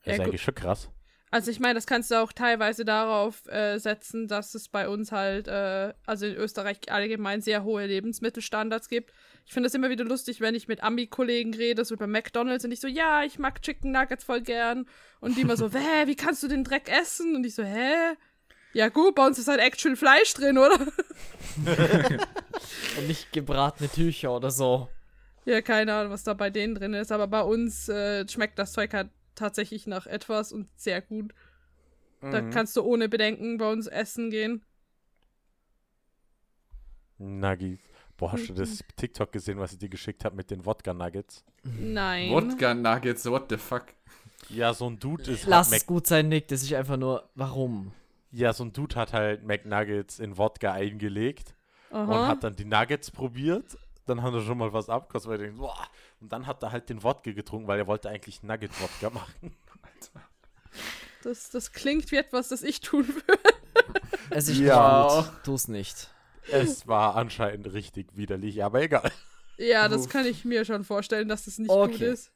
Ja, 0.04 0.14
ist 0.14 0.20
eigentlich 0.20 0.44
schon 0.44 0.54
krass. 0.54 0.90
Also, 1.32 1.52
ich 1.52 1.60
meine, 1.60 1.74
das 1.74 1.88
kannst 1.88 2.12
du 2.12 2.22
auch 2.22 2.32
teilweise 2.32 2.86
darauf 2.86 3.46
äh, 3.48 3.78
setzen, 3.80 4.28
dass 4.28 4.54
es 4.56 4.70
bei 4.70 4.88
uns 4.88 5.12
halt, 5.12 5.48
äh, 5.48 5.94
also 6.06 6.28
in 6.28 6.36
Österreich 6.36 6.80
allgemein 6.90 7.42
sehr 7.42 7.64
hohe 7.64 7.88
Lebensmittelstandards 7.88 8.88
gibt. 8.88 9.12
Ich 9.46 9.52
finde 9.52 9.68
das 9.68 9.74
immer 9.74 9.90
wieder 9.90 10.06
lustig, 10.06 10.40
wenn 10.40 10.56
ich 10.56 10.68
mit 10.68 10.84
Ami-Kollegen 10.84 11.54
rede, 11.54 11.84
so 11.84 11.96
über 11.96 12.08
McDonalds 12.08 12.64
und 12.64 12.72
ich 12.72 12.80
so, 12.80 12.88
ja, 12.88 13.24
ich 13.24 13.40
mag 13.40 13.62
Chicken 13.62 13.92
Nuggets 13.92 14.24
voll 14.24 14.42
gern. 14.42 14.86
Und 15.20 15.36
die 15.36 15.42
immer 15.42 15.58
so, 15.58 15.70
hä, 15.74 16.06
wie 16.06 16.16
kannst 16.16 16.44
du 16.44 16.48
den 16.48 16.64
Dreck 16.64 16.90
essen? 16.90 17.36
Und 17.36 17.46
ich 17.46 17.56
so, 17.56 17.64
hä? 17.64 18.16
Ja 18.76 18.90
gut, 18.90 19.16
bei 19.16 19.26
uns 19.26 19.40
ist 19.40 19.48
halt 19.48 19.62
actual 19.62 19.96
Fleisch 19.96 20.34
drin, 20.34 20.58
oder? 20.58 20.78
Und 22.98 23.08
nicht 23.08 23.32
gebratene 23.32 23.88
Tücher 23.90 24.36
oder 24.36 24.52
so. 24.52 24.90
Ja, 25.46 25.62
keine 25.62 25.94
Ahnung, 25.94 26.12
was 26.12 26.24
da 26.26 26.34
bei 26.34 26.50
denen 26.50 26.76
drin 26.76 26.94
ist, 26.94 27.10
aber 27.14 27.28
bei 27.28 27.42
uns 27.42 27.88
äh, 27.88 28.28
schmeckt 28.28 28.60
das 28.60 28.74
Zeug 28.74 28.94
halt 28.94 29.12
tatsächlich 29.34 29.88
nach 29.88 30.08
etwas 30.08 30.52
und 30.52 30.68
sehr 30.76 31.02
gut. 31.02 31.34
Da 32.20 32.42
Mhm. 32.42 32.50
kannst 32.52 32.76
du 32.76 32.82
ohne 32.82 33.08
Bedenken 33.08 33.58
bei 33.58 33.72
uns 33.72 33.88
essen 33.88 34.30
gehen. 34.30 34.66
Nuggies. 37.18 37.80
Boah, 38.18 38.34
hast 38.34 38.50
du 38.50 38.54
das 38.54 38.80
TikTok 38.98 39.32
gesehen, 39.32 39.58
was 39.58 39.72
ich 39.72 39.80
dir 39.80 39.90
geschickt 39.90 40.26
habe 40.26 40.36
mit 40.36 40.52
den 40.52 40.66
Wodka-Nuggets? 40.66 41.46
Nein. 41.64 42.30
Wodka 42.30 42.74
Nuggets, 42.74 43.26
what 43.26 43.46
the 43.50 43.58
fuck? 43.58 43.86
Ja, 44.50 44.74
so 44.74 44.90
ein 44.90 45.00
Dude 45.00 45.32
ist. 45.32 45.46
Lass 45.46 45.72
es 45.72 45.86
gut 45.86 46.08
sein, 46.08 46.28
Nick. 46.28 46.50
Das 46.50 46.62
ist 46.62 46.74
einfach 46.74 46.98
nur, 46.98 47.30
warum? 47.36 47.94
Ja, 48.32 48.54
so 48.54 48.64
ein 48.64 48.74
Dude 48.74 48.96
hat 48.96 49.14
halt 49.14 49.44
McNuggets 49.44 50.20
in 50.20 50.38
Wodka 50.38 50.72
eingelegt 50.74 51.56
und 51.90 51.98
Aha. 51.98 52.28
hat 52.28 52.44
dann 52.44 52.56
die 52.56 52.66
Nuggets 52.66 53.12
probiert. 53.12 53.78
Dann 54.06 54.22
hat 54.22 54.34
er 54.34 54.42
schon 54.42 54.58
mal 54.60 54.72
was 54.72 54.88
abgekostet, 54.90 55.32
weil 55.32 55.40
er 55.40 55.46
denkt, 55.48 55.60
boah. 55.60 55.88
Und 56.22 56.32
dann 56.32 56.46
hat 56.46 56.62
er 56.62 56.72
halt 56.72 56.90
den 56.90 57.02
Wodka 57.02 57.32
getrunken, 57.32 57.68
weil 57.68 57.80
er 57.80 57.88
wollte 57.88 58.10
eigentlich 58.10 58.44
Nugget-Wodka 58.44 59.10
machen. 59.10 59.56
Das, 61.24 61.50
das 61.50 61.72
klingt 61.72 62.12
wie 62.12 62.18
etwas, 62.18 62.50
das 62.50 62.62
ich 62.62 62.82
tun 62.82 63.08
würde. 63.08 63.40
Es 64.30 64.48
ist 64.48 64.60
Ja. 64.60 65.08
gut. 65.24 65.44
Tu 65.44 65.54
es 65.56 65.68
nicht. 65.68 66.10
es 66.52 66.88
war 66.88 67.16
anscheinend 67.16 67.72
richtig 67.74 68.16
widerlich, 68.16 68.64
aber 68.64 68.82
egal. 68.82 69.12
Ja, 69.58 69.88
das 69.88 70.04
Uff. 70.06 70.10
kann 70.10 70.26
ich 70.26 70.46
mir 70.46 70.66
schon 70.66 70.84
vorstellen, 70.84 71.28
dass 71.28 71.46
das 71.46 71.58
nicht 71.58 71.70
gut 71.70 71.94
Okay. 71.96 72.12
ist. 72.12 72.32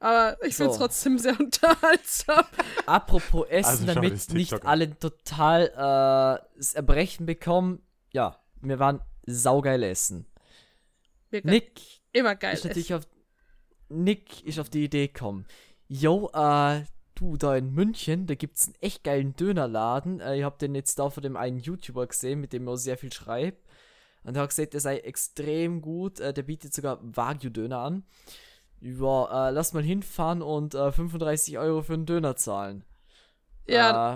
Aber 0.00 0.36
ich 0.44 0.56
finde 0.56 0.70
es 0.72 0.76
So. 0.76 0.82
trotzdem 0.82 1.18
sehr 1.18 1.38
unterhaltsam. 1.40 2.44
Apropos 2.86 3.46
Essen, 3.48 3.68
Also 3.68 3.86
damit 3.86 4.32
nicht 4.32 4.64
alle 4.66 4.98
total 4.98 5.66
äh, 5.66 6.46
das 6.56 6.74
Erbrechen 6.74 7.26
bekommen. 7.26 7.82
Ja, 8.12 8.40
wir 8.62 8.78
waren 8.78 9.00
saugeil 9.26 9.82
essen. 9.82 10.26
Wir 11.28 11.42
können 11.42 11.52
Nick 11.54 11.80
immer 12.12 12.34
geil 12.34 12.54
ist 12.54 12.64
natürlich 12.64 12.90
essen. 12.90 13.04
auf 13.04 13.08
Nick 13.90 14.42
ist 14.44 14.58
auf 14.58 14.70
die 14.70 14.84
Idee 14.84 15.08
gekommen. 15.08 15.46
Yo, 15.88 16.30
äh, 16.32 16.82
du 17.14 17.36
da 17.36 17.56
in 17.56 17.74
München, 17.74 18.26
da 18.26 18.34
gibt's 18.34 18.66
einen 18.66 18.76
echt 18.80 19.04
geilen 19.04 19.36
Dönerladen. 19.36 20.20
Äh, 20.20 20.38
ich 20.38 20.44
hab 20.44 20.58
den 20.58 20.74
jetzt 20.74 20.98
da 20.98 21.10
von 21.10 21.22
dem 21.22 21.36
einen 21.36 21.58
YouTuber 21.58 22.06
gesehen, 22.06 22.40
mit 22.40 22.52
dem 22.52 22.66
er 22.66 22.76
sehr 22.78 22.96
viel 22.96 23.12
schreibt. 23.12 23.66
Und 24.24 24.36
er 24.36 24.42
hat 24.42 24.50
gesagt, 24.50 24.72
der 24.72 24.80
sei 24.80 24.98
extrem 24.98 25.82
gut. 25.82 26.20
Äh, 26.20 26.32
der 26.32 26.42
bietet 26.42 26.72
sogar 26.72 26.98
Wagyu-Döner 27.02 27.78
an. 27.80 28.04
Ja, 28.80 29.48
äh, 29.48 29.50
lass 29.50 29.72
mal 29.72 29.82
hinfahren 29.82 30.42
und 30.42 30.74
äh, 30.74 30.90
35 30.92 31.58
Euro 31.58 31.82
für 31.82 31.94
einen 31.94 32.06
Döner 32.06 32.36
zahlen. 32.36 32.84
Ja, 33.66 34.14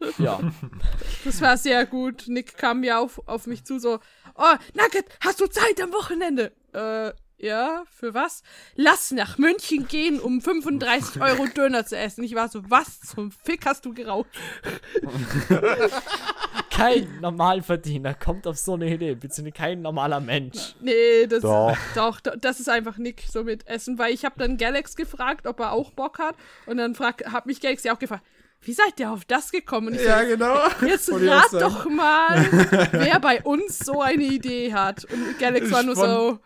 Äh, 0.00 0.12
ja. 0.18 0.40
das 1.24 1.40
war 1.40 1.56
sehr 1.56 1.86
gut. 1.86 2.24
Nick 2.28 2.56
kam 2.56 2.84
ja 2.84 3.00
auf, 3.00 3.20
auf 3.26 3.46
mich 3.46 3.64
zu, 3.64 3.78
so, 3.78 3.98
oh, 4.34 4.54
Nugget, 4.74 5.06
hast 5.20 5.40
du 5.40 5.46
Zeit 5.46 5.80
am 5.80 5.92
Wochenende? 5.92 6.52
Äh, 6.72 7.12
ja, 7.38 7.84
für 7.90 8.14
was? 8.14 8.42
Lass 8.76 9.10
nach 9.10 9.36
München 9.36 9.86
gehen, 9.88 10.20
um 10.20 10.40
35 10.40 11.20
Euro 11.20 11.46
Döner 11.46 11.84
zu 11.84 11.96
essen. 11.96 12.24
Ich 12.24 12.34
war 12.34 12.48
so, 12.48 12.62
was 12.70 13.00
zum 13.00 13.30
Fick 13.30 13.66
hast 13.66 13.84
du 13.84 13.92
geraucht? 13.92 14.28
kein 16.76 17.20
Normalverdiener 17.20 18.14
kommt 18.14 18.46
auf 18.46 18.56
so 18.58 18.74
eine 18.74 18.86
Idee, 18.92 19.14
beziehungsweise 19.14 19.52
kein 19.52 19.82
normaler 19.82 20.20
Mensch. 20.20 20.74
Nee, 20.80 21.26
das, 21.28 21.40
Doch. 21.42 21.76
doch, 21.94 22.20
do- 22.20 22.36
das 22.40 22.60
ist 22.60 22.68
einfach 22.68 22.96
Nick 22.98 23.22
so 23.30 23.44
mit 23.44 23.66
Essen, 23.66 23.98
weil 23.98 24.12
ich 24.12 24.24
habe 24.24 24.34
dann 24.38 24.56
Galax 24.56 24.96
gefragt, 24.96 25.46
ob 25.46 25.60
er 25.60 25.72
auch 25.72 25.90
Bock 25.92 26.18
hat 26.18 26.34
und 26.66 26.76
dann 26.78 26.94
frag, 26.94 27.24
hat 27.32 27.46
mich 27.46 27.60
Galax 27.60 27.84
ja 27.84 27.94
auch 27.94 27.98
gefragt, 27.98 28.24
wie 28.62 28.72
seid 28.72 28.98
ihr 28.98 29.10
auf 29.12 29.24
das 29.24 29.52
gekommen? 29.52 29.88
Und 29.88 29.94
ich 29.94 30.00
so, 30.02 30.26
genau. 30.26 30.56
Jetzt 30.86 31.10
rat 31.12 31.52
doch 31.52 31.84
mal, 31.88 32.88
wer 32.92 33.20
bei 33.20 33.42
uns 33.42 33.78
so 33.78 34.00
eine 34.02 34.24
Idee 34.24 34.72
hat. 34.72 35.04
Und 35.04 35.38
Galax 35.38 35.70
war 35.70 35.82
nur 35.82 35.94
so, 35.94 36.38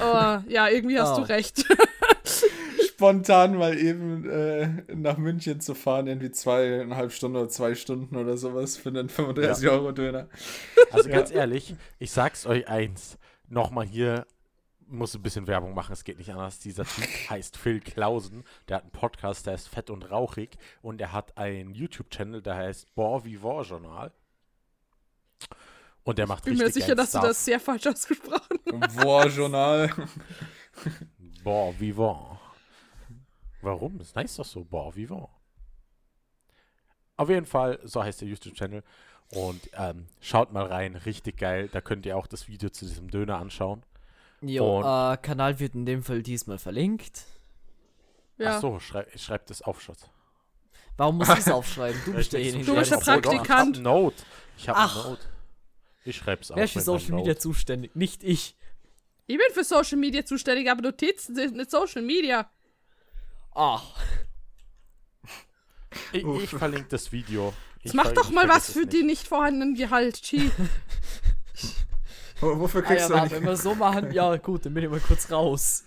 oh, 0.00 0.38
ja, 0.48 0.68
irgendwie 0.68 0.98
hast 0.98 1.18
Oh. 1.18 1.20
du 1.20 1.28
recht. 1.28 1.64
Spontan 3.02 3.56
mal 3.56 3.76
eben 3.76 4.30
äh, 4.30 4.68
nach 4.94 5.16
München 5.16 5.60
zu 5.60 5.74
fahren, 5.74 6.06
irgendwie 6.06 6.30
zweieinhalb 6.30 7.10
Stunden 7.10 7.36
oder 7.36 7.48
zwei 7.48 7.74
Stunden 7.74 8.14
oder 8.14 8.36
sowas 8.36 8.76
für 8.76 8.90
einen 8.90 9.08
35 9.08 9.68
Euro 9.68 9.90
Döner. 9.90 10.28
Also 10.92 11.10
ganz 11.10 11.32
ehrlich, 11.32 11.74
ich 11.98 12.12
sag's 12.12 12.46
euch 12.46 12.68
eins. 12.68 13.18
Nochmal 13.48 13.86
hier, 13.86 14.24
muss 14.86 15.14
ein 15.16 15.22
bisschen 15.22 15.48
Werbung 15.48 15.74
machen, 15.74 15.92
es 15.92 16.04
geht 16.04 16.18
nicht 16.18 16.30
anders. 16.30 16.60
Dieser 16.60 16.84
Typ 16.84 17.04
heißt 17.30 17.56
Phil 17.56 17.80
Klausen. 17.80 18.44
Der 18.68 18.76
hat 18.76 18.82
einen 18.84 18.92
Podcast, 18.92 19.48
der 19.48 19.54
ist 19.54 19.66
fett 19.68 19.90
und 19.90 20.08
rauchig. 20.08 20.56
Und 20.80 21.00
er 21.00 21.12
hat 21.12 21.36
einen 21.36 21.74
YouTube-Channel, 21.74 22.40
der 22.40 22.54
heißt 22.54 22.94
Bon 22.94 23.24
Vivant 23.24 23.66
Journal. 23.66 24.12
Und 26.04 26.18
der 26.18 26.28
macht 26.28 26.44
Bin 26.44 26.54
mir 26.54 26.66
richtig 26.66 26.84
sicher, 26.84 26.94
geilen 26.94 26.98
dass 26.98 27.10
du 27.10 27.18
Stuff. 27.18 27.28
das 27.30 27.44
sehr 27.44 27.58
falsch 27.58 27.86
ausgesprochen 27.88 28.58
hast. 28.80 28.96
Boah, 28.96 29.26
Journal. 29.26 29.90
Bon 31.42 31.74
Vivant. 31.80 32.31
Warum? 33.62 33.98
Das 33.98 34.14
heißt 34.14 34.38
doch 34.38 34.44
so, 34.44 34.64
Bon 34.64 34.94
Vivant. 34.94 35.28
Auf 37.16 37.28
jeden 37.28 37.46
Fall, 37.46 37.78
so 37.84 38.02
heißt 38.02 38.20
der 38.20 38.28
YouTube-Channel. 38.28 38.82
Und 39.30 39.70
ähm, 39.74 40.06
schaut 40.20 40.52
mal 40.52 40.66
rein, 40.66 40.96
richtig 40.96 41.38
geil. 41.38 41.68
Da 41.72 41.80
könnt 41.80 42.04
ihr 42.04 42.16
auch 42.16 42.26
das 42.26 42.48
Video 42.48 42.68
zu 42.70 42.84
diesem 42.84 43.10
Döner 43.10 43.38
anschauen. 43.38 43.82
Jo, 44.40 44.78
Und- 44.80 44.84
äh, 44.84 45.16
Kanal 45.18 45.58
wird 45.60 45.74
in 45.74 45.86
dem 45.86 46.02
Fall 46.02 46.22
diesmal 46.22 46.58
verlinkt. 46.58 47.24
Ja. 48.38 48.56
Ach 48.56 48.60
so, 48.60 48.80
schrei 48.80 49.06
schreibt 49.16 49.50
das 49.50 49.62
auf, 49.62 49.80
Schatz. 49.80 50.08
Warum 50.96 51.18
muss 51.18 51.28
ich 51.28 51.38
es 51.38 51.48
aufschreiben? 51.50 51.98
Du 52.04 52.12
bist 52.14 52.32
derjenige, 52.32 52.64
Du 52.64 52.72
der 52.72 52.80
bist 52.80 52.90
der 52.92 52.96
Praktikant. 52.98 53.76
Ich 53.76 53.84
hab 53.84 53.84
Note. 53.84 54.16
Ich 54.58 54.68
hab 54.68 54.76
Ach. 54.76 55.04
Note. 55.06 55.22
Ich 56.04 56.16
schreib's 56.16 56.50
auf. 56.50 56.56
Wer 56.56 56.64
ist 56.64 56.72
für 56.72 56.80
Social 56.80 57.12
Media 57.14 57.36
zuständig? 57.36 57.94
Nicht 57.94 58.24
ich. 58.24 58.56
Ich 59.28 59.38
bin 59.38 59.46
für 59.54 59.62
Social 59.64 59.96
Media 59.98 60.24
zuständig, 60.24 60.68
aber 60.68 60.82
Notizen 60.82 61.34
sind 61.36 61.56
nicht 61.56 61.70
Social 61.70 62.02
Media. 62.02 62.50
Ach, 63.54 63.82
Ich, 66.12 66.24
ich 66.24 66.50
verlinke 66.50 66.88
das 66.88 67.12
Video. 67.12 67.52
Ich 67.82 67.94
mach 67.94 68.12
doch 68.12 68.30
mal 68.30 68.48
was 68.48 68.68
es 68.68 68.74
für 68.74 68.80
nicht. 68.80 68.92
die 68.92 69.02
nicht 69.02 69.26
vorhandenen 69.26 69.74
Gehalt, 69.74 70.22
Chi. 70.22 70.50
Wo- 72.40 72.58
Wofür 72.60 72.82
ah, 72.84 72.86
kriegst 72.86 73.10
ja, 73.10 73.24
du 73.24 73.30
wenn 73.30 73.44
wir 73.44 73.56
so 73.56 73.74
machen, 73.74 74.12
ja 74.12 74.36
gut, 74.36 74.66
dann 74.66 74.74
bin 74.74 74.84
ich 74.84 74.90
mal 74.90 75.00
kurz 75.00 75.30
raus. 75.30 75.84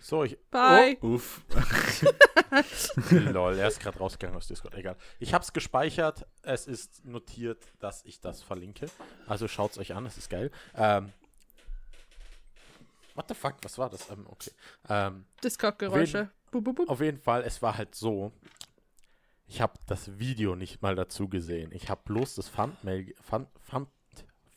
So, 0.00 0.22
ich. 0.22 0.38
Bye. 0.50 0.96
Uff. 1.00 1.40
Lol, 3.10 3.58
er 3.58 3.68
ist 3.68 3.80
gerade 3.80 3.98
rausgegangen 3.98 4.36
aus 4.36 4.46
Discord. 4.46 4.74
Egal. 4.74 4.96
Ich 5.18 5.34
hab's 5.34 5.52
gespeichert. 5.52 6.24
Es 6.42 6.68
ist 6.68 7.04
notiert, 7.04 7.64
dass 7.80 8.04
ich 8.04 8.20
das 8.20 8.40
verlinke. 8.42 8.86
Also 9.26 9.48
schaut's 9.48 9.78
euch 9.78 9.94
an, 9.94 10.06
es 10.06 10.16
ist 10.16 10.30
geil. 10.30 10.52
Ähm. 10.76 11.12
What 13.14 13.26
the 13.28 13.34
fuck? 13.34 13.56
Was 13.62 13.78
war 13.78 13.90
das? 13.90 14.08
Ähm, 14.10 14.26
okay. 14.28 14.52
Ähm, 14.88 15.24
Discord-Geräusche. 15.42 16.30
Bu, 16.60 16.72
bu, 16.72 16.84
bu. 16.86 16.90
Auf 16.90 17.00
jeden 17.00 17.18
Fall, 17.18 17.42
es 17.42 17.60
war 17.62 17.76
halt 17.76 17.94
so. 17.94 18.32
Ich 19.46 19.60
habe 19.60 19.74
das 19.86 20.18
Video 20.18 20.56
nicht 20.56 20.82
mal 20.82 20.94
dazu 20.96 21.28
gesehen. 21.28 21.70
Ich 21.72 21.88
habe 21.90 22.00
bloß 22.04 22.36
das 22.36 22.50
Thumbnail, 22.50 23.14
Thumb, 23.30 23.48
Thumb, 23.70 23.88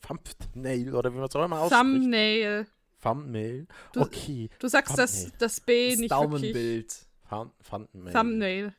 Thumbnail 0.02 0.94
oder 0.94 1.12
wie 1.12 1.16
man 1.18 1.26
es 1.28 1.36
auch 1.36 1.44
immer 1.44 1.60
ausspricht. 1.60 1.82
Thumbnail. 1.82 2.66
Thumbnail. 3.02 3.66
Du- 3.92 4.00
Okay. 4.00 4.48
Du 4.58 4.68
sagst 4.68 4.98
das, 4.98 5.12
Thumbnail. 5.24 5.32
das 5.38 5.60
B 5.60 5.90
Das 5.90 5.98
nicht 6.00 6.10
wirklich. 6.10 6.30
Daumenbild. 6.30 6.96
Thumb, 7.28 7.52
Thumbnail. 7.68 8.12
Thumbnail. 8.12 8.74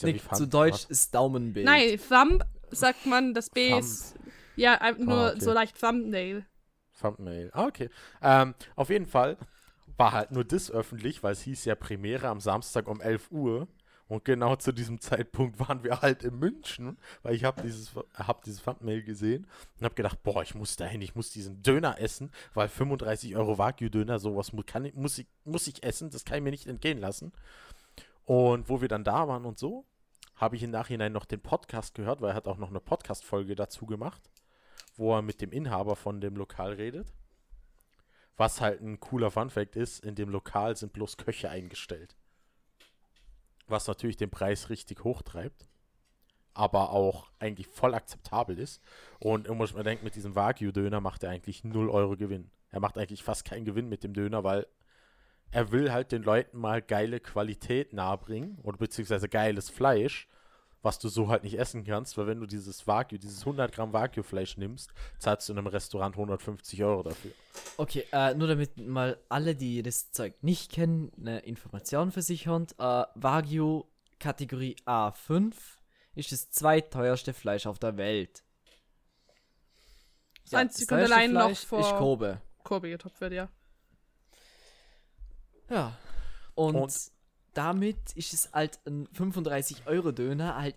Ja 0.00 0.06
Nick, 0.06 0.22
Thumb- 0.22 0.34
zu 0.36 0.46
Deutsch 0.46 0.72
was? 0.74 0.84
ist 0.90 1.14
Daumenbild. 1.14 1.66
Nein, 1.66 1.98
Thumb 2.08 2.42
sagt 2.70 3.04
man, 3.06 3.34
das 3.34 3.50
B 3.50 3.70
Thumb. 3.70 3.80
ist 3.80 4.14
ja 4.56 4.80
ein- 4.80 4.98
nur 5.04 5.14
Ah, 5.14 5.30
okay. 5.30 5.40
so 5.40 5.52
leicht 5.52 5.80
Thumbnail. 5.80 6.46
Thumbnail. 7.00 7.50
Ah, 7.52 7.66
okay. 7.66 7.90
Ähm, 8.22 8.54
auf 8.76 8.88
jeden 8.90 9.06
Fall 9.06 9.36
war 9.96 10.12
halt 10.12 10.32
nur 10.32 10.44
das 10.44 10.70
öffentlich, 10.70 11.22
weil 11.22 11.32
es 11.32 11.42
hieß 11.42 11.64
ja 11.64 11.74
Premiere 11.74 12.28
am 12.28 12.40
Samstag 12.40 12.88
um 12.88 13.00
11 13.00 13.30
Uhr. 13.30 13.68
Und 14.08 14.26
genau 14.26 14.56
zu 14.56 14.72
diesem 14.72 15.00
Zeitpunkt 15.00 15.58
waren 15.58 15.84
wir 15.84 16.02
halt 16.02 16.22
in 16.22 16.38
München, 16.38 16.98
weil 17.22 17.34
ich 17.34 17.44
habe 17.44 17.62
dieses, 17.62 17.92
hab 18.14 18.44
dieses 18.44 18.62
Thumbnail 18.62 19.02
gesehen 19.02 19.46
und 19.78 19.84
habe 19.84 19.94
gedacht, 19.94 20.22
boah, 20.22 20.42
ich 20.42 20.54
muss 20.54 20.76
dahin, 20.76 21.00
ich 21.00 21.14
muss 21.14 21.30
diesen 21.30 21.62
Döner 21.62 21.98
essen, 21.98 22.30
weil 22.52 22.68
35 22.68 23.36
Euro 23.36 23.56
Wagyu-Döner, 23.56 24.18
sowas 24.18 24.52
kann 24.66 24.90
muss, 24.94 25.16
ich, 25.16 25.26
muss 25.44 25.66
ich 25.66 25.82
essen, 25.82 26.10
das 26.10 26.26
kann 26.26 26.36
ich 26.36 26.44
mir 26.44 26.50
nicht 26.50 26.66
entgehen 26.66 26.98
lassen. 26.98 27.32
Und 28.24 28.68
wo 28.68 28.82
wir 28.82 28.88
dann 28.88 29.04
da 29.04 29.28
waren 29.28 29.46
und 29.46 29.58
so, 29.58 29.86
habe 30.36 30.56
ich 30.56 30.62
im 30.62 30.70
Nachhinein 30.70 31.12
noch 31.12 31.24
den 31.24 31.40
Podcast 31.40 31.94
gehört, 31.94 32.20
weil 32.20 32.30
er 32.30 32.36
hat 32.36 32.48
auch 32.48 32.58
noch 32.58 32.70
eine 32.70 32.80
Podcast-Folge 32.80 33.54
dazu 33.54 33.86
gemacht, 33.86 34.20
wo 34.96 35.14
er 35.14 35.22
mit 35.22 35.40
dem 35.40 35.52
Inhaber 35.52 35.96
von 35.96 36.20
dem 36.20 36.36
Lokal 36.36 36.74
redet. 36.74 37.12
Was 38.36 38.60
halt 38.60 38.80
ein 38.80 38.98
cooler 39.00 39.30
Funfact 39.30 39.76
ist, 39.76 40.04
in 40.04 40.14
dem 40.14 40.30
Lokal 40.30 40.76
sind 40.76 40.92
bloß 40.92 41.16
Köche 41.16 41.50
eingestellt. 41.50 42.16
Was 43.66 43.86
natürlich 43.86 44.16
den 44.16 44.30
Preis 44.30 44.70
richtig 44.70 45.04
hochtreibt, 45.04 45.68
aber 46.54 46.90
auch 46.90 47.30
eigentlich 47.38 47.66
voll 47.66 47.94
akzeptabel 47.94 48.58
ist. 48.58 48.82
Und 49.18 49.48
man 49.48 49.58
muss 49.58 49.74
man 49.74 49.84
denken, 49.84 50.04
mit 50.04 50.14
diesem 50.14 50.34
Wagyu-Döner 50.34 51.00
macht 51.00 51.22
er 51.22 51.30
eigentlich 51.30 51.64
0 51.64 51.88
Euro 51.90 52.16
Gewinn. 52.16 52.50
Er 52.70 52.80
macht 52.80 52.98
eigentlich 52.98 53.22
fast 53.22 53.44
keinen 53.44 53.64
Gewinn 53.64 53.88
mit 53.88 54.02
dem 54.02 54.14
Döner, 54.14 54.44
weil 54.44 54.66
er 55.50 55.70
will 55.70 55.92
halt 55.92 56.12
den 56.12 56.22
Leuten 56.22 56.58
mal 56.58 56.80
geile 56.80 57.20
Qualität 57.20 57.92
nahebringen 57.92 58.58
oder 58.62 58.78
beziehungsweise 58.78 59.28
geiles 59.28 59.68
Fleisch 59.68 60.26
was 60.82 60.98
du 60.98 61.08
so 61.08 61.28
halt 61.28 61.44
nicht 61.44 61.58
essen 61.58 61.84
kannst, 61.84 62.18
weil 62.18 62.26
wenn 62.26 62.40
du 62.40 62.46
dieses 62.46 62.86
Wagyu, 62.86 63.16
dieses 63.18 63.40
100 63.40 63.72
Gramm 63.72 63.92
Wagyu-Fleisch 63.92 64.56
nimmst, 64.56 64.92
zahlst 65.18 65.48
du 65.48 65.52
in 65.52 65.58
einem 65.58 65.68
Restaurant 65.68 66.16
150 66.16 66.82
Euro 66.82 67.02
dafür. 67.04 67.30
Okay, 67.76 68.04
äh, 68.12 68.34
nur 68.34 68.48
damit 68.48 68.76
mal 68.78 69.18
alle, 69.28 69.54
die 69.54 69.82
das 69.82 70.10
Zeug 70.10 70.34
nicht 70.42 70.72
kennen, 70.72 71.12
eine 71.18 71.38
Information 71.40 72.10
für 72.10 72.22
sich 72.22 72.46
haben. 72.48 72.66
Äh, 72.78 73.04
Wagyu 73.14 73.84
Kategorie 74.18 74.76
A5 74.86 75.54
ist 76.14 76.32
das 76.32 76.50
zweiteuerste 76.50 77.32
Fleisch 77.32 77.66
auf 77.66 77.78
der 77.78 77.96
Welt. 77.96 78.42
Das 80.44 80.54
einzige 80.54 80.94
und 80.94 80.98
teuerste 81.00 81.14
allein 81.16 81.32
noch 81.32 81.42
Fleisch 81.46 81.64
vor- 81.66 81.80
ist 81.80 81.96
Kobe. 81.96 82.40
Kobe 82.64 82.90
getoppt 82.90 83.20
wird, 83.20 83.32
ja. 83.32 83.48
Ja. 85.70 85.96
Und, 86.54 86.74
Und- 86.76 87.11
damit 87.54 88.12
ist 88.14 88.32
es 88.32 88.52
halt 88.52 88.80
ein 88.86 89.06
35-Euro-Döner 89.08 90.56
halt 90.56 90.76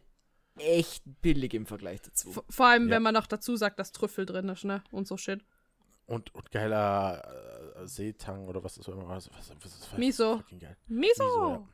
echt 0.57 1.03
billig 1.21 1.53
im 1.53 1.65
Vergleich 1.65 2.01
dazu. 2.01 2.31
V 2.31 2.43
vor 2.49 2.67
allem, 2.67 2.87
Ja. 2.87 2.95
wenn 2.95 3.03
man 3.03 3.13
noch 3.13 3.27
dazu 3.27 3.55
sagt, 3.57 3.79
dass 3.79 3.91
Trüffel 3.91 4.25
drin 4.25 4.47
ist, 4.49 4.63
ne? 4.63 4.83
Und 4.91 5.07
so 5.07 5.17
shit. 5.17 5.43
Und, 6.07 6.33
und 6.35 6.51
geiler 6.51 7.73
äh, 7.81 7.87
Seetang 7.87 8.47
oder 8.47 8.63
was 8.63 8.77
ist 8.77 8.87
immer 8.87 9.07
was, 9.07 9.29
was, 9.33 9.49
was, 9.49 9.55
was, 9.63 9.91
was 9.91 9.97
Miso. 9.97 10.43
Miso! 10.49 10.67
Miso, 10.87 11.49
ja. 11.49 11.67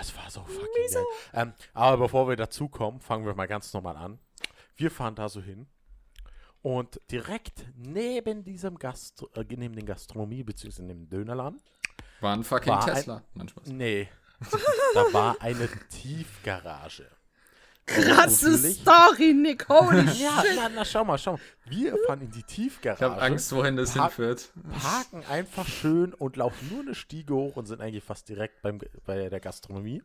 Es 0.00 0.16
war 0.16 0.30
so 0.30 0.44
fucking 0.44 0.92
geil. 0.92 1.04
Ähm, 1.32 1.52
aber 1.74 1.96
bevor 2.04 2.28
wir 2.28 2.36
dazu 2.36 2.68
kommen, 2.68 3.00
fangen 3.00 3.24
wir 3.26 3.34
mal 3.34 3.48
ganz 3.48 3.72
normal 3.72 3.96
an. 3.96 4.18
Wir 4.76 4.90
fahren 4.90 5.14
da 5.16 5.28
so 5.28 5.40
hin 5.40 5.66
und 6.62 7.00
direkt 7.10 7.64
neben 7.76 8.44
diesem 8.44 8.78
Gastro 8.78 9.28
äh, 9.34 9.44
neben 9.56 9.74
den 9.74 9.86
Gastronomie 9.86 10.44
bzw. 10.44 10.82
neben 10.82 11.00
dem 11.06 11.08
Dönerladen, 11.08 11.60
War 12.20 12.34
ein 12.34 12.44
fucking 12.44 12.72
War 12.72 12.86
ein- 12.86 12.94
Tesla. 12.94 13.22
Nein, 13.34 13.48
Spaß. 13.48 13.66
nee, 13.68 14.08
da 14.94 15.12
war 15.12 15.36
eine 15.40 15.68
Tiefgarage. 15.90 17.06
Krasse 17.86 18.56
Story, 18.56 19.34
Nick. 19.34 19.68
Holy 19.68 20.02
Ja, 20.20 20.42
shit. 20.42 20.54
na, 20.56 20.68
na, 20.68 20.84
schau 20.84 21.04
mal, 21.04 21.18
schau 21.18 21.32
mal. 21.32 21.40
Wir 21.66 21.96
fahren 22.06 22.20
in 22.20 22.30
die 22.30 22.42
Tiefgarage. 22.44 22.98
Ich 23.04 23.10
habe 23.10 23.20
Angst, 23.20 23.50
wohin 23.52 23.76
das 23.76 23.94
Pa- 23.94 24.04
hinführt. 24.04 24.50
parken 24.80 25.24
einfach 25.28 25.66
schön 25.66 26.14
und 26.14 26.36
laufen 26.36 26.68
nur 26.70 26.80
eine 26.82 26.94
Stiege 26.94 27.34
hoch 27.34 27.56
und 27.56 27.66
sind 27.66 27.80
eigentlich 27.80 28.04
fast 28.04 28.28
direkt 28.28 28.62
beim, 28.62 28.78
bei 29.06 29.28
der 29.28 29.40
Gastronomie. 29.40 30.02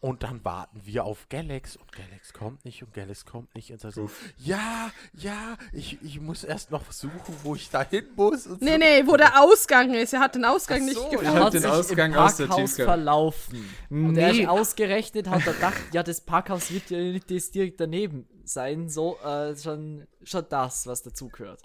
Und 0.00 0.22
dann 0.22 0.44
warten 0.44 0.80
wir 0.84 1.04
auf 1.04 1.28
Galax 1.28 1.74
und 1.76 1.90
Galax 1.90 2.32
kommt 2.32 2.64
nicht 2.64 2.84
und 2.84 2.94
Galax 2.94 3.24
kommt 3.26 3.52
nicht. 3.56 3.72
Und 3.72 3.80
sagt 3.80 3.94
so, 3.94 4.08
ja, 4.36 4.92
ja, 5.12 5.56
ich, 5.72 5.98
ich 6.04 6.20
muss 6.20 6.44
erst 6.44 6.70
noch 6.70 6.92
suchen, 6.92 7.34
wo 7.42 7.56
ich 7.56 7.68
da 7.68 7.82
hin 7.82 8.04
muss. 8.14 8.46
Und 8.46 8.62
Nee, 8.62 8.72
so. 8.74 8.78
nee, 8.78 9.06
wo 9.06 9.16
der 9.16 9.42
Ausgang 9.42 9.92
ist. 9.92 10.12
Er 10.14 10.20
hat 10.20 10.36
den 10.36 10.44
Ausgang 10.44 10.78
Ach 10.82 10.84
nicht 10.84 10.94
so, 10.94 11.08
gefunden. 11.08 11.24
er 11.26 11.32
Er 11.32 11.34
hat 11.38 11.44
hat 11.46 11.54
den 11.54 11.62
sich 11.62 11.70
Ausgang 11.70 12.12
im 12.12 12.18
aus 12.18 12.36
der 12.36 12.46
Parkhaus 12.46 12.70
Tiefgarage- 12.70 12.84
verlaufen. 12.84 13.74
Und 13.90 14.16
er 14.16 14.32
Nee. 14.32 14.42
ist 14.42 14.48
ausgerechnet, 14.48 15.28
hat 15.28 15.44
er 15.44 15.52
gedacht, 15.54 15.82
ja, 15.92 16.02
das 16.04 16.20
Parkhaus 16.20 16.70
wird 16.70 16.90
ja 16.90 16.98
nicht 16.98 17.28
das 17.28 17.50
direkt 17.50 17.80
daneben 17.80 18.28
sein. 18.44 18.88
So, 18.88 19.18
äh, 19.18 19.56
schon, 19.56 20.06
schon 20.22 20.44
das, 20.48 20.86
was 20.86 21.02
dazugehört. 21.02 21.60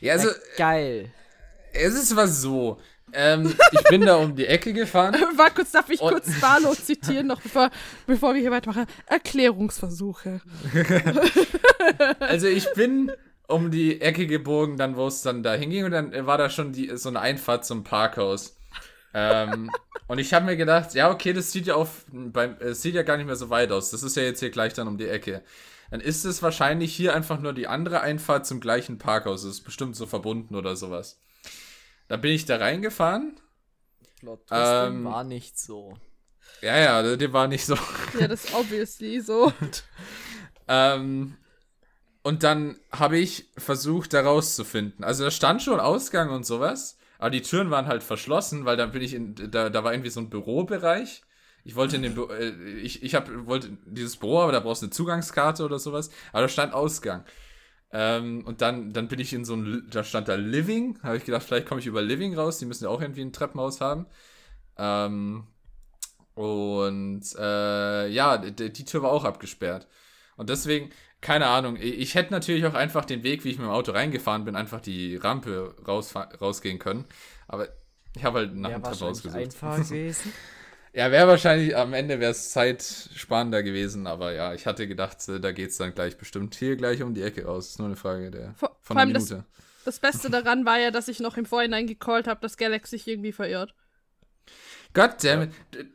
Ja, 0.00 0.12
also, 0.12 0.28
Ja, 0.28 0.34
geil. 0.56 1.12
Es 1.72 1.94
ist 1.94 2.16
was 2.16 2.40
so. 2.40 2.78
Ähm, 3.12 3.54
ich 3.72 3.82
bin 3.84 4.00
da 4.02 4.16
um 4.16 4.34
die 4.34 4.46
Ecke 4.46 4.72
gefahren. 4.72 5.14
War 5.36 5.50
kurz, 5.50 5.72
darf 5.72 5.90
ich 5.90 6.00
kurz 6.00 6.40
Barlow 6.40 6.74
zitieren, 6.74 7.26
noch 7.26 7.42
bevor, 7.42 7.70
bevor 8.06 8.34
wir 8.34 8.40
hier 8.40 8.50
weitermachen? 8.50 8.86
Erklärungsversuche. 9.06 10.40
Also 12.20 12.46
ich 12.46 12.72
bin 12.74 13.12
um 13.48 13.70
die 13.70 14.00
Ecke 14.00 14.26
gebogen, 14.26 14.78
dann 14.78 14.96
wo 14.96 15.06
es 15.06 15.22
dann 15.22 15.42
da 15.42 15.54
hinging 15.54 15.84
und 15.84 15.90
dann 15.90 16.26
war 16.26 16.38
da 16.38 16.48
schon 16.48 16.72
die, 16.72 16.96
so 16.96 17.08
eine 17.08 17.20
Einfahrt 17.20 17.66
zum 17.66 17.84
Parkhaus. 17.84 18.56
ähm, 19.12 19.70
und 20.08 20.18
ich 20.18 20.32
habe 20.32 20.46
mir 20.46 20.56
gedacht, 20.56 20.94
ja 20.94 21.10
okay, 21.10 21.32
das 21.32 21.52
sieht 21.52 21.66
ja 21.66 21.74
auf, 21.74 22.04
beim, 22.12 22.56
es 22.60 22.82
sieht 22.82 22.94
ja 22.94 23.02
gar 23.02 23.16
nicht 23.16 23.26
mehr 23.26 23.36
so 23.36 23.50
weit 23.50 23.72
aus. 23.72 23.90
Das 23.90 24.02
ist 24.02 24.16
ja 24.16 24.22
jetzt 24.22 24.40
hier 24.40 24.50
gleich 24.50 24.72
dann 24.74 24.88
um 24.88 24.96
die 24.96 25.08
Ecke. 25.08 25.42
Dann 25.90 26.00
ist 26.00 26.24
es 26.24 26.42
wahrscheinlich 26.42 26.94
hier 26.94 27.14
einfach 27.14 27.40
nur 27.40 27.52
die 27.52 27.66
andere 27.66 28.00
Einfahrt 28.00 28.46
zum 28.46 28.60
gleichen 28.60 28.96
Parkhaus. 28.96 29.42
Das 29.42 29.50
ist 29.50 29.64
bestimmt 29.64 29.96
so 29.96 30.06
verbunden 30.06 30.54
oder 30.54 30.76
sowas. 30.76 31.18
Da 32.12 32.18
bin 32.18 32.32
ich 32.32 32.44
da 32.44 32.56
reingefahren. 32.56 33.40
Plot 34.20 34.40
Ähm, 34.50 35.06
war 35.06 35.24
nicht 35.24 35.58
so. 35.58 35.96
Ja, 36.60 36.76
ja, 36.76 37.16
der 37.16 37.32
war 37.32 37.48
nicht 37.48 37.64
so. 37.64 37.74
Ja, 38.20 38.28
das 38.28 38.44
ist 38.44 38.54
obviously 38.54 39.18
so. 39.18 39.50
Ähm, 40.68 41.38
und 42.22 42.42
dann 42.42 42.78
habe 42.92 43.16
ich 43.16 43.46
versucht, 43.56 44.12
da 44.12 44.20
rauszufinden. 44.20 45.06
Also 45.06 45.24
da 45.24 45.30
stand 45.30 45.62
schon 45.62 45.80
Ausgang 45.80 46.28
und 46.28 46.44
sowas, 46.44 46.98
aber 47.18 47.30
die 47.30 47.40
Türen 47.40 47.70
waren 47.70 47.86
halt 47.86 48.02
verschlossen, 48.02 48.66
weil 48.66 48.76
dann 48.76 48.92
bin 48.92 49.00
ich 49.00 49.14
in, 49.14 49.34
da, 49.50 49.70
da 49.70 49.82
war 49.82 49.94
irgendwie 49.94 50.10
so 50.10 50.20
ein 50.20 50.28
Bürobereich. 50.28 51.22
Ich 51.64 51.76
wollte 51.76 51.96
in 51.96 52.02
den, 52.02 52.14
Bü 52.14 52.26
äh, 52.30 52.50
ich, 52.80 53.02
ich 53.02 53.14
hab, 53.14 53.30
wollte 53.46 53.70
dieses 53.86 54.18
Büro, 54.18 54.42
aber 54.42 54.52
da 54.52 54.60
brauchst 54.60 54.82
du 54.82 54.86
eine 54.86 54.92
Zugangskarte 54.92 55.64
oder 55.64 55.78
sowas. 55.78 56.10
Aber 56.32 56.42
da 56.42 56.48
stand 56.48 56.74
Ausgang. 56.74 57.24
Ähm, 57.92 58.44
und 58.46 58.62
dann, 58.62 58.92
dann 58.92 59.08
bin 59.08 59.20
ich 59.20 59.32
in 59.32 59.44
so 59.44 59.54
ein, 59.54 59.64
Li- 59.66 59.82
da 59.90 60.02
stand 60.04 60.28
da 60.28 60.34
Living. 60.36 60.98
Habe 61.02 61.16
ich 61.18 61.24
gedacht, 61.24 61.42
vielleicht 61.42 61.66
komme 61.66 61.80
ich 61.80 61.86
über 61.86 62.02
Living 62.02 62.34
raus. 62.34 62.58
Die 62.58 62.64
müssen 62.66 62.84
ja 62.84 62.90
auch 62.90 63.00
irgendwie 63.00 63.22
ein 63.22 63.32
Treppenhaus 63.32 63.80
haben. 63.80 64.06
Ähm, 64.78 65.46
und 66.34 67.22
äh, 67.38 68.08
ja, 68.08 68.38
die, 68.38 68.72
die 68.72 68.84
Tür 68.84 69.02
war 69.02 69.12
auch 69.12 69.24
abgesperrt. 69.24 69.86
Und 70.36 70.48
deswegen, 70.48 70.90
keine 71.20 71.46
Ahnung, 71.46 71.76
ich, 71.80 72.14
hätte 72.14 72.32
natürlich 72.32 72.64
auch 72.66 72.74
einfach 72.74 73.04
den 73.04 73.22
Weg, 73.22 73.44
wie 73.44 73.50
ich 73.50 73.58
mit 73.58 73.66
dem 73.66 73.70
Auto 73.72 73.92
reingefahren 73.92 74.44
bin, 74.44 74.56
einfach 74.56 74.80
die 74.80 75.16
Rampe 75.16 75.74
rausfa- 75.84 76.34
rausgehen 76.38 76.78
können. 76.78 77.04
Aber 77.48 77.68
ich 78.16 78.24
habe 78.24 78.38
halt 78.38 78.54
nach 78.56 78.70
Wäre 78.70 78.80
dem 78.80 78.84
Treppenhaus 78.84 79.22
gesucht. 79.22 79.36
einfacher 79.36 79.82
gewesen. 79.84 80.32
Ja, 80.94 81.10
wäre 81.10 81.26
wahrscheinlich, 81.26 81.74
am 81.74 81.94
Ende 81.94 82.20
wäre 82.20 82.32
es 82.32 82.50
zeitsparender 82.50 83.62
gewesen, 83.62 84.06
aber 84.06 84.32
ja, 84.32 84.52
ich 84.52 84.66
hatte 84.66 84.86
gedacht, 84.86 85.26
äh, 85.28 85.40
da 85.40 85.50
geht's 85.52 85.78
dann 85.78 85.94
gleich 85.94 86.18
bestimmt 86.18 86.54
hier 86.54 86.76
gleich 86.76 87.02
um 87.02 87.14
die 87.14 87.22
Ecke 87.22 87.46
raus. 87.46 87.70
Ist 87.70 87.78
nur 87.78 87.88
eine 87.88 87.96
Frage 87.96 88.30
der 88.30 88.54
Vor, 88.54 88.68
von 88.68 88.78
vor 88.82 88.96
allem 88.98 89.10
einer 89.10 89.18
das, 89.18 89.30
Minute. 89.30 89.46
das 89.86 90.00
Beste 90.00 90.28
daran 90.28 90.66
war 90.66 90.78
ja, 90.78 90.90
dass 90.90 91.08
ich 91.08 91.20
noch 91.20 91.38
im 91.38 91.46
Vorhinein 91.46 91.86
gecallt 91.86 92.26
habe, 92.26 92.40
dass 92.40 92.58
Galax 92.58 92.90
sich 92.90 93.08
irgendwie 93.08 93.32
verirrt. 93.32 93.74
Goddammit. 94.92 95.52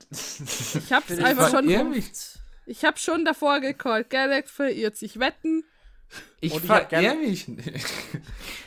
Ich 0.09 0.91
hab's 0.91 1.11
einfach 1.19 1.51
schon. 1.51 1.93
Ich 2.65 2.83
hab 2.83 2.97
schon 2.97 3.23
davor 3.23 3.59
gecallt. 3.59 4.09
Galax 4.09 4.49
verirrt 4.49 4.97
sich. 4.97 5.19
Wetten. 5.19 5.63
Ich 6.39 6.53
Und 6.53 6.59
ich 6.61 6.67
verehr 6.67 7.15
mich 7.15 7.47
nicht. 7.47 7.85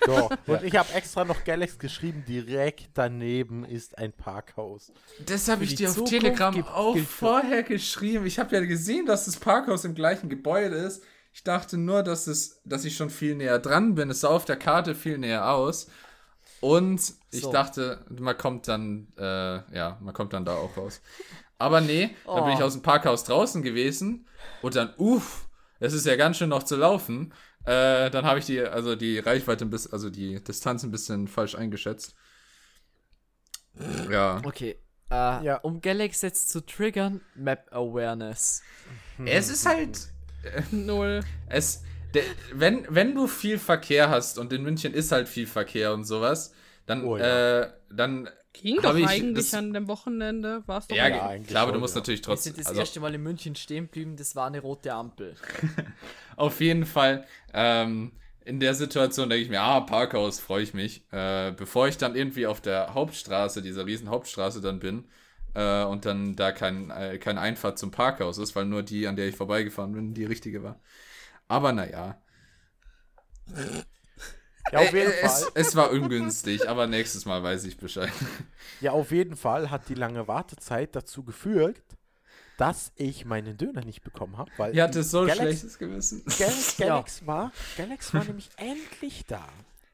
So. 0.05 0.29
Und 0.47 0.62
ich 0.65 0.77
habe 0.77 0.93
extra 0.93 1.25
noch 1.25 1.45
Galax 1.45 1.79
geschrieben, 1.79 2.25
direkt 2.27 2.91
daneben 2.95 3.65
ist 3.65 3.97
ein 3.97 4.12
Parkhaus. 4.12 4.93
Das 5.25 5.49
habe 5.49 5.65
ich 5.65 5.75
dir 5.77 5.89
auf 5.89 5.95
Zukunft 5.95 6.12
Telegram 6.21 6.65
auch 6.65 6.97
vorher 6.99 7.62
geschrieben. 7.62 8.27
Ich 8.27 8.39
habe 8.39 8.55
ja 8.57 8.65
gesehen, 8.65 9.07
dass 9.07 9.27
das 9.27 9.37
Parkhaus 9.37 9.85
im 9.85 9.95
gleichen 9.95 10.29
Gebäude 10.29 10.77
ist. 10.77 11.03
Ich 11.33 11.45
dachte 11.45 11.79
nur, 11.79 12.03
dass, 12.03 12.27
es, 12.27 12.61
dass 12.65 12.85
ich 12.85 12.97
schon 12.97 13.09
viel 13.09 13.37
näher 13.37 13.59
dran 13.61 13.95
bin. 13.95 14.11
Es 14.11 14.21
sah 14.21 14.29
auf 14.29 14.45
der 14.45 14.57
Karte 14.57 14.95
viel 14.97 15.17
näher 15.19 15.49
aus. 15.53 15.87
Und 16.61 17.01
ich 17.31 17.43
So. 17.43 17.53
dachte, 17.53 18.05
man 18.11 18.37
kommt 18.37 18.69
dann, 18.69 19.09
äh, 19.17 19.23
ja, 19.75 19.97
man 20.01 20.12
kommt 20.12 20.33
dann 20.33 20.45
da 20.45 20.57
auch 20.57 20.77
raus. 20.77 21.01
Aber 21.57 21.81
nee, 21.81 22.11
dann 22.27 22.45
bin 22.45 22.55
ich 22.55 22.61
Oh. 22.61 22.65
aus 22.65 22.73
dem 22.73 22.83
Parkhaus 22.83 23.25
draußen 23.25 23.62
gewesen 23.62 24.27
und 24.61 24.75
dann, 24.75 24.93
uff, 24.97 25.47
es 25.81 25.93
ist 25.93 26.07
ja 26.07 26.16
ganz 26.16 26.36
schön 26.39 26.51
noch 26.51 26.62
zu 26.62 26.77
laufen. 26.77 27.32
Äh, 27.65 28.11
dann 28.11 28.24
habe 28.24 28.39
ich 28.39 28.47
die, 28.47 28.61
also 28.61 28.97
die 28.97 29.19
Reichweite 29.19 29.65
ein 29.65 29.70
bisschen, 29.70 29.93
also 29.93 30.11
die 30.11 30.43
Distanz 30.43 30.82
ein 30.85 30.90
bisschen 30.90 31.28
falsch 31.28 31.55
eingeschätzt. 31.57 32.15
Ja. 34.11 34.40
Okay. 34.44 34.77
Äh, 35.11 35.44
Ja. 35.44 35.57
Um 35.62 35.81
Galaxy 35.81 36.27
jetzt 36.27 36.51
zu 36.51 36.65
triggern, 36.65 37.20
Map 37.35 37.69
Awareness. 37.73 38.62
Es 39.24 39.48
ist 39.51 39.66
halt, 39.66 40.09
Null. 40.70 41.20
Es, 41.48 41.82
der, 42.15 42.23
wenn, 42.55 42.86
wenn 42.89 43.15
du 43.15 43.27
viel 43.27 43.59
Verkehr 43.59 44.09
hast 44.11 44.39
und 44.39 44.52
in 44.52 44.62
München 44.62 44.94
ist 44.94 45.12
halt 45.12 45.28
viel 45.28 45.47
Verkehr 45.47 45.93
und 45.93 46.05
sowas, 46.05 46.55
dann, 46.86 47.05
Oh 47.05 47.16
ja. 47.16 47.61
äh, 47.62 47.73
dann, 47.90 48.28
Ging 48.53 48.81
doch 48.83 48.97
ich 48.97 49.07
eigentlich 49.07 49.51
das- 49.51 49.55
an 49.55 49.73
dem 49.73 49.87
Wochenende. 49.89 50.63
War's 50.67 50.87
doch 50.89 50.97
ja, 50.97 51.05
ja, 51.09 51.11
ge- 51.11 51.21
eigentlich 51.21 51.49
klar, 51.49 51.63
aber 51.65 51.73
du 51.73 51.79
musst 51.79 51.95
ja. 51.95 52.01
natürlich 52.01 52.21
Wir 52.21 52.25
trotzdem, 52.25 52.55
sind 52.55 52.59
das 52.59 52.67
also 52.69 52.81
erste 52.81 53.01
Mal 53.01 53.15
in 53.15 53.23
München 53.23 53.55
stehen 53.55 53.85
geblieben, 53.87 54.17
das 54.17 54.35
war 54.37 54.47
eine 54.49 54.61
rote 54.61 54.93
Ampel. 54.93 55.37
auf 56.37 56.61
jeden 56.61 56.85
Fall, 56.87 57.27
ähm, 57.53 58.13
in 58.45 58.59
der 58.59 58.75
Situation 58.75 59.29
denke 59.31 59.45
ich 59.45 59.51
mir, 59.51 59.61
ah, 59.61 59.81
Parkhaus, 59.81 60.41
freue 60.41 60.63
ich 60.63 60.75
mich. 60.75 61.03
Äh, 61.13 61.53
bevor 61.53 61.89
ich 61.89 61.99
dann 61.99 62.17
irgendwie 62.17 62.47
auf 62.47 62.61
der 62.61 62.95
Hauptstraße, 62.95 63.63
dieser 63.63 63.87
riesen 63.87 64.09
Hauptstraße 64.09 64.61
dann 64.61 64.81
bin, 64.81 65.05
äh, 65.55 65.85
und 65.85 66.05
dann 66.05 66.37
da 66.37 66.53
kein, 66.53 66.91
äh, 66.91 67.19
keine 67.19 67.41
Einfahrt 67.41 67.79
zum 67.79 67.91
Parkhaus 67.91 68.39
ist, 68.39 68.57
weil 68.57 68.65
nur 68.65 68.83
die, 68.83 69.07
an 69.07 69.17
der 69.17 69.29
ich 69.29 69.37
vorbeigefahren 69.37 69.93
bin, 69.93 70.15
die 70.15 70.25
richtige 70.25 70.63
war. 70.63 70.81
Aber 71.49 71.73
naja. 71.73 72.21
Ja, 74.73 74.81
auf 74.81 74.93
jeden 74.93 75.11
es, 75.11 75.43
Fall. 75.43 75.51
es 75.55 75.77
war 75.77 75.91
ungünstig, 75.91 76.69
aber 76.69 76.87
nächstes 76.87 77.25
Mal 77.27 77.43
weiß 77.43 77.65
ich 77.65 77.77
Bescheid. 77.77 78.13
Ja, 78.81 78.93
auf 78.93 79.11
jeden 79.11 79.37
Fall 79.37 79.71
hat 79.71 79.89
die 79.89 79.95
lange 79.95 80.29
Wartezeit 80.29 80.95
dazu 80.95 81.25
geführt, 81.25 81.83
dass 82.57 82.93
ich 82.97 83.25
meinen 83.25 83.57
Döner 83.57 83.85
nicht 83.85 84.03
bekommen 84.03 84.37
habe, 84.37 84.51
weil 84.59 84.75
Ihr 84.77 84.83
hattet 84.83 85.05
so 85.07 85.21
Galax- 85.25 85.37
schlechtes 85.37 85.79
Gewissen. 85.79 86.25
Galax, 86.39 86.77
Galax 86.77 87.27
war, 87.27 87.53
Galax 87.77 88.13
war 88.15 88.25
nämlich 88.25 88.51
endlich 88.57 89.25
da. 89.27 89.49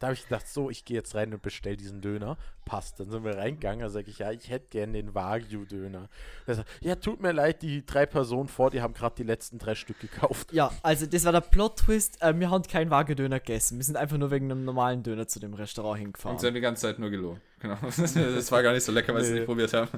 Da 0.07 0.11
habe 0.11 0.15
ich 0.15 0.23
gedacht, 0.23 0.47
so, 0.47 0.71
ich 0.71 0.85
gehe 0.85 0.97
jetzt 0.97 1.17
rein 1.17 1.35
und 1.35 1.43
bestell 1.43 1.77
diesen 1.77 2.01
Döner. 2.01 2.39
Passt. 2.65 3.01
Dann 3.01 3.11
sind 3.11 3.25
wir 3.25 3.37
reingegangen. 3.37 3.81
Da 3.81 3.89
sage 3.89 4.09
ich, 4.09 4.21
ja, 4.21 4.31
ich 4.31 4.49
hätte 4.51 4.69
gern 4.71 4.93
den 4.93 5.17
Wagyu-Döner. 5.17 6.09
Er 6.47 6.65
ja, 6.81 6.95
tut 6.95 7.21
mir 7.21 7.33
leid, 7.33 7.63
die 7.63 7.85
drei 7.85 8.07
Personen 8.07 8.47
vor, 8.47 8.71
die 8.71 8.81
haben 8.83 8.95
gerade 8.95 9.17
die 9.17 9.25
letzten 9.25 9.59
drei 9.59 9.75
Stück 9.75 9.99
gekauft. 9.99 10.53
Ja, 10.53 10.71
also 10.85 11.07
das 11.07 11.25
war 11.25 11.33
der 11.33 11.41
Plot-Twist. 11.41 12.23
Äh, 12.23 12.39
wir 12.39 12.51
haben 12.51 12.63
keinen 12.63 12.89
Wagyu-Döner 12.93 13.41
gegessen. 13.41 13.79
Wir 13.79 13.85
sind 13.85 13.97
einfach 13.97 14.17
nur 14.17 14.31
wegen 14.31 14.49
einem 14.49 14.65
normalen 14.65 15.03
Döner 15.03 15.27
zu 15.27 15.41
dem 15.41 15.55
Restaurant 15.55 15.99
hingefahren. 15.99 16.37
Und 16.37 16.41
sie 16.41 16.47
haben 16.47 16.55
die 16.55 16.61
ganze 16.61 16.83
Zeit 16.83 17.01
nur 17.01 17.11
gelogen. 17.11 17.41
Genau. 17.59 17.77
Das 17.97 18.53
war 18.53 18.63
gar 18.63 18.75
nicht 18.75 18.85
so 18.85 18.93
lecker, 18.93 19.13
weil 19.13 19.23
sie 19.23 19.27
es 19.27 19.33
Nee. 19.33 19.39
nicht 19.41 19.47
probiert 19.47 19.73
haben. 19.73 19.89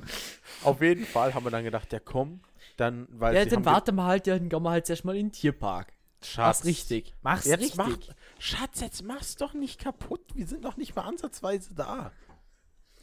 Auf 0.65 0.81
jeden 0.81 1.05
Fall 1.05 1.35
haben 1.35 1.45
wir 1.45 1.51
dann 1.51 1.65
gedacht, 1.65 1.93
ja 1.93 2.01
komm, 2.01 2.41
dann, 2.79 3.07
weil 3.11 3.35
ja, 3.35 3.45
sie 3.45 3.51
dann 3.51 3.67
warten 3.67 3.95
wir 3.97 4.05
halt, 4.05 4.27
ja, 4.27 4.39
dann 4.39 4.49
gehen 4.49 4.63
wir 4.63 4.71
halt 4.71 4.89
erstmal 4.89 5.17
in 5.17 5.27
den 5.27 5.33
Tierpark. 5.33 5.93
Schatz, 6.23 6.37
Mach's 6.37 6.65
richtig. 6.65 7.15
Mach's 7.23 7.45
Jetzt 7.45 7.61
richtig. 7.61 7.77
mach, 7.77 7.99
Schatz, 8.39 8.81
jetzt 8.81 9.02
mach's 9.02 9.36
doch 9.36 9.52
nicht 9.52 9.81
kaputt. 9.81 10.23
Wir 10.35 10.47
sind 10.47 10.62
noch 10.62 10.77
nicht 10.77 10.94
mal 10.94 11.02
ansatzweise 11.02 11.74
da. 11.74 12.12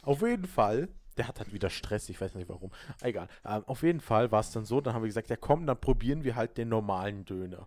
Auf 0.02 0.22
jeden 0.22 0.46
Fall. 0.46 0.88
Der 1.16 1.28
hat 1.28 1.38
halt 1.38 1.52
wieder 1.52 1.70
Stress, 1.70 2.08
ich 2.08 2.20
weiß 2.20 2.34
nicht 2.34 2.48
warum. 2.48 2.70
Egal. 3.00 3.28
Ähm, 3.44 3.64
auf 3.66 3.82
jeden 3.82 4.00
Fall 4.00 4.32
war 4.32 4.40
es 4.40 4.50
dann 4.50 4.64
so, 4.66 4.80
dann 4.80 4.94
haben 4.94 5.02
wir 5.02 5.08
gesagt, 5.08 5.30
ja 5.30 5.36
komm, 5.36 5.66
dann 5.66 5.80
probieren 5.80 6.24
wir 6.24 6.36
halt 6.36 6.58
den 6.58 6.68
normalen 6.68 7.24
Döner. 7.24 7.66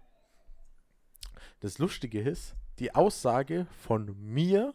Das 1.60 1.80
Lustige 1.80 2.22
ist, 2.22 2.56
die 2.78 2.94
Aussage 2.96 3.68
von 3.84 4.16
mir, 4.20 4.74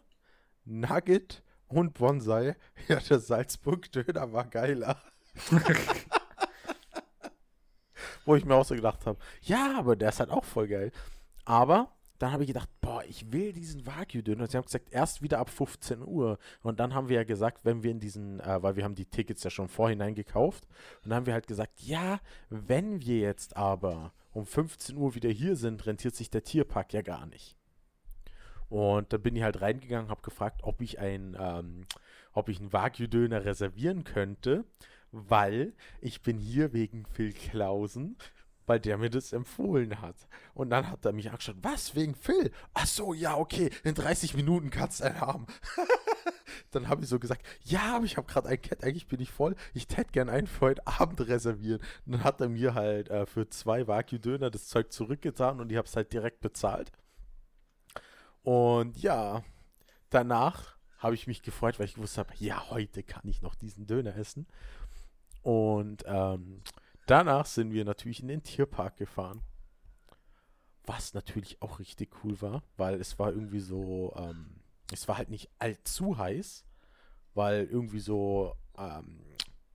Nugget 0.65 1.41
und 1.67 1.93
Bonsai, 1.93 2.55
ja, 2.87 2.99
der 2.99 3.19
Salzburg-Döner 3.19 4.31
war 4.33 4.45
geiler. 4.45 5.01
Wo 8.25 8.35
ich 8.35 8.45
mir 8.45 8.55
auch 8.55 8.65
so 8.65 8.75
gedacht 8.75 9.05
habe, 9.05 9.19
ja, 9.41 9.77
aber 9.77 9.95
der 9.95 10.09
ist 10.09 10.19
halt 10.19 10.31
auch 10.31 10.45
voll 10.45 10.67
geil. 10.67 10.91
Aber 11.45 11.91
dann 12.19 12.31
habe 12.31 12.43
ich 12.43 12.47
gedacht, 12.47 12.69
boah, 12.81 13.03
ich 13.03 13.31
will 13.31 13.51
diesen 13.51 13.85
Wagyu-Döner. 13.85 14.47
Sie 14.47 14.57
haben 14.57 14.65
gesagt, 14.65 14.91
erst 14.91 15.21
wieder 15.21 15.39
ab 15.39 15.49
15 15.49 16.01
Uhr. 16.01 16.37
Und 16.63 16.79
dann 16.79 16.93
haben 16.93 17.09
wir 17.09 17.17
ja 17.17 17.23
gesagt, 17.23 17.65
wenn 17.65 17.83
wir 17.83 17.91
in 17.91 17.99
diesen, 17.99 18.39
äh, 18.39 18.61
weil 18.63 18.75
wir 18.75 18.83
haben 18.83 18.95
die 18.95 19.05
Tickets 19.05 19.43
ja 19.43 19.49
schon 19.49 19.67
vorhinein 19.67 20.15
gekauft. 20.15 20.67
Und 21.03 21.09
dann 21.09 21.17
haben 21.17 21.25
wir 21.25 21.33
halt 21.33 21.47
gesagt, 21.47 21.81
ja, 21.81 22.19
wenn 22.49 23.01
wir 23.01 23.19
jetzt 23.19 23.57
aber 23.57 24.13
um 24.33 24.45
15 24.45 24.95
Uhr 24.95 25.15
wieder 25.15 25.29
hier 25.29 25.55
sind, 25.55 25.85
rentiert 25.85 26.15
sich 26.15 26.29
der 26.29 26.43
Tierpark 26.43 26.93
ja 26.93 27.01
gar 27.01 27.25
nicht. 27.25 27.57
Und 28.69 29.13
dann 29.13 29.21
bin 29.21 29.35
ich 29.35 29.43
halt 29.43 29.61
reingegangen, 29.61 30.09
habe 30.09 30.21
gefragt, 30.21 30.61
ob 30.63 30.81
ich 30.81 30.99
ein, 30.99 31.37
ähm, 31.39 31.85
ob 32.33 32.49
ich 32.49 32.59
einen 32.59 32.73
Wagyu-Döner 32.73 33.45
reservieren 33.45 34.03
könnte, 34.03 34.65
weil 35.11 35.73
ich 36.01 36.21
bin 36.21 36.37
hier 36.37 36.73
wegen 36.73 37.05
Phil 37.05 37.31
Klausen, 37.31 38.17
weil 38.65 38.79
der 38.79 38.97
mir 38.97 39.09
das 39.09 39.33
empfohlen 39.33 40.01
hat. 40.01 40.15
Und 40.53 40.69
dann 40.69 40.89
hat 40.89 41.05
er 41.05 41.13
mich 41.13 41.29
angeschaut, 41.29 41.57
was, 41.61 41.95
wegen 41.95 42.15
Phil? 42.15 42.51
Ach 42.73 42.85
so, 42.85 43.13
ja, 43.13 43.35
okay, 43.35 43.69
in 43.83 43.95
30 43.95 44.35
Minuten 44.35 44.69
kannst 44.69 44.99
du 44.99 45.05
einen 45.05 45.21
haben. 45.21 45.47
dann 46.71 46.87
habe 46.87 47.03
ich 47.03 47.09
so 47.09 47.19
gesagt, 47.19 47.45
ja, 47.63 47.95
aber 47.95 48.05
ich 48.05 48.17
habe 48.17 48.27
gerade 48.27 48.49
ein 48.49 48.61
Cat, 48.61 48.83
eigentlich 48.83 49.07
bin 49.07 49.21
ich 49.21 49.31
voll, 49.31 49.55
ich 49.73 49.87
hätte 49.95 50.11
gern 50.11 50.29
einen 50.29 50.47
für 50.47 50.67
heute 50.67 50.87
Abend 50.87 51.21
reservieren. 51.21 51.81
Und 52.05 52.13
dann 52.13 52.23
hat 52.23 52.41
er 52.41 52.49
mir 52.49 52.73
halt 52.73 53.09
äh, 53.09 53.25
für 53.25 53.49
zwei 53.49 53.87
Wagyu-Döner 53.87 54.49
das 54.49 54.67
Zeug 54.67 54.91
zurückgetan 54.91 55.59
und 55.59 55.71
ich 55.71 55.77
habe 55.77 55.87
es 55.87 55.95
halt 55.95 56.11
direkt 56.13 56.41
bezahlt. 56.41 56.91
Und 58.43 58.97
ja, 58.97 59.43
danach 60.09 60.75
habe 60.99 61.15
ich 61.15 61.27
mich 61.27 61.41
gefreut, 61.41 61.79
weil 61.79 61.85
ich 61.85 61.95
gewusst 61.95 62.17
habe, 62.17 62.33
ja, 62.37 62.69
heute 62.69 63.03
kann 63.03 63.27
ich 63.27 63.41
noch 63.41 63.55
diesen 63.55 63.85
Döner 63.85 64.15
essen. 64.15 64.47
Und 65.41 66.03
ähm, 66.07 66.61
danach 67.05 67.45
sind 67.45 67.71
wir 67.73 67.85
natürlich 67.85 68.21
in 68.21 68.27
den 68.27 68.43
Tierpark 68.43 68.97
gefahren. 68.97 69.41
Was 70.85 71.13
natürlich 71.15 71.61
auch 71.61 71.79
richtig 71.79 72.23
cool 72.23 72.39
war, 72.41 72.63
weil 72.77 72.99
es 73.01 73.17
war 73.17 73.31
irgendwie 73.31 73.59
so, 73.59 74.13
ähm, 74.15 74.61
es 74.93 75.07
war 75.07 75.17
halt 75.17 75.29
nicht 75.29 75.49
allzu 75.57 76.17
heiß, 76.17 76.63
weil 77.33 77.65
irgendwie 77.65 77.99
so, 77.99 78.55
ähm, 78.77 79.21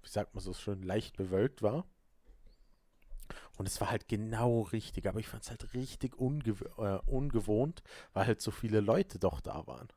wie 0.02 0.08
sagt 0.08 0.34
man 0.34 0.42
so 0.44 0.52
schön, 0.54 0.82
leicht 0.82 1.16
bewölkt 1.16 1.62
war. 1.62 1.86
Und 3.58 3.66
es 3.66 3.80
war 3.80 3.90
halt 3.90 4.08
genau 4.08 4.62
richtig, 4.62 5.06
aber 5.06 5.20
ich 5.20 5.28
fand 5.28 5.42
es 5.44 5.50
halt 5.50 5.72
richtig 5.74 6.16
ungew 6.16 6.64
äh, 6.78 6.98
ungewohnt, 7.06 7.82
weil 8.12 8.26
halt 8.26 8.40
so 8.40 8.50
viele 8.50 8.80
Leute 8.80 9.18
doch 9.18 9.40
da 9.40 9.66
waren. 9.66 9.88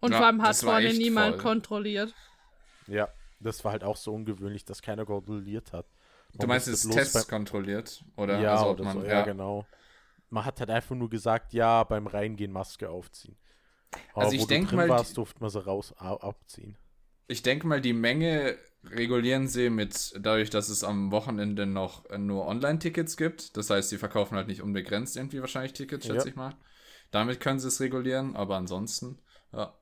Und 0.00 0.12
Ja, 0.12 0.18
vor 0.18 0.26
allem 0.26 0.40
hat 0.42 0.56
vorne 0.58 0.94
niemand 0.94 1.36
voll. 1.36 1.42
kontrolliert. 1.42 2.14
Ja, 2.86 3.08
das 3.40 3.64
war 3.64 3.72
halt 3.72 3.84
auch 3.84 3.96
so 3.96 4.14
ungewöhnlich, 4.14 4.64
dass 4.64 4.82
keiner 4.82 5.04
kontrolliert 5.04 5.72
hat. 5.72 5.86
Du 6.32 6.38
Man 6.40 6.48
meinst, 6.48 6.68
musste 6.68 6.72
es 6.72 6.84
bloß 6.84 6.96
Tests 6.96 7.14
beim- 7.14 7.38
kontrolliert? 7.38 8.04
Oder 8.16 8.40
ja, 8.40 8.56
also, 8.56 8.70
oder 8.70 8.84
man, 8.84 9.00
so, 9.00 9.04
ja, 9.04 9.12
ja, 9.12 9.22
genau. 9.24 9.66
Man 10.28 10.44
hat 10.44 10.58
halt 10.60 10.70
einfach 10.70 10.94
nur 10.96 11.08
gesagt, 11.08 11.52
ja, 11.52 11.84
beim 11.84 12.06
Reingehen 12.06 12.52
Maske 12.52 12.90
aufziehen. 12.90 13.36
Aber 14.12 14.24
Also 14.24 14.36
ich 14.36 14.42
wo 14.42 14.46
denk 14.46 14.64
du 14.64 14.76
drin 14.76 14.88
mal, 14.88 14.88
warst, 14.88 15.16
durfte 15.16 15.40
man 15.40 15.50
sie 15.50 15.64
raus 15.64 15.94
abziehen. 15.96 16.76
Ich 17.28 17.42
denke 17.42 17.66
mal, 17.66 17.80
die 17.80 17.92
Menge 17.92 18.56
regulieren 18.84 19.48
sie 19.48 19.70
mit 19.70 20.12
dadurch, 20.20 20.50
dass 20.50 20.68
es 20.68 20.84
am 20.84 21.10
Wochenende 21.10 21.66
noch 21.66 22.08
nur 22.18 22.46
Online-Tickets 22.46 23.16
gibt. 23.16 23.56
Das 23.56 23.70
heißt, 23.70 23.88
sie 23.88 23.98
verkaufen 23.98 24.36
halt 24.36 24.46
nicht 24.48 24.62
unbegrenzt 24.62 25.16
irgendwie 25.16 25.40
wahrscheinlich 25.40 25.72
Tickets, 25.72 26.06
schätze 26.06 26.18
Ja. 26.18 26.26
ich 26.26 26.36
mal. 26.36 26.54
Damit 27.10 27.40
können 27.40 27.58
sie 27.58 27.68
es 27.68 27.80
regulieren, 27.80 28.36
aber 28.36 28.56
ansonsten, 28.56 29.18
ja. 29.52 29.74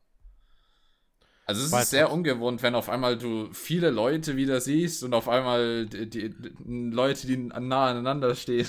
Also 1.46 1.62
es 1.62 1.72
ist 1.72 1.90
sehr 1.90 2.10
ungewohnt, 2.10 2.62
wenn 2.62 2.74
auf 2.74 2.88
einmal 2.88 3.18
du 3.18 3.52
viele 3.52 3.90
Leute 3.90 4.36
wieder 4.36 4.60
siehst 4.60 5.02
und 5.04 5.12
auf 5.12 5.28
einmal 5.28 5.86
die, 5.86 6.08
die, 6.08 6.30
die 6.30 6.90
Leute, 6.90 7.26
die 7.26 7.36
nah 7.36 7.88
aneinander 7.90 8.34
stehen. 8.34 8.66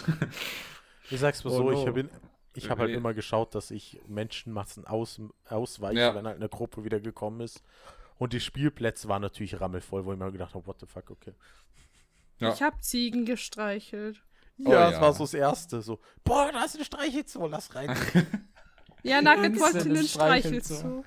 Ich 1.10 1.20
sag's 1.20 1.44
mal 1.44 1.52
Oh 1.52 1.58
so, 1.58 1.64
no. 1.72 1.82
ich 1.82 1.88
habe 1.88 2.10
ich 2.54 2.70
hab 2.70 2.80
halt 2.80 2.92
immer 2.92 3.14
geschaut, 3.14 3.56
dass 3.56 3.72
ich 3.72 4.02
Menschenmassen 4.08 4.86
aus, 4.88 5.22
ausweiche, 5.48 6.00
Ja. 6.00 6.16
wenn 6.16 6.26
halt 6.26 6.38
eine 6.38 6.50
Gruppe 6.50 6.84
wieder 6.84 7.00
gekommen 7.00 7.42
ist. 7.42 7.62
Und 8.18 8.34
die 8.34 8.40
Spielplätze 8.40 9.08
waren 9.10 9.22
natürlich 9.22 9.60
rammelvoll, 9.60 10.06
wo 10.06 10.14
ich 10.14 10.20
mir 10.20 10.32
gedacht 10.32 10.54
habe, 10.56 10.66
what 10.68 10.80
the 10.80 10.86
fuck, 10.86 11.12
okay. 11.12 11.34
Ja. 12.40 12.54
Ich 12.54 12.62
habe 12.62 12.80
Ziegen 12.80 13.26
gestreichelt. 13.26 14.22
Oh 14.66 14.72
Ja, 14.72 14.86
das 14.86 14.96
ja. 14.96 15.02
war 15.02 15.14
so 15.14 15.24
das 15.24 15.34
Erste. 15.34 15.82
So, 15.82 16.00
boah, 16.24 16.50
da 16.52 16.64
ist 16.64 16.76
eine 16.76 16.86
Streichelzoo, 16.86 17.48
lass 17.48 17.74
rein. 17.76 17.96
Ja, 19.04 19.22
Nugget 19.22 19.60
wollte 19.60 19.88
ja 19.88 19.94
das 19.94 20.10
Streichelzoo. 20.14 21.04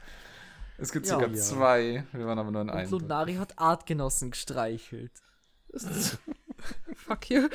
Es 0.78 0.92
gibt 0.92 1.06
Ja. 1.06 1.14
sogar 1.14 1.28
Ja. 1.28 1.34
zwei. 1.36 2.04
Wir 2.12 2.26
waren 2.26 2.38
aber 2.38 2.50
nur 2.50 2.62
in 2.62 2.70
einem. 2.70 2.90
Lunari 2.90 3.34
hat 3.34 3.58
Artgenossen 3.58 4.30
gestreichelt. 4.30 5.12
Fuck 6.94 7.30
you. 7.30 7.48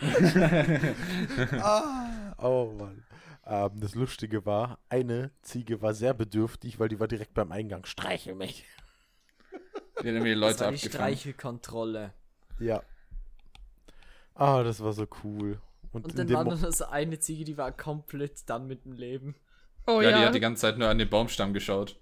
ah, 1.60 2.34
oh 2.38 2.72
Mann. 2.78 3.04
Ähm, 3.44 3.70
das 3.80 3.94
Lustige 3.94 4.46
war, 4.46 4.78
eine 4.88 5.30
Ziege 5.42 5.82
war 5.82 5.94
sehr 5.94 6.14
bedürftig, 6.14 6.78
weil 6.78 6.88
die 6.88 7.00
war 7.00 7.08
direkt 7.08 7.34
beim 7.34 7.52
Eingang. 7.52 7.84
Streichel 7.84 8.34
mich. 8.34 8.64
Die 10.02 10.08
haben 10.08 10.24
Das 10.24 10.24
Leute 10.24 10.40
war 10.40 10.70
die 10.72 10.76
abgefangen. 10.76 10.78
Streichelkontrolle. 10.78 12.12
Ja. 12.58 12.82
Ah, 14.34 14.62
das 14.62 14.82
war 14.82 14.92
so 14.92 15.06
cool. 15.24 15.60
Und, 15.92 16.04
Und 16.04 16.10
in 16.12 16.16
dann 16.16 16.26
dem 16.28 16.36
war 16.36 16.44
noch 16.44 16.72
so 16.72 16.86
eine 16.86 17.18
Ziege, 17.18 17.44
die 17.44 17.58
war 17.58 17.70
komplett 17.72 18.48
dann 18.48 18.66
mit 18.66 18.84
dem 18.84 18.92
Leben. 18.92 19.34
Oh 19.86 20.00
ja, 20.00 20.10
ja. 20.10 20.18
die 20.20 20.26
hat 20.26 20.34
die 20.34 20.40
ganze 20.40 20.62
Zeit 20.62 20.78
nur 20.78 20.88
an 20.88 20.98
den 20.98 21.10
Baumstamm 21.10 21.52
geschaut. 21.52 21.98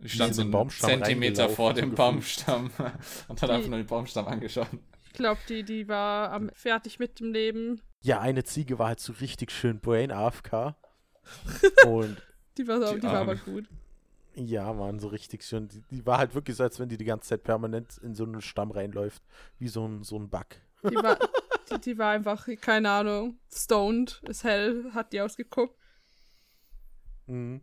Die 0.00 0.08
stand 0.08 0.34
so 0.34 0.42
einen 0.42 0.50
Baumstamm 0.50 0.90
Zentimeter 0.90 1.48
vor 1.48 1.72
dem. 1.74 1.94
Baumstamm 1.94 2.70
und 3.28 3.40
hat 3.42 3.48
Die- 3.48 3.52
einfach 3.54 3.68
nur 3.68 3.78
den 3.78 3.86
Baumstamm 3.86 4.26
angeschaut. 4.28 4.68
ich 5.06 5.12
glaube, 5.12 5.40
die, 5.48 5.62
die 5.62 5.88
war 5.88 6.30
am, 6.32 6.50
fertig 6.54 6.98
mit 6.98 7.20
dem 7.20 7.32
Leben. 7.32 7.80
ja, 8.02 8.20
eine 8.20 8.44
Ziege 8.44 8.78
war 8.78 8.88
halt 8.88 9.00
so 9.00 9.12
richtig 9.14 9.50
schön 9.50 9.80
Brain 9.80 10.10
AFK. 10.12 10.74
Und 11.86 12.20
Die 12.58 12.66
war, 12.68 12.78
Die 12.94 13.00
die 13.00 13.06
war 13.06 13.14
aber 13.20 13.36
gut. 13.36 13.66
ja, 14.34 14.72
man, 14.72 14.98
so 14.98 15.08
richtig 15.08 15.42
schön. 15.42 15.68
Die, 15.68 15.80
die 15.90 16.04
war 16.04 16.18
halt 16.18 16.34
wirklich 16.34 16.56
so, 16.56 16.64
als 16.64 16.78
wenn 16.78 16.88
die 16.88 16.98
die 16.98 17.04
ganze 17.06 17.28
Zeit 17.30 17.44
permanent 17.44 17.96
in 17.98 18.14
so 18.14 18.24
einen 18.24 18.42
Stamm 18.42 18.70
reinläuft. 18.72 19.22
Wie 19.58 19.68
so 19.68 19.86
ein, 19.86 20.02
so 20.02 20.18
ein 20.18 20.28
Bug. 20.28 20.46
Die 20.82 20.94
war, 20.96 21.18
die, 21.70 21.80
die 21.80 21.96
war 21.98 22.10
einfach, 22.10 22.46
keine 22.60 22.90
Ahnung, 22.90 23.38
stoned, 23.50 24.20
ist 24.28 24.44
hell, 24.44 24.90
hat 24.92 25.14
die 25.14 25.22
ausgeguckt. 25.22 25.74
Mhm. 27.26 27.62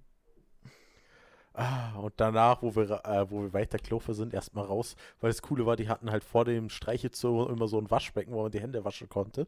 Ah, 1.53 1.97
und 1.97 2.13
danach, 2.17 2.61
wo 2.61 2.75
wir, 2.75 2.89
äh, 3.05 3.29
wo 3.29 3.41
wir 3.43 3.53
weiter 3.53 3.77
Klofer 3.77 4.13
sind, 4.13 4.33
erstmal 4.33 4.65
raus, 4.65 4.95
weil 5.19 5.29
das 5.31 5.41
Coole 5.41 5.65
war, 5.65 5.75
die 5.75 5.89
hatten 5.89 6.09
halt 6.09 6.23
vor 6.23 6.45
dem 6.45 6.69
Streichelzoo 6.69 7.45
immer 7.47 7.67
so 7.67 7.77
ein 7.77 7.91
Waschbecken, 7.91 8.33
wo 8.33 8.43
man 8.43 8.51
die 8.51 8.61
Hände 8.61 8.85
waschen 8.85 9.09
konnte. 9.09 9.47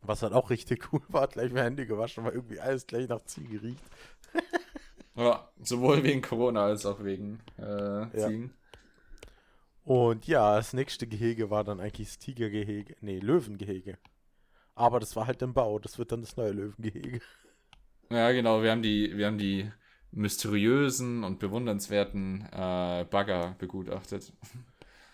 Was 0.00 0.22
halt 0.22 0.32
auch 0.32 0.50
richtig 0.50 0.88
cool 0.92 1.02
war, 1.08 1.26
gleich 1.28 1.52
mal 1.52 1.64
Hände 1.64 1.86
gewaschen, 1.86 2.24
weil 2.24 2.34
irgendwie 2.34 2.60
alles 2.60 2.86
gleich 2.86 3.08
nach 3.08 3.24
Ziege 3.24 3.62
riecht. 3.62 3.84
Ja, 5.14 5.46
sowohl 5.60 6.02
wegen 6.04 6.22
Corona 6.22 6.64
als 6.64 6.86
auch 6.86 7.04
wegen 7.04 7.38
äh, 7.58 8.06
Ziegen. 8.16 8.54
Und 9.84 10.26
ja, 10.26 10.56
das 10.56 10.72
nächste 10.72 11.06
Gehege 11.06 11.50
war 11.50 11.64
dann 11.64 11.80
eigentlich 11.80 12.08
das 12.08 12.18
Tigergehege, 12.18 12.96
nee, 13.02 13.18
Löwengehege. 13.18 13.98
Aber 14.74 15.00
das 15.00 15.14
war 15.14 15.26
halt 15.26 15.42
im 15.42 15.52
Bau, 15.52 15.78
das 15.78 15.98
wird 15.98 16.12
dann 16.12 16.22
das 16.22 16.36
neue 16.38 16.52
Löwengehege. 16.52 17.20
Ja, 18.10 18.30
genau, 18.32 18.62
wir 18.62 18.70
haben 18.70 18.82
die, 18.82 19.16
wir 19.16 19.26
haben 19.26 19.38
die 19.38 19.70
mysteriösen 20.12 21.24
und 21.24 21.38
bewundernswerten 21.38 22.46
äh, 22.52 23.06
Bagger 23.10 23.56
begutachtet. 23.58 24.32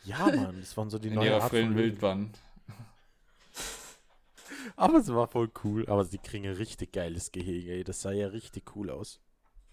Ja, 0.04 0.26
Mann, 0.26 0.60
das 0.60 0.76
waren 0.76 0.90
so 0.90 0.98
die 0.98 1.08
in 1.08 1.14
neue 1.14 1.28
ihrer 1.28 1.42
Art 1.42 1.50
von. 1.50 1.74
Wildbahn. 1.74 2.30
Aber 4.76 4.98
es 4.98 5.08
war 5.08 5.28
voll 5.28 5.50
cool. 5.64 5.88
Aber 5.88 6.04
sie 6.04 6.18
kriegen 6.18 6.46
ein 6.46 6.54
richtig 6.54 6.92
geiles 6.92 7.32
Gehege. 7.32 7.72
Ey. 7.72 7.84
Das 7.84 8.02
sah 8.02 8.12
ja 8.12 8.28
richtig 8.28 8.76
cool 8.76 8.90
aus. 8.90 9.20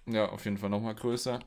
Ja, 0.05 0.29
auf 0.29 0.45
jeden 0.45 0.57
Fall 0.57 0.69
nochmal 0.69 0.95
größer. 0.95 1.39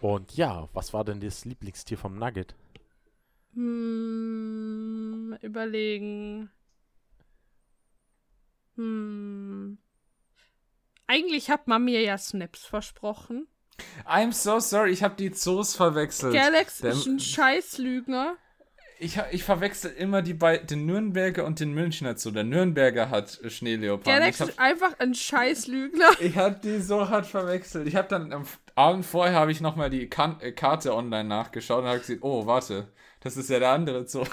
Und 0.00 0.36
ja, 0.36 0.68
was 0.72 0.92
war 0.92 1.04
denn 1.04 1.20
das 1.20 1.44
Lieblingstier 1.44 1.98
vom 1.98 2.18
Nugget? 2.18 2.54
Hm, 3.54 5.36
überlegen. 5.42 6.50
Hm. 8.76 9.78
Eigentlich 11.08 11.50
hat 11.50 11.66
man 11.66 11.84
mir 11.84 12.02
ja 12.02 12.16
Snaps 12.18 12.64
versprochen. 12.66 13.48
I'm 14.04 14.32
so 14.32 14.60
sorry, 14.60 14.90
ich 14.90 15.02
habe 15.02 15.16
die 15.16 15.30
Zoos 15.30 15.74
verwechselt. 15.74 16.34
Galax 16.34 16.78
Der- 16.78 16.92
ist 16.92 17.06
ein 17.06 17.18
Scheißlügner. 17.18 18.36
Ich, 19.00 19.16
ich 19.30 19.44
verwechsel 19.44 19.92
immer 19.92 20.22
die 20.22 20.36
den 20.36 20.84
Nürnberger 20.84 21.44
und 21.44 21.60
den 21.60 21.72
Münchner 21.72 22.16
Zoo. 22.16 22.32
Der 22.32 22.42
Nürnberger 22.42 23.10
hat 23.10 23.40
Schneeleoparden. 23.46 24.20
Galax 24.20 24.40
hab, 24.40 24.48
ist 24.48 24.58
einfach 24.58 24.98
ein 24.98 25.14
Scheißlügner. 25.14 26.10
ich 26.20 26.36
hab 26.36 26.60
die 26.62 26.80
so 26.80 27.08
hart 27.08 27.26
verwechselt. 27.26 27.86
Ich 27.86 27.94
habe 27.94 28.08
dann 28.08 28.32
am 28.32 28.44
Abend 28.74 29.06
vorher 29.06 29.36
habe 29.36 29.52
ich 29.52 29.60
nochmal 29.60 29.88
die 29.88 30.08
kan 30.08 30.40
äh, 30.40 30.50
Karte 30.52 30.94
online 30.94 31.28
nachgeschaut 31.28 31.82
und 31.82 31.88
habe 31.88 32.00
gesehen, 32.00 32.18
oh, 32.22 32.46
warte, 32.46 32.92
das 33.20 33.36
ist 33.36 33.48
ja 33.50 33.60
der 33.60 33.70
andere 33.70 34.06
Zoo. 34.06 34.24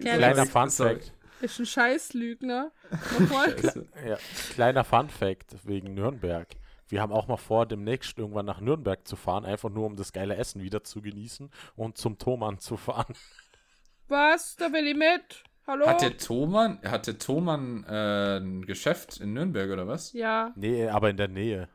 Kleiner 0.00 0.46
Fun. 0.46 0.70
Fact. 0.70 1.12
Ist 1.40 1.58
ein 1.58 1.66
Scheißlügner. 1.66 2.72
Scheiße. 3.28 3.86
Ja, 4.06 4.18
kleiner 4.54 4.84
Fun 4.84 5.08
Fact 5.08 5.56
wegen 5.64 5.94
Nürnberg. 5.94 6.48
Wir 6.88 7.00
haben 7.00 7.12
auch 7.12 7.26
mal 7.26 7.36
vor, 7.36 7.66
demnächst 7.66 8.18
irgendwann 8.18 8.46
nach 8.46 8.60
Nürnberg 8.60 9.06
zu 9.06 9.16
fahren, 9.16 9.44
einfach 9.44 9.70
nur 9.70 9.86
um 9.86 9.96
das 9.96 10.12
geile 10.12 10.36
Essen 10.36 10.62
wieder 10.62 10.84
zu 10.84 11.02
genießen 11.02 11.50
und 11.74 11.98
zum 11.98 12.18
Thomann 12.18 12.58
zu 12.58 12.76
fahren. 12.76 13.14
Was? 14.08 14.54
Da 14.56 14.72
will 14.72 14.86
ich 14.86 14.96
mit. 14.96 15.42
Hallo? 15.66 15.86
Hat 15.86 16.00
der 16.00 16.16
Thomann, 16.16 16.80
hat 16.84 17.08
der 17.08 17.18
Thomann 17.18 17.82
äh, 17.88 18.36
ein 18.36 18.64
Geschäft 18.66 19.18
in 19.20 19.32
Nürnberg 19.32 19.68
oder 19.68 19.88
was? 19.88 20.12
ja. 20.12 20.52
Nee, 20.54 20.86
aber 20.86 21.10
in 21.10 21.16
der 21.16 21.26
Nähe. 21.26 21.68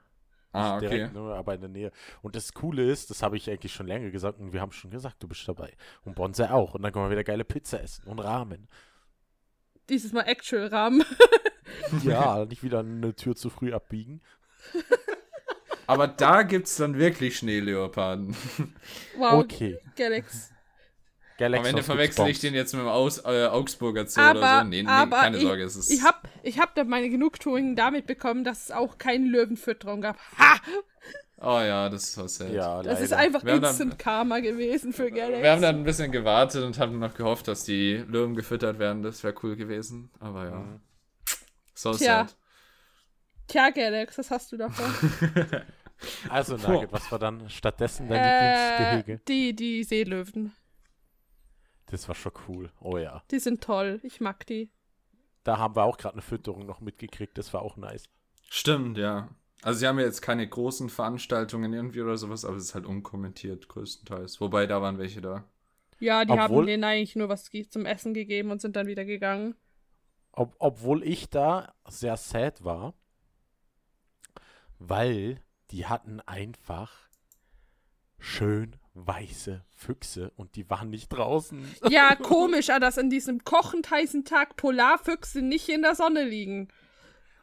Ah, 0.54 0.78
okay. 0.78 0.90
Direkt, 0.90 1.14
nur, 1.14 1.36
aber 1.36 1.56
in 1.56 1.62
der 1.62 1.70
Nähe. 1.70 1.92
Und 2.22 2.38
das 2.38 2.54
Coole 2.54 2.90
ist, 2.90 3.10
das 3.10 3.22
habe 3.22 3.36
ich 3.36 3.50
eigentlich 3.50 3.74
schon 3.74 3.88
länger 3.88 4.10
gesagt 4.10 4.40
und 4.40 4.54
wir 4.54 4.62
haben 4.62 4.72
schon 4.72 4.92
gesagt, 4.92 5.22
du 5.24 5.28
bist 5.28 5.46
dabei. 5.48 5.74
Und 6.04 6.16
Bonsai 6.16 6.52
auch. 6.52 6.74
Und 6.74 6.84
dann 6.84 6.92
können 6.92 7.06
wir 7.06 7.12
wieder 7.12 7.24
geile 7.24 7.44
Pizza 7.44 7.82
essen 7.82 8.08
und 8.08 8.20
Ramen. 8.20 8.70
Dieses 9.91 10.13
Mal 10.13 10.23
Actual-Rahmen. 10.23 11.03
Ja, 12.03 12.45
nicht 12.45 12.63
wieder 12.63 12.80
eine 12.80 13.15
Tür 13.15 13.35
zu 13.35 13.49
früh 13.49 13.73
abbiegen. 13.73 14.22
Aber 15.88 16.07
da 16.07 16.43
gibt's 16.43 16.77
dann 16.77 16.97
wirklich 16.97 17.38
Schneeleoparden. 17.38 18.35
Wow. 19.18 19.43
Okay. 19.43 19.77
Galax. 19.97 20.51
Galaxos 21.38 21.65
Am 21.65 21.69
Ende 21.69 21.84
verwechsel 21.84 22.27
ich 22.27 22.39
den 22.39 22.53
jetzt 22.53 22.73
mit 22.73 22.81
dem 22.81 22.88
Aus, 22.88 23.19
äh, 23.26 23.47
Augsburger 23.47 24.07
Zoo 24.07 24.22
Aber, 24.22 24.39
oder 24.39 24.59
so. 24.59 24.69
Nee, 24.69 24.84
nee 24.84 24.89
aber 24.89 25.18
keine 25.18 25.38
ich, 25.38 25.43
Sorge, 25.43 25.63
es 25.63 25.76
ist. 25.76 25.91
ich 25.91 26.03
hab, 26.03 26.27
ich 26.43 26.59
hab 26.59 26.76
da 26.76 26.84
meine 26.84 27.09
Genugtuung 27.09 27.76
damit 27.76 28.05
bekommen, 28.05 28.43
dass 28.43 28.65
es 28.65 28.72
auch 28.72 28.97
keine 28.97 29.27
Löwenfütterung 29.27 30.01
gab. 30.01 30.18
Ha! 30.38 30.59
Oh 31.41 31.59
ja, 31.59 31.89
das 31.89 32.18
war 32.18 32.27
sad. 32.27 32.51
Ja, 32.51 32.81
Das 32.84 32.99
ist 33.01 33.11
leider. 33.11 33.23
einfach 33.23 33.43
Wir 33.43 33.53
haben 33.53 33.61
dann- 33.61 33.69
Instant 33.72 33.99
Karma 33.99 34.39
gewesen 34.39 34.93
für 34.93 35.11
Galax. 35.11 35.41
Wir 35.43 35.51
haben 35.51 35.61
dann 35.61 35.76
ein 35.77 35.84
bisschen 35.84 36.11
gewartet 36.11 36.63
und 36.63 36.77
haben 36.80 36.99
noch 36.99 37.13
gehofft, 37.13 37.47
dass 37.47 37.63
die 37.63 37.95
Löwen 38.07 38.35
gefüttert 38.35 38.80
werden. 38.80 39.03
Das 39.03 39.23
wäre 39.23 39.34
cool 39.43 39.55
gewesen. 39.55 40.09
Aber 40.19 40.45
ja. 40.49 40.55
Mhm. 40.59 40.81
So 41.73 41.93
Tja. 41.93 42.26
sad. 42.27 42.35
Tja, 43.47 43.69
Galax, 43.72 44.18
was 44.18 44.31
hast 44.31 44.51
du 44.51 44.57
davon? 44.57 44.85
Also, 46.30 46.57
Nugget, 46.57 46.91
was 46.91 47.11
war 47.11 47.19
dann 47.19 47.47
stattdessen 47.47 48.07
dein 48.09 48.18
äh, 48.23 48.95
Lieblingsgehege? 48.95 49.22
die, 49.27 49.55
die 49.55 49.84
Seelöwen. 49.84 50.51
Das 51.85 52.07
war 52.07 52.15
schon 52.15 52.31
cool. 52.47 52.72
Oh 52.80 52.97
ja. 52.97 53.22
Die 53.30 53.38
sind 53.38 53.63
toll. 53.63 53.99
Ich 54.01 54.19
mag 54.19 54.47
die. 54.47 54.72
Da 55.43 55.59
haben 55.59 55.76
wir 55.76 55.84
auch 55.84 55.97
gerade 55.99 56.13
eine 56.15 56.23
Fütterung 56.23 56.65
noch 56.65 56.80
mitgekriegt. 56.81 57.38
Das 57.38 57.53
war 57.53 57.61
auch 57.61 57.77
nice. 57.77 58.05
Stimmt, 58.49 58.97
ja. 58.97 59.30
Also 59.64 59.80
sie 59.80 59.88
haben 59.88 60.00
ja 60.00 60.06
jetzt 60.06 60.22
keine 60.22 60.48
großen 60.48 60.90
Veranstaltungen 60.90 61.72
irgendwie 61.74 62.02
oder 62.02 62.18
sowas, 62.18 62.46
aber 62.46 62.58
es 62.58 62.64
ist 62.66 62.76
halt 62.76 62.86
unkommentiert 62.86 63.68
größtenteils. 63.68 64.42
Wobei 64.42 64.66
da 64.66 64.82
waren 64.82 64.98
welche 64.98 65.22
da. 65.22 65.44
Ja, 66.00 66.26
die 66.26 66.34
haben 66.34 66.52
Obwohl- 66.52 66.66
denen 66.66 66.84
eigentlich 66.84 67.16
nur 67.16 67.30
was 67.30 67.50
zum 67.70 67.86
Essen 67.86 68.14
gegeben 68.14 68.50
und 68.50 68.60
sind 68.60 68.76
dann 68.76 68.88
wieder 68.88 69.06
gegangen. 69.06 69.56
Ob, 70.32 70.56
obwohl 70.60 71.04
ich 71.04 71.30
da 71.30 71.74
sehr 71.88 72.18
sad 72.18 72.64
war, 72.64 72.96
weil 74.80 75.42
die 75.70 75.86
hatten 75.86 76.22
einfach 76.22 76.92
schön 78.18 78.76
weiße 78.94 79.64
Füchse 79.70 80.32
und 80.36 80.56
die 80.56 80.70
waren 80.70 80.90
nicht 80.90 81.10
draußen. 81.10 81.64
Ja, 81.90 82.16
komisch, 82.22 82.70
ah, 82.70 82.80
dass 82.80 82.98
an 82.98 83.10
diesem 83.10 83.44
kochend 83.44 83.90
heißen 83.90 84.26
Tag 84.26 84.56
Polarfüchse 84.58 85.42
nicht 85.42 85.70
in 85.70 85.82
der 85.82 85.96
Sonne 85.96 86.24
liegen. 86.24 86.68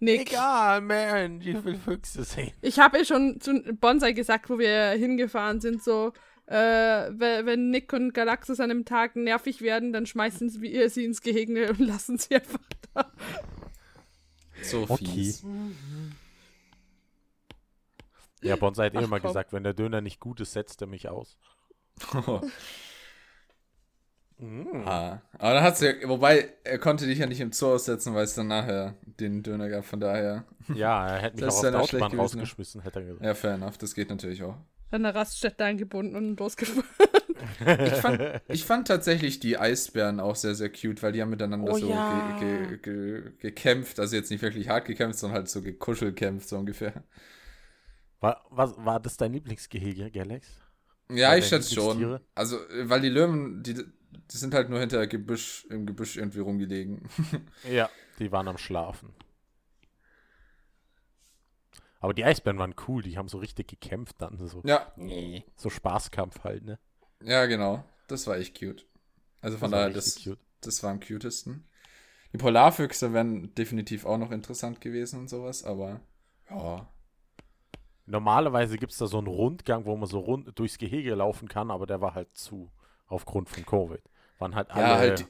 Nick. 0.00 0.32
Egal, 0.32 0.80
man, 0.80 1.40
ich 1.40 1.64
will 1.64 1.76
Füchse 1.76 2.24
sehen. 2.24 2.52
Ich 2.62 2.78
habe 2.78 2.98
ja 2.98 3.04
schon 3.04 3.40
zu 3.40 3.60
Bonsai 3.80 4.12
gesagt, 4.12 4.48
wo 4.48 4.58
wir 4.58 4.90
hingefahren 4.90 5.60
sind, 5.60 5.82
so, 5.82 6.12
äh, 6.46 6.54
we- 6.54 7.44
wenn 7.44 7.70
Nick 7.70 7.92
und 7.92 8.14
Galaxus 8.14 8.60
an 8.60 8.70
einem 8.70 8.84
Tag 8.84 9.16
nervig 9.16 9.60
werden, 9.60 9.92
dann 9.92 10.06
schmeißen 10.06 10.48
sie 10.50 10.88
sie 10.88 11.04
ins 11.04 11.20
Gehege 11.20 11.68
und 11.70 11.80
lassen 11.80 12.16
sie 12.18 12.36
einfach 12.36 12.60
da. 12.94 13.12
So 14.62 14.82
Okay. 14.88 15.04
fies. 15.04 15.44
Ja, 18.42 18.56
Bonsai 18.56 18.86
hat 18.86 18.94
eh 18.94 18.98
Ach, 18.98 19.04
immer 19.04 19.18
komm. 19.20 19.28
gesagt, 19.30 19.52
wenn 19.52 19.64
der 19.64 19.74
Döner 19.74 20.00
nicht 20.00 20.20
gut 20.20 20.40
ist, 20.40 20.52
setzt 20.52 20.80
er 20.80 20.86
mich 20.86 21.08
aus. 21.08 21.36
Mm. 24.38 24.86
ah. 24.86 25.20
Aber 25.38 25.54
dann 25.54 25.62
hat's 25.62 25.80
ja, 25.80 25.92
wobei, 26.04 26.52
er 26.64 26.78
konnte 26.78 27.06
dich 27.06 27.18
ja 27.18 27.26
nicht 27.26 27.40
im 27.40 27.52
Zoo 27.52 27.72
aussetzen, 27.72 28.14
weil 28.14 28.24
es 28.24 28.34
dann 28.34 28.48
nachher 28.48 28.94
den 29.02 29.42
Döner 29.42 29.68
gab, 29.68 29.84
von 29.84 30.00
daher. 30.00 30.44
Ja, 30.74 31.08
er 31.08 31.22
hätte 31.22 31.36
mich 31.36 31.44
Das 31.44 31.54
auch 31.56 31.64
auf 31.64 31.90
der 31.90 32.02
Autobahn 32.02 32.20
rausgeschmissen, 32.20 32.82
hätte 32.82 33.00
er 33.00 33.04
gesagt. 33.06 33.24
Ja, 33.24 33.34
fair 33.34 33.54
enough, 33.54 33.78
das 33.78 33.94
geht 33.94 34.10
natürlich 34.10 34.42
auch. 34.42 34.56
An 34.90 35.02
der 35.02 35.14
Raststätte 35.14 35.64
angebunden 35.64 36.16
und 36.16 36.38
losgefahren. 36.38 36.84
Ich 37.60 37.94
fand, 37.94 38.20
ich 38.48 38.64
fand 38.64 38.88
tatsächlich 38.88 39.38
die 39.38 39.58
Eisbären 39.58 40.18
auch 40.18 40.34
sehr, 40.34 40.54
sehr 40.54 40.70
cute, 40.70 41.02
weil 41.02 41.12
die 41.12 41.22
haben 41.22 41.30
miteinander 41.30 41.72
Oh 41.72 41.78
so 41.78 41.88
ja. 41.88 42.36
ge, 42.40 42.78
ge, 42.78 42.78
ge, 42.78 43.32
gekämpft. 43.38 44.00
Also 44.00 44.16
jetzt 44.16 44.30
nicht 44.30 44.42
wirklich 44.42 44.68
hart 44.68 44.86
gekämpft, 44.86 45.18
sondern 45.18 45.38
halt 45.38 45.48
so 45.48 45.62
gekuschelt 45.62 46.16
kämpft, 46.16 46.48
so 46.48 46.58
ungefähr. 46.58 47.04
War, 48.20 48.44
was, 48.50 48.74
war 48.78 48.98
das 48.98 49.16
dein 49.16 49.32
Lieblingsgehege, 49.32 50.10
Galax? 50.10 50.48
Ja, 51.10 51.36
ich 51.36 51.46
schätze 51.46 51.74
schon. 51.74 52.20
Also, 52.34 52.56
äh, 52.56 52.88
weil 52.88 53.00
die 53.00 53.08
Löwen, 53.08 53.62
die, 53.62 53.76
die 54.10 54.36
sind 54.36 54.54
halt 54.54 54.70
nur 54.70 54.80
hinter 54.80 55.06
Gebüsch, 55.06 55.66
im 55.70 55.86
Gebüsch 55.86 56.16
irgendwie 56.16 56.40
rumgelegen. 56.40 57.08
Ja, 57.62 57.90
die 58.18 58.32
waren 58.32 58.48
am 58.48 58.58
Schlafen. 58.58 59.14
Aber 62.00 62.14
die 62.14 62.24
Eisbären 62.24 62.58
waren 62.58 62.74
cool, 62.86 63.02
die 63.02 63.16
haben 63.18 63.28
so 63.28 63.38
richtig 63.38 63.68
gekämpft 63.68 64.16
dann. 64.20 64.36
So, 64.38 64.64
ja, 64.64 64.92
so 65.56 65.70
Spaßkampf 65.70 66.44
halt, 66.44 66.64
ne? 66.64 66.78
ja, 67.22 67.46
genau. 67.46 67.84
Das 68.08 68.26
war 68.26 68.36
echt 68.38 68.58
cute. 68.58 68.86
Also 69.40 69.58
von 69.58 69.70
Das 69.70 69.80
daher, 69.80 69.90
das, 69.90 70.14
cute. 70.22 70.38
das 70.60 70.82
war 70.82 70.90
am 70.90 71.00
cutesten. 71.00 71.64
Die 72.32 72.38
Polarfüchse 72.38 73.12
wären 73.12 73.54
definitiv 73.54 74.06
auch 74.06 74.18
noch 74.18 74.30
interessant 74.30 74.80
gewesen 74.80 75.20
und 75.20 75.28
sowas, 75.28 75.64
aber 75.64 76.00
ja. 76.50 76.88
Normalerweise 78.06 78.78
gibt 78.78 78.92
es 78.92 78.98
da 78.98 79.06
so 79.06 79.18
einen 79.18 79.26
Rundgang, 79.26 79.84
wo 79.84 79.96
man 79.96 80.08
so 80.08 80.18
rund 80.20 80.58
durchs 80.58 80.78
Gehege 80.78 81.14
laufen 81.14 81.46
kann, 81.48 81.70
aber 81.70 81.86
der 81.86 82.00
war 82.00 82.14
halt 82.14 82.34
zu, 82.36 82.70
aufgrund 83.08 83.48
von 83.48 83.64
Covid. 83.66 84.00
Waren 84.38 84.54
halt 84.54 84.70
alle 84.70 84.82
Ja, 84.82 84.96
halt 84.98 85.20
die- 85.20 85.26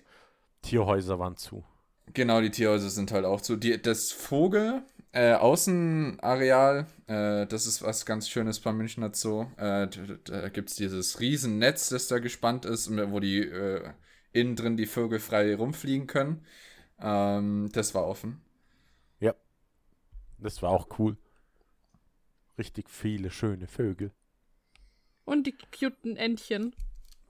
Tierhäuser 0.62 1.18
waren 1.18 1.36
zu. 1.36 1.64
Genau, 2.14 2.40
die 2.40 2.50
Tierhäuser 2.50 2.90
sind 2.90 3.12
halt 3.12 3.24
auch 3.24 3.40
so. 3.42 3.56
Die, 3.56 3.80
das 3.80 4.12
Vogel 4.12 4.82
äh, 5.12 5.34
Außenareal, 5.34 6.86
äh, 7.06 7.46
das 7.46 7.66
ist 7.66 7.82
was 7.82 8.05
ganz 8.06 8.28
Schönes 8.28 8.60
beim 8.60 8.76
Münchner 8.76 9.10
Zoo. 9.14 9.42
Äh, 9.56 9.88
da 9.88 9.88
da 10.24 10.48
gibt 10.48 10.70
es 10.70 10.76
dieses 10.76 11.20
Riesennetz, 11.20 11.88
das 11.90 12.09
da 12.09 12.18
gespannt 12.18 12.64
ist, 12.64 12.90
wo 12.90 13.20
die 13.20 13.40
äh, 13.40 13.90
innen 14.32 14.56
drin 14.56 14.76
die 14.76 14.86
Vögel 14.86 15.18
frei 15.20 15.55
rumfliegen 15.55 16.06
können. 16.06 16.44
Ähm, 17.00 17.70
das 17.72 17.94
war 17.94 18.06
offen. 18.06 18.40
Das 20.40 20.62
war 20.62 20.70
auch 20.70 20.86
cool. 21.00 21.16
Richtig 22.59 22.88
viele 22.90 23.28
schöne 23.30 23.66
Vögel. 23.66 24.12
Und 25.24 25.46
die 25.48 25.56
cuten 25.76 26.16
Entchen. 26.16 26.74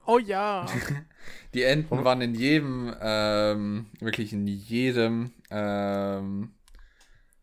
Oh 0.09 0.17
ja. 0.17 0.65
Die 1.53 1.61
Enten 1.61 2.03
waren 2.03 2.21
in 2.21 2.33
jedem, 2.33 2.91
ähm, 2.99 3.85
wirklich 3.99 4.33
in 4.33 4.47
jedem 4.47 5.31
ähm, 5.51 6.49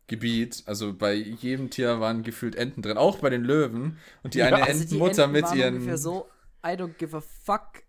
Gebiet, 0.08 0.64
also 0.66 0.92
bei 0.92 1.14
jedem 1.14 1.70
Tier 1.70 2.00
waren 2.00 2.24
gefühlt 2.24 2.56
Enten 2.56 2.82
drin, 2.82 2.96
auch 2.96 3.18
bei 3.18 3.30
den 3.30 3.44
Löwen. 3.44 3.98
Und 4.24 4.34
die 4.34 4.38
Ja, 4.38 4.46
eine 4.46 4.64
also 4.64 4.72
die 4.80 4.82
Entenmutter 4.82 5.24
Enten 5.24 5.32
mit 5.32 5.44
waren 5.44 5.58
ihren. 5.58 5.74
ungefähr 5.74 5.98
so, 5.98 6.28
I 6.64 6.70
don't 6.70 6.94
give 6.98 7.16
a 7.16 7.20
fuck. 7.20 7.84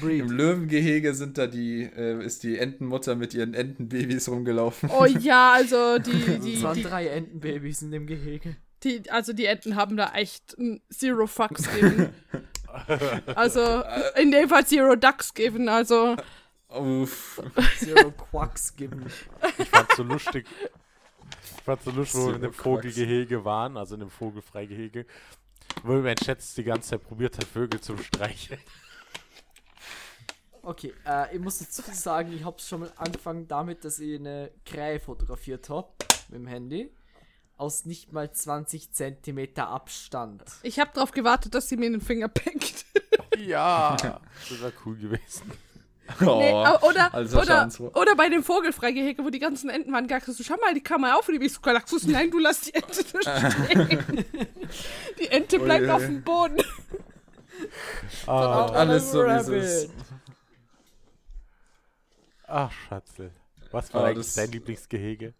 Breed. 0.00 0.20
Im 0.20 0.30
Löwengehege 0.30 1.12
sind 1.14 1.36
da 1.36 1.46
die, 1.46 1.82
äh, 1.82 2.24
ist 2.24 2.42
die 2.44 2.58
Entenmutter 2.58 3.14
mit 3.14 3.34
ihren 3.34 3.52
Entenbabys 3.52 4.28
rumgelaufen. 4.30 4.88
Oh 4.90 5.04
ja, 5.04 5.52
also 5.52 5.98
die, 6.06 6.38
die, 6.40 6.54
es 6.54 6.62
waren 6.62 6.76
die, 6.76 6.82
drei 6.82 7.08
Entenbabys 7.08 7.82
in 7.82 7.90
dem 7.90 8.06
Gehege. 8.06 8.56
die, 8.84 9.10
also 9.10 9.34
die 9.34 9.44
Enten 9.46 9.76
haben 9.76 9.98
da 9.98 10.12
echt 10.14 10.56
ein 10.58 10.80
Zero 10.90 11.26
Fucks 11.26 11.70
gegen. 11.74 12.08
Also 13.34 13.82
in 14.16 14.30
dem 14.30 14.48
Fall 14.48 14.66
Zero 14.66 14.96
Ducks 14.96 15.32
given, 15.34 15.68
also 15.68 16.16
Uff. 16.68 17.42
Zero 17.78 18.10
Quacks 18.10 18.76
geben. 18.76 19.06
Ich 19.56 19.68
fand's 19.68 19.96
so 19.96 20.02
lustig. 20.02 20.46
Ich 21.56 21.62
fand's 21.62 21.84
so 21.84 21.90
lustig, 21.90 22.20
wo 22.20 22.26
wir 22.28 22.34
in 22.36 22.42
dem 22.42 22.52
Vogelgehege 22.52 23.44
waren, 23.44 23.76
also 23.76 23.94
in 23.94 24.00
dem 24.00 24.10
Vogelfreigehege, 24.10 25.06
wo 25.82 25.94
mein 25.94 26.18
Schätz 26.18 26.54
die 26.54 26.64
ganze 26.64 26.90
Zeit 26.90 27.04
probiert 27.04 27.36
hat, 27.38 27.44
Vögel 27.44 27.80
zu 27.80 27.96
streicheln. 27.96 28.60
Okay, 30.62 30.92
äh, 31.06 31.34
ich 31.34 31.40
muss 31.40 31.58
dazu 31.58 31.82
sagen, 31.92 32.32
ich 32.34 32.44
hab's 32.44 32.68
schon 32.68 32.80
mal 32.80 32.92
angefangen 32.96 33.48
damit, 33.48 33.84
dass 33.84 33.98
ich 34.00 34.18
eine 34.18 34.50
Krähe 34.66 35.00
fotografiert 35.00 35.70
hab 35.70 35.94
mit 36.28 36.40
dem 36.40 36.46
Handy. 36.46 36.92
Aus 37.58 37.84
nicht 37.84 38.12
mal 38.12 38.30
20 38.32 38.92
Zentimeter 38.92 39.68
Abstand. 39.68 40.42
ich 40.62 40.78
habe 40.80 40.90
darauf 40.94 41.10
gewartet, 41.10 41.54
dass 41.54 41.68
sie 41.68 41.76
mir 41.76 41.86
in 41.86 41.92
den 41.94 42.00
Finger 42.00 42.28
pickt. 42.28 42.84
Ja. 43.38 43.96
Das 44.48 44.60
wäre 44.60 44.72
cool 44.86 44.96
gewesen. 44.96 45.52
Oh, 46.22 46.38
Nee, 46.38 46.50
au- 46.54 46.88
oder, 46.88 47.12
oder, 47.14 47.68
oder 47.94 48.16
bei 48.16 48.30
dem 48.30 48.42
Vogelfreigehege, 48.42 49.22
wo 49.22 49.28
die 49.28 49.38
ganzen 49.38 49.68
Enten 49.68 49.92
waren, 49.92 50.06
Galaxus, 50.08 50.38
du 50.38 50.42
schau 50.42 50.56
mal 50.56 50.72
die 50.72 50.82
Kamera 50.82 51.14
auf 51.16 51.28
und 51.28 51.40
ich 51.40 51.52
so, 51.52 51.60
Galaxus, 51.60 52.04
nein, 52.06 52.30
du 52.30 52.38
lass 52.38 52.62
die 52.62 52.72
Ente 52.74 53.04
da 53.12 53.50
stehen. 53.50 54.24
die 55.20 55.26
Ente 55.28 55.58
bleibt 55.58 55.84
Ui. 55.84 55.90
auf 55.90 56.00
dem 56.00 56.22
Boden. 56.24 56.56
Ah, 58.26 58.66
alles 58.72 59.10
so, 59.12 59.18
wie 59.26 59.56
es 59.56 59.90
ach, 62.46 62.72
Schatzel. 62.72 63.30
Was 63.70 63.92
war 63.92 64.04
Ah, 64.04 64.06
eigentlich 64.06 64.26
das- 64.28 64.34
dein 64.36 64.50
Lieblingsgehege? 64.52 65.34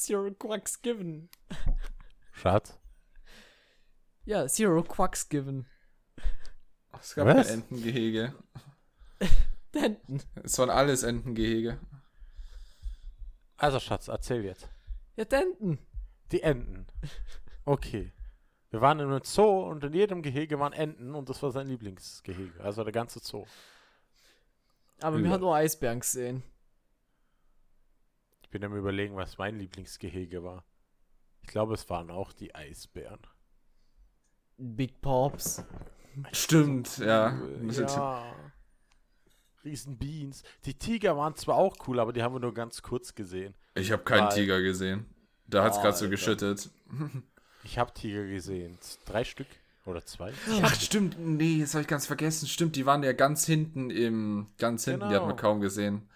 Zero 0.00 0.30
Quacks 0.32 0.80
given. 0.80 1.28
Schatz? 2.32 2.78
Ja, 4.24 4.46
Zero 4.48 4.82
Quacks 4.82 5.28
given. 5.28 5.66
Es 6.98 7.14
gab 7.14 7.26
Was? 7.26 7.48
kein 7.48 7.60
Entengehege. 7.60 8.34
Denten. 9.74 10.22
Es 10.42 10.58
waren 10.58 10.70
alles 10.70 11.02
Entengehege. 11.02 11.78
Also, 13.58 13.78
Schatz, 13.78 14.08
erzähl 14.08 14.42
jetzt. 14.44 14.68
Ja, 15.16 15.24
Denten. 15.26 15.78
Die 16.32 16.42
Enten. 16.42 16.86
Okay. 17.66 18.12
Wir 18.70 18.80
waren 18.80 19.00
in 19.00 19.08
einem 19.08 19.22
Zoo 19.24 19.64
und 19.68 19.84
in 19.84 19.92
jedem 19.92 20.22
Gehege 20.22 20.58
waren 20.58 20.72
Enten 20.72 21.14
und 21.14 21.28
das 21.28 21.42
war 21.42 21.50
sein 21.50 21.66
Lieblingsgehege. 21.66 22.58
Also 22.62 22.84
der 22.84 22.92
ganze 22.92 23.18
Zoo. 23.18 23.44
Aber 25.02 25.18
wir 25.18 25.26
Ja. 25.26 25.32
haben 25.32 25.40
nur 25.40 25.54
Eisbären 25.56 26.00
gesehen. 26.00 26.42
Ich 28.50 28.52
bin 28.52 28.64
am 28.64 28.74
überlegen, 28.76 29.14
was 29.14 29.38
mein 29.38 29.60
Lieblingsgehege 29.60 30.42
war. 30.42 30.64
Ich 31.42 31.46
glaube, 31.50 31.74
es 31.74 31.88
waren 31.88 32.10
auch 32.10 32.32
die 32.32 32.52
Eisbären. 32.52 33.20
Big 34.58 35.00
Pops. 35.00 35.62
Stimmt, 36.32 36.98
ja. 36.98 37.40
Ja. 37.70 38.34
Riesenbeans. 39.62 40.42
Die 40.64 40.74
Tiger 40.74 41.16
waren 41.16 41.36
zwar 41.36 41.54
auch 41.58 41.76
cool, 41.86 42.00
aber 42.00 42.12
die 42.12 42.24
haben 42.24 42.34
wir 42.34 42.40
nur 42.40 42.52
ganz 42.52 42.82
kurz 42.82 43.14
gesehen. 43.14 43.54
Ich 43.76 43.92
habe 43.92 44.02
keinen 44.02 44.26
Weil- 44.26 44.34
Tiger 44.34 44.60
gesehen. 44.62 45.06
Da 45.46 45.62
hat 45.62 45.74
es 45.74 45.78
gerade 45.80 45.96
so 45.96 46.06
Alter. 46.06 46.10
geschüttet. 46.10 46.70
Ich 47.62 47.78
habe 47.78 47.92
Tiger 47.94 48.24
gesehen. 48.26 48.78
Drei 49.04 49.22
Stück 49.22 49.46
oder 49.84 50.04
zwei? 50.06 50.32
Ach, 50.62 50.74
stimmt. 50.74 51.16
Nee, 51.20 51.60
das 51.60 51.74
habe 51.74 51.82
ich 51.82 51.88
ganz 51.88 52.06
vergessen. 52.06 52.48
Stimmt, 52.48 52.74
die 52.74 52.84
waren 52.86 53.02
ja 53.04 53.12
ganz 53.12 53.44
hinten 53.46 53.90
im. 53.90 54.48
Ganz 54.58 54.86
hinten, 54.86 55.08
die 55.10 55.14
hat 55.14 55.20
man 55.22 55.36
Genau. 55.36 55.40
kaum 55.40 55.60
gesehen. 55.60 56.08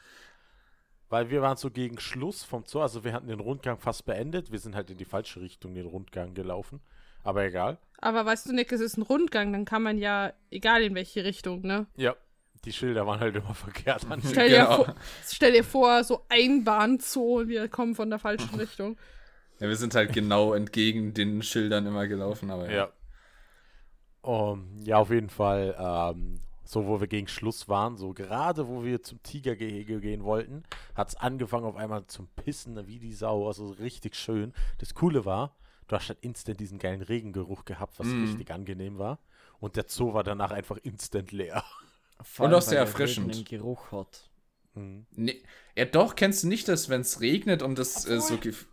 Weil 1.14 1.30
wir 1.30 1.42
waren 1.42 1.56
so 1.56 1.70
gegen 1.70 2.00
Schluss 2.00 2.42
vom 2.42 2.64
Zoo, 2.66 2.80
also 2.80 3.04
wir 3.04 3.12
hatten 3.12 3.28
den 3.28 3.38
Rundgang 3.38 3.78
fast 3.78 4.04
beendet. 4.04 4.50
Wir 4.50 4.58
sind 4.58 4.74
halt 4.74 4.90
in 4.90 4.98
die 4.98 5.04
falsche 5.04 5.40
Richtung 5.40 5.72
den 5.72 5.86
Rundgang 5.86 6.34
gelaufen. 6.34 6.80
Aber 7.22 7.44
egal. 7.44 7.78
Aber 7.98 8.26
weißt 8.26 8.48
du, 8.48 8.52
Nick, 8.52 8.72
es 8.72 8.80
ist 8.80 8.96
ein 8.96 9.02
Rundgang, 9.02 9.52
dann 9.52 9.64
kann 9.64 9.84
man 9.84 9.96
ja, 9.96 10.32
egal 10.50 10.82
in 10.82 10.96
welche 10.96 11.22
Richtung, 11.22 11.60
ne? 11.60 11.86
Ja. 11.94 12.16
Die 12.64 12.72
Schilder 12.72 13.06
waren 13.06 13.20
halt 13.20 13.36
immer 13.36 13.54
verkehrt 13.54 14.10
an. 14.10 14.22
Stell 14.28 14.48
dir, 14.48 14.64
Genau. 14.64 14.74
vor, 14.86 14.94
stell 15.24 15.52
dir 15.52 15.62
vor, 15.62 16.02
so 16.02 16.22
Einbahnzoo 16.28 17.38
und 17.42 17.48
wir 17.48 17.68
kommen 17.68 17.94
von 17.94 18.10
der 18.10 18.18
falschen 18.18 18.52
Richtung. 18.58 18.96
Ja, 19.60 19.68
wir 19.68 19.76
sind 19.76 19.94
halt 19.94 20.12
genau 20.12 20.52
entgegen 20.52 21.14
den 21.14 21.42
Schildern 21.42 21.86
immer 21.86 22.08
gelaufen, 22.08 22.50
aber 22.50 22.68
ja. 22.68 22.88
Ja. 22.88 22.92
Um, 24.22 24.80
ja, 24.82 24.96
auf 24.96 25.10
jeden 25.10 25.30
Fall, 25.30 25.76
ähm, 25.78 26.40
so 26.64 26.86
wo 26.86 27.00
wir 27.00 27.06
gegen 27.06 27.28
Schluss 27.28 27.68
waren, 27.68 27.96
so 27.96 28.12
gerade 28.12 28.68
wo 28.68 28.84
wir 28.84 29.02
zum 29.02 29.22
Tigergehege 29.22 30.00
gehen 30.00 30.24
wollten, 30.24 30.62
hat 30.94 31.08
es 31.08 31.16
angefangen 31.16 31.66
auf 31.66 31.76
einmal 31.76 32.06
zum 32.06 32.28
Pissen, 32.28 32.86
wie 32.86 32.98
die 32.98 33.12
Sau, 33.12 33.46
also 33.46 33.70
richtig 33.72 34.16
schön. 34.16 34.52
Das 34.78 34.94
Coole 34.94 35.24
war, 35.24 35.54
du 35.88 35.96
hast 35.96 36.08
halt 36.08 36.18
instant 36.22 36.60
diesen 36.60 36.78
geilen 36.78 37.02
Regengeruch 37.02 37.64
gehabt, 37.64 37.98
was 37.98 38.06
Mm. 38.06 38.22
richtig 38.24 38.50
angenehm 38.50 38.98
war. 38.98 39.18
Und 39.60 39.76
der 39.76 39.84
Zoo 39.88 40.14
war 40.14 40.24
danach 40.24 40.50
einfach 40.50 40.78
instant 40.82 41.32
leer. 41.32 41.62
Vor 42.22 42.46
Und 42.46 42.54
auch 42.54 42.62
sehr 42.62 42.78
erfrischend. 42.80 43.34
Einen 43.34 43.44
Geruch 43.44 43.92
hat. 43.92 44.30
Mhm. 44.74 45.06
Nee, 45.12 45.42
ja 45.76 45.84
doch, 45.84 46.16
kennst 46.16 46.42
du 46.42 46.48
nicht 46.48 46.68
das, 46.68 46.88
wenn 46.88 47.02
es 47.02 47.20
regnet 47.20 47.62
und 47.62 47.78
das 47.78 48.06
äh, 48.06 48.20
so, 48.20 48.34
gef- 48.34 48.66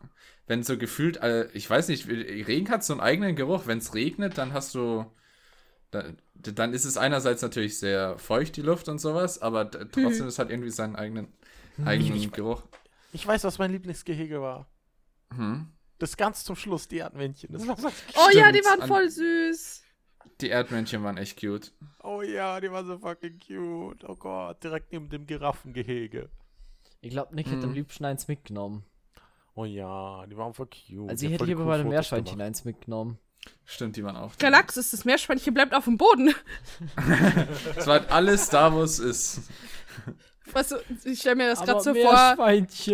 wenn 0.47 0.63
so 0.63 0.77
gefühlt, 0.77 1.17
äh, 1.17 1.47
ich 1.53 1.69
weiß 1.69 1.89
nicht, 1.89 2.07
Regen 2.07 2.69
hat 2.69 2.83
so 2.83 2.93
einen 2.93 3.01
eigenen 3.01 3.35
Geruch. 3.35 3.67
Wenn 3.67 3.77
es 3.77 3.93
regnet, 3.93 4.37
dann 4.37 4.53
hast 4.53 4.73
du, 4.75 5.05
da, 5.91 6.03
dann 6.35 6.73
ist 6.73 6.85
es 6.85 6.97
einerseits 6.97 7.41
natürlich 7.41 7.77
sehr 7.77 8.17
feucht, 8.17 8.55
die 8.57 8.61
Luft 8.61 8.87
und 8.89 8.99
sowas, 8.99 9.41
aber 9.41 9.69
trotzdem 9.69 10.27
ist 10.27 10.39
halt 10.39 10.49
irgendwie 10.49 10.71
seinen 10.71 10.95
eigenen, 10.95 11.27
eigenen 11.85 12.15
Ich- 12.15 12.31
Geruch. 12.31 12.63
Ich 13.13 13.27
weiß, 13.27 13.43
was 13.43 13.59
mein 13.59 13.71
Lieblingsgehege 13.71 14.41
war. 14.41 14.67
Hm. 15.35 15.67
Das 15.99 16.17
ganz 16.17 16.43
zum 16.43 16.55
Schluss, 16.55 16.87
die 16.87 16.97
Erdmännchen. 16.97 17.51
Das 17.53 17.67
war 17.67 17.77
so, 17.77 17.87
Oh 18.15 18.29
ja, 18.33 18.51
die 18.51 18.59
Stimmt, 18.59 18.79
waren 18.79 18.87
voll 18.87 19.09
süß. 19.09 19.83
Die 20.39 20.49
Erdmännchen 20.49 21.03
waren 21.03 21.17
echt 21.17 21.39
cute. 21.39 21.71
oh 22.03 22.21
ja, 22.21 22.59
die 22.61 22.71
war 22.71 22.83
so 22.85 22.97
fucking 22.97 23.39
cute. 23.39 24.03
Oh 24.07 24.15
Gott, 24.15 24.63
direkt 24.63 24.91
neben 24.91 25.09
dem 25.09 25.27
Giraffengehege. 25.27 26.29
Ich 27.01 27.09
glaube, 27.11 27.35
Nick 27.35 27.47
hätte 27.47 27.63
am 27.63 27.69
Mhm. 27.69 27.75
liebsten 27.75 28.05
eins 28.05 28.27
mitgenommen. 28.27 28.83
Oh 29.55 29.65
ja, 29.65 30.25
die 30.27 30.37
waren 30.37 30.53
voll 30.53 30.67
cute. 30.67 31.09
Also 31.09 31.25
ich 31.25 31.33
hätte 31.33 31.45
lieber 31.45 31.65
bei 31.65 31.77
dem 31.77 31.89
Meerschweinchen 31.89 32.39
eins 32.41 32.63
mitgenommen. 32.63 33.19
Stimmt, 33.65 33.95
die 33.95 34.03
waren 34.03 34.17
auch. 34.17 34.37
Galaxus, 34.37 34.91
das 34.91 35.05
Meerschweinchen 35.05 35.53
bleibt 35.53 35.73
auf 35.73 35.85
dem 35.85 35.97
Boden. 35.97 36.33
Es 37.75 37.87
war 37.87 38.01
halt 38.01 38.11
alles 38.11 38.49
da, 38.49 38.73
wo 38.73 38.83
es 38.83 38.99
ist. 38.99 39.41
Weißt 40.51 40.71
du, 40.71 40.75
ich 41.05 41.19
stelle 41.19 41.35
mir 41.35 41.47
das 41.47 41.61
gerade 41.61 41.81
so 41.81 41.93
vor. 41.93 42.35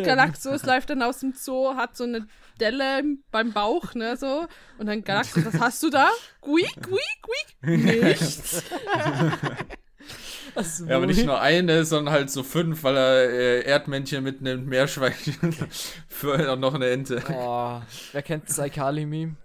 Galaxus 0.04 0.64
läuft 0.64 0.92
dann 0.92 1.02
aus 1.02 1.20
dem 1.20 1.34
Zoo, 1.34 1.76
hat 1.76 1.98
so 1.98 2.04
eine 2.04 2.28
Delle 2.60 3.02
beim 3.32 3.54
Bauch, 3.54 3.94
ne, 3.96 4.18
so. 4.18 4.48
Und 4.78 4.86
dann 4.86 5.04
Galaxus, 5.04 5.46
was 5.46 5.60
hast 5.60 5.84
du 5.84 5.90
da? 5.90 6.10
Guick, 6.42 6.76
guick, 6.82 7.22
guick. 7.22 7.84
Nichts. 7.84 8.64
Das 10.56 10.84
Ja, 10.88 10.98
aber 10.98 11.06
nicht 11.06 11.26
nur 11.26 11.40
eine, 11.40 11.86
sondern 11.86 12.14
halt 12.14 12.32
so 12.32 12.42
fünf, 12.44 12.84
weil 12.84 12.98
er 12.98 13.30
äh, 13.30 13.62
Erdmännchen 13.62 14.24
mitnimmt, 14.24 14.68
Meerschweinchen 14.68 15.56
für 16.08 16.52
und 16.52 16.60
noch 16.60 16.74
eine 16.74 16.90
Ente. 16.90 17.24
Oh, 17.32 17.80
wer 18.12 18.22
kennt 18.24 18.50
das 18.50 18.58
iCarly-Meme? 18.58 19.36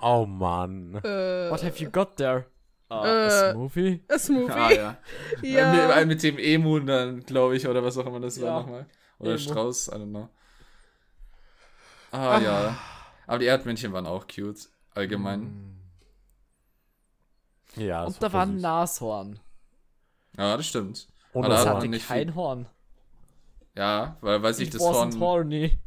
Oh 0.00 0.24
Mann. 0.26 0.94
äh, 1.04 1.50
What 1.50 1.62
have 1.64 1.78
you 1.82 1.90
got 1.90 2.16
there? 2.16 2.46
Ah, 2.88 3.04
Äh, 3.04 3.26
a 3.26 3.52
Smoothie? 3.52 4.00
a 4.08 4.18
Smoothie. 4.18 4.52
Ah, 4.52 4.70
ja. 4.72 4.96
ja. 5.42 5.96
Mit, 5.98 6.06
mit 6.08 6.22
dem 6.22 6.38
Emu 6.38 6.78
dann, 6.80 7.20
glaube 7.20 7.56
ich, 7.56 7.66
oder 7.66 7.82
was 7.84 7.98
auch 7.98 8.06
immer 8.06 8.20
das 8.20 8.36
Ja. 8.36 8.44
war 8.46 8.60
nochmal. 8.62 8.86
Oder 9.18 9.30
Emu. 9.32 9.38
Strauß, 9.38 9.88
I 9.88 9.90
don't 9.92 10.08
know. 10.10 10.28
Ah, 12.12 12.38
ja. 12.40 12.78
Aber 13.26 13.38
die 13.38 13.46
Erdmännchen 13.46 13.92
waren 13.92 14.06
auch 14.06 14.26
cute, 14.26 14.68
allgemein. 14.94 15.76
Ja, 17.76 18.04
das 18.06 18.14
Und 18.14 18.22
da 18.22 18.32
war 18.32 18.42
ein. 18.46 18.56
Nashorn. 18.56 19.38
Ja, 20.38 20.56
das 20.56 20.66
stimmt. 20.66 21.08
Und 21.34 21.44
Aber 21.44 21.54
Das 21.54 21.66
hat 21.66 21.76
hatte 21.76 21.88
nicht 21.88 22.08
kein 22.08 22.28
viel. 22.28 22.34
Horn. 22.34 22.66
Ja, 23.76 24.16
weil, 24.22 24.54
sich 24.54 24.68
It 24.68 24.74
das 24.74 24.80
wasn't 24.82 25.18
Horn. 25.18 25.20
horny. 25.20 25.78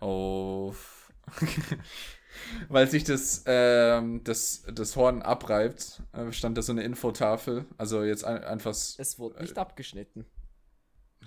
Oh. 0.00 0.72
weil 2.68 2.88
sich 2.88 3.04
das, 3.04 3.44
ähm, 3.46 4.22
das, 4.24 4.64
das 4.72 4.96
Horn 4.96 5.22
abreibt, 5.22 6.02
äh, 6.12 6.32
stand 6.32 6.58
da 6.58 6.62
so 6.62 6.72
eine 6.72 6.82
Infotafel. 6.82 7.66
Also 7.78 8.02
jetzt 8.04 8.24
ein, 8.24 8.42
einfach. 8.44 8.70
Es 8.70 9.18
wurde 9.18 9.40
nicht 9.42 9.56
abgeschnitten. 9.58 10.26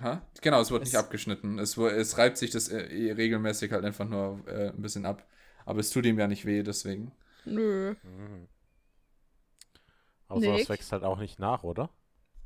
Ha? 0.02 0.22
Genau, 0.42 0.62
es 0.62 0.72
wurde 0.72 0.84
Es- 0.84 0.90
nicht 0.90 0.98
abgeschnitten. 0.98 1.60
Es, 1.60 1.78
es 1.78 2.18
reibt 2.18 2.38
sich 2.38 2.52
das 2.52 2.70
äh, 2.70 2.82
eh 2.88 3.12
regelmäßig 3.12 3.72
halt 3.72 3.86
einfach 3.86 4.08
nur 4.08 4.44
äh, 4.48 4.70
ein 4.70 4.82
bisschen 4.82 5.06
ab. 5.06 5.26
Aber 5.66 5.80
es 5.80 5.90
tut 5.92 6.06
ihm 6.06 6.18
ja 6.20 6.28
nicht 6.28 6.46
weh, 6.46 6.64
deswegen. 6.64 7.12
Nö. 7.46 7.96
Mhm. 8.04 8.48
Aber 10.28 10.42
sowas 10.42 10.62
Nick? 10.62 10.70
wächst 10.70 10.92
halt 10.92 11.04
auch 11.04 11.20
nicht 11.20 11.38
nach, 11.38 11.62
oder? 11.64 11.92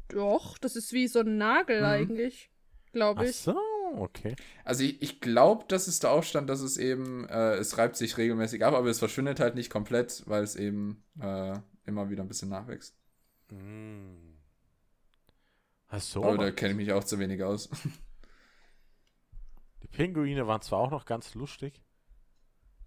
Doch, 0.07 0.57
das 0.57 0.75
ist 0.75 0.93
wie 0.93 1.07
so 1.07 1.19
ein 1.19 1.37
Nagel 1.37 1.81
Mhm. 1.81 1.85
eigentlich. 1.85 2.49
Glaube 2.91 3.21
Ach 3.21 3.25
ich. 3.25 3.35
so, 3.35 3.55
okay. 3.97 4.35
Also 4.63 4.83
ich, 4.83 5.01
ich 5.01 5.21
glaube, 5.21 5.65
dass 5.67 5.87
es 5.87 5.99
da 5.99 6.09
auch 6.09 6.23
stand, 6.23 6.49
dass 6.49 6.61
es 6.61 6.77
eben, 6.77 7.27
äh, 7.29 7.55
es 7.55 7.77
reibt 7.77 7.95
sich 7.95 8.17
regelmäßig 8.17 8.63
ab, 8.63 8.73
aber 8.73 8.89
es 8.89 8.99
verschwindet 8.99 9.39
halt 9.39 9.55
nicht 9.55 9.69
komplett, 9.69 10.23
weil 10.27 10.43
es 10.43 10.55
eben 10.55 11.03
äh, 11.19 11.57
immer 11.85 12.09
wieder 12.09 12.23
ein 12.23 12.27
bisschen 12.27 12.49
nachwächst. 12.49 12.95
Mm. 13.49 14.35
Ach 15.89 16.01
so. 16.01 16.23
aber 16.23 16.37
da 16.37 16.51
kenne 16.51 16.71
ich 16.71 16.77
mich 16.77 16.91
auch 16.93 17.03
zu 17.03 17.19
wenig 17.19 17.43
aus. 17.43 17.69
Die 19.83 19.87
Pinguine 19.87 20.47
waren 20.47 20.61
zwar 20.61 20.79
auch 20.79 20.91
noch 20.91 21.05
ganz 21.05 21.35
lustig, 21.35 21.81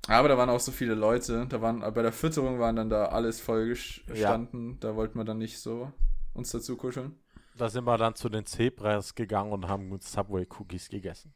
Aber 0.08 0.28
da 0.28 0.36
waren 0.36 0.50
auch 0.50 0.60
so 0.60 0.72
viele 0.72 0.94
Leute. 0.94 1.46
Da 1.48 1.62
waren 1.62 1.80
bei 1.80 2.02
der 2.02 2.12
Fütterung 2.12 2.58
waren 2.58 2.76
dann 2.76 2.90
da 2.90 3.06
alles 3.06 3.40
voll 3.40 3.68
gestanden. 3.68 4.72
Ja. 4.72 4.76
Da 4.80 4.96
wollten 4.96 5.18
wir 5.18 5.24
dann 5.24 5.38
nicht 5.38 5.60
so 5.60 5.92
uns 6.34 6.50
dazu 6.50 6.76
kuscheln. 6.76 7.14
Da 7.58 7.68
sind 7.68 7.84
wir 7.84 7.98
dann 7.98 8.14
zu 8.14 8.28
den 8.28 8.46
Zebras 8.46 9.16
gegangen 9.16 9.52
und 9.52 9.66
haben 9.66 9.90
uns 9.90 10.12
Subway 10.12 10.46
Cookies 10.58 10.88
gegessen. 10.88 11.34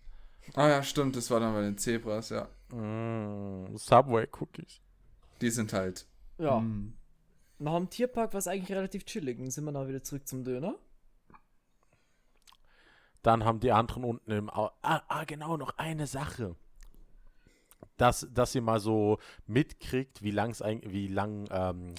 Ah 0.54 0.68
ja, 0.68 0.82
stimmt, 0.82 1.16
das 1.16 1.28
war 1.30 1.40
dann 1.40 1.52
bei 1.52 1.62
den 1.62 1.76
Zebras, 1.76 2.30
ja. 2.30 2.48
Mm, 2.74 3.76
Subway 3.76 4.28
Cookies. 4.40 4.80
Die 5.40 5.50
sind 5.50 5.72
halt. 5.72 6.06
Ja. 6.38 6.60
Mm. 6.60 6.94
Nach 7.58 7.76
dem 7.76 7.90
Tierpark 7.90 8.32
war 8.32 8.38
es 8.38 8.46
eigentlich 8.46 8.76
relativ 8.76 9.04
chillig. 9.04 9.38
Dann 9.38 9.50
sind 9.50 9.64
wir 9.64 9.72
dann 9.72 9.88
wieder 9.88 10.02
zurück 10.02 10.26
zum 10.28 10.44
Döner. 10.44 10.76
Dann 13.22 13.44
haben 13.44 13.60
die 13.60 13.72
anderen 13.72 14.04
unten 14.04 14.30
im. 14.30 14.48
Au 14.48 14.70
ah, 14.82 15.02
ah, 15.08 15.24
genau, 15.24 15.56
noch 15.56 15.76
eine 15.76 16.06
Sache. 16.06 16.54
Dass, 17.96 18.28
dass 18.32 18.54
ihr 18.54 18.62
mal 18.62 18.80
so 18.80 19.18
mitkriegt, 19.46 20.22
wie, 20.22 20.30
lang's 20.30 20.60
wie 20.60 21.08
lang 21.08 21.48
ähm, 21.50 21.94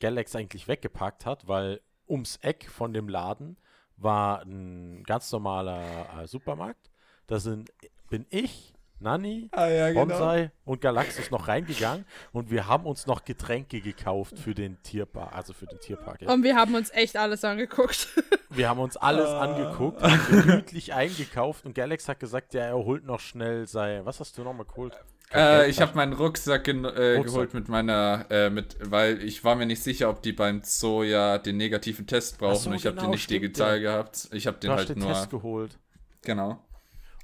Galax 0.00 0.34
eigentlich 0.36 0.68
weggepackt 0.68 1.26
hat, 1.26 1.48
weil 1.48 1.80
ums 2.08 2.36
Eck 2.42 2.68
von 2.68 2.92
dem 2.92 3.08
Laden 3.08 3.56
war 3.96 4.42
ein 4.42 5.02
ganz 5.04 5.30
normaler 5.32 6.22
äh, 6.22 6.26
Supermarkt. 6.26 6.90
Da 7.26 7.40
sind, 7.40 7.70
bin 8.08 8.26
ich, 8.30 8.72
Nani, 9.00 9.48
ah, 9.52 9.68
ja, 9.68 9.88
genau. 9.90 10.06
Bonsai 10.06 10.50
und 10.64 10.80
Galaxus 10.80 11.30
noch 11.30 11.46
reingegangen 11.46 12.04
und 12.32 12.50
wir 12.50 12.66
haben 12.66 12.84
uns 12.84 13.06
noch 13.06 13.24
Getränke 13.24 13.80
gekauft 13.80 14.38
für 14.38 14.54
den 14.54 14.82
Tierpark, 14.82 15.34
also 15.36 15.52
für 15.52 15.66
den 15.66 15.78
Tierpark. 15.78 16.22
Ja. 16.22 16.32
Und 16.32 16.42
wir 16.42 16.56
haben 16.56 16.74
uns 16.74 16.90
echt 16.90 17.16
alles 17.16 17.44
angeguckt. 17.44 18.08
Wir 18.50 18.70
haben 18.70 18.80
uns 18.80 18.96
alles 18.96 19.28
ah. 19.28 19.42
angeguckt, 19.42 20.02
gemütlich 20.30 20.94
eingekauft 20.94 21.66
und 21.66 21.74
Galax 21.74 22.08
hat 22.08 22.18
gesagt, 22.18 22.54
ja, 22.54 22.62
er 22.62 22.76
holt 22.76 23.04
noch 23.04 23.20
schnell 23.20 23.68
sein, 23.68 24.06
was 24.06 24.20
hast 24.20 24.38
du 24.38 24.42
nochmal 24.42 24.64
geholt? 24.64 24.98
Äh, 25.34 25.68
ich 25.68 25.80
habe 25.80 25.94
meinen 25.94 26.14
Rucksack, 26.14 26.68
äh, 26.68 26.72
Rucksack, 26.72 27.24
geholt 27.24 27.54
mit 27.54 27.68
meiner, 27.68 28.24
äh, 28.30 28.50
mit, 28.50 28.76
weil 28.80 29.22
ich 29.22 29.44
war 29.44 29.56
mir 29.56 29.66
nicht 29.66 29.82
sicher, 29.82 30.08
ob 30.08 30.22
die 30.22 30.32
beim 30.32 30.62
Zoo 30.64 31.02
ja 31.02 31.38
den 31.38 31.56
negativen 31.56 32.06
Test 32.06 32.38
brauchen. 32.38 32.56
So, 32.56 32.72
ich 32.72 32.86
habe 32.86 32.96
genau, 32.96 33.08
den 33.08 33.10
nicht 33.12 33.28
digital 33.28 33.80
ja. 33.80 33.92
gehabt. 33.92 34.28
Ich 34.32 34.46
habe 34.46 34.58
den 34.58 34.70
halt 34.70 34.88
den 34.88 35.00
nur. 35.00 35.08
Test 35.08 35.30
geholt. 35.30 35.78
Genau. 36.22 36.62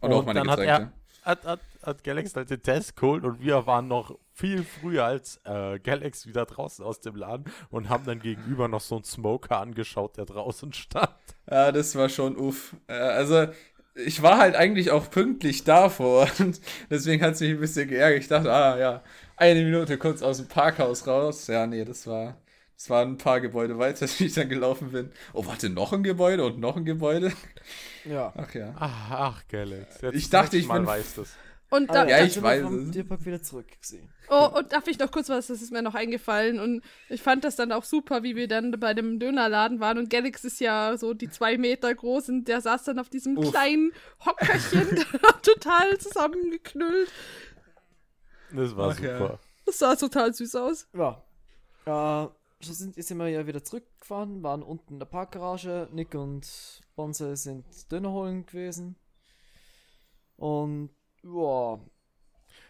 Und, 0.00 0.12
und 0.12 0.18
auch 0.18 0.26
meine 0.26 0.40
dann 0.40 0.48
Getränke. 0.48 0.72
Hat, 0.72 0.80
er, 0.80 0.90
hat, 1.24 1.44
hat, 1.44 1.60
hat 1.82 2.04
Galax 2.04 2.36
halt 2.36 2.50
den 2.50 2.62
Test 2.62 2.96
geholt 2.96 3.24
und 3.24 3.40
wir 3.40 3.66
waren 3.66 3.88
noch 3.88 4.18
viel 4.34 4.64
früher 4.64 5.04
als 5.04 5.40
äh, 5.44 5.78
Galax 5.78 6.26
wieder 6.26 6.44
draußen 6.44 6.84
aus 6.84 7.00
dem 7.00 7.16
Laden 7.16 7.44
und 7.70 7.88
haben 7.88 8.04
dann 8.04 8.20
gegenüber 8.20 8.68
noch 8.68 8.80
so 8.80 8.96
einen 8.96 9.04
Smoker 9.04 9.60
angeschaut, 9.60 10.16
der 10.16 10.26
draußen 10.26 10.72
stand. 10.72 11.08
Ja, 11.50 11.72
das 11.72 11.94
war 11.94 12.08
schon 12.08 12.36
uff. 12.36 12.76
Äh, 12.86 12.94
also 12.94 13.46
ich 13.94 14.22
war 14.22 14.38
halt 14.38 14.56
eigentlich 14.56 14.90
auch 14.90 15.10
pünktlich 15.10 15.64
davor 15.64 16.28
und 16.38 16.60
deswegen 16.90 17.22
hat 17.22 17.34
es 17.34 17.40
mich 17.40 17.50
ein 17.50 17.60
bisschen 17.60 17.88
geärgert. 17.88 18.22
Ich 18.22 18.28
dachte, 18.28 18.52
ah 18.52 18.78
ja, 18.78 19.02
eine 19.36 19.62
Minute 19.64 19.98
kurz 19.98 20.22
aus 20.22 20.38
dem 20.38 20.48
Parkhaus 20.48 21.06
raus. 21.06 21.46
Ja, 21.46 21.66
nee, 21.66 21.84
das 21.84 22.06
war, 22.06 22.36
das 22.76 22.90
waren 22.90 23.12
ein 23.12 23.18
paar 23.18 23.40
Gebäude 23.40 23.78
weiter, 23.78 24.06
wie 24.18 24.26
ich 24.26 24.34
dann 24.34 24.48
gelaufen 24.48 24.90
bin. 24.90 25.10
Oh, 25.32 25.46
warte, 25.46 25.70
noch 25.70 25.92
ein 25.92 26.02
Gebäude 26.02 26.44
und 26.44 26.58
noch 26.58 26.76
ein 26.76 26.84
Gebäude? 26.84 27.32
Ja. 28.04 28.32
Ach 28.36 28.52
ja. 28.54 28.74
Ach, 28.76 29.10
ach 29.10 29.48
Galax. 29.48 30.02
ich 30.12 30.28
dachte, 30.30 30.56
ich 30.56 30.68
bin. 30.68 30.86
Weiß 30.86 31.14
das. 31.14 31.36
Und 31.74 31.90
da, 31.90 32.06
ja, 32.06 32.22
ich 32.22 32.40
weiß 32.40 32.70
es. 32.70 32.90
Tierpark 32.92 33.26
wieder 33.26 33.42
zurückgesehen. 33.42 34.08
Oh, 34.30 34.48
und 34.56 34.70
darf 34.72 34.86
ich 34.86 34.96
noch 34.96 35.10
kurz 35.10 35.28
was, 35.28 35.48
das 35.48 35.60
ist 35.60 35.72
mir 35.72 35.82
noch 35.82 35.96
eingefallen. 35.96 36.60
Und 36.60 36.84
ich 37.08 37.20
fand 37.20 37.42
das 37.42 37.56
dann 37.56 37.72
auch 37.72 37.82
super, 37.82 38.22
wie 38.22 38.36
wir 38.36 38.46
dann 38.46 38.70
bei 38.78 38.94
dem 38.94 39.18
Dönerladen 39.18 39.80
waren. 39.80 39.98
Und 39.98 40.08
Galax 40.08 40.44
ist 40.44 40.60
ja 40.60 40.96
so 40.96 41.14
die 41.14 41.28
zwei 41.28 41.58
Meter 41.58 41.92
groß 41.92 42.28
und 42.28 42.44
der 42.44 42.60
saß 42.60 42.84
dann 42.84 43.00
auf 43.00 43.08
diesem 43.08 43.36
Uff. 43.36 43.50
kleinen 43.50 43.90
Hockerchen, 44.24 45.04
total 45.42 45.98
zusammengeknüllt. 45.98 47.10
Das 48.54 48.76
war 48.76 48.90
Ach, 48.90 48.96
super. 48.96 49.20
Ja. 49.20 49.38
Das 49.66 49.78
sah 49.80 49.96
total 49.96 50.32
süß 50.32 50.54
aus. 50.54 50.86
Ja. 50.94 51.24
Äh, 51.86 52.28
so 52.60 52.72
sind, 52.72 53.02
sind 53.02 53.18
wir 53.18 53.28
ja 53.28 53.48
wieder 53.48 53.64
zurückgefahren, 53.64 54.44
waren 54.44 54.62
unten 54.62 54.92
in 54.92 54.98
der 55.00 55.06
Parkgarage. 55.06 55.88
Nick 55.90 56.14
und 56.14 56.46
Bonze 56.94 57.34
sind 57.34 57.64
Döner 57.90 58.12
holen 58.12 58.46
gewesen. 58.46 58.94
Und 60.36 60.90
ja. 61.24 61.78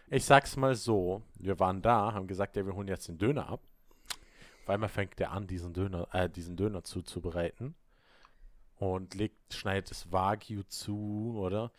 Ich 0.09 0.25
sag's 0.25 0.55
mal 0.55 0.75
so, 0.75 1.23
wir 1.39 1.59
waren 1.59 1.81
da, 1.81 2.13
haben 2.13 2.27
gesagt, 2.27 2.55
ja, 2.55 2.65
wir 2.65 2.75
holen 2.75 2.87
jetzt 2.87 3.07
den 3.07 3.17
Döner 3.17 3.49
ab. 3.49 3.61
Auf 4.63 4.69
einmal 4.69 4.89
fängt 4.89 5.19
er 5.19 5.31
an, 5.31 5.47
diesen 5.47 5.73
Döner, 5.73 6.07
äh, 6.13 6.29
diesen 6.29 6.55
Döner 6.55 6.83
zuzubereiten. 6.83 7.75
Und 8.77 9.15
legt, 9.15 9.53
schneidet 9.53 9.89
das 9.91 10.11
Wagyu 10.11 10.63
zu, 10.63 11.35
oder? 11.37 11.71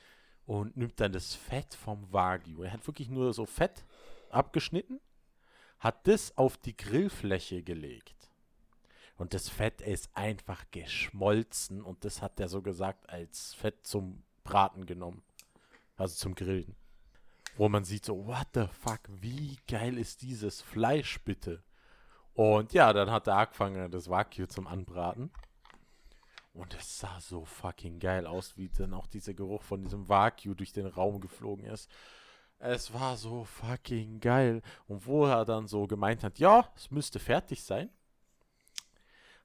Und 0.46 0.76
nimmt 0.76 0.98
dann 1.00 1.12
das 1.12 1.34
Fett 1.34 1.74
vom 1.74 2.12
Wagyu. 2.12 2.62
Er 2.62 2.72
hat 2.72 2.86
wirklich 2.86 3.08
nur 3.08 3.32
so 3.32 3.46
Fett 3.46 3.84
abgeschnitten, 4.30 5.00
hat 5.78 6.06
das 6.06 6.36
auf 6.36 6.56
die 6.56 6.76
Grillfläche 6.76 7.62
gelegt. 7.62 8.30
Und 9.16 9.34
das 9.34 9.48
Fett 9.48 9.80
ist 9.80 10.10
einfach 10.14 10.64
geschmolzen 10.70 11.82
und 11.82 12.04
das 12.04 12.22
hat 12.22 12.38
er 12.38 12.48
so 12.48 12.60
gesagt 12.60 13.08
als 13.08 13.54
Fett 13.54 13.86
zum 13.86 14.22
Braten 14.44 14.86
genommen. 14.86 15.22
Also 15.96 16.14
zum 16.16 16.34
Grillen. 16.34 16.76
Wo 17.56 17.70
man 17.70 17.84
sieht 17.84 18.04
so, 18.04 18.26
what 18.26 18.48
the 18.52 18.66
fuck, 18.66 19.00
wie 19.08 19.58
geil 19.66 19.96
ist 19.96 20.20
dieses 20.20 20.60
Fleisch 20.60 21.20
bitte? 21.24 21.62
Und 22.34 22.74
ja, 22.74 22.92
dann 22.92 23.10
hat 23.10 23.26
er 23.26 23.38
angefangen, 23.38 23.90
das 23.90 24.10
Wagyu 24.10 24.46
zum 24.46 24.66
Anbraten. 24.66 25.30
Und 26.52 26.74
es 26.74 26.98
sah 26.98 27.18
so 27.20 27.46
fucking 27.46 27.98
geil 27.98 28.26
aus, 28.26 28.58
wie 28.58 28.68
dann 28.68 28.92
auch 28.92 29.06
dieser 29.06 29.32
Geruch 29.32 29.62
von 29.62 29.82
diesem 29.82 30.08
Wagyu 30.08 30.54
durch 30.54 30.72
den 30.72 30.86
Raum 30.86 31.20
geflogen 31.20 31.64
ist. 31.64 31.90
Es 32.58 32.92
war 32.92 33.16
so 33.16 33.44
fucking 33.44 34.20
geil. 34.20 34.62
Und 34.86 35.06
wo 35.06 35.24
er 35.24 35.46
dann 35.46 35.66
so 35.66 35.86
gemeint 35.86 36.22
hat, 36.24 36.38
ja, 36.38 36.70
es 36.76 36.90
müsste 36.90 37.18
fertig 37.18 37.62
sein, 37.62 37.88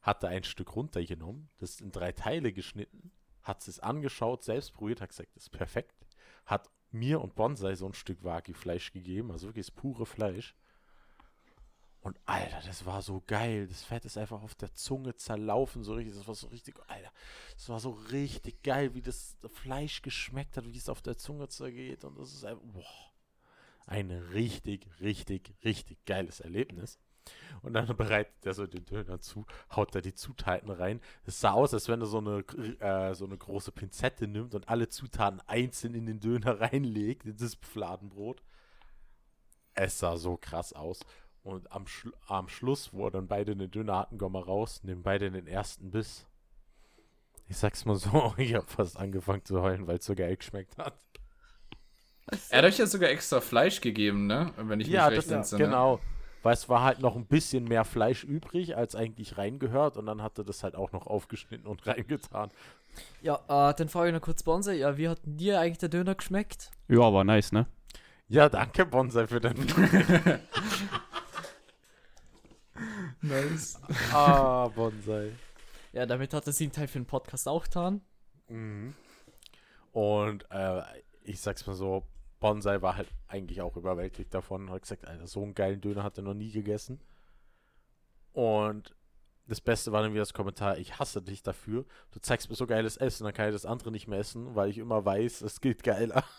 hat 0.01 0.23
er 0.23 0.29
ein 0.29 0.43
Stück 0.43 0.75
runtergenommen, 0.75 1.49
das 1.59 1.79
in 1.79 1.91
drei 1.91 2.11
Teile 2.11 2.51
geschnitten, 2.51 3.11
hat 3.43 3.65
es 3.67 3.79
angeschaut, 3.79 4.43
selbst 4.43 4.73
probiert, 4.73 4.99
hat 4.99 5.09
gesagt, 5.09 5.35
das 5.35 5.43
ist 5.43 5.49
perfekt 5.49 5.95
hat 6.45 6.69
mir 6.91 7.21
und 7.21 7.35
Bonsai 7.35 7.75
so 7.75 7.85
ein 7.85 7.93
Stück 7.93 8.23
Wagyu-Fleisch 8.23 8.91
gegeben, 8.91 9.31
also 9.31 9.47
wirklich 9.47 9.65
das 9.67 9.75
pure 9.75 10.05
Fleisch. 10.05 10.55
Und 12.01 12.19
Alter, 12.25 12.61
das 12.65 12.85
war 12.85 13.03
so 13.03 13.21
geil. 13.27 13.67
Das 13.67 13.83
Fett 13.83 14.05
ist 14.05 14.17
einfach 14.17 14.41
auf 14.41 14.55
der 14.55 14.73
Zunge 14.73 15.15
zerlaufen, 15.15 15.83
so 15.83 15.93
richtig. 15.93 16.15
Das 16.15 16.27
war 16.27 16.33
so 16.33 16.47
richtig, 16.47 16.75
Alter, 16.87 17.11
das 17.53 17.69
war 17.69 17.79
so 17.79 17.91
richtig 17.91 18.63
geil, 18.63 18.95
wie 18.95 19.01
das 19.01 19.37
Fleisch 19.53 20.01
geschmeckt 20.01 20.57
hat, 20.57 20.65
wie 20.65 20.77
es 20.77 20.89
auf 20.89 21.03
der 21.03 21.17
Zunge 21.17 21.47
zergeht. 21.47 22.03
Und 22.03 22.17
das 22.17 22.33
ist 22.33 22.43
einfach, 22.43 22.63
boah, 22.63 23.11
ein 23.85 24.09
richtig, 24.09 24.87
richtig, 24.99 25.53
richtig 25.63 26.03
geiles 26.05 26.39
Erlebnis. 26.39 26.97
Und 27.61 27.73
dann 27.73 27.85
bereitet 27.97 28.33
er 28.45 28.53
so 28.53 28.67
den 28.67 28.85
Döner 28.85 29.19
zu, 29.19 29.45
haut 29.75 29.93
da 29.95 30.01
die 30.01 30.13
Zutaten 30.13 30.69
rein. 30.69 30.99
Es 31.25 31.39
sah 31.39 31.51
aus, 31.51 31.73
als 31.73 31.87
wenn 31.87 32.01
er 32.01 32.07
so 32.07 32.17
eine, 32.17 32.39
äh, 32.79 33.13
so 33.13 33.25
eine 33.25 33.37
große 33.37 33.71
Pinzette 33.71 34.27
nimmt 34.27 34.55
und 34.55 34.69
alle 34.69 34.89
Zutaten 34.89 35.41
einzeln 35.47 35.93
in 35.95 36.05
den 36.05 36.19
Döner 36.19 36.59
reinlegt, 36.61 37.25
in 37.25 37.37
das 37.37 37.55
Fladenbrot. 37.55 38.41
Es 39.73 39.99
sah 39.99 40.17
so 40.17 40.37
krass 40.37 40.73
aus. 40.73 40.99
Und 41.43 41.71
am, 41.71 41.87
Schlu 41.87 42.11
am 42.27 42.47
Schluss, 42.49 42.93
wo 42.93 43.09
dann 43.09 43.27
beide 43.27 43.55
den 43.55 43.71
Döner 43.71 43.97
hatten, 43.97 44.17
kommen 44.17 44.35
wir 44.35 44.45
raus, 44.45 44.83
nehmen 44.83 45.01
beide 45.01 45.31
den 45.31 45.47
ersten 45.47 45.89
Biss. 45.89 46.27
Ich 47.47 47.57
sag's 47.57 47.85
mal 47.85 47.95
so, 47.95 48.33
ich 48.37 48.53
hab 48.53 48.69
fast 48.69 48.97
angefangen 48.97 49.43
zu 49.43 49.61
heulen, 49.61 49.87
weil 49.87 49.97
es 49.97 50.05
so 50.05 50.13
geil 50.13 50.37
geschmeckt 50.37 50.77
hat. 50.77 50.99
Er 52.49 52.59
hat 52.59 52.65
euch 52.65 52.77
ja 52.77 52.85
sogar 52.85 53.09
extra 53.09 53.41
Fleisch 53.41 53.81
gegeben, 53.81 54.27
ne? 54.27 54.53
Wenn 54.55 54.79
ich 54.79 54.87
ja, 54.87 55.09
mich 55.09 55.17
recht 55.17 55.31
das, 55.31 55.35
entsinne. 55.35 55.65
Genau 55.65 55.99
weil 56.43 56.53
es 56.53 56.69
war 56.69 56.83
halt 56.83 56.99
noch 56.99 57.15
ein 57.15 57.25
bisschen 57.25 57.65
mehr 57.65 57.85
Fleisch 57.85 58.23
übrig, 58.23 58.75
als 58.75 58.95
eigentlich 58.95 59.37
reingehört 59.37 59.97
und 59.97 60.05
dann 60.05 60.21
hat 60.21 60.37
er 60.37 60.43
das 60.43 60.63
halt 60.63 60.75
auch 60.75 60.91
noch 60.91 61.07
aufgeschnitten 61.07 61.67
und 61.67 61.85
reingetan. 61.87 62.49
Ja, 63.21 63.35
äh, 63.47 63.73
dann 63.73 63.89
frage 63.89 64.09
ich 64.09 64.13
noch 64.13 64.21
kurz 64.21 64.43
Bonsai, 64.43 64.75
ja, 64.75 64.97
wie 64.97 65.07
hat 65.09 65.19
dir 65.23 65.59
eigentlich 65.59 65.77
der 65.77 65.89
Döner 65.89 66.15
geschmeckt? 66.15 66.71
Ja, 66.87 67.13
war 67.13 67.23
nice, 67.23 67.51
ne? 67.51 67.67
Ja, 68.27 68.49
danke 68.49 68.85
Bonsai 68.85 69.27
für 69.27 69.41
den 69.41 69.55
Nice. 73.21 73.79
Ah, 74.13 74.67
Bonsai. 74.69 75.31
Ja, 75.93 76.05
damit 76.05 76.33
hat 76.33 76.47
er 76.47 76.53
sich 76.53 76.65
einen 76.65 76.71
Teil 76.71 76.87
für 76.87 76.99
den 76.99 77.05
Podcast 77.05 77.47
auch 77.47 77.63
getan. 77.63 78.01
Mhm. 78.47 78.95
Und 79.91 80.45
äh, 80.49 80.81
ich 81.23 81.39
sag's 81.41 81.67
mal 81.67 81.75
so, 81.75 82.03
Bonsai 82.41 82.81
war 82.81 82.97
halt 82.97 83.07
eigentlich 83.27 83.61
auch 83.61 83.77
überwältigt 83.77 84.33
davon 84.33 84.63
und 84.63 84.71
hat 84.71 84.81
gesagt, 84.81 85.07
Alter, 85.07 85.27
so 85.27 85.43
einen 85.43 85.53
geilen 85.53 85.79
Döner 85.79 86.03
hat 86.03 86.17
er 86.17 86.23
noch 86.23 86.33
nie 86.33 86.51
gegessen. 86.51 86.99
Und 88.33 88.93
das 89.47 89.61
Beste 89.61 89.91
war 89.91 90.01
dann 90.01 90.11
wieder 90.11 90.21
das 90.21 90.33
Kommentar, 90.33 90.77
ich 90.77 90.99
hasse 90.99 91.21
dich 91.21 91.43
dafür. 91.43 91.85
Du 92.11 92.19
zeigst 92.19 92.49
mir 92.49 92.55
so 92.55 92.67
geiles 92.67 92.97
Essen, 92.97 93.23
dann 93.23 93.33
kann 93.33 93.47
ich 93.47 93.53
das 93.53 93.65
andere 93.65 93.91
nicht 93.91 94.07
mehr 94.07 94.19
essen, 94.19 94.55
weil 94.55 94.69
ich 94.69 94.79
immer 94.79 95.05
weiß, 95.05 95.41
es 95.41 95.61
geht 95.61 95.83
geiler. 95.83 96.25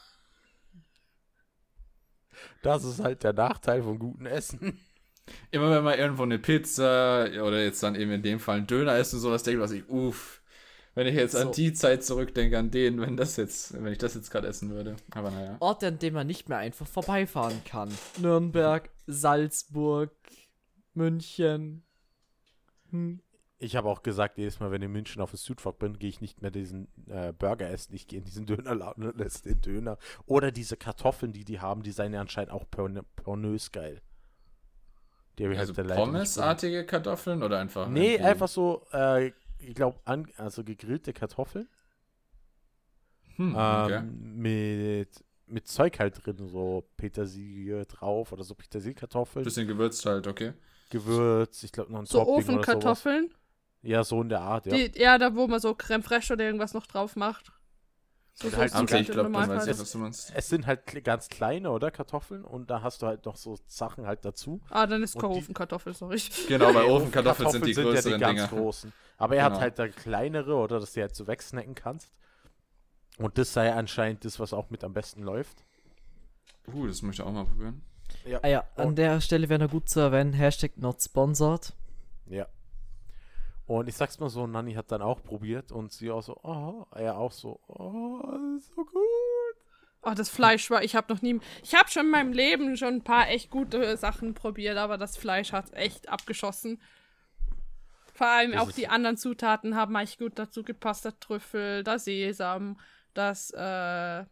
Das 2.63 2.83
ist 2.83 2.99
halt 2.99 3.23
der 3.23 3.35
Nachteil 3.35 3.83
von 3.83 3.99
gutem 4.01 4.27
Essen. 4.27 4.81
Immer 5.53 5.71
wenn 5.71 5.85
man 5.85 5.99
irgendwo 5.99 6.25
eine 6.25 6.41
Pizza 6.41 7.27
oder 7.41 7.63
jetzt 7.63 7.83
dann 7.83 7.95
eben 7.95 8.11
in 8.11 8.23
dem 8.23 8.41
Fall 8.41 8.57
einen 8.57 8.67
Döner 8.67 8.99
isst 8.99 9.15
und 9.15 9.21
sowas, 9.21 9.45
denkt 9.45 9.61
man 9.61 9.69
sich, 9.69 9.89
uff, 9.89 10.42
Wenn 10.95 11.07
ich 11.07 11.15
jetzt 11.15 11.33
So. 11.33 11.39
an 11.39 11.53
die 11.53 11.73
Zeit 11.73 12.05
zurückdenke, 12.05 12.59
an 12.59 12.71
den, 12.71 13.01
wenn 13.01 13.17
das 13.17 13.37
jetzt, 13.37 13.73
wenn 13.83 13.91
ich 13.93 13.99
das 13.99 14.15
jetzt 14.15 14.31
gerade 14.31 14.47
essen 14.49 14.71
würde. 14.71 14.97
Aber 15.11 15.31
naja. 15.31 15.57
Orte, 15.61 15.87
an 15.89 15.99
denen 15.99 16.15
man 16.15 16.27
nicht 16.27 16.49
mehr 16.51 16.59
einfach 16.59 16.87
vorbeifahren 16.87 17.65
kann. 17.65 17.91
Nürnberg, 18.19 18.91
Salzburg, 19.07 20.11
München. 20.95 21.83
Hm. 22.91 23.21
Ich 23.59 23.77
habe 23.77 23.89
auch 23.89 24.03
gesagt, 24.03 24.39
jedes 24.39 24.59
Mal, 24.61 24.71
wenn 24.73 24.83
ich 24.83 24.87
in 24.87 24.93
München 24.93 25.23
auf 25.23 25.31
dem 25.31 25.37
Südfahrt 25.39 25.79
bin, 25.79 25.99
gehe 25.99 26.09
ich 26.11 26.21
nicht 26.21 26.43
mehr 26.43 26.51
diesen 26.51 26.89
äh, 27.09 27.33
Burger 27.33 27.71
essen. 27.71 27.95
Ich 27.95 28.09
gehe 28.09 28.19
in 28.19 28.25
diesen 28.25 28.45
Dönerladen 28.45 29.05
und 29.05 29.21
esse 29.21 29.45
den 29.45 29.61
Döner. 29.61 29.99
Oder 30.27 30.51
diese 30.51 30.77
Kartoffeln, 30.77 31.33
die 31.33 31.45
die 31.45 31.61
haben, 31.61 31.83
die 31.85 31.93
seien 31.93 32.13
ja 32.13 32.21
anscheinend 32.21 32.51
auch 32.53 32.65
porn 32.71 33.01
pornös 33.17 33.71
geil. 33.71 34.03
Die 35.39 35.45
ich 35.45 35.59
Also 35.59 35.75
halt 35.75 35.89
Pommesartige 35.95 36.85
Kartoffeln 36.85 37.43
oder 37.43 37.59
einfach? 37.61 37.89
Nee, 37.89 38.15
irgendwie- 38.15 38.25
einfach 38.25 38.49
so, 38.49 38.85
äh, 38.93 39.33
ich 39.63 39.75
glaube, 39.75 40.01
also 40.37 40.65
gegrillte 40.65 41.13
Kartoffeln. 41.13 41.69
Hm, 43.37 43.55
okay. 43.55 43.97
Ähm, 43.97 44.37
mit, 44.37 45.25
mit 45.47 45.67
Zeug 45.67 45.99
halt 45.99 46.25
drin, 46.25 46.49
so 46.49 46.89
Petersilie 46.97 47.85
drauf 47.87 48.33
oder 48.33 48.45
so 48.45 48.55
Petersilkartoffeln, 48.55 49.45
Bisschen 49.45 49.67
gewürzt 49.67 50.05
halt, 50.07 50.27
okay. 50.27 50.53
Gewürz, 50.91 51.63
ich 51.63 51.73
glaube 51.73 51.93
noch 51.93 52.01
ein 52.01 52.07
So 52.07 52.19
Topping 52.19 52.35
oder 52.35 52.43
sowas. 52.45 52.59
Ofenkartoffeln. 52.59 53.35
Ja, 53.83 54.05
so 54.05 54.23
in 54.23 54.29
der 54.29 54.41
Art, 54.41 54.67
ja. 54.67 54.77
Die, 54.77 54.93
ja, 54.99 55.19
da 55.19 55.35
wo 55.35 55.47
man 55.47 55.61
so 55.61 55.75
Creme 55.75 56.03
fraiche 56.03 56.35
oder 56.35 56.45
irgendwas 56.45 56.75
noch 56.75 56.87
drauf 56.87 57.17
macht. 57.17 57.53
So 58.35 58.51
halt 58.57 58.75
Okay, 58.75 59.01
ich 59.01 59.09
glaube, 59.09 59.33
weiß 59.33 59.67
ich, 59.67 59.79
was 59.79 59.93
du 59.93 59.99
meinst. 59.99 60.33
Es 60.35 60.49
sind 60.49 60.67
halt 60.67 60.87
ganz 61.05 61.29
kleine, 61.29 61.71
oder? 61.71 61.91
Kartoffeln 61.91 62.45
und 62.45 62.71
da 62.71 62.83
hast 62.83 63.03
du 63.03 63.07
halt 63.07 63.25
noch 63.27 63.37
so 63.37 63.59
Sachen 63.67 64.07
halt 64.07 64.25
dazu. 64.25 64.61
Ah, 64.71 64.87
dann 64.87 65.03
ist 65.03 65.17
Ofenkartoffel, 65.17 65.93
sorry. 65.95 66.21
Genau, 66.49 66.73
bei 66.73 66.85
Ofenkartoffeln 66.85 67.51
sind 67.51 67.67
die 67.67 67.75
größeren 67.75 68.21
ja 68.21 68.29
die 68.29 68.35
Dinger. 68.35 68.49
ganz 68.49 68.51
großen. 68.51 68.93
Aber 69.19 69.37
er 69.37 69.45
Genau. 69.45 69.57
hat 69.57 69.61
halt 69.63 69.79
da 69.79 69.89
kleinere, 69.89 70.55
oder 70.55 70.81
dass 70.81 70.95
du 70.95 71.03
halt 71.03 71.15
so 71.15 71.27
wegsnacken 71.27 71.75
kannst. 71.75 72.11
Und 73.19 73.37
das 73.37 73.53
sei 73.53 73.73
anscheinend 73.73 74.25
das, 74.25 74.41
was 74.41 74.53
auch 74.55 74.71
mit 74.71 74.83
am 74.83 74.95
besten 74.95 75.23
läuft. 75.23 75.65
Uh, 76.73 76.87
das 76.87 77.03
möchte 77.03 77.23
ich 77.23 77.29
auch 77.29 77.33
mal 77.33 77.45
probieren. 77.45 77.83
Ah 78.43 78.49
ja, 78.49 78.65
an 78.77 78.89
Und- 78.89 78.97
der 78.97 79.21
Stelle 79.21 79.49
wäre 79.51 79.63
noch 79.65 79.71
gut 79.71 79.89
zu 79.89 80.01
erwähnen, 80.01 80.33
Hashtag 80.33 80.77
not 80.79 81.03
sponsored. 81.03 81.75
Ja. 82.27 82.47
Und 83.67 83.89
ich 83.89 83.97
sag's 83.97 84.19
mal 84.19 84.29
so, 84.29 84.47
Nanni 84.47 84.75
hat 84.75 84.91
dann 84.91 85.03
auch 85.03 85.23
probiert 85.23 85.73
und 85.73 85.93
sie 85.93 86.11
auch 86.11 86.23
so, 86.23 86.37
oh, 86.43 86.85
er 86.95 87.17
auch 87.17 87.33
so, 87.33 87.61
oh, 87.69 88.21
das 88.23 88.65
ist 88.65 88.75
so 88.75 88.85
gut. 88.85 88.93
Oh, 90.05 90.13
das 90.17 90.29
Fleisch 90.29 90.69
war, 90.69 90.83
ich 90.83 90.97
habe 90.97 91.13
noch 91.15 91.23
nie, 91.23 91.39
ich 91.63 91.75
habe 91.77 91.89
schon 91.89 92.07
in 92.07 92.11
meinem 92.11 92.33
Leben 92.33 92.77
schon 92.77 92.95
ein 92.95 93.05
paar 93.05 93.29
echt 93.29 93.51
gute 93.51 93.97
Sachen 93.97 94.35
probiert, 94.35 94.77
aber 94.77 94.99
das 94.99 95.17
Fleisch 95.17 95.53
hat 95.53 95.73
echt 95.75 96.09
abgeschossen. 96.09 96.81
Vor 98.13 98.27
allem 98.27 98.53
Das 98.53 98.63
auch 98.63 98.73
die 98.73 98.89
anderen 98.89 99.17
Zutaten 99.17 99.77
haben 99.77 99.95
echt 99.97 100.19
gut 100.19 100.33
dazu 100.39 100.65
gepasst. 100.65 101.05
Der 101.05 101.19
Trüffel, 101.21 101.85
der 101.85 101.99
Sesam, 102.01 102.79
das 103.15 103.53
äh, 103.53 104.25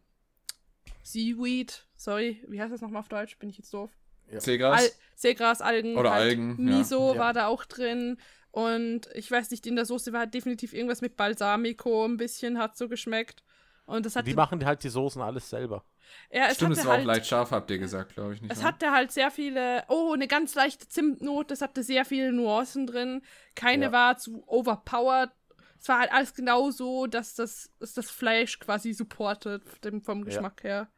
Seaweed, 1.03 1.85
sorry, 1.95 2.43
wie 2.47 2.61
heißt 2.61 2.73
das 2.73 2.81
nochmal 2.81 2.99
auf 2.99 3.07
Deutsch? 3.09 3.37
Bin 3.39 3.49
ich 3.49 3.57
jetzt 3.57 3.73
doof? 3.73 3.89
Seegras? 4.37 4.81
Al 4.81 4.89
Seegras, 5.15 5.61
Algen. 5.61 5.97
Oder 5.97 6.11
halt 6.11 6.29
Algen, 6.29 6.49
ja. 6.69 6.77
Miso 6.77 7.13
Ja. 7.13 7.19
war 7.19 7.33
da 7.33 7.47
auch 7.47 7.65
drin. 7.65 8.17
Und 8.51 9.07
ich 9.13 9.31
weiß 9.31 9.49
nicht, 9.51 9.65
in 9.65 9.75
der 9.75 9.85
Soße 9.85 10.11
war 10.13 10.27
definitiv 10.27 10.73
irgendwas 10.73 11.01
mit 11.01 11.15
Balsamico, 11.15 12.05
ein 12.05 12.17
bisschen 12.17 12.57
hat 12.57 12.77
so 12.77 12.89
geschmeckt. 12.89 13.43
Und 13.85 14.05
das 14.05 14.15
hat 14.15 14.27
Die 14.27 14.33
machen 14.33 14.63
halt 14.65 14.83
die 14.83 14.89
Soßen 14.89 15.21
alles 15.21 15.49
selber. 15.49 15.83
ja, 16.31 16.47
es 16.47 16.55
Stimmt, 16.55 16.77
es 16.77 16.85
war 16.85 16.93
halt, 16.93 17.01
auch 17.01 17.05
leicht 17.05 17.25
scharf, 17.27 17.51
habt 17.51 17.71
ihr 17.71 17.77
gesagt, 17.77 18.13
glaube 18.13 18.33
ich 18.33 18.41
nicht. 18.41 18.51
Es 18.51 18.59
ne? 18.59 18.65
hatte 18.65 18.91
halt 18.91 19.11
sehr 19.11 19.31
viele, 19.31 19.83
oh, 19.87 20.13
eine 20.13 20.27
ganz 20.27 20.53
leichte 20.55 20.87
Zimtnote, 20.87 21.53
es 21.53 21.61
hatte 21.61 21.83
sehr 21.83 22.05
viele 22.05 22.31
Nuancen 22.31 22.87
drin. 22.87 23.21
Keine 23.55 23.85
Ja. 23.85 23.91
war 23.91 24.17
zu 24.17 24.43
overpowered. 24.47 25.31
Es 25.79 25.87
war 25.89 25.99
halt 25.99 26.11
alles 26.11 26.33
genau 26.33 26.69
so, 26.69 27.07
dass 27.07 27.33
das, 27.35 27.71
dass 27.79 27.93
das 27.93 28.11
Fleisch 28.11 28.59
quasi 28.59 28.93
supportet 28.93 29.63
dem, 29.83 30.01
vom 30.01 30.23
Geschmack 30.23 30.63
her. 30.63 30.89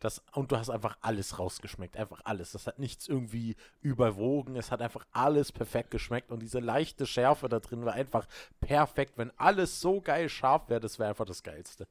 Das, 0.00 0.22
und 0.32 0.50
du 0.50 0.56
hast 0.56 0.70
einfach 0.70 0.96
alles 1.02 1.38
rausgeschmeckt. 1.38 1.96
Einfach 1.96 2.22
alles. 2.24 2.52
Das 2.52 2.66
hat 2.66 2.78
nichts 2.78 3.06
irgendwie 3.06 3.54
überwogen. 3.82 4.56
Es 4.56 4.70
hat 4.70 4.80
einfach 4.80 5.06
alles 5.12 5.52
perfekt 5.52 5.90
geschmeckt. 5.90 6.30
Und 6.30 6.40
diese 6.40 6.58
leichte 6.58 7.06
Schärfe 7.06 7.50
da 7.50 7.60
drin 7.60 7.84
war 7.84 7.92
einfach 7.92 8.26
perfekt. 8.60 9.12
Wenn 9.16 9.30
alles 9.38 9.80
so 9.80 10.00
geil 10.00 10.30
scharf 10.30 10.68
wäre, 10.70 10.80
das 10.80 10.98
wäre 10.98 11.10
einfach 11.10 11.26
das 11.26 11.42
Geilste. 11.42 11.86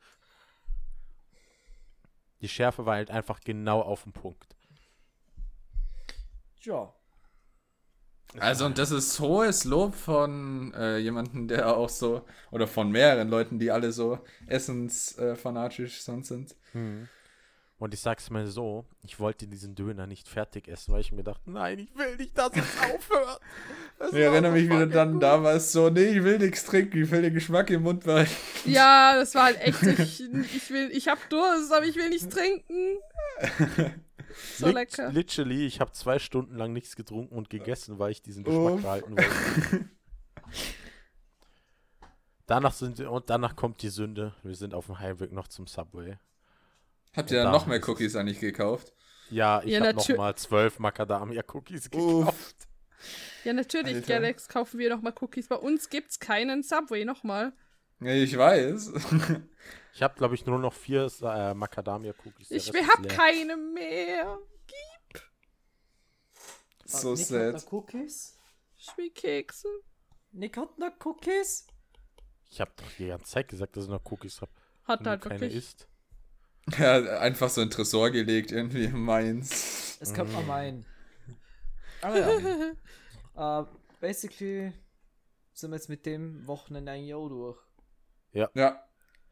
Die 2.41 2.49
Schärfe 2.49 2.86
war 2.86 2.95
halt 2.95 3.11
einfach 3.11 3.41
genau 3.41 3.81
auf 3.81 4.03
den 4.03 4.14
Punkt. 4.14 4.56
Ja. 6.61 6.91
Also, 8.38 8.65
und 8.65 8.77
das 8.77 8.91
ist 8.91 9.19
hohes 9.19 9.65
Lob 9.65 9.95
von 9.95 10.73
äh, 10.73 10.98
jemandem, 10.98 11.48
der 11.48 11.76
auch 11.76 11.90
so, 11.90 12.26
oder 12.52 12.68
von 12.68 12.91
mehreren 12.91 13.27
Leuten, 13.30 13.57
die 13.57 13.72
alle 13.72 13.91
so 13.91 14.19
essensfanatisch 14.48 15.98
äh, 15.98 16.02
sonst 16.02 16.27
sind. 16.27 16.56
Und 17.80 17.93
ich 17.93 18.01
sag's 18.01 18.30
mal 18.30 18.45
so, 18.45 18.85
ich 19.03 19.19
wollte 19.22 19.47
diesen 19.47 19.73
Döner 19.73 20.06
nicht 20.06 20.27
fertig 20.27 20.68
essen, 20.68 20.93
weil 20.93 20.99
ich 20.99 21.14
mir 21.14 21.23
dachte, 21.23 21.49
nein, 21.49 21.80
ich 21.80 21.97
will 21.97 22.18
nicht, 22.18 22.38
dass 22.38 22.51
es 22.53 22.77
aufhört. 22.93 23.39
Das 23.97 24.11
Ich 24.11 24.18
erinnere 24.19 24.51
mich 24.51 24.65
wieder 24.65 24.80
fucking 24.80 24.91
dann, 24.93 25.14
gut. 25.14 25.23
da 25.23 25.41
war 25.43 25.53
es 25.53 25.72
so, 25.72 25.89
nee, 25.89 26.03
ich 26.18 26.23
will 26.23 26.39
nichts 26.39 26.65
trinken, 26.65 27.01
ich 27.03 27.10
will 27.10 27.22
den 27.22 27.34
Geschmack 27.34 27.69
im 27.69 27.84
Mund 27.84 28.03
behalten. 28.03 28.31
Ja, 28.65 29.15
das 29.15 29.34
war 29.34 29.45
halt 29.45 29.61
echt, 29.61 29.81
ich, 29.81 30.22
ich 30.56 30.69
will, 30.72 30.89
ich 30.91 31.07
hab 31.07 31.30
Durst, 31.30 31.72
aber 31.72 31.85
ich 31.85 31.95
will 31.95 32.10
nichts 32.10 32.27
trinken. 32.27 32.97
So 34.57 34.65
Lit- 34.68 34.76
lecker. 34.76 35.10
Literally, 35.11 35.65
ich 35.65 35.80
habe 35.80 35.93
zwei 35.93 36.19
Stunden 36.19 36.56
lang 36.57 36.73
nichts 36.73 36.97
getrunken 36.97 37.34
und 37.35 37.49
gegessen, 37.49 37.97
weil 37.97 38.11
ich 38.11 38.22
diesen 38.22 38.43
Geschmack 38.43 38.73
Uff. 38.73 38.81
behalten 38.81 39.11
wollte. 39.18 39.89
danach 42.45 42.73
sind 42.73 42.99
und 42.99 43.30
danach 43.30 43.56
kommt 43.56 43.81
die 43.81 43.89
Sünde. 43.89 44.34
Wir 44.43 44.56
sind 44.56 44.73
auf 44.73 44.88
dem 44.88 44.99
Heimweg 44.99 45.31
noch 45.31 45.47
zum 45.47 45.65
Subway. 45.68 46.18
Habt 47.15 47.31
ihr 47.31 47.38
dann 47.38 47.48
da 47.48 47.52
noch 47.52 47.65
mehr 47.65 47.81
Cookies 47.88 48.15
eigentlich 48.15 48.40
gekauft? 48.40 48.94
Ja, 49.30 49.61
ich 49.64 49.72
Ja, 49.72 49.81
habe 49.81 49.95
nochmal 49.95 50.36
zwölf 50.36 50.80
Macadamia-Cookies 50.80 51.90
gekauft. 51.90 52.68
Ja, 53.44 53.53
natürlich, 53.53 53.95
Alter. 53.95 54.07
Galax, 54.07 54.48
kaufen 54.48 54.80
wir 54.80 54.90
nochmal 54.90 55.14
Cookies. 55.22 55.48
Bei 55.48 55.56
uns 55.56 55.90
gibt's 55.90 56.19
keinen 56.19 56.64
Subway 56.64 57.06
nochmal. 57.06 57.53
Ja, 57.99 58.11
ich 58.14 58.38
weiß. 58.38 58.94
Ich 59.91 60.03
habe, 60.03 60.15
glaube 60.15 60.36
ich, 60.36 60.45
nur 60.45 60.60
noch 60.60 60.72
vier 60.73 61.11
äh, 61.23 61.53
Macadamia-Cookies. 61.53 62.52
Ich 62.52 62.68
Rest 62.68 62.73
will, 62.73 62.81
ist 62.81 62.88
hab 62.88 63.03
leer. 63.03 63.15
keine 63.15 63.57
mehr. 63.57 64.38
so 66.86 67.15
Nick 67.15 67.26
sad. 67.26 67.56
Hat 67.56 67.64
noch 67.65 67.72
Cookies? 67.73 68.38
Ich 68.77 68.98
will 68.98 69.10
Kekse. 69.10 69.68
Nick 70.31 70.56
hat 70.57 70.77
noch 70.77 70.94
Cookies? 71.03 71.68
Ich 72.49 72.61
habe 72.61 72.72
doch 72.77 72.90
die 72.98 73.07
ganze 73.07 73.26
Zeit 73.26 73.48
gesagt, 73.48 73.76
dass 73.76 73.86
ich 73.86 73.90
noch 73.90 74.06
Cookies 74.10 74.41
habe. 74.41 74.52
Hat 74.86 75.06
du 75.06 75.10
halt 75.10 75.22
keine 75.22 75.41
wirklich. 75.41 75.56
isst. 75.57 75.88
Ja, 76.80 77.20
einfach 77.20 77.50
so 77.50 77.62
ein 77.62 77.70
Tresor 77.70 78.12
gelegt, 78.12 78.52
irgendwie 78.52 78.88
meins. 78.90 79.98
Es 80.00 80.14
könnte 80.14 80.32
Mm. 80.34 80.36
man 80.36 80.48
meinen. 80.48 80.86
Aber 82.02 82.18
ja. 83.36 83.62
äh, 83.62 83.66
basically 84.00 84.74
sind 85.54 85.72
wir 85.72 85.76
jetzt 85.78 85.90
mit 85.90 86.06
dem 86.06 86.48
Wochenende 86.48 86.91
eigentlich 86.91 87.14
auch 87.14 87.28
durch. 87.30 87.58
Ja. 88.34 88.80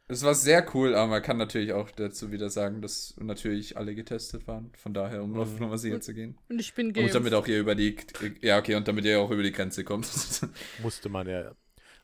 Es 0.10 0.24
war 0.24 0.34
sehr 0.36 0.66
cool, 0.74 0.96
aber 0.96 1.08
man 1.08 1.22
kann 1.22 1.36
natürlich 1.38 1.74
auch 1.74 1.92
dazu 1.92 2.32
wieder 2.32 2.50
sagen, 2.50 2.82
dass 2.82 3.14
natürlich 3.18 3.76
alle 3.76 3.94
getestet 3.94 4.48
waren. 4.48 4.72
Von 4.78 4.94
daher, 4.94 5.22
um 5.22 5.38
auf 5.38 5.52
Mhm. 5.54 5.60
Nummer 5.60 5.78
sicher 5.78 6.00
zu 6.00 6.14
gehen. 6.14 6.38
Und 6.48 6.60
ich 6.60 6.74
bin 6.74 6.88
Und 6.88 6.94
geimpft. 6.94 7.14
damit 7.16 7.34
auch 7.34 7.46
ihr 7.48 7.60
über 7.60 7.76
die. 7.76 7.98
Ja, 8.42 8.58
okay, 8.58 8.76
und 8.76 8.88
damit 8.88 9.04
ihr 9.04 9.20
auch 9.20 9.30
über 9.32 9.44
die 9.44 9.52
Grenze 9.52 9.84
kommt. 9.84 10.08
Musste 10.82 11.10
man 11.10 11.28
ja. 11.28 11.52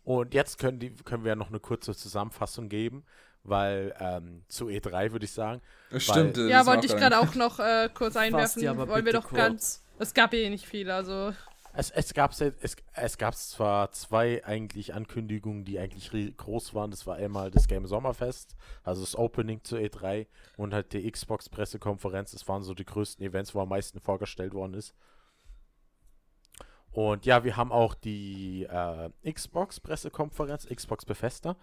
Und 0.03 0.33
jetzt 0.33 0.59
können, 0.59 0.79
die, 0.79 0.93
können 0.93 1.23
wir 1.23 1.29
ja 1.29 1.35
noch 1.37 1.47
eine 1.47 1.61
kurze 1.61 1.95
Zusammenfassung 1.95 2.67
geben, 2.67 3.05
weil 3.43 3.93
ähm, 3.99 4.43
zu 4.47 4.67
E3 4.67 5.11
würde 5.11 5.25
ich 5.25 5.31
sagen. 5.31 5.61
Stimmt. 5.97 6.37
das 6.37 6.49
Ja, 6.49 6.61
ist 6.61 6.65
mir 6.65 6.71
wollte 6.71 6.87
ich 6.87 6.95
gerade 6.95 7.19
auch 7.19 7.35
noch 7.35 7.59
äh, 7.59 7.89
kurz 7.93 8.15
einwerfen. 8.15 8.67
aber 8.67 8.87
Wollen 8.87 9.05
wir 9.05 9.13
doch 9.13 9.31
ganz. 9.31 9.83
Es 9.99 10.13
gab 10.13 10.33
eh 10.33 10.49
nicht 10.49 10.65
viel, 10.65 10.89
also. 10.89 11.33
Es, 11.75 11.89
es 11.89 12.13
gab 12.13 12.31
es, 12.39 12.75
es 12.93 13.17
gab 13.17 13.35
zwar 13.35 13.91
zwei 13.91 14.45
eigentlich 14.45 14.93
Ankündigungen, 14.93 15.65
die 15.65 15.79
eigentlich 15.79 16.11
groß 16.37 16.75
waren. 16.75 16.91
Das 16.91 17.07
war 17.07 17.15
einmal 17.15 17.49
das 17.49 17.67
Game 17.67 17.87
Sommerfest, 17.87 18.55
also 18.83 19.01
das 19.01 19.15
Opening 19.15 19.63
zu 19.63 19.77
E3 19.77 20.27
und 20.55 20.73
halt 20.73 20.93
die 20.93 21.09
Xbox 21.09 21.49
Pressekonferenz. 21.49 22.31
Das 22.31 22.47
waren 22.47 22.63
so 22.63 22.75
die 22.75 22.85
größten 22.85 23.25
Events, 23.25 23.55
wo 23.55 23.61
am 23.61 23.69
meisten 23.69 23.99
vorgestellt 23.99 24.53
worden 24.53 24.75
ist. 24.75 24.93
Und 26.91 27.25
ja, 27.25 27.43
wir 27.43 27.57
haben 27.57 27.71
auch 27.71 27.95
die 27.95 28.67
äh, 28.69 29.31
Xbox 29.31 29.79
Pressekonferenz, 29.79 30.67
Xbox 30.67 31.05
Bethesda 31.05 31.55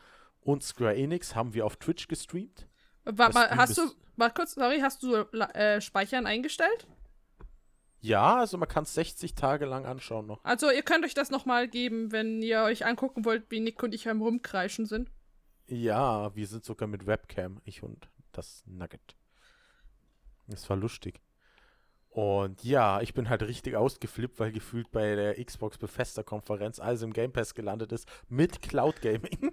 und 0.43 0.62
Square 0.62 0.97
Enix 0.97 1.35
haben 1.35 1.55
wir 1.55 1.67
auf 1.67 1.77
Twitch 1.77 2.09
gestreamt. 2.09 2.67
War, 3.05 3.27
Das 3.27 3.35
mal, 3.35 3.51
hast 3.51 3.79
du. 3.79 3.83
Mal 4.17 4.31
kurz, 4.31 4.55
sorry, 4.55 4.81
hast 4.81 5.03
du 5.03 5.15
äh, 5.15 5.81
Speichern 5.81 6.27
eingestellt? 6.27 6.87
Ja, 8.01 8.37
also 8.39 8.57
man 8.59 8.69
kann 8.69 8.85
es 8.85 8.95
60 8.95 9.35
Tage 9.35 9.67
lang 9.67 9.85
anschauen 9.87 10.27
noch. 10.27 10.43
Also, 10.45 10.71
ihr 10.71 10.83
könnt 10.83 11.05
euch 11.05 11.15
das 11.15 11.31
nochmal 11.31 11.69
geben, 11.69 12.12
wenn 12.12 12.43
ihr 12.43 12.62
euch 12.62 12.87
angucken 12.87 13.25
wollt, 13.25 13.51
wie 13.51 13.61
Nick 13.61 13.83
und 13.83 13.95
ich 13.95 14.09
am 14.09 14.23
Rumkreischen 14.23 14.87
sind. 14.87 15.11
Ja, 15.67 16.35
wir 16.35 16.47
sind 16.47 16.65
sogar 16.65 16.89
mit 16.89 17.07
Webcam, 17.07 17.61
ich 17.65 17.83
und 17.83 18.09
das 18.33 18.62
Nugget. 18.67 19.17
Das 20.49 20.69
war 20.69 20.77
lustig. 20.77 21.21
Und 22.09 22.65
ja, 22.65 23.01
ich 23.03 23.15
bin 23.15 23.29
halt 23.29 23.43
richtig 23.43 23.77
ausgeflippt, 23.77 24.41
weil 24.41 24.51
gefühlt 24.51 24.91
bei 24.91 25.15
der 25.15 25.43
Xbox 25.45 25.79
Bethesda 25.79 26.25
Konferenz 26.25 26.81
alles 26.81 27.03
im 27.03 27.12
Game 27.12 27.33
Pass 27.33 27.55
gelandet 27.55 27.93
ist 27.93 28.09
mit 28.29 28.62
Cloud 28.62 29.01
Gaming. 29.01 29.53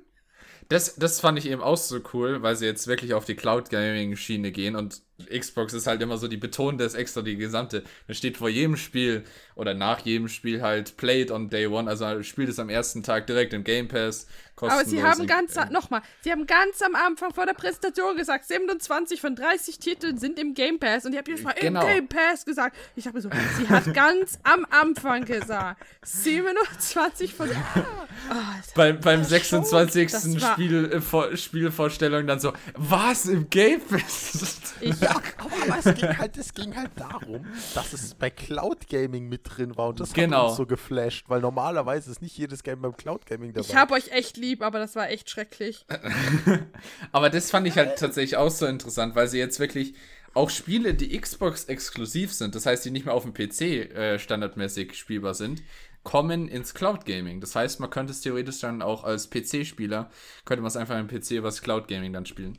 Das, 0.70 0.96
das 0.96 1.20
fand 1.20 1.40
ich 1.40 1.48
eben 1.48 1.62
auch 1.62 1.78
so 1.78 2.00
cool, 2.14 2.42
weil 2.42 2.56
sie 2.56 2.66
jetzt 2.66 2.88
wirklich 2.88 3.14
auf 3.14 3.26
die 3.26 3.36
Cloud 3.36 3.70
Gaming 3.70 4.16
Schiene 4.16 4.52
gehen 4.52 4.76
und 4.76 5.02
Xbox 5.36 5.74
ist 5.74 5.88
halt 5.88 6.02
immer 6.02 6.18
so, 6.18 6.28
die 6.28 6.38
betonen 6.38 6.78
das 6.78 6.94
extra 6.94 7.22
die 7.24 7.38
gesamte. 7.38 7.84
Da 8.08 8.14
steht 8.14 8.38
vor 8.38 8.50
jedem 8.50 8.78
Spiel 8.78 9.24
oder 9.56 9.74
nach 9.74 10.00
jedem 10.06 10.28
Spiel 10.28 10.62
halt 10.62 10.96
Played 10.98 11.32
on 11.32 11.50
Day 11.50 11.66
One, 11.68 11.90
also 11.90 12.22
spielt 12.24 12.50
es 12.50 12.60
am 12.60 12.70
ersten 12.70 13.02
Tag 13.02 13.26
direkt 13.28 13.54
im 13.54 13.64
Game 13.64 13.88
Pass. 13.88 14.28
Aber 14.60 14.84
sie 14.86 15.04
haben 15.04 15.28
ganz, 15.28 15.56
äh, 15.56 15.66
nochmal, 15.72 16.02
sie 16.22 16.32
haben 16.32 16.48
ganz 16.48 16.82
am 16.82 16.96
Anfang 16.96 17.32
vor 17.32 17.46
der 17.46 17.54
Präsentation 17.54 18.18
gesagt, 18.18 18.48
27 18.48 19.22
von 19.22 19.36
30 19.36 19.78
Titeln 19.78 20.18
sind 20.18 20.40
im 20.40 20.56
Game 20.56 20.80
Pass 20.80 21.06
und 21.06 21.12
ich 21.14 21.18
habe 21.20 21.30
jedes 21.30 21.44
Mal 21.44 21.54
Genau. 21.60 21.82
im 21.82 21.88
Game 21.88 22.08
Pass 22.08 22.44
gesagt. 22.44 22.76
Ich 22.96 23.06
habe 23.06 23.18
mir 23.18 23.22
so, 23.22 23.30
sie 23.58 23.68
hat 23.70 23.94
ganz 23.94 24.40
am 24.44 24.66
Anfang 24.70 25.26
gesagt, 25.26 25.84
27 26.04 27.34
von. 27.34 27.50
Oh, 27.50 28.34
beim, 28.76 29.00
beim 29.00 29.20
Das 29.22 29.30
26. 29.30 30.12
das 30.12 30.42
war- 30.42 30.54
Spiel, 30.54 30.92
äh, 30.92 31.02
Vor 31.02 31.36
Spielvorstellung 31.38 32.26
dann 32.28 32.40
so, 32.40 32.54
was 32.76 33.26
im 33.28 33.50
Game 33.50 33.82
Pass? 33.82 34.58
Ich, 34.82 34.96
Ja, 35.10 35.22
aber 35.38 35.80
es 35.80 35.96
ging, 35.96 36.18
halt, 36.18 36.38
es 36.38 36.54
ging 36.54 36.76
halt 36.76 36.92
darum, 36.96 37.46
dass 37.74 37.94
es 37.94 38.14
bei 38.16 38.30
Cloud 38.30 38.88
Gaming 38.90 39.28
mit 39.30 39.42
drin 39.44 39.76
war 39.78 39.90
und 39.90 40.00
das 40.00 40.14
Genau. 40.14 40.38
hat 40.38 40.48
uns 40.50 40.58
so 40.58 40.66
geflasht, 40.66 41.26
weil 41.30 41.42
normalerweise 41.42 42.12
ist 42.12 42.22
nicht 42.22 42.38
jedes 42.38 42.64
Game 42.64 42.82
beim 42.82 42.96
Cloud 42.96 43.26
Gaming 43.26 43.54
dabei. 43.54 43.68
ich 43.68 43.76
habe 43.76 43.94
euch 43.94 44.10
echt 44.12 44.38
lieb, 44.38 44.62
aber 44.62 44.80
das 44.80 44.96
war 44.96 45.10
echt 45.10 45.30
schrecklich. 45.30 45.86
Aber 47.12 47.30
das 47.30 47.52
fand 47.52 47.68
ich 47.68 47.78
halt 47.78 47.98
tatsächlich 48.00 48.38
auch 48.38 48.50
so 48.50 48.66
interessant, 48.66 49.16
weil 49.16 49.28
sie 49.28 49.38
jetzt 49.40 49.60
wirklich 49.60 49.94
auch 50.34 50.50
Spiele, 50.50 50.94
die 50.94 51.20
Xbox 51.20 51.66
exklusiv 51.66 52.34
sind, 52.34 52.54
das 52.56 52.66
heißt, 52.66 52.86
die 52.86 52.92
nicht 52.92 53.06
mehr 53.06 53.14
auf 53.16 53.24
dem 53.24 53.34
PC 53.34 53.62
äh, 53.96 54.20
standardmäßig 54.20 54.94
spielbar 54.96 55.34
sind, 55.34 55.64
kommen 56.04 56.48
ins 56.48 56.74
Cloud 56.74 57.06
Gaming. 57.06 57.42
Das 57.42 57.56
heißt, 57.56 57.80
man 57.80 57.90
könnte 57.90 58.14
es 58.14 58.22
theoretisch 58.22 58.60
dann 58.60 58.82
auch 58.82 59.04
als 59.04 59.30
PC-Spieler, 59.30 60.10
könnte 60.46 60.62
man 60.62 60.70
es 60.70 60.78
einfach 60.78 60.98
im 61.00 61.08
PC 61.08 61.32
über 61.32 61.48
das 61.48 61.62
Cloud 61.62 61.88
Gaming 61.88 62.14
dann 62.14 62.26
spielen. 62.26 62.58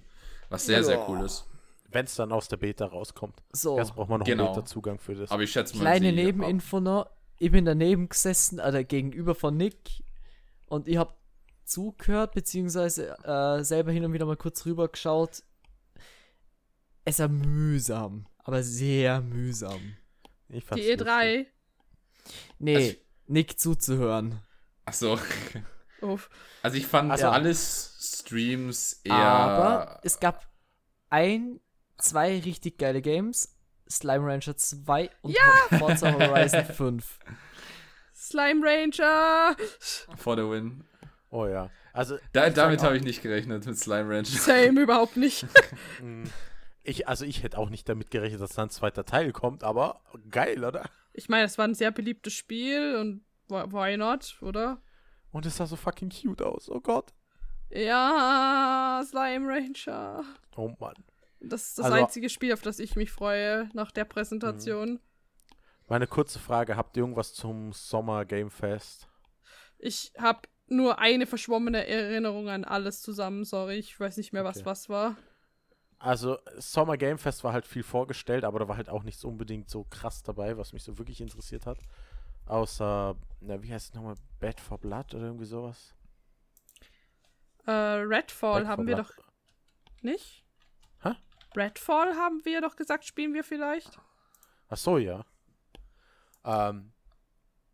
Was 0.50 0.66
sehr, 0.66 0.82
sehr 0.82 1.08
cool 1.08 1.24
ist. 1.24 1.44
Wenn 1.90 2.04
es 2.04 2.14
dann 2.16 2.32
aus 2.32 2.48
der 2.48 2.58
Beta 2.58 2.86
rauskommt. 2.86 3.42
So, 3.52 3.78
Erst 3.78 3.94
braucht 3.94 4.10
man 4.10 4.20
noch 4.20 4.26
Genau. 4.26 4.46
einen 4.46 4.54
Beta-Zugang 4.54 4.98
für 4.98 5.14
das. 5.14 5.30
Aber 5.30 5.42
ich 5.42 5.50
schätze 5.52 5.74
mal. 5.76 5.80
kleine 5.82 6.12
Nebeninfo 6.12 6.80
noch. 6.80 7.08
Ich 7.38 7.50
bin 7.50 7.64
daneben 7.64 8.08
gesessen, 8.08 8.60
oder 8.60 8.84
gegenüber 8.84 9.34
von 9.34 9.56
Nick. 9.56 10.02
Und 10.66 10.86
ich 10.88 10.96
habe 10.98 11.14
zugehört, 11.64 12.34
beziehungsweise 12.34 13.16
äh, 13.24 13.62
selber 13.64 13.92
hin 13.92 14.04
und 14.04 14.12
wieder 14.12 14.26
mal 14.26 14.36
kurz 14.36 14.66
rüber 14.66 14.88
geschaut. 14.88 15.42
Es 17.04 17.18
war 17.20 17.28
mühsam, 17.28 18.26
aber 18.44 18.62
sehr 18.62 19.20
mühsam. 19.22 19.96
Ich 20.50 20.64
fand's 20.64 20.84
Die 20.84 20.90
E 20.90 20.94
lustig. 20.94 21.08
E3. 21.08 21.46
Nee, 22.58 22.76
Also- 22.76 22.92
Nick 23.28 23.58
zuzuhören. 23.60 24.40
Ach 24.84 24.92
so. 24.92 25.18
Also 26.62 26.76
ich 26.76 26.86
fand 26.86 27.10
Also- 27.10 27.28
alles 27.28 27.96
Streams 28.20 29.00
eher. 29.02 29.14
Aber 29.14 30.00
es 30.04 30.20
gab 30.20 30.46
ein, 31.10 31.58
zwei 31.98 32.38
richtig 32.40 32.78
geile 32.78 33.02
Games. 33.02 33.54
Slime 33.90 34.26
Rancher 34.26 34.56
2 34.56 35.10
und 35.22 35.36
Forza 35.78 36.12
Horizon 36.12 36.64
5. 36.76 37.18
Slime 38.14 38.60
Ranger. 38.62 39.56
for 40.16 40.36
the 40.36 40.42
win. 40.42 40.84
Oh 41.30 41.46
ja. 41.46 41.70
Also, 41.94 42.18
Da, 42.32 42.50
damit 42.50 42.82
habe 42.82 42.96
ich 42.96 43.02
nicht 43.02 43.22
gerechnet 43.22 43.64
mit 43.66 43.78
Slime 43.78 44.14
Ranch. 44.14 44.28
Same 44.28 44.80
überhaupt 44.80 45.16
nicht. 45.16 45.46
Ich, 46.84 47.06
also 47.06 47.26
ich 47.26 47.42
hätte 47.42 47.58
auch 47.58 47.68
nicht 47.68 47.86
damit 47.86 48.10
gerechnet, 48.10 48.40
dass 48.40 48.54
da 48.54 48.62
ein 48.62 48.70
zweiter 48.70 49.04
Teil 49.04 49.32
kommt, 49.32 49.62
aber 49.62 50.00
geil, 50.30 50.64
oder? 50.64 50.88
Ich 51.12 51.28
meine, 51.28 51.44
es 51.44 51.58
war 51.58 51.66
ein 51.66 51.74
sehr 51.74 51.90
beliebtes 51.90 52.32
Spiel 52.32 52.96
und 52.96 53.20
why 53.48 53.64
why 53.70 53.96
not, 53.98 54.38
oder? 54.40 54.80
Und 55.30 55.44
es 55.44 55.58
sah 55.58 55.66
so 55.66 55.76
fucking 55.76 56.08
cute 56.08 56.40
aus. 56.40 56.70
Oh 56.70 56.80
Gott. 56.80 57.12
Ja, 57.68 59.02
Slime 59.06 59.46
Ranger. 59.52 60.24
Oh 60.56 60.72
Mann. 60.80 60.94
Das 61.40 61.68
ist 61.68 61.78
das 61.78 61.86
Also- 61.86 61.96
einzige 62.04 62.28
Spiel, 62.28 62.52
auf 62.52 62.62
das 62.62 62.78
ich 62.78 62.96
mich 62.96 63.10
freue 63.10 63.68
nach 63.74 63.90
der 63.92 64.04
Präsentation. 64.04 65.00
Meine 65.88 66.06
kurze 66.06 66.38
Frage, 66.38 66.76
habt 66.76 66.96
ihr 66.96 67.02
irgendwas 67.02 67.32
zum 67.32 67.72
Sommer 67.72 68.24
Game 68.24 68.50
Fest? 68.50 69.08
Ich 69.78 70.12
habe 70.18 70.40
nur 70.66 70.98
eine 70.98 71.26
verschwommene 71.26 71.86
Erinnerung 71.86 72.48
an 72.48 72.64
alles 72.64 73.00
zusammen, 73.00 73.44
sorry. 73.44 73.76
Ich 73.76 73.98
weiß 73.98 74.16
nicht 74.18 74.32
mehr, 74.32 74.44
was 74.44 74.58
Okay. 74.58 74.66
was 74.66 74.88
war. 74.88 75.16
Also, 76.00 76.38
Sommer 76.58 76.96
Game 76.96 77.18
Fest 77.18 77.42
war 77.42 77.52
halt 77.52 77.66
viel 77.66 77.82
vorgestellt, 77.82 78.44
aber 78.44 78.58
da 78.58 78.68
war 78.68 78.76
halt 78.76 78.88
auch 78.90 79.02
nichts 79.02 79.24
unbedingt 79.24 79.70
so 79.70 79.84
krass 79.84 80.22
dabei, 80.22 80.56
was 80.58 80.72
mich 80.72 80.82
so 80.84 80.98
wirklich 80.98 81.20
interessiert 81.20 81.64
hat. 81.66 81.78
Außer, 82.46 83.16
na, 83.40 83.62
wie 83.62 83.72
heißt 83.72 83.88
es 83.88 83.94
nochmal? 83.94 84.14
Bad 84.40 84.60
for 84.60 84.78
Blood 84.78 85.14
oder 85.14 85.24
irgendwie 85.26 85.44
sowas? 85.46 85.94
Äh, 87.66 87.70
Redfall 87.72 88.60
Back 88.62 88.68
haben 88.68 88.84
4 88.84 88.96
wir 88.96 89.02
Blood. 89.02 89.16
doch 89.18 89.24
nicht? 90.02 90.44
Redfall 91.56 92.14
haben 92.14 92.44
wir 92.44 92.60
doch 92.60 92.76
gesagt, 92.76 93.04
spielen 93.04 93.34
wir 93.34 93.44
vielleicht? 93.44 93.98
Ach 94.68 94.76
so, 94.76 94.98
ja. 94.98 95.24
Ähm, 96.44 96.92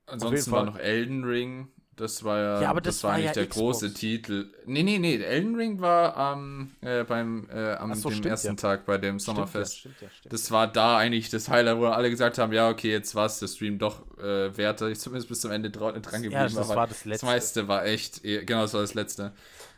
Ansonsten 0.06 0.51
war 0.52 0.64
noch 0.64 0.78
Elden 0.78 1.24
Ring. 1.24 1.68
Das 1.96 2.24
war 2.24 2.38
ja, 2.40 2.62
Ja, 2.62 2.70
aber 2.70 2.80
das 2.80 3.05
war 3.05 3.16
nicht 3.16 3.26
ja 3.26 3.32
der 3.32 3.46
Xbox. 3.46 3.56
große 3.80 3.94
Titel. 3.94 4.52
Nee, 4.66 4.82
nee, 4.82 4.98
nee. 4.98 5.14
Elden 5.16 5.55
Ring 5.55 5.80
war 5.80 6.16
am, 6.16 6.74
äh, 6.80 7.05
beim, 7.05 7.48
äh, 7.51 7.74
am 7.74 7.94
so, 7.94 8.10
dem 8.10 8.24
ersten 8.24 8.48
ja. 8.48 8.55
Tag 8.55 8.84
bei 8.84 8.98
dem 8.98 9.20
stimmt 9.20 9.36
Sommerfest. 9.36 9.74
Ja, 9.74 9.78
stimmt 9.78 10.01
ja, 10.01 10.10
stimmt. 10.10 10.32
Das 10.32 10.51
war 10.51 10.66
da 10.66 10.98
eigentlich 10.98 11.30
das 11.30 11.48
Highlight, 11.48 11.78
wo 11.78 11.86
alle 11.86 12.10
gesagt 12.10 12.38
haben, 12.38 12.52
ja, 12.52 12.68
okay, 12.68 12.90
jetzt 12.90 13.14
war 13.14 13.26
es 13.26 13.38
der 13.38 13.46
Stream 13.46 13.78
doch 13.78 14.02
äh, 14.18 14.56
wert. 14.56 14.80
Ich 14.82 14.98
zumindest 14.98 15.28
bis 15.28 15.40
zum 15.40 15.52
Ende 15.52 15.70
dra 15.70 15.92
dran 15.92 16.02
geblieben. 16.22 16.32
ja, 16.32 16.42
das 16.44 16.56
aber 16.56 16.74
war 16.74 16.86
das 16.88 17.05
letzte. 17.05 17.26
das 17.26 17.32
meiste 17.32 17.68
war 17.68 17.84
echt, 17.86 18.24
eh- 18.24 18.44
genau, 18.44 18.62
das 18.62 18.74
war 18.74 18.80
das 18.80 18.94
letzte. 18.94 19.32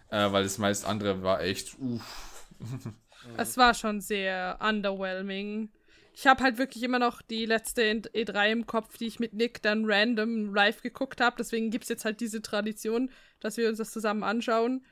Äh, 0.08 0.32
weil 0.32 0.42
das 0.44 0.56
meiste 0.56 0.86
andere 0.86 1.22
war 1.22 1.42
echt, 1.42 1.78
uff. 1.78 2.46
Es 3.36 3.56
war 3.56 3.74
schon 3.74 4.00
sehr 4.00 4.58
underwhelming. 4.60 5.70
Ich 6.14 6.26
habe 6.26 6.42
halt 6.42 6.56
wirklich 6.58 6.82
immer 6.82 6.98
noch 6.98 7.20
die 7.20 7.44
letzte 7.44 7.82
E3 7.82 8.50
im 8.52 8.66
Kopf, 8.66 8.96
die 8.96 9.06
ich 9.06 9.20
mit 9.20 9.34
Nick 9.34 9.60
dann 9.62 9.84
random 9.86 10.54
live 10.54 10.80
geguckt 10.82 11.20
habe. 11.20 11.36
Deswegen 11.38 11.70
gibt 11.70 11.84
es 11.84 11.90
jetzt 11.90 12.04
halt 12.06 12.20
diese 12.20 12.40
Tradition, 12.40 13.10
dass 13.40 13.56
wir 13.58 13.68
uns 13.68 13.78
das 13.78 13.90
zusammen 13.90 14.22
anschauen. 14.22 14.84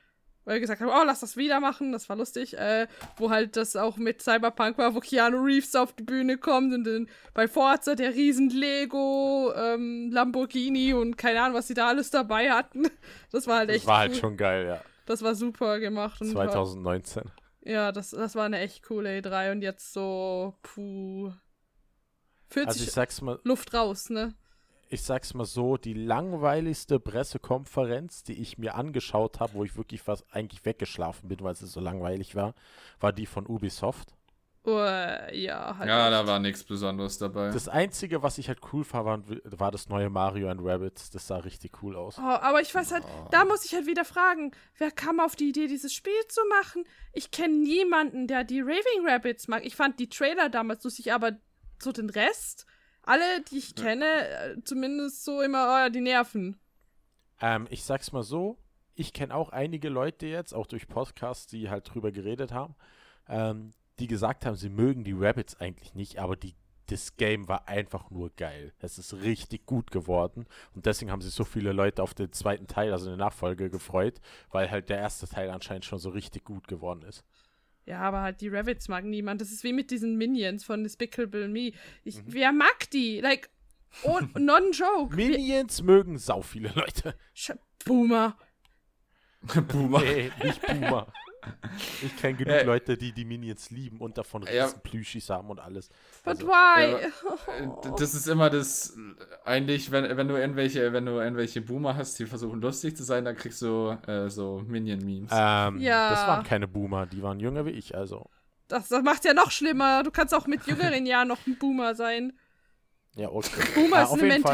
Weil 0.44 0.56
wir 0.56 0.60
gesagt 0.60 0.82
haben, 0.82 0.90
oh, 0.90 1.02
lass 1.06 1.20
das 1.20 1.38
wieder 1.38 1.58
machen, 1.58 1.90
das 1.92 2.10
war 2.10 2.16
lustig. 2.16 2.58
Äh, 2.58 2.86
wo 3.16 3.30
halt 3.30 3.56
das 3.56 3.76
auch 3.76 3.96
mit 3.96 4.20
Cyberpunk 4.20 4.76
war, 4.76 4.94
wo 4.94 5.00
Keanu 5.00 5.42
Reeves 5.42 5.74
auf 5.74 5.94
die 5.94 6.02
Bühne 6.02 6.36
kommt 6.36 6.74
und 6.74 6.84
dann 6.84 7.08
bei 7.32 7.48
Forza 7.48 7.94
der 7.94 8.14
riesen 8.14 8.50
Lego, 8.50 9.54
ähm, 9.56 10.10
Lamborghini 10.12 10.92
und 10.92 11.16
keine 11.16 11.40
Ahnung, 11.40 11.56
was 11.56 11.68
sie 11.68 11.72
da 11.74 11.88
alles 11.88 12.10
dabei 12.10 12.50
hatten. 12.50 12.82
Das 13.32 13.46
war 13.46 13.60
halt 13.60 13.70
echt 13.70 13.84
Das 13.84 13.86
war 13.86 13.98
halt 14.00 14.12
cool. 14.12 14.18
schon 14.18 14.36
geil, 14.36 14.66
ja. 14.66 14.80
Das 15.06 15.22
war 15.22 15.34
super 15.34 15.80
gemacht. 15.80 16.20
Und 16.20 16.34
war- 16.34 16.44
2019. 16.50 17.22
ja, 17.64 17.92
das, 17.92 18.10
das 18.10 18.34
war 18.34 18.44
eine 18.44 18.60
echt 18.60 18.82
coole 18.82 19.18
E3 19.18 19.52
und 19.52 19.62
jetzt 19.62 19.92
so, 19.92 20.54
puh. 20.62 21.32
Fühlt 22.48 22.68
Also 22.68 22.84
ich 22.84 22.92
sag's 22.92 23.20
mal, 23.20 23.40
Luft 23.42 23.74
raus, 23.74 24.10
ne? 24.10 24.34
ich 24.94 25.02
sag's 25.02 25.34
mal 25.34 25.44
so, 25.44 25.76
die 25.76 25.92
langweiligste 25.92 27.00
Pressekonferenz, 27.00 28.22
die 28.22 28.40
ich 28.40 28.58
mir 28.58 28.76
angeschaut 28.76 29.40
habe, 29.40 29.54
wo 29.54 29.64
ich 29.64 29.76
wirklich 29.76 30.02
fast 30.02 30.24
eigentlich 30.30 30.64
weggeschlafen 30.64 31.28
bin, 31.28 31.40
weil 31.40 31.52
es 31.52 31.60
so 31.60 31.80
langweilig 31.80 32.36
war, 32.36 32.54
war 33.00 33.12
die 33.12 33.26
von 33.26 33.46
Ubisoft. 33.46 34.14
Uh, 34.66 34.78
ja, 35.32 35.76
halt. 35.76 35.88
Ja, 35.88 36.06
echt. 36.06 36.12
da 36.12 36.26
war 36.26 36.38
nichts 36.38 36.64
Besonderes 36.64 37.18
dabei. 37.18 37.50
Das 37.50 37.68
Einzige, 37.68 38.22
was 38.22 38.38
ich 38.38 38.48
halt 38.48 38.60
cool 38.72 38.82
fand, 38.82 39.04
war, 39.04 39.20
war 39.58 39.70
das 39.70 39.90
neue 39.90 40.08
Mario 40.08 40.48
and 40.48 40.60
Rabbits. 40.64 41.10
Das 41.10 41.26
sah 41.26 41.36
richtig 41.36 41.82
cool 41.82 41.94
aus. 41.96 42.16
Oh, 42.18 42.22
aber 42.22 42.62
ich 42.62 42.74
weiß 42.74 42.92
halt, 42.92 43.04
da 43.30 43.44
muss 43.44 43.66
ich 43.66 43.74
halt 43.74 43.86
wieder 43.86 44.06
fragen, 44.06 44.52
wer 44.78 44.90
kam 44.90 45.20
auf 45.20 45.36
die 45.36 45.50
Idee, 45.50 45.66
dieses 45.66 45.92
Spiel 45.92 46.14
zu 46.28 46.40
machen? 46.48 46.84
Ich 47.12 47.30
kenne 47.30 47.54
niemanden, 47.54 48.26
der 48.26 48.44
die 48.44 48.62
Raving 48.62 49.06
Rabbits 49.06 49.48
mag. 49.48 49.66
Ich 49.66 49.76
fand 49.76 50.00
die 50.00 50.08
Trailer 50.08 50.48
damals 50.48 50.82
lustig, 50.82 51.12
aber 51.12 51.32
so 51.78 51.92
den 51.92 52.08
Rest, 52.08 52.64
alle, 53.02 53.42
die 53.50 53.58
ich 53.58 53.74
kenne, 53.74 54.28
äh, 54.28 54.56
zumindest 54.64 55.24
so 55.24 55.42
immer, 55.42 55.66
oh, 55.66 55.76
ja, 55.76 55.90
die 55.90 56.00
nerven. 56.00 56.58
Ähm, 57.38 57.66
ich 57.68 57.84
sag's 57.84 58.12
mal 58.12 58.22
so, 58.22 58.56
ich 58.94 59.12
kenne 59.12 59.34
auch 59.34 59.50
einige 59.50 59.90
Leute 59.90 60.26
jetzt, 60.26 60.54
auch 60.54 60.66
durch 60.66 60.88
Podcasts, 60.88 61.46
die 61.46 61.68
halt 61.68 61.92
drüber 61.92 62.12
geredet 62.12 62.52
haben, 62.52 62.74
ähm, 63.28 63.72
die 63.98 64.06
gesagt 64.06 64.44
haben, 64.46 64.56
sie 64.56 64.68
mögen 64.70 65.04
die 65.04 65.12
Rabbits 65.16 65.60
eigentlich 65.60 65.94
nicht, 65.94 66.18
aber 66.18 66.36
die, 66.36 66.54
das 66.86 67.16
Game 67.16 67.48
war 67.48 67.68
einfach 67.68 68.10
nur 68.10 68.30
geil. 68.36 68.72
Es 68.80 68.98
ist 68.98 69.14
richtig 69.14 69.66
gut 69.66 69.90
geworden 69.90 70.46
und 70.74 70.86
deswegen 70.86 71.10
haben 71.10 71.22
sich 71.22 71.32
so 71.34 71.44
viele 71.44 71.72
Leute 71.72 72.02
auf 72.02 72.12
den 72.14 72.32
zweiten 72.32 72.66
Teil, 72.66 72.92
also 72.92 73.08
eine 73.08 73.16
Nachfolge, 73.16 73.70
gefreut, 73.70 74.20
weil 74.50 74.70
halt 74.70 74.88
der 74.88 74.98
erste 74.98 75.26
Teil 75.28 75.50
anscheinend 75.50 75.84
schon 75.84 75.98
so 75.98 76.10
richtig 76.10 76.44
gut 76.44 76.66
geworden 76.68 77.02
ist. 77.02 77.24
Ja, 77.86 78.00
aber 78.00 78.22
halt 78.22 78.40
die 78.40 78.48
Rabbits 78.48 78.88
mag 78.88 79.04
niemand. 79.04 79.40
Das 79.42 79.50
ist 79.52 79.62
wie 79.62 79.74
mit 79.74 79.90
diesen 79.90 80.16
Minions 80.16 80.64
von 80.64 80.82
Despicable 80.82 81.48
Me. 81.48 81.72
Ich, 82.02 82.16
Mhm. 82.16 82.22
Wer 82.28 82.52
mag 82.52 82.90
die? 82.92 83.20
Like, 83.20 83.50
oh, 84.04 84.20
non-joke. 84.38 85.14
Wir- 85.16 85.28
Minions 85.28 85.82
mögen 85.82 86.16
sau 86.18 86.40
viele 86.40 86.70
Leute. 86.70 87.14
Sch- 87.36 87.58
Boomer. 87.84 88.38
Boomer. 89.68 90.00
Nee, 90.00 90.32
nicht 90.42 90.62
Boomer. 90.66 91.12
Ich 92.00 92.16
kenne 92.16 92.34
genug 92.36 92.54
Äh, 92.56 92.64
Leute, 92.64 92.96
die 92.96 93.12
die 93.12 93.24
Minions 93.24 93.70
lieben 93.70 93.98
und 93.98 94.18
davon 94.18 94.42
Ja. 94.44 94.64
riesen 94.66 94.80
Plüschis 94.82 95.30
haben 95.30 95.48
und 95.50 95.60
alles. 95.60 95.88
But 96.24 96.40
Also, 96.40 96.46
why? 96.48 97.08
D- 97.82 97.90
Das 97.98 98.14
ist 98.14 98.26
immer 98.28 98.50
das, 98.50 98.96
eigentlich, 99.44 99.90
wenn, 99.90 100.16
wenn 100.16 100.28
du 100.28 100.36
irgendwelche, 100.36 100.92
wenn 100.92 101.06
du 101.06 101.12
irgendwelche 101.20 101.60
Boomer 101.62 101.96
hast, 101.96 102.18
die 102.18 102.26
versuchen 102.26 102.60
lustig 102.60 102.96
zu 102.96 103.02
sein, 103.04 103.24
dann 103.24 103.36
kriegst 103.36 103.62
du 103.62 103.96
äh, 104.06 104.28
so 104.28 104.62
Minion-Memes. 104.66 105.30
ähm, 105.34 105.80
Ja. 105.80 106.10
Das 106.10 106.26
waren 106.26 106.44
keine 106.44 106.68
Boomer, 106.68 107.06
die 107.06 107.22
waren 107.22 107.40
jünger 107.40 107.64
wie 107.66 107.70
ich, 107.70 107.94
also. 107.96 108.26
Das, 108.68 108.88
das 108.88 109.02
macht 109.02 109.24
ja 109.24 109.34
noch 109.34 109.50
schlimmer. 109.50 110.02
Du 110.02 110.10
kannst 110.10 110.34
auch 110.34 110.46
mit 110.46 110.66
jüngeren 110.66 111.06
Jahren 111.06 111.28
noch 111.28 111.46
ein 111.46 111.58
Boomer 111.58 111.94
sein. 111.94 112.32
Ja, 113.16 113.28
okay. 113.30 113.50
Boomer 113.74 113.98
Ah, 113.98 114.02
ist 114.02 114.12
eine 114.12 114.22
jeden 114.22 114.42
Fall. 114.42 114.52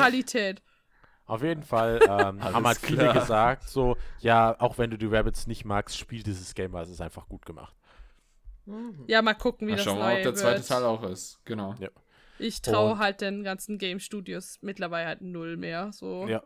Auf 1.31 1.45
jeden 1.45 1.63
Fall 1.63 2.01
ähm, 2.09 2.43
haben 2.43 2.67
halt 2.67 2.79
viele 2.79 3.05
klar. 3.05 3.15
gesagt, 3.15 3.69
so, 3.69 3.97
ja, 4.19 4.57
auch 4.59 4.79
wenn 4.79 4.91
du 4.91 4.99
die 4.99 5.07
Rabbits 5.07 5.47
nicht 5.47 5.65
magst, 5.65 5.97
spiel 5.97 6.25
dieses 6.25 6.55
Game, 6.55 6.73
weil 6.73 6.83
es 6.83 6.91
ist 6.91 7.01
einfach 7.01 7.29
gut 7.29 7.47
gemacht. 7.47 7.77
Ja, 9.07 9.23
mal 9.23 9.35
gucken, 9.35 9.69
wie 9.69 9.73
Mal 9.73 9.77
das 9.77 9.85
schauen 9.85 9.99
wir 9.99 10.05
mal, 10.05 10.09
neue 10.15 10.19
ob 10.19 10.23
der 10.25 10.35
zweite 10.35 10.59
wird. 10.59 10.69
Teil 10.69 10.85
auch 10.85 11.05
ist. 11.05 11.41
Genau. 11.45 11.75
Ja. 11.79 11.89
Ich 12.41 12.63
traue 12.63 12.99
halt 12.99 13.21
den 13.21 13.45
ganzen 13.45 13.79
Game 13.79 14.01
Studios 14.01 14.59
mittlerweile 14.61 15.07
halt 15.07 15.21
null 15.21 15.57
mehr. 15.57 15.93
So. 15.93 16.27
Ja. 16.27 16.43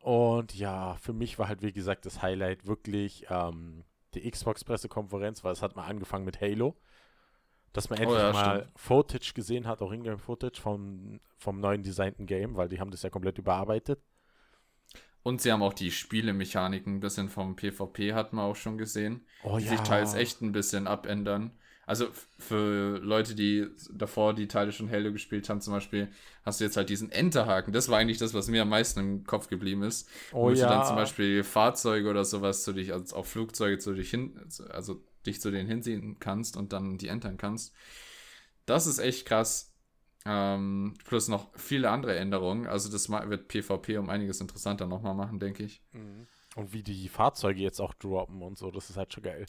Und 0.00 0.54
ja, 0.54 0.94
für 1.00 1.12
mich 1.12 1.38
war 1.40 1.48
halt, 1.48 1.62
wie 1.62 1.72
gesagt, 1.72 2.06
das 2.06 2.22
Highlight 2.22 2.64
wirklich 2.66 3.26
ähm, 3.28 3.82
die 4.14 4.30
Xbox-Pressekonferenz, 4.30 5.42
weil 5.42 5.52
es 5.52 5.62
hat 5.62 5.74
mal 5.74 5.86
angefangen 5.86 6.24
mit 6.24 6.40
Halo. 6.40 6.76
Dass 7.72 7.90
man 7.90 7.98
Oh 7.98 8.02
endlich 8.02 8.20
ja, 8.20 8.32
mal 8.32 8.60
stimmt. 8.60 8.78
Footage 8.78 9.32
gesehen 9.34 9.66
hat, 9.66 9.82
auch 9.82 9.92
Ingame-Footage 9.92 10.60
vom, 10.60 11.20
vom 11.36 11.60
neuen 11.60 11.82
designten 11.82 12.26
Game, 12.26 12.56
weil 12.56 12.68
die 12.68 12.80
haben 12.80 12.90
das 12.90 13.02
ja 13.02 13.10
komplett 13.10 13.38
überarbeitet. 13.38 14.00
Und 15.22 15.40
sie 15.42 15.50
haben 15.50 15.62
auch 15.62 15.74
die 15.74 15.90
Spielemechaniken, 15.90 16.94
ein 16.94 17.00
bisschen 17.00 17.28
vom 17.28 17.56
PvP 17.56 18.14
hat 18.14 18.32
man 18.32 18.44
auch 18.44 18.54
schon 18.54 18.78
gesehen, 18.78 19.26
Oh 19.42 19.58
die 19.58 19.64
sich 19.66 19.80
teils 19.80 20.14
echt 20.14 20.40
ein 20.40 20.52
bisschen 20.52 20.86
abändern. 20.86 21.50
Also 21.84 22.08
für 22.38 22.98
Leute, 22.98 23.36
die 23.36 23.68
davor 23.92 24.34
die 24.34 24.48
Teile 24.48 24.72
schon 24.72 24.90
Halo 24.90 25.12
gespielt 25.12 25.48
haben, 25.48 25.60
zum 25.60 25.72
Beispiel, 25.72 26.08
hast 26.44 26.60
du 26.60 26.64
jetzt 26.64 26.76
halt 26.76 26.88
diesen 26.90 27.12
Enterhaken. 27.12 27.72
Das 27.72 27.88
war 27.88 27.98
eigentlich 27.98 28.18
das, 28.18 28.34
was 28.34 28.48
mir 28.48 28.62
am 28.62 28.68
meisten 28.68 29.00
im 29.00 29.24
Kopf 29.24 29.48
geblieben 29.48 29.82
ist. 29.82 30.08
Oh 30.32 30.46
wo 30.46 30.50
du 30.50 30.56
ja. 30.58 30.68
dann 30.68 30.84
zum 30.84 30.96
Beispiel 30.96 31.44
Fahrzeuge 31.44 32.08
oder 32.08 32.24
sowas 32.24 32.64
zu 32.64 32.72
dich, 32.72 32.92
als 32.92 33.12
auch 33.12 33.24
Flugzeuge 33.24 33.78
zu 33.78 33.94
dich 33.94 34.10
hin, 34.10 34.36
also 34.70 35.00
dich 35.26 35.40
zu 35.40 35.50
denen 35.50 35.68
hinsehen 35.68 36.18
kannst 36.18 36.56
und 36.56 36.72
dann 36.72 36.98
die 36.98 37.08
entern 37.08 37.36
kannst. 37.36 37.74
Das 38.64 38.86
ist 38.86 38.98
echt 38.98 39.26
krass. 39.26 39.72
Ähm, 40.24 40.94
plus 41.04 41.28
noch 41.28 41.56
viele 41.56 41.90
andere 41.90 42.16
Änderungen. 42.18 42.66
Also 42.66 42.90
das 42.90 43.08
wird 43.08 43.48
PvP 43.48 43.98
um 43.98 44.10
einiges 44.10 44.40
interessanter 44.40 44.86
nochmal 44.86 45.14
machen, 45.14 45.38
denke 45.38 45.62
ich. 45.62 45.82
Mhm. 45.92 46.26
Und 46.56 46.72
wie 46.72 46.82
die 46.82 47.08
Fahrzeuge 47.08 47.60
jetzt 47.60 47.80
auch 47.80 47.94
droppen 47.94 48.42
und 48.42 48.58
so, 48.58 48.70
das 48.70 48.90
ist 48.90 48.96
halt 48.96 49.12
schon 49.12 49.22
geil. 49.22 49.46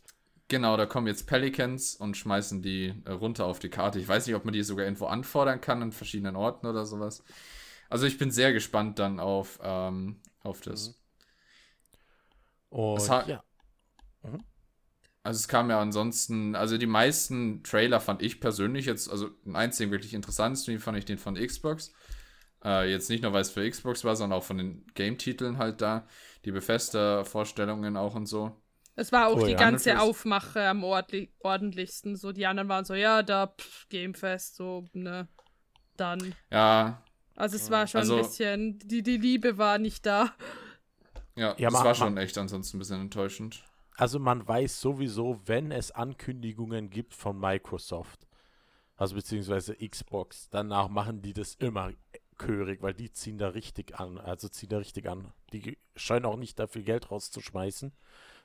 Genau, 0.50 0.78
da 0.78 0.86
kommen 0.86 1.08
jetzt 1.08 1.28
Pelicans 1.28 1.96
und 1.96 2.16
schmeißen 2.16 2.62
die 2.62 2.94
äh, 3.06 3.12
runter 3.12 3.46
auf 3.46 3.60
die 3.60 3.70
Karte. 3.70 4.00
Ich 4.00 4.08
weiß 4.08 4.28
nicht, 4.28 4.36
ob 4.36 4.46
man 4.46 4.54
die 4.54 4.64
sogar 4.64 4.86
irgendwo 4.86 5.08
anfordern 5.08 5.60
kann 5.62 5.82
an 5.82 5.92
verschiedenen 5.92 6.36
Orten 6.36 6.68
oder 6.68 6.86
sowas. 6.86 7.24
Also 7.90 8.06
ich 8.06 8.18
bin 8.18 8.32
sehr 8.32 8.54
gespannt 8.54 9.00
dann 9.00 9.20
auf, 9.20 9.60
ähm, 9.64 10.22
auf 10.44 10.62
das. 10.62 11.02
Und 12.70 12.98
Es 12.98 13.10
hat- 13.10 13.28
ja. 13.28 13.44
Also 15.28 15.40
es 15.40 15.50
kam 15.50 15.70
ja 15.70 15.82
ansonsten, 15.82 16.56
also 16.56 16.78
die 16.78 16.86
meisten 16.88 17.62
Trailer 17.62 18.00
fand 18.00 18.22
ich 18.22 18.40
persönlich 18.40 18.86
jetzt, 18.86 19.10
also 19.12 19.28
den 19.46 19.58
einzigen 19.58 19.92
wirklich 19.92 20.14
interessanten 20.14 20.56
Stream 20.56 20.80
fand 20.80 20.98
ich 20.98 21.04
den 21.04 21.18
von 21.18 21.36
Xbox. 21.36 21.92
Äh, 22.64 22.90
jetzt 22.90 23.10
nicht 23.10 23.24
nur, 23.24 23.34
weil 23.34 23.42
es 23.42 23.50
für 23.50 23.70
Xbox 23.70 24.06
war, 24.06 24.16
sondern 24.16 24.40
auch 24.40 24.46
von 24.46 24.58
den 24.58 24.88
Game-Titeln 24.96 25.58
halt 25.58 25.82
da. 25.82 26.08
Die 26.46 26.52
Bethesda-Vorstellungen 26.54 27.98
auch 27.98 28.16
und 28.16 28.26
so. 28.26 28.56
Es 28.96 29.12
war 29.12 29.28
auch 29.28 29.42
Oh 29.42 29.46
die 29.46 29.52
ja. 29.52 29.58
ganze. 29.58 30.00
Aufmache 30.00 30.66
am 30.66 30.86
ordentlichsten. 30.86 32.16
So, 32.16 32.32
die 32.32 32.46
anderen 32.46 32.70
waren 32.70 32.86
so, 32.86 32.94
ja, 32.94 33.22
da, 33.22 33.48
pff, 33.48 33.90
Gamefest, 33.90 34.56
so, 34.56 34.86
ne. 34.94 35.28
Dann. 35.98 36.36
Ja, 36.50 37.04
Also 37.36 37.58
es 37.58 37.70
war 37.70 37.86
schon 37.86 38.00
Also- 38.00 38.16
ein 38.16 38.22
bisschen, 38.24 38.80
die, 38.80 39.04
die 39.04 39.18
Liebe 39.18 39.58
war 39.58 39.78
nicht 39.78 40.06
da. 40.06 40.34
ja, 41.36 41.54
Ja, 41.58 41.70
das 41.70 41.84
war 41.84 41.96
schon 41.96 42.16
echt 42.16 42.38
ansonsten 42.38 42.78
ein 42.78 42.80
bisschen 42.80 43.02
enttäuschend. 43.02 43.66
Also 43.98 44.20
man 44.20 44.48
weiß 44.48 44.80
sowieso, 44.80 45.42
wenn 45.46 45.72
es 45.72 45.90
Ankündigungen 45.90 46.92
gibt 46.92 47.16
von 47.16 47.40
Microsoft, 47.40 48.28
also 48.96 49.16
beziehungsweise 49.16 49.76
Xbox, 49.76 50.50
danach 50.50 50.88
machen 50.88 51.24
die 51.24 51.34
das 51.34 51.56
immer 51.56 51.92
körig, 52.38 52.84
weil 52.84 52.94
die 52.94 53.12
ziehen 53.12 53.40
da 53.40 53.50
richtig 53.50 54.00
an, 54.00 54.20
also 54.20 54.50
ziehen 54.50 54.70
da 54.70 54.78
richtig 54.78 55.10
an. 55.10 55.34
Die 55.52 55.80
scheuen 55.96 56.26
auch 56.26 56.36
nicht 56.36 56.60
dafür 56.60 56.84
Geld 56.84 57.10
rauszuschmeißen, 57.10 57.92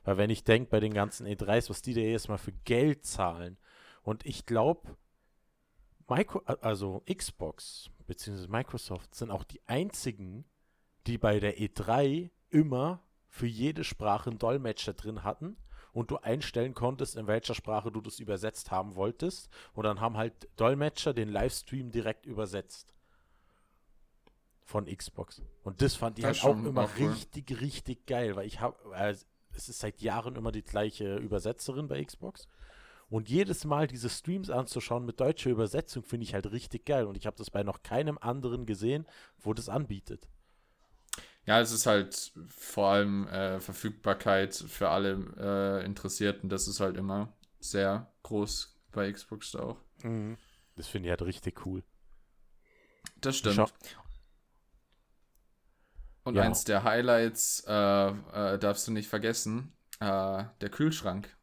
weil 0.03 0.17
wenn 0.17 0.31
ich 0.31 0.43
denke 0.43 0.71
bei 0.71 0.79
den 0.79 0.95
ganzen 0.95 1.27
E3s, 1.27 1.69
was 1.69 1.83
die 1.83 1.93
da 1.93 2.01
erstmal 2.01 2.39
für 2.39 2.53
Geld 2.65 3.05
zahlen 3.05 3.57
und 4.01 4.25
ich 4.25 4.47
glaube, 4.47 4.97
Micro, 6.09 6.39
also 6.61 7.03
Xbox 7.05 7.91
beziehungsweise 8.07 8.49
Microsoft 8.49 9.13
sind 9.13 9.29
auch 9.29 9.43
die 9.43 9.61
einzigen, 9.67 10.45
die 11.05 11.19
bei 11.19 11.39
der 11.39 11.59
E3 11.59 12.31
immer 12.49 13.03
für 13.33 13.47
jede 13.47 13.83
Sprache 13.83 14.29
einen 14.29 14.37
Dolmetscher 14.37 14.93
drin 14.93 15.23
hatten 15.23 15.57
und 15.91 16.11
du 16.11 16.17
einstellen 16.17 16.75
konntest, 16.75 17.15
in 17.15 17.25
welcher 17.25 17.55
Sprache 17.55 17.91
du 17.91 17.99
das 17.99 18.19
übersetzt 18.19 18.69
haben 18.69 18.93
wolltest. 18.93 19.49
Und 19.73 19.85
dann 19.85 19.99
haben 19.99 20.17
halt 20.17 20.47
Dolmetscher 20.55 21.15
den 21.15 21.29
Livestream 21.29 21.89
direkt 21.91 22.27
übersetzt. 22.27 22.93
Von 24.61 24.85
Xbox. 24.85 25.41
Und 25.63 25.81
das 25.81 25.95
fand 25.95 26.19
ich 26.19 26.25
Das 26.25 26.43
halt 26.43 26.55
auch 26.55 26.63
immer 26.63 26.87
cool. 26.99 27.09
richtig, 27.09 27.59
richtig 27.59 28.05
geil, 28.05 28.35
weil 28.35 28.45
ich 28.45 28.59
habe, 28.59 28.77
also 28.95 29.25
es 29.51 29.67
ist 29.67 29.79
seit 29.79 29.99
Jahren 30.01 30.35
immer 30.35 30.51
die 30.51 30.61
gleiche 30.61 31.15
Übersetzerin 31.15 31.87
bei 31.87 32.03
Xbox. 32.03 32.47
Und 33.09 33.29
jedes 33.29 33.65
Mal 33.65 33.87
diese 33.87 34.11
Streams 34.11 34.51
anzuschauen 34.51 35.05
mit 35.05 35.19
deutscher 35.19 35.49
Übersetzung 35.49 36.03
finde 36.03 36.25
ich 36.25 36.35
halt 36.35 36.51
richtig 36.51 36.85
geil. 36.85 37.07
Und 37.07 37.17
ich 37.17 37.25
habe 37.25 37.37
das 37.37 37.49
bei 37.49 37.63
noch 37.63 37.81
keinem 37.81 38.19
anderen 38.19 38.67
gesehen, 38.67 39.07
wo 39.39 39.55
das 39.55 39.69
anbietet. 39.69 40.27
Ja, 41.45 41.59
es 41.59 41.71
ist 41.71 41.85
halt 41.85 42.31
vor 42.49 42.87
allem 42.87 43.27
äh, 43.27 43.59
Verfügbarkeit 43.59 44.55
für 44.55 44.89
alle 44.89 45.81
äh, 45.81 45.85
Interessierten. 45.85 46.47
Das 46.49 46.67
ist 46.67 46.79
halt 46.79 46.95
immer 46.95 47.33
sehr 47.59 48.11
groß 48.23 48.79
bei 48.91 49.11
Xbox 49.11 49.51
da 49.51 49.59
auch. 49.59 49.77
Das 50.75 50.87
finde 50.87 51.07
ich 51.07 51.11
halt 51.11 51.21
richtig 51.23 51.65
cool. 51.65 51.83
Das 53.19 53.37
stimmt. 53.37 53.55
Schau- 53.55 53.67
Und 56.23 56.35
Ja. 56.35 56.43
eins 56.43 56.63
der 56.63 56.83
Highlights 56.83 57.63
äh, 57.67 57.71
äh, 57.73 58.57
darfst 58.59 58.87
du 58.87 58.91
nicht 58.91 59.09
vergessen: 59.09 59.73
äh, 59.99 60.45
der 60.61 60.69
Kühlschrank. 60.71 61.35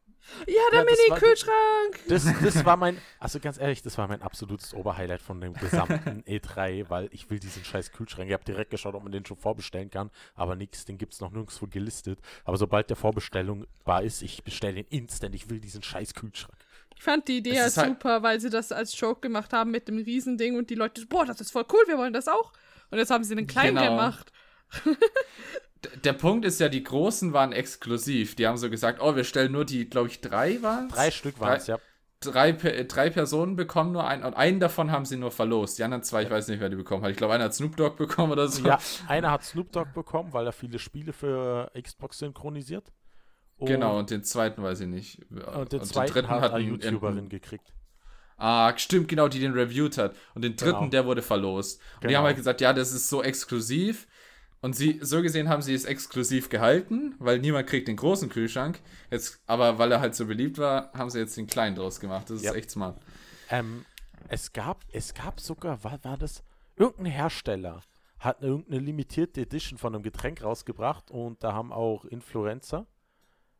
Ja, 0.47 0.61
der 0.71 0.79
Ja, 0.79 0.85
Mini-Kühlschrank! 0.85 1.99
Das, 2.07 2.25
das 2.43 2.63
war 2.65 2.77
mein, 2.77 2.97
also 3.19 3.39
ganz 3.39 3.57
ehrlich, 3.59 3.81
das 3.81 3.97
war 3.97 4.07
mein 4.07 4.21
absolutes 4.21 4.73
Oberhighlight 4.73 5.21
von 5.21 5.41
dem 5.41 5.53
gesamten 5.53 6.23
E3, 6.27 6.89
weil 6.89 7.09
ich 7.11 7.29
will 7.29 7.39
diesen 7.39 7.63
scheiß 7.65 7.91
Kühlschrank. 7.91 8.27
Ich 8.27 8.33
habe 8.33 8.43
direkt 8.43 8.71
geschaut, 8.71 8.95
ob 8.95 9.03
man 9.03 9.11
den 9.11 9.25
schon 9.25 9.37
vorbestellen 9.37 9.89
kann, 9.89 10.09
aber 10.35 10.55
nix, 10.55 10.85
den 10.85 10.97
gibt 10.97 11.13
es 11.13 11.21
noch 11.21 11.31
nirgendwo 11.31 11.67
gelistet. 11.67 12.19
Aber 12.45 12.57
sobald 12.57 12.89
der 12.89 12.97
Vorbestellung 12.97 13.65
war 13.83 14.03
ist, 14.03 14.21
ich 14.21 14.43
bestelle 14.43 14.75
den 14.75 14.85
instant. 14.89 15.33
Ich 15.35 15.49
will 15.49 15.59
diesen 15.59 15.81
scheiß 15.83 16.13
Kühlschrank. 16.13 16.57
Ich 16.95 17.03
fand 17.03 17.27
die 17.27 17.37
Idee 17.37 17.55
ja 17.55 17.65
ist 17.65 17.77
halt- 17.77 17.87
super, 17.89 18.21
weil 18.21 18.39
sie 18.39 18.49
das 18.51 18.71
als 18.71 18.97
Joke 18.99 19.21
gemacht 19.21 19.53
haben 19.53 19.71
mit 19.71 19.87
dem 19.87 19.97
Riesending 19.97 20.55
und 20.57 20.69
die 20.69 20.75
Leute, 20.75 21.05
boah, 21.07 21.25
das 21.25 21.41
ist 21.41 21.51
voll 21.51 21.65
cool, 21.73 21.83
wir 21.87 21.97
wollen 21.97 22.13
das 22.13 22.27
auch. 22.27 22.51
Und 22.91 22.99
jetzt 22.99 23.09
haben 23.09 23.23
sie 23.23 23.35
den 23.35 23.47
kleinen 23.47 23.75
Genau. 23.77 23.89
gemacht. 23.91 24.31
Der 26.03 26.13
Punkt 26.13 26.45
ist 26.45 26.59
ja, 26.59 26.69
die 26.69 26.83
großen 26.83 27.33
waren 27.33 27.51
exklusiv. 27.53 28.35
Die 28.35 28.45
haben 28.47 28.57
so 28.57 28.69
gesagt: 28.69 28.99
Oh, 29.01 29.15
wir 29.15 29.23
stellen 29.23 29.51
nur 29.51 29.65
die, 29.65 29.89
glaube 29.89 30.09
ich, 30.09 30.21
drei 30.21 30.61
waren 30.61 30.89
Drei 30.89 31.09
Stück 31.11 31.39
waren 31.39 31.57
es, 31.57 31.67
ja. 31.67 31.79
drei, 32.19 32.53
Pe- 32.53 32.85
drei 32.85 33.09
Personen 33.09 33.55
bekommen 33.55 33.91
nur 33.91 34.07
einen 34.07 34.23
und 34.23 34.35
einen 34.35 34.59
davon 34.59 34.91
haben 34.91 35.05
sie 35.05 35.17
nur 35.17 35.31
verlost. 35.31 35.79
Die 35.79 35.83
anderen 35.83 36.03
zwei, 36.03 36.21
ich 36.23 36.29
weiß 36.29 36.49
nicht, 36.49 36.59
wer 36.59 36.69
die 36.69 36.75
bekommen 36.75 37.03
hat. 37.03 37.09
Ich 37.11 37.17
glaube, 37.17 37.33
einer 37.33 37.45
hat 37.45 37.55
Snoop 37.55 37.75
Dogg 37.77 37.95
bekommen 37.97 38.31
oder 38.31 38.47
so. 38.47 38.63
Ja, 38.63 38.77
einer 39.07 39.31
hat 39.31 39.43
Snoop 39.43 39.71
Dogg 39.71 39.89
bekommen, 39.95 40.33
weil 40.33 40.45
er 40.45 40.51
viele 40.51 40.77
Spiele 40.77 41.13
für 41.13 41.71
Xbox 41.81 42.19
synchronisiert. 42.19 42.91
Und, 43.57 43.67
Genau, 43.67 43.97
und 43.97 44.09
den 44.11 44.23
zweiten 44.23 44.61
weiß 44.63 44.81
ich 44.81 44.87
nicht. 44.87 45.19
und 45.31 45.71
den 45.71 45.83
zweiten 45.83 46.27
hat 46.29 46.43
eine 46.43 46.53
einen- 46.55 46.67
YouTuberin 46.69 47.27
gekriegt. 47.29 47.73
Ah, 48.37 48.75
stimmt, 48.77 49.07
genau, 49.07 49.27
die 49.27 49.39
den 49.39 49.53
reviewed 49.53 49.97
hat. 49.99 50.15
Und 50.33 50.43
den 50.43 50.55
dritten, 50.55 50.79
Genau. 50.79 50.89
der 50.89 51.05
wurde 51.05 51.21
verlost. 51.21 51.79
Und 51.95 52.03
die 52.03 52.07
Genau. 52.07 52.19
haben 52.19 52.25
halt 52.25 52.37
gesagt, 52.37 52.59
ja, 52.61 52.73
das 52.73 52.91
ist 52.91 53.07
so 53.07 53.21
exklusiv. 53.21 54.07
Und 54.61 54.75
sie, 54.75 54.99
so 55.01 55.21
gesehen 55.23 55.49
haben 55.49 55.61
sie 55.63 55.73
es 55.73 55.85
exklusiv 55.85 56.49
gehalten, 56.49 57.15
weil 57.17 57.39
niemand 57.39 57.67
kriegt 57.67 57.87
den 57.87 57.95
großen 57.97 58.29
Kühlschrank. 58.29 58.79
Jetzt, 59.09 59.41
aber 59.47 59.79
weil 59.79 59.91
er 59.91 59.99
halt 60.01 60.13
so 60.15 60.27
beliebt 60.27 60.59
war, 60.59 60.91
haben 60.93 61.09
sie 61.09 61.17
jetzt 61.19 61.35
den 61.35 61.47
kleinen 61.47 61.75
draus 61.75 61.99
gemacht. 61.99 62.29
Das 62.29 62.37
ist 62.37 62.43
Ja. 62.43 62.53
echt 62.53 62.69
smart. 62.69 63.01
Ähm, 63.49 63.85
es 64.27 64.53
gab, 64.53 64.85
es 64.91 65.13
gab 65.15 65.39
sogar, 65.39 65.83
war, 65.83 65.99
war 66.03 66.17
das, 66.17 66.43
irgendein 66.75 67.07
Hersteller 67.11 67.81
hat 68.19 68.43
irgendeine 68.43 68.77
limitierte 68.79 69.41
Edition 69.41 69.79
von 69.79 69.95
einem 69.95 70.03
Getränk 70.03 70.43
rausgebracht 70.43 71.09
und 71.09 71.43
da 71.43 71.53
haben 71.53 71.73
auch 71.73 72.05
Influencer 72.05 72.85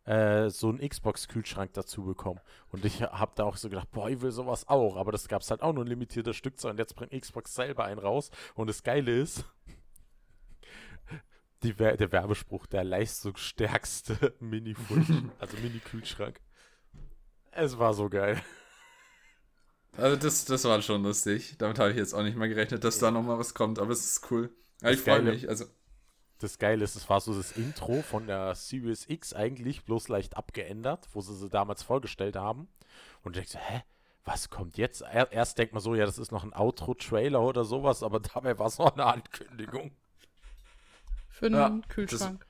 äh, 0.06 0.50
so 0.52 0.70
einen 0.70 0.88
Xbox-Kühlschrank 0.88 1.74
dazu 1.74 2.04
bekommen. 2.04 2.40
Und 2.72 2.86
ich 2.86 3.02
habe 3.02 3.32
da 3.36 3.44
auch 3.46 3.58
so 3.58 3.70
gedacht, 3.70 3.90
boah, 3.92 4.08
ich 4.08 4.22
will 4.22 4.30
sowas 4.32 4.68
auch, 4.68 4.98
aber 4.98 5.12
das 5.12 5.28
gab 5.28 5.42
es 5.42 5.50
halt 5.50 5.64
auch 5.64 5.74
nur 5.74 5.84
ein 5.84 5.88
limitierter 5.88 6.36
Stückzahl 6.36 6.72
und 6.72 6.78
jetzt 6.78 6.96
bringt 6.96 7.12
Xbox 7.20 7.56
selber 7.56 7.86
einen 7.86 8.00
raus. 8.00 8.30
Und 8.54 8.68
das 8.68 8.84
Geile 8.84 9.12
ist, 9.20 9.46
die, 11.64 11.74
der 11.74 12.12
Werbespruch, 12.12 12.66
der 12.68 12.84
leistungsstärkste 12.84 14.36
Mini-Fridge, 14.40 15.32
also 15.40 15.58
Mini-Kühlschrank. 15.58 16.40
Es 17.52 17.78
war 17.78 17.94
so 17.94 18.10
geil. 18.10 18.42
Also 19.98 20.16
das, 20.16 20.46
das 20.46 20.64
war 20.64 20.82
schon 20.82 21.04
lustig. 21.04 21.56
Damit 21.58 21.78
habe 21.80 21.92
ich 21.92 21.98
jetzt 21.98 22.14
auch 22.14 22.24
nicht 22.24 22.38
mal 22.38 22.48
gerechnet, 22.48 22.84
dass 22.84 23.00
da 23.00 23.12
nochmal 23.12 23.38
was 23.38 23.54
kommt, 23.54 23.78
aber 23.78 23.92
es 23.92 24.06
ist 24.06 24.32
cool. 24.32 24.50
Ja, 24.82 24.92
ich 24.92 25.02
freue 25.02 25.22
mich. 25.22 25.50
Also, 25.50 25.66
Das 26.40 26.58
Geile 26.58 26.84
ist, 26.84 26.96
es 26.96 27.10
war 27.10 27.20
so 27.22 27.36
das 27.36 27.52
Intro 27.52 28.02
von 28.02 28.26
der 28.26 28.56
Series 28.56 29.08
X 29.10 29.34
eigentlich, 29.34 29.84
bloß 29.86 30.08
leicht 30.08 30.38
abgeändert, 30.38 31.08
wo 31.14 31.22
sie 31.22 31.36
sie 31.36 31.50
damals 31.50 31.84
vorgestellt 31.84 32.36
haben. 32.36 32.68
Und 33.24 33.38
ich 33.38 33.50
denke 33.50 33.52
so, 33.52 33.60
hä? 33.60 33.84
Was 34.24 34.52
kommt 34.52 34.78
jetzt? 34.78 35.02
Er, 35.02 35.32
erst 35.32 35.58
denkt 35.58 35.74
man 35.74 35.82
so, 35.82 35.96
ja, 35.96 36.06
das 36.06 36.20
ist 36.20 36.32
noch 36.32 36.44
ein 36.44 36.54
Outro-Trailer 36.54 37.42
oder 37.42 37.64
sowas, 37.66 38.04
aber 38.04 38.20
dabei 38.34 38.58
war 38.60 38.68
es 38.68 38.78
noch 38.78 38.94
eine 38.94 39.06
Ankündigung. 39.06 39.92
Für 41.42 41.48
einen 41.48 41.56
Ja, 41.56 41.82
Kühlschrank. 41.90 42.46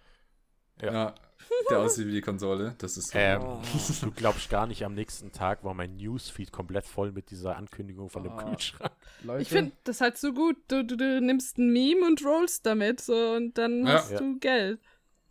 Ja. 0.82 0.94
ja. 0.94 1.16
der 1.70 1.80
aussieht 1.80 2.06
wie 2.08 2.12
die 2.12 2.22
Konsole. 2.22 2.76
Das 2.78 2.98
ist 2.98 3.12
so. 3.12 3.18
Ähm, 3.18 3.42
Oh. 3.42 3.62
du 4.02 4.12
glaubst 4.12 4.50
gar 4.50 4.68
nicht, 4.68 4.84
am 4.86 4.94
nächsten 4.94 5.32
Tag 5.32 5.64
war 5.64 5.74
mein 5.74 5.96
Newsfeed 5.96 6.52
komplett 6.52 6.86
voll 6.86 7.12
mit 7.12 7.32
dieser 7.32 7.56
Ankündigung 7.56 8.10
von 8.10 8.24
dem 8.24 8.34
Ah. 8.34 8.44
Kühlschrank. 8.44 8.92
Leute, 9.24 9.42
Ich 9.42 9.50
finde 9.50 9.72
das 9.86 10.02
halt 10.02 10.18
so 10.18 10.34
gut. 10.34 10.58
Du, 10.68 10.84
du, 10.86 10.98
du 10.98 11.20
nimmst 11.22 11.58
ein 11.58 11.72
Meme 11.72 12.06
und 12.06 12.24
rollst 12.26 12.66
damit 12.66 13.00
so 13.02 13.14
und 13.34 13.58
dann 13.58 13.86
Ja. 13.88 13.94
hast 13.94 14.12
Ja. 14.12 14.20
du 14.20 14.38
Geld. 14.40 14.80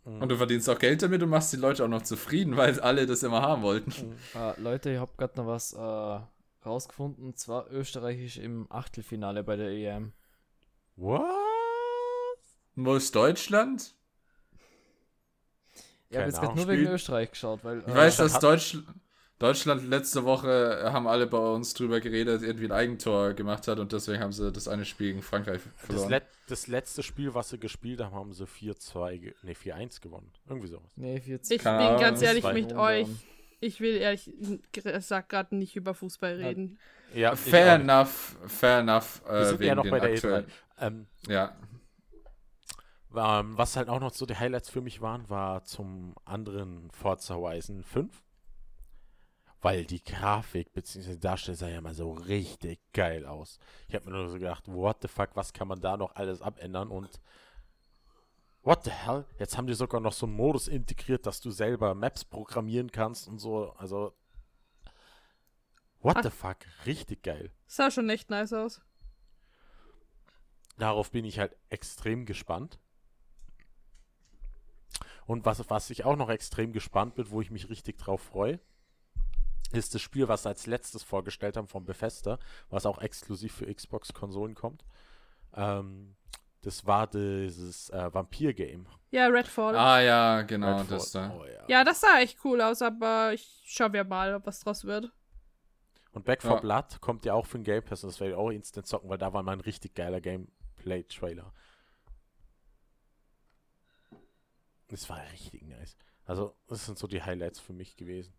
Und 0.03 0.29
du 0.29 0.35
verdienst 0.35 0.67
auch 0.67 0.79
Geld 0.79 1.03
damit 1.03 1.21
und 1.21 1.29
machst 1.29 1.53
die 1.53 1.57
Leute 1.57 1.83
auch 1.85 1.87
noch 1.87 2.01
zufrieden, 2.01 2.57
weil 2.57 2.79
alle 2.79 3.05
das 3.05 3.21
immer 3.21 3.41
haben 3.43 3.61
wollten. 3.61 3.93
äh, 4.35 4.59
Leute, 4.59 4.89
ich 4.91 4.99
habe 4.99 5.11
gerade 5.15 5.37
noch 5.39 5.45
was 5.47 5.73
äh, 5.73 6.19
rausgefunden. 6.65 7.23
Und 7.23 7.37
zwar 7.37 7.71
Österreich 7.71 8.19
ist 8.19 8.37
im 8.37 8.65
Achtelfinale 8.71 9.43
bei 9.43 9.55
der 9.57 9.69
EM. 9.69 10.11
What? 10.95 11.21
Wo 12.75 12.95
ist 12.95 13.15
Deutschland? 13.15 13.93
Ich 16.09 16.17
habe 16.17 16.27
jetzt 16.27 16.39
gerade 16.39 16.55
nur 16.57 16.67
wegen 16.67 16.87
Österreich 16.87 17.31
geschaut, 17.31 17.63
weil. 17.63 17.79
Ich 17.79 17.87
äh, 17.87 17.95
weiß, 17.95 18.17
dass 18.17 18.39
Deutsch, 18.39 18.77
Deutschland 19.39 19.87
letzte 19.87 20.23
Woche 20.25 20.81
äh, 20.83 20.91
haben 20.91 21.07
alle 21.07 21.25
bei 21.25 21.37
uns 21.37 21.73
drüber 21.73 21.99
geredet, 22.01 22.41
irgendwie 22.43 22.65
ein 22.65 22.71
Eigentor 22.71 23.33
gemacht 23.33 23.67
hat 23.67 23.79
und 23.79 23.91
deswegen 23.93 24.21
haben 24.21 24.33
sie 24.33 24.51
das 24.51 24.67
eine 24.67 24.85
Spiel 24.85 25.09
gegen 25.11 25.21
Frankreich 25.21 25.61
Das, 25.63 25.85
verloren. 25.87 26.09
Let 26.09 26.23
das 26.47 26.67
letzte 26.67 27.01
Spiel, 27.01 27.33
was 27.33 27.49
sie 27.49 27.59
gespielt 27.59 28.01
haben, 28.01 28.13
haben 28.13 28.33
sie 28.33 28.45
4-2, 28.45 29.17
ge- 29.17 29.35
nee, 29.41 29.53
4-1 29.55 30.01
gewonnen. 30.01 30.31
Irgendwie 30.47 30.67
sowas. 30.67 30.91
Nee, 30.97 31.19
40. 31.21 31.55
Ich 31.57 31.63
Keine 31.63 31.89
bin 31.91 31.99
ganz 32.01 32.19
das 32.19 32.27
ehrlich 32.27 32.43
mit 32.53 32.73
euch. 32.73 33.07
Ich 33.61 33.79
will 33.79 33.95
ehrlich 33.95 34.29
gesagt 34.71 35.29
gerade 35.29 35.55
nicht 35.55 35.75
über 35.75 35.93
Fußball 35.93 36.33
reden. 36.33 36.77
Ja, 37.13 37.35
Fair 37.35 37.75
enough, 37.75 38.35
fair 38.47 38.79
enough. 38.79 39.21
nicht. 39.21 39.29
Wir 39.29 39.35
Äh, 39.39 39.45
sind 39.45 39.59
wegen 39.59 39.67
ja 39.69 39.75
noch 39.75 39.83
den 39.83 39.91
bei 39.91 39.99
der 39.99 40.09
E 40.09 40.13
aktuellen. 40.15 40.45
E3. 40.77 40.87
Ähm, 40.87 41.07
Ja, 41.27 41.55
Ähm, 43.15 43.57
was 43.57 43.75
halt 43.75 43.89
auch 43.89 43.99
noch 43.99 44.13
so 44.13 44.25
die 44.25 44.37
Highlights 44.37 44.69
für 44.69 44.81
mich 44.81 45.01
waren, 45.01 45.29
war 45.29 45.63
zum 45.63 46.15
anderen 46.23 46.89
Forza 46.91 47.35
Horizon 47.35 47.83
5. 47.83 48.23
Weil 49.59 49.85
die 49.85 50.03
Grafik 50.03 50.73
bzw. 50.73 51.17
Darsteller 51.17 51.57
sah 51.57 51.67
ja 51.67 51.81
mal 51.81 51.93
so 51.93 52.11
richtig 52.13 52.79
geil 52.93 53.25
aus. 53.25 53.59
Ich 53.87 53.95
habe 53.95 54.05
mir 54.09 54.17
nur 54.17 54.29
so 54.29 54.39
gedacht, 54.39 54.67
what 54.67 54.97
the 55.01 55.07
fuck, 55.07 55.29
was 55.35 55.53
kann 55.53 55.67
man 55.67 55.81
da 55.81 55.97
noch 55.97 56.15
alles 56.15 56.41
abändern 56.41 56.89
und 56.89 57.19
what 58.63 58.83
the 58.83 58.91
hell? 58.91 59.25
Jetzt 59.37 59.57
haben 59.57 59.67
die 59.67 59.73
sogar 59.73 60.01
noch 60.01 60.13
so 60.13 60.25
einen 60.25 60.35
Modus 60.35 60.67
integriert, 60.67 61.25
dass 61.25 61.41
du 61.41 61.51
selber 61.51 61.93
Maps 61.93 62.25
programmieren 62.25 62.91
kannst 62.91 63.27
und 63.27 63.39
so. 63.39 63.73
Also, 63.73 64.13
what 65.99 66.17
Ach. 66.17 66.23
the 66.23 66.29
fuck, 66.31 66.57
richtig 66.85 67.23
geil. 67.23 67.51
Sah 67.67 67.91
schon 67.91 68.09
echt 68.09 68.29
nice 68.29 68.53
aus. 68.53 68.81
Darauf 70.77 71.11
bin 71.11 71.25
ich 71.25 71.37
halt 71.37 71.55
extrem 71.69 72.25
gespannt. 72.25 72.79
Und 75.25 75.45
was, 75.45 75.69
was 75.69 75.89
ich 75.89 76.03
auch 76.05 76.15
noch 76.15 76.29
extrem 76.29 76.73
gespannt 76.73 77.15
bin, 77.15 77.29
wo 77.29 77.41
ich 77.41 77.51
mich 77.51 77.69
richtig 77.69 77.97
drauf 77.97 78.21
freue, 78.21 78.59
ist 79.71 79.95
das 79.95 80.01
Spiel, 80.01 80.27
was 80.27 80.43
sie 80.43 80.49
als 80.49 80.67
letztes 80.67 81.03
vorgestellt 81.03 81.55
haben 81.57 81.67
von 81.67 81.85
Bethesda, 81.85 82.39
was 82.69 82.85
auch 82.85 82.97
exklusiv 83.01 83.53
für 83.53 83.73
Xbox-Konsolen 83.73 84.55
kommt. 84.55 84.83
Ähm, 85.55 86.15
das 86.61 86.85
war 86.85 87.07
dieses 87.07 87.89
äh, 87.89 88.13
Vampir-Game. 88.13 88.85
Ja, 89.11 89.27
Redfall. 89.27 89.75
Ah 89.75 90.01
ja, 90.01 90.41
genau, 90.43 90.77
Redfall. 90.79 90.97
das 90.97 91.11
da. 91.11 91.35
Oh, 91.35 91.45
ja. 91.45 91.63
Ja, 91.67 91.83
das 91.83 92.01
sah 92.01 92.19
echt 92.19 92.37
cool 92.43 92.61
aus, 92.61 92.81
aber 92.81 93.33
ich 93.33 93.61
schau 93.65 93.89
mir 93.89 94.03
mal, 94.03 94.35
ob 94.35 94.45
was 94.45 94.59
draus 94.59 94.83
wird. 94.85 95.11
Und 96.13 96.25
Back 96.25 96.41
4 96.41 96.51
Ja. 96.51 96.59
Blood 96.59 96.99
kommt 96.99 97.25
ja 97.25 97.33
auch 97.33 97.45
für 97.45 97.57
den 97.57 97.63
Game 97.63 97.83
Pass 97.83 98.03
und 98.03 98.09
das 98.11 98.19
werde 98.19 98.33
ich 98.33 98.37
auch 98.37 98.49
instant 98.49 98.85
zocken, 98.85 99.09
weil 99.09 99.17
da 99.17 99.31
war 99.33 99.41
mal 99.43 99.53
ein 99.53 99.61
richtig 99.61 99.95
geiler 99.95 100.19
Gameplay-Trailer. 100.19 101.53
Das 104.91 105.09
war 105.09 105.19
richtig 105.31 105.63
nice. 105.63 105.97
Also, 106.25 106.55
das 106.67 106.85
sind 106.85 106.99
so 106.99 107.07
die 107.07 107.23
Highlights 107.23 107.59
für 107.59 107.73
mich 107.73 107.95
gewesen. 107.97 108.31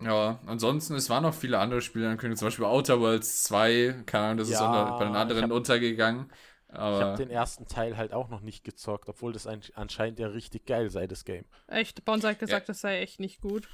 Ja, 0.00 0.40
ansonsten, 0.46 0.94
es 0.96 1.08
waren 1.10 1.22
noch 1.22 1.34
viele 1.34 1.58
andere 1.60 1.80
Spiele 1.80 2.08
angekündigt, 2.08 2.40
zum 2.40 2.46
Beispiel 2.48 2.64
Outer 2.64 2.98
Worlds 3.00 3.44
2, 3.44 4.02
keine 4.04 4.24
Ahnung, 4.26 4.38
das 4.38 4.48
ist 4.48 4.60
Ja, 4.60 4.60
unter, 4.60 4.92
bei 4.92 5.04
den 5.04 5.14
ich 5.26 5.40
anderen 5.40 5.42
hab- 5.42 5.52
untergegangen. 5.52 6.32
Ich 6.90 7.00
Aber 7.00 7.00
habe 7.00 7.16
den 7.16 7.28
ersten 7.30 7.66
Teil 7.66 7.96
halt 7.96 8.12
auch 8.12 8.28
noch 8.28 8.40
nicht 8.40 8.62
gezockt, 8.64 9.08
obwohl 9.08 9.32
das 9.32 9.46
ein, 9.48 9.62
anscheinend 9.74 10.18
ja 10.20 10.28
richtig 10.28 10.64
geil 10.66 10.90
sei, 10.90 11.06
das 11.08 11.24
Game. 11.24 11.44
Echt, 11.66 12.04
Bones 12.04 12.24
hat 12.24 12.38
gesagt, 12.38 12.68
das 12.68 12.80
sei 12.80 13.00
echt 13.00 13.18
nicht 13.20 13.40
gut. 13.40 13.68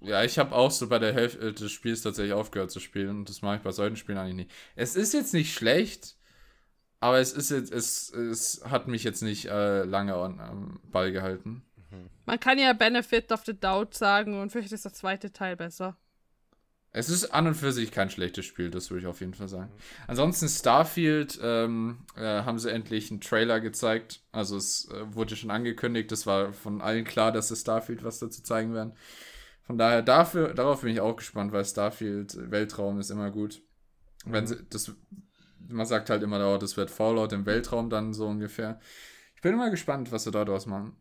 ja, 0.00 0.22
ich 0.24 0.38
habe 0.38 0.54
auch 0.54 0.70
so 0.70 0.88
bei 0.88 0.98
der 0.98 1.12
Hälfte 1.12 1.52
des 1.52 1.72
Spiels 1.72 2.02
tatsächlich 2.02 2.32
aufgehört 2.34 2.70
zu 2.70 2.80
spielen 2.80 3.10
und 3.10 3.28
das 3.28 3.42
mache 3.42 3.56
ich 3.56 3.62
bei 3.62 3.72
solchen 3.72 3.96
Spielen 3.96 4.18
eigentlich 4.18 4.46
nicht. 4.46 4.50
Es 4.76 4.96
ist 4.96 5.12
jetzt 5.14 5.34
nicht 5.34 5.52
schlecht, 5.54 6.16
aber 7.00 7.18
es 7.18 7.32
ist 7.32 7.50
jetzt, 7.50 7.72
es, 7.72 8.10
es 8.10 8.62
hat 8.64 8.88
mich 8.88 9.04
jetzt 9.04 9.22
nicht 9.22 9.46
äh, 9.46 9.84
lange 9.84 10.14
an, 10.14 10.40
am 10.40 10.80
Ball 10.84 11.12
gehalten. 11.12 11.62
Man 12.26 12.38
kann 12.38 12.58
ja 12.58 12.72
Benefit 12.74 13.32
of 13.32 13.44
the 13.46 13.58
Doubt 13.58 13.94
sagen 13.94 14.40
und 14.40 14.50
vielleicht 14.50 14.72
ist 14.72 14.84
der 14.84 14.92
zweite 14.92 15.32
Teil 15.32 15.56
besser. 15.56 15.96
Es 16.90 17.10
ist 17.10 17.26
an 17.26 17.46
und 17.46 17.54
für 17.54 17.72
sich 17.72 17.92
kein 17.92 18.10
schlechtes 18.10 18.46
Spiel, 18.46 18.70
das 18.70 18.90
würde 18.90 19.02
ich 19.02 19.06
auf 19.06 19.20
jeden 19.20 19.34
Fall 19.34 19.48
sagen. 19.48 19.70
Ansonsten 20.06 20.48
Starfield 20.48 21.38
ähm, 21.42 21.98
äh, 22.16 22.42
haben 22.42 22.58
sie 22.58 22.72
endlich 22.72 23.10
einen 23.10 23.20
Trailer 23.20 23.60
gezeigt. 23.60 24.22
Also 24.32 24.56
es 24.56 24.88
äh, 24.90 25.14
wurde 25.14 25.36
schon 25.36 25.50
angekündigt, 25.50 26.10
es 26.12 26.26
war 26.26 26.52
von 26.52 26.80
allen 26.80 27.04
klar, 27.04 27.30
dass 27.30 27.48
sie 27.48 27.56
Starfield 27.56 28.04
was 28.04 28.18
dazu 28.18 28.42
zeigen 28.42 28.72
werden. 28.72 28.94
Von 29.64 29.76
daher 29.76 30.00
dafür, 30.00 30.54
darauf 30.54 30.80
bin 30.80 30.90
ich 30.90 31.00
auch 31.00 31.16
gespannt, 31.16 31.52
weil 31.52 31.64
Starfield 31.64 32.34
äh, 32.34 32.50
Weltraum 32.50 32.98
ist 32.98 33.10
immer 33.10 33.30
gut. 33.30 33.60
Wenn 34.24 34.46
sie, 34.46 34.56
das, 34.70 34.92
man 35.68 35.86
sagt 35.86 36.10
halt 36.10 36.22
immer, 36.22 36.54
oh, 36.54 36.58
das 36.58 36.76
wird 36.76 36.90
Fallout 36.90 37.32
im 37.32 37.46
Weltraum 37.46 37.90
dann 37.90 38.12
so 38.12 38.26
ungefähr. 38.26 38.80
Ich 39.36 39.42
bin 39.42 39.54
immer 39.54 39.70
gespannt, 39.70 40.10
was 40.10 40.24
sie 40.24 40.30
daraus 40.30 40.66
machen. 40.66 41.00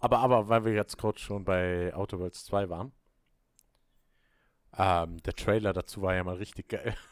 Aber, 0.00 0.18
aber, 0.18 0.48
weil 0.48 0.64
wir 0.64 0.72
jetzt 0.72 0.98
kurz 0.98 1.20
schon 1.20 1.44
bei 1.44 1.92
Outer 1.94 2.18
Worlds 2.18 2.44
2 2.44 2.68
waren, 2.68 2.92
ähm, 4.76 5.16
der 5.22 5.34
Trailer 5.34 5.72
dazu 5.72 6.02
war 6.02 6.14
ja 6.14 6.22
mal 6.22 6.36
richtig 6.36 6.68
geil. 6.68 6.94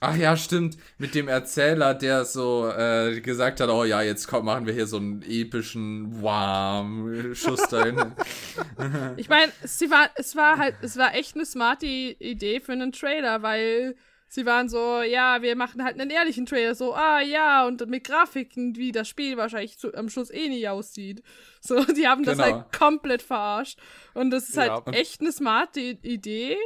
Ach 0.00 0.14
ja, 0.14 0.36
stimmt. 0.36 0.76
Mit 0.98 1.14
dem 1.14 1.26
Erzähler, 1.26 1.94
der 1.94 2.26
so 2.26 2.68
äh, 2.68 3.18
gesagt 3.22 3.60
hat, 3.60 3.70
oh 3.70 3.84
ja, 3.84 4.02
jetzt 4.02 4.28
komm, 4.28 4.44
machen 4.44 4.66
wir 4.66 4.74
hier 4.74 4.86
so 4.86 4.98
einen 4.98 5.22
epischen 5.22 6.22
Wham-Schuss 6.22 7.68
dahin. 7.68 8.14
Ich 9.16 9.30
meine, 9.30 9.50
sie 9.64 9.90
war, 9.90 10.10
es 10.16 10.36
war 10.36 10.58
halt, 10.58 10.76
es 10.82 10.98
war 10.98 11.14
echt 11.14 11.34
eine 11.34 11.46
smarte 11.46 11.86
Idee 11.86 12.60
für 12.60 12.72
einen 12.72 12.92
Trailer, 12.92 13.42
weil 13.42 13.96
sie 14.36 14.46
waren 14.46 14.68
so, 14.68 15.02
ja, 15.02 15.42
wir 15.42 15.56
machen 15.56 15.82
halt 15.82 15.98
einen 16.00 16.10
ehrlichen 16.10 16.46
Trailer, 16.46 16.74
so, 16.76 16.94
ah 16.94 17.20
ja, 17.20 17.66
und 17.66 17.84
mit 17.88 18.04
Grafiken, 18.04 18.76
wie 18.76 18.92
das 18.92 19.08
Spiel 19.08 19.36
wahrscheinlich 19.36 19.78
zu, 19.78 19.92
am 19.94 20.08
Schluss 20.08 20.30
eh 20.30 20.48
nicht 20.48 20.68
aussieht. 20.68 21.22
So, 21.60 21.82
die 21.84 22.06
haben 22.06 22.22
das 22.22 22.36
Genau. 22.38 22.44
halt 22.58 22.72
komplett 22.78 23.22
verarscht. 23.22 23.78
Und 24.14 24.30
das 24.30 24.48
ist 24.48 24.56
halt 24.56 24.68
Ja, 24.68 24.76
und- 24.76 24.92
echt 24.94 25.20
eine 25.20 25.32
smarte 25.32 25.80
Idee, 25.80 26.56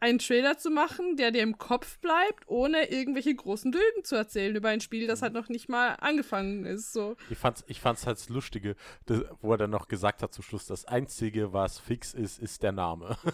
einen 0.00 0.18
Trailer 0.18 0.58
zu 0.58 0.70
machen, 0.70 1.16
der 1.16 1.30
dir 1.30 1.42
im 1.42 1.58
Kopf 1.58 1.98
bleibt, 1.98 2.44
ohne 2.46 2.90
irgendwelche 2.90 3.34
großen 3.34 3.72
Lügen 3.72 4.04
zu 4.04 4.14
erzählen 4.14 4.54
über 4.54 4.68
ein 4.68 4.80
Spiel, 4.80 5.06
das 5.06 5.22
halt 5.22 5.32
noch 5.32 5.48
nicht 5.48 5.68
mal 5.68 5.96
angefangen 6.00 6.64
ist. 6.64 6.92
So. 6.92 7.16
Ich 7.30 7.38
fand's, 7.38 7.64
ich 7.66 7.80
fand's 7.80 8.06
halt 8.06 8.18
das 8.18 8.28
Lustige, 8.28 8.76
das, 9.06 9.24
wo 9.40 9.52
er 9.52 9.58
dann 9.58 9.70
noch 9.70 9.88
gesagt 9.88 10.22
hat 10.22 10.32
zum 10.32 10.44
Schluss, 10.44 10.66
das 10.66 10.84
Einzige, 10.84 11.52
was 11.52 11.78
fix 11.78 12.14
ist, 12.14 12.38
ist 12.38 12.62
der 12.62 12.72
Name. 12.72 13.16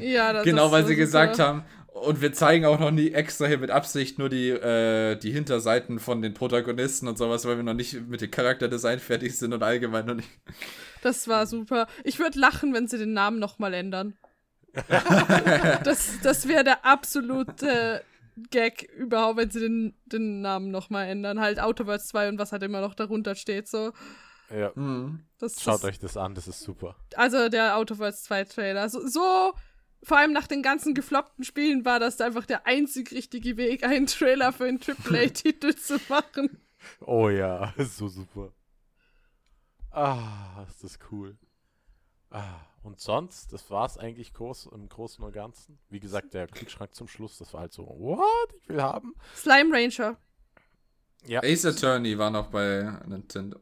Ja, 0.00 0.32
das 0.32 0.42
genau, 0.42 0.66
ist 0.66 0.72
weil 0.72 0.82
so 0.82 0.88
sie 0.88 0.94
super. 0.94 1.04
gesagt 1.04 1.38
haben, 1.38 1.64
und 1.92 2.20
wir 2.20 2.32
zeigen 2.32 2.64
auch 2.64 2.80
noch 2.80 2.90
nie 2.90 3.12
extra 3.12 3.46
hier 3.46 3.58
mit 3.58 3.70
Absicht 3.70 4.18
nur 4.18 4.28
die, 4.28 4.48
äh, 4.48 5.14
die 5.16 5.30
Hinterseiten 5.30 6.00
von 6.00 6.22
den 6.22 6.34
Protagonisten 6.34 7.06
und 7.06 7.16
sowas, 7.16 7.44
weil 7.44 7.56
wir 7.56 7.62
noch 7.62 7.74
nicht 7.74 8.08
mit 8.08 8.20
dem 8.20 8.32
Charakterdesign 8.32 8.98
fertig 8.98 9.38
sind 9.38 9.52
und 9.52 9.62
allgemein 9.62 10.06
noch 10.06 10.14
nicht. 10.14 10.28
Das 11.02 11.28
war 11.28 11.46
super. 11.46 11.86
Ich 12.02 12.18
würde 12.18 12.38
lachen, 12.38 12.74
wenn 12.74 12.88
sie 12.88 12.98
den 12.98 13.12
Namen 13.12 13.38
nochmal 13.38 13.74
ändern. 13.74 14.14
das 15.84 16.20
das 16.22 16.48
wäre 16.48 16.64
der 16.64 16.84
absolute 16.84 18.04
Gag 18.50 18.84
überhaupt, 18.96 19.38
wenn 19.38 19.50
sie 19.50 19.60
den, 19.60 19.94
den 20.06 20.40
Namen 20.40 20.70
nochmal 20.70 21.08
ändern. 21.08 21.40
Halt 21.40 21.60
Autoverse 21.60 22.06
2 22.06 22.30
und 22.30 22.38
was 22.38 22.52
halt 22.52 22.62
immer 22.62 22.80
noch 22.80 22.94
darunter 22.94 23.34
steht. 23.34 23.68
So. 23.68 23.92
ja. 24.50 24.72
Mhm. 24.74 25.24
Das, 25.38 25.60
Schaut 25.60 25.82
das, 25.82 25.84
euch 25.84 25.98
das 25.98 26.16
an, 26.16 26.34
das 26.34 26.48
ist 26.48 26.60
super. 26.60 26.96
Also 27.16 27.48
der 27.48 27.76
Autoverse 27.76 28.22
2 28.24 28.44
Trailer. 28.44 28.88
So, 28.88 29.06
so, 29.06 29.54
vor 30.02 30.18
allem 30.18 30.32
nach 30.32 30.46
den 30.46 30.62
ganzen 30.62 30.94
gefloppten 30.94 31.44
Spielen 31.44 31.84
war 31.84 32.00
das 32.00 32.20
einfach 32.20 32.46
der 32.46 32.66
einzig 32.66 33.10
richtige 33.12 33.56
Weg, 33.56 33.84
einen 33.84 34.06
Trailer 34.06 34.52
für 34.52 34.64
einen 34.64 34.80
AAA-Titel 34.80 35.74
zu 35.76 35.98
machen. 36.08 36.58
Oh 37.00 37.28
ja, 37.28 37.74
so 37.78 38.08
super. 38.08 38.52
Ah, 39.90 40.64
ist 40.68 40.84
das 40.84 40.98
cool. 41.10 41.36
Ah, 42.30 42.60
und 42.82 42.98
sonst, 43.00 43.52
das 43.52 43.70
war 43.70 43.86
es 43.86 43.98
eigentlich 43.98 44.32
groß, 44.32 44.66
im 44.72 44.88
Großen 44.88 45.22
und 45.24 45.32
Ganzen. 45.32 45.78
Wie 45.88 46.00
gesagt, 46.00 46.32
der 46.34 46.46
Kühlschrank 46.48 46.94
zum 46.94 47.08
Schluss, 47.08 47.38
das 47.38 47.52
war 47.52 47.60
halt 47.62 47.72
so, 47.72 47.84
what? 47.86 48.52
Ich 48.62 48.68
will 48.68 48.82
haben. 48.82 49.14
Slime 49.36 49.74
Ranger. 49.74 50.16
Ja. 51.26 51.40
Ace 51.42 51.66
Attorney 51.66 52.16
war 52.18 52.30
noch 52.30 52.46
bei 52.48 52.90
Nintendo. 53.06 53.58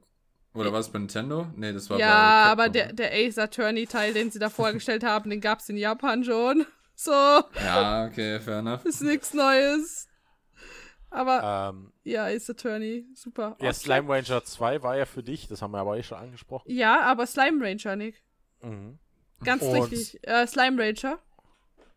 Oder 0.54 0.72
war 0.72 0.80
es 0.80 0.88
bei 0.88 0.98
Nintendo? 0.98 1.46
Nee, 1.56 1.72
das 1.72 1.88
war 1.90 1.98
Ja, 1.98 2.06
bei 2.44 2.50
aber 2.50 2.62
Capcom. 2.64 2.72
der, 2.72 2.92
der 2.92 3.12
Ace 3.12 3.38
Attorney 3.38 3.86
Teil, 3.86 4.12
den 4.12 4.30
sie 4.30 4.38
da 4.38 4.48
vorgestellt 4.50 5.04
haben, 5.04 5.30
den 5.30 5.40
gab 5.40 5.58
es 5.60 5.68
in 5.68 5.76
Japan 5.76 6.24
schon. 6.24 6.66
So, 7.00 7.12
Ja, 7.12 8.06
okay, 8.06 8.40
fair 8.40 8.58
enough. 8.58 8.84
ist 8.84 9.02
nichts 9.02 9.32
Neues. 9.32 10.08
Aber 11.10 11.70
Ähm, 11.72 11.92
ja, 12.02 12.24
Ace 12.26 12.50
Attorney, 12.50 13.06
super. 13.14 13.56
ja, 13.60 13.70
Auch 13.70 13.74
Slime 13.74 14.08
Ranger 14.12 14.42
2 14.44 14.82
war 14.82 14.96
ja 14.96 15.04
für 15.06 15.22
dich, 15.22 15.46
das 15.46 15.62
haben 15.62 15.70
wir 15.70 15.78
aber 15.78 15.96
eh 15.96 16.02
schon 16.02 16.18
angesprochen. 16.18 16.68
Ja, 16.70 17.02
aber 17.02 17.24
Slime 17.26 17.64
Ranger, 17.64 17.94
Nick. 17.94 18.20
Mhm. 18.62 18.98
Ganz 19.44 19.62
Und- 19.62 19.74
richtig. 19.92 20.18
Äh, 20.26 20.46
Slime 20.46 20.82
Ranger. 20.82 21.18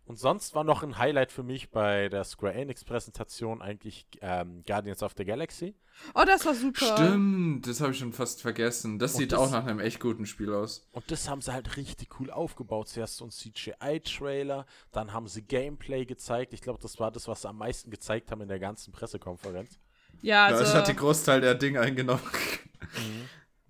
Und 0.05 0.17
sonst 0.19 0.55
war 0.55 0.65
noch 0.65 0.83
ein 0.83 0.97
Highlight 0.97 1.31
für 1.31 1.43
mich 1.43 1.69
bei 1.69 2.09
der 2.09 2.25
Square 2.25 2.53
Enix 2.53 2.83
Präsentation 2.83 3.61
eigentlich 3.61 4.07
ähm, 4.19 4.61
Guardians 4.67 5.03
of 5.03 5.13
the 5.15 5.23
Galaxy. 5.23 5.73
Oh, 6.15 6.23
das 6.25 6.45
war 6.45 6.53
super. 6.53 6.97
Stimmt, 6.97 7.65
das 7.65 7.79
habe 7.79 7.93
ich 7.93 7.99
schon 7.99 8.11
fast 8.11 8.41
vergessen. 8.41 8.99
Das 8.99 9.13
Und 9.13 9.19
sieht 9.19 9.31
das- 9.31 9.39
auch 9.39 9.51
nach 9.51 9.65
einem 9.65 9.79
echt 9.79 10.01
guten 10.01 10.25
Spiel 10.25 10.53
aus. 10.53 10.85
Und 10.91 11.09
das 11.11 11.29
haben 11.29 11.41
sie 11.41 11.53
halt 11.53 11.77
richtig 11.77 12.19
cool 12.19 12.29
aufgebaut. 12.29 12.89
Zuerst 12.89 13.17
so 13.17 13.25
ein 13.25 13.31
CGI-Trailer, 13.31 14.65
dann 14.91 15.13
haben 15.13 15.27
sie 15.29 15.43
Gameplay 15.43 16.05
gezeigt. 16.05 16.53
Ich 16.53 16.61
glaube, 16.61 16.79
das 16.81 16.99
war 16.99 17.11
das, 17.11 17.27
was 17.29 17.43
sie 17.43 17.47
am 17.49 17.57
meisten 17.59 17.89
gezeigt 17.89 18.31
haben 18.31 18.41
in 18.41 18.49
der 18.49 18.59
ganzen 18.59 18.91
Pressekonferenz. 18.91 19.79
Ja, 20.21 20.49
Ja, 20.49 20.59
das 20.59 20.73
hat 20.73 20.87
die 20.87 20.91
also. 20.91 21.05
Großteil 21.05 21.39
der 21.41 21.55
Dinge 21.55 21.79
eingenommen. 21.79 22.21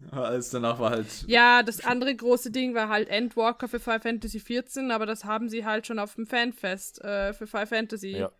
Alles 0.09 0.49
danach 0.49 0.79
war 0.79 0.89
halt. 0.91 1.07
Ja, 1.27 1.61
das 1.63 1.85
andere 1.85 2.15
große 2.15 2.51
Ding 2.51 2.73
war 2.73 2.89
halt 2.89 3.07
Endwalker 3.09 3.67
für 3.67 3.79
Final 3.79 4.01
Fantasy 4.01 4.39
XIV, 4.39 4.89
aber 4.91 5.05
das 5.05 5.25
haben 5.25 5.47
sie 5.47 5.65
halt 5.65 5.85
schon 5.87 5.99
auf 5.99 6.15
dem 6.15 6.25
Fanfest 6.25 7.01
äh, 7.03 7.33
für 7.33 7.45
Final 7.47 7.67
Fantasy 7.67 8.17
Ja. 8.17 8.31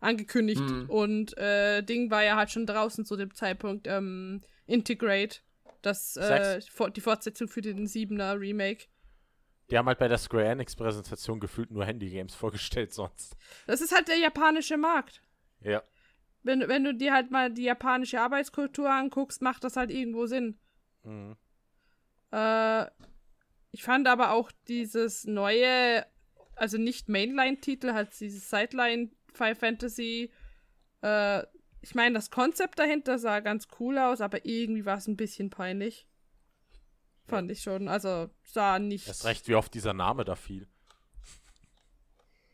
angekündigt. 0.00 0.60
Mhm. 0.62 0.88
Und 0.88 1.36
äh, 1.36 1.82
Ding 1.82 2.10
war 2.10 2.24
ja 2.24 2.36
halt 2.36 2.50
schon 2.50 2.66
draußen 2.66 3.04
zu 3.04 3.16
dem 3.16 3.34
Zeitpunkt 3.34 3.86
ähm, 3.86 4.40
Integrate, 4.66 5.40
das 5.82 6.16
äh, 6.16 6.60
die 6.94 7.00
Fortsetzung 7.00 7.48
für 7.48 7.60
den 7.60 7.86
7er 7.86 8.38
Remake. 8.40 8.86
Die 9.70 9.78
haben 9.78 9.86
halt 9.86 9.98
bei 9.98 10.08
der 10.08 10.18
Square 10.18 10.46
Enix 10.46 10.74
Präsentation 10.74 11.38
gefühlt 11.38 11.70
nur 11.70 11.84
Handy-Games 11.84 12.34
vorgestellt 12.36 12.92
sonst. 12.92 13.36
Das 13.66 13.80
ist 13.80 13.94
halt 13.94 14.08
der 14.08 14.16
japanische 14.16 14.76
Markt. 14.76 15.22
Ja. 15.60 15.82
Wenn, 16.42 16.66
wenn 16.68 16.84
du 16.84 16.94
dir 16.94 17.12
halt 17.12 17.30
mal 17.30 17.52
die 17.52 17.64
japanische 17.64 18.20
Arbeitskultur 18.20 18.90
anguckst, 18.90 19.42
macht 19.42 19.62
das 19.62 19.76
halt 19.76 19.90
irgendwo 19.90 20.26
Sinn. 20.26 20.58
Mhm. 21.04 21.36
Äh, 22.32 22.86
ich 23.72 23.82
fand 23.82 24.08
aber 24.08 24.32
auch 24.32 24.50
dieses 24.68 25.24
neue, 25.24 26.06
also 26.56 26.78
nicht 26.78 27.08
Mainline-Titel, 27.08 27.92
halt 27.92 28.18
dieses 28.18 28.50
Sideline 28.50 29.10
Final 29.32 29.54
Fantasy. 29.54 30.32
Äh, 31.02 31.42
ich 31.80 31.94
meine, 31.94 32.14
das 32.14 32.30
Konzept 32.30 32.78
dahinter 32.78 33.18
sah 33.18 33.40
ganz 33.40 33.68
cool 33.78 33.98
aus, 33.98 34.20
aber 34.20 34.44
irgendwie 34.44 34.84
war 34.84 34.98
es 34.98 35.06
ein 35.06 35.16
bisschen 35.16 35.50
peinlich. 35.50 36.06
Fand 37.26 37.50
ich 37.50 37.62
schon. 37.62 37.88
Also 37.88 38.28
sah 38.42 38.78
nicht. 38.78 39.06
Erst 39.06 39.24
recht, 39.24 39.48
wie 39.48 39.54
oft 39.54 39.72
dieser 39.72 39.94
Name 39.94 40.24
da 40.24 40.34
fiel. 40.34 40.68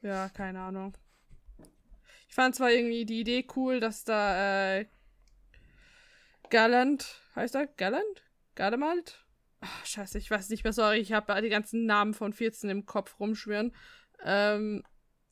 Ja, 0.02 0.28
keine 0.28 0.60
Ahnung. 0.60 0.96
Ich 2.28 2.34
fand 2.34 2.54
zwar 2.54 2.70
irgendwie 2.70 3.06
die 3.06 3.20
Idee 3.20 3.46
cool, 3.56 3.80
dass 3.80 4.04
da 4.04 4.78
äh, 4.78 4.86
Gallant, 6.50 7.22
heißt 7.34 7.54
er? 7.54 7.66
Gallant? 7.66 8.22
Gardemalt? 8.56 9.24
Ach, 9.60 9.86
scheiße, 9.86 10.18
ich 10.18 10.30
weiß 10.30 10.50
nicht 10.50 10.64
mehr, 10.64 10.72
sorry, 10.72 10.98
ich 10.98 11.12
habe 11.12 11.40
die 11.40 11.48
ganzen 11.48 11.86
Namen 11.86 12.12
von 12.14 12.32
14 12.32 12.68
im 12.68 12.84
Kopf 12.86 13.18
rumschwirren. 13.20 13.74
Ähm, 14.22 14.82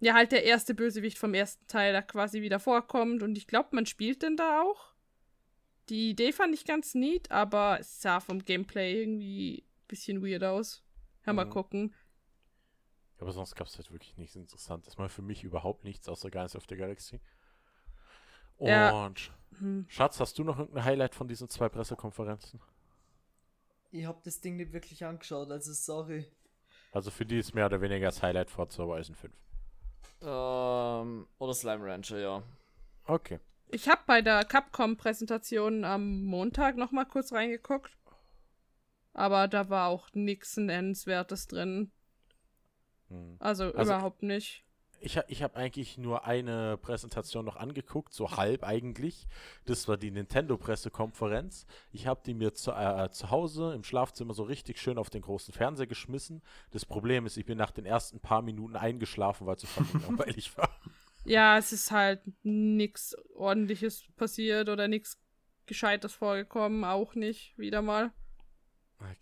ja, 0.01 0.15
halt 0.15 0.33
der 0.33 0.45
erste 0.45 0.75
Bösewicht 0.75 1.19
vom 1.19 1.35
ersten 1.35 1.67
Teil 1.67 1.93
da 1.93 2.03
quasi 2.03 2.43
wieder 2.43 2.61
vorkommt 2.61 3.23
und 3.23 3.37
ich 3.37 3.47
glaube, 3.47 3.71
man 3.73 3.87
spielt 3.87 4.23
den 4.23 4.37
da 4.37 4.63
auch. 4.63 4.93
Die 5.89 6.11
Idee 6.11 6.33
fand 6.33 6.55
ich 6.55 6.65
ganz 6.65 6.95
neat, 6.95 7.31
aber 7.31 7.79
es 7.81 8.01
sah 8.01 8.21
vom 8.21 8.45
Gameplay 8.45 9.01
irgendwie 9.03 9.65
ein 9.67 9.87
bisschen 9.89 10.23
weird 10.27 10.43
aus. 10.45 10.83
Ja, 11.27 11.33
mal 11.33 11.45
Mhm. 11.47 11.51
gucken. 11.51 11.95
Aber 13.19 13.33
sonst 13.33 13.55
gab 13.55 13.67
es 13.67 13.77
halt 13.77 13.91
wirklich 13.93 14.17
nichts 14.17 14.37
Interessantes. 14.37 14.97
Mal 14.99 15.09
für 15.09 15.23
mich 15.23 15.45
überhaupt 15.45 15.85
nichts 15.85 16.09
außer 16.09 16.31
Guardians 16.31 16.57
of 16.57 16.65
the 16.69 16.77
Galaxy. 16.77 17.21
Und 18.57 18.69
Ja. 18.69 19.11
Hm. 19.59 19.85
Schatz, 19.89 20.19
hast 20.21 20.39
du 20.39 20.45
noch 20.45 20.59
irgendein 20.59 20.85
Highlight 20.85 21.15
von 21.15 21.29
diesen 21.29 21.49
zwei 21.49 21.69
Pressekonferenzen? 21.69 22.61
Ich 23.95 24.07
hab 24.07 24.25
das 24.25 24.41
Ding 24.41 24.57
nicht 24.57 24.73
wirklich 24.73 25.05
angeschaut, 25.05 25.53
also 25.53 25.73
sorry. 25.73 26.27
Also 26.91 27.13
für 27.13 27.25
die 27.25 27.39
ist 27.39 27.55
mehr 27.55 27.67
oder 27.67 27.81
weniger 27.81 28.07
das 28.07 28.25
Highlight 28.25 28.51
Forza 28.51 28.83
Horizon 28.83 29.15
5. 29.15 29.33
Ähm, 30.23 31.29
oder 31.39 31.55
Slime 31.55 31.87
Rancher, 31.87 32.19
ja. 32.19 32.43
Okay. 33.07 33.39
Ich 33.69 33.89
habe 33.89 34.01
bei 34.05 34.21
der 34.21 34.45
Capcom-Präsentation 34.45 35.85
am 35.85 36.25
Montag 36.25 36.77
noch 36.77 36.91
mal 36.91 37.05
kurz 37.05 37.33
reingeguckt. 37.33 37.97
Aber 39.13 39.47
da 39.47 39.71
war 39.71 39.91
auch 39.91 40.09
nichts 40.13 40.57
Nennenswertes 40.57 41.47
drin. 41.47 41.93
Hm. 43.11 43.37
Also, 43.39 43.67
Also- 43.75 43.93
überhaupt 43.93 44.25
nicht. 44.25 44.64
Ich, 45.05 45.21
ich 45.29 45.43
habe 45.43 45.57
eigentlich 45.57 45.99
nur 45.99 46.25
eine 46.25 46.79
Präsentation 46.79 47.45
noch 47.45 47.57
angeguckt, 47.57 48.15
so 48.15 48.39
halb 48.39 48.65
eigentlich. 48.65 49.27
Das 49.67 49.87
war 49.87 49.99
die 49.99 50.11
Nintendo-Pressekonferenz. 50.11 51.67
Ich 51.93 52.07
habe 52.07 52.23
die 52.25 52.33
mir 52.33 52.55
zu, 52.55 52.73
äh, 52.73 53.11
zu 53.11 53.31
Hause 53.31 53.75
im 53.75 53.85
Schlafzimmer 53.85 54.33
so 54.33 54.45
richtig 54.45 54.81
schön 54.81 54.97
auf 54.97 55.11
den 55.11 55.21
großen 55.21 55.53
Fernseher 55.53 55.87
geschmissen. 55.87 56.41
Das 56.71 56.87
Problem 56.87 57.27
ist, 57.27 57.37
ich 57.37 57.45
bin 57.45 57.59
nach 57.59 57.71
den 57.71 57.85
ersten 57.85 58.19
paar 58.19 58.41
Minuten 58.41 58.77
eingeschlafen, 58.77 59.47
weil 59.47 59.57
es 59.57 59.61
so 59.61 59.67
fucking 59.67 60.01
langweilig 60.01 60.57
war. 60.57 60.71
Ja, 61.27 61.57
es 61.57 61.73
ist 61.73 61.91
halt 61.91 62.21
nichts 62.43 63.17
ordentliches 63.35 64.05
passiert 64.15 64.69
oder 64.69 64.89
nichts 64.89 65.19
Gescheites 65.65 66.13
vorgekommen. 66.13 66.85
Auch 66.85 67.15
nicht, 67.15 67.57
wieder 67.57 67.81
mal. 67.81 68.13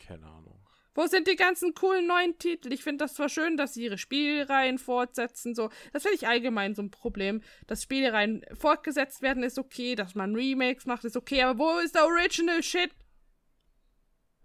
Keine 0.01 0.27
Ahnung. 0.27 0.61
Wo 0.95 1.07
sind 1.07 1.27
die 1.27 1.37
ganzen 1.37 1.75
coolen 1.75 2.07
neuen 2.07 2.37
Titel? 2.39 2.73
Ich 2.73 2.83
finde 2.83 3.05
das 3.05 3.15
zwar 3.15 3.29
schön, 3.31 3.57
dass 3.57 3.75
sie 3.75 3.85
ihre 3.85 3.97
Spielreihen 3.99 4.79
fortsetzen, 4.79 5.55
so. 5.55 5.71
Das 5.93 6.03
finde 6.03 6.17
ich 6.17 6.29
allgemein 6.29 6.75
so 6.75 6.83
ein 6.83 6.91
Problem. 6.91 7.41
Dass 7.67 7.83
Spielreihen 7.83 8.45
fortgesetzt 8.59 9.23
werden, 9.23 9.43
ist 9.43 9.59
okay. 9.59 9.95
Dass 9.95 10.15
man 10.15 10.35
Remakes 10.35 10.85
macht, 10.87 11.05
ist 11.05 11.17
okay. 11.17 11.43
Aber 11.43 11.59
wo 11.59 11.79
ist 11.79 11.95
der 11.95 12.05
Original 12.05 12.63
Shit? 12.63 12.91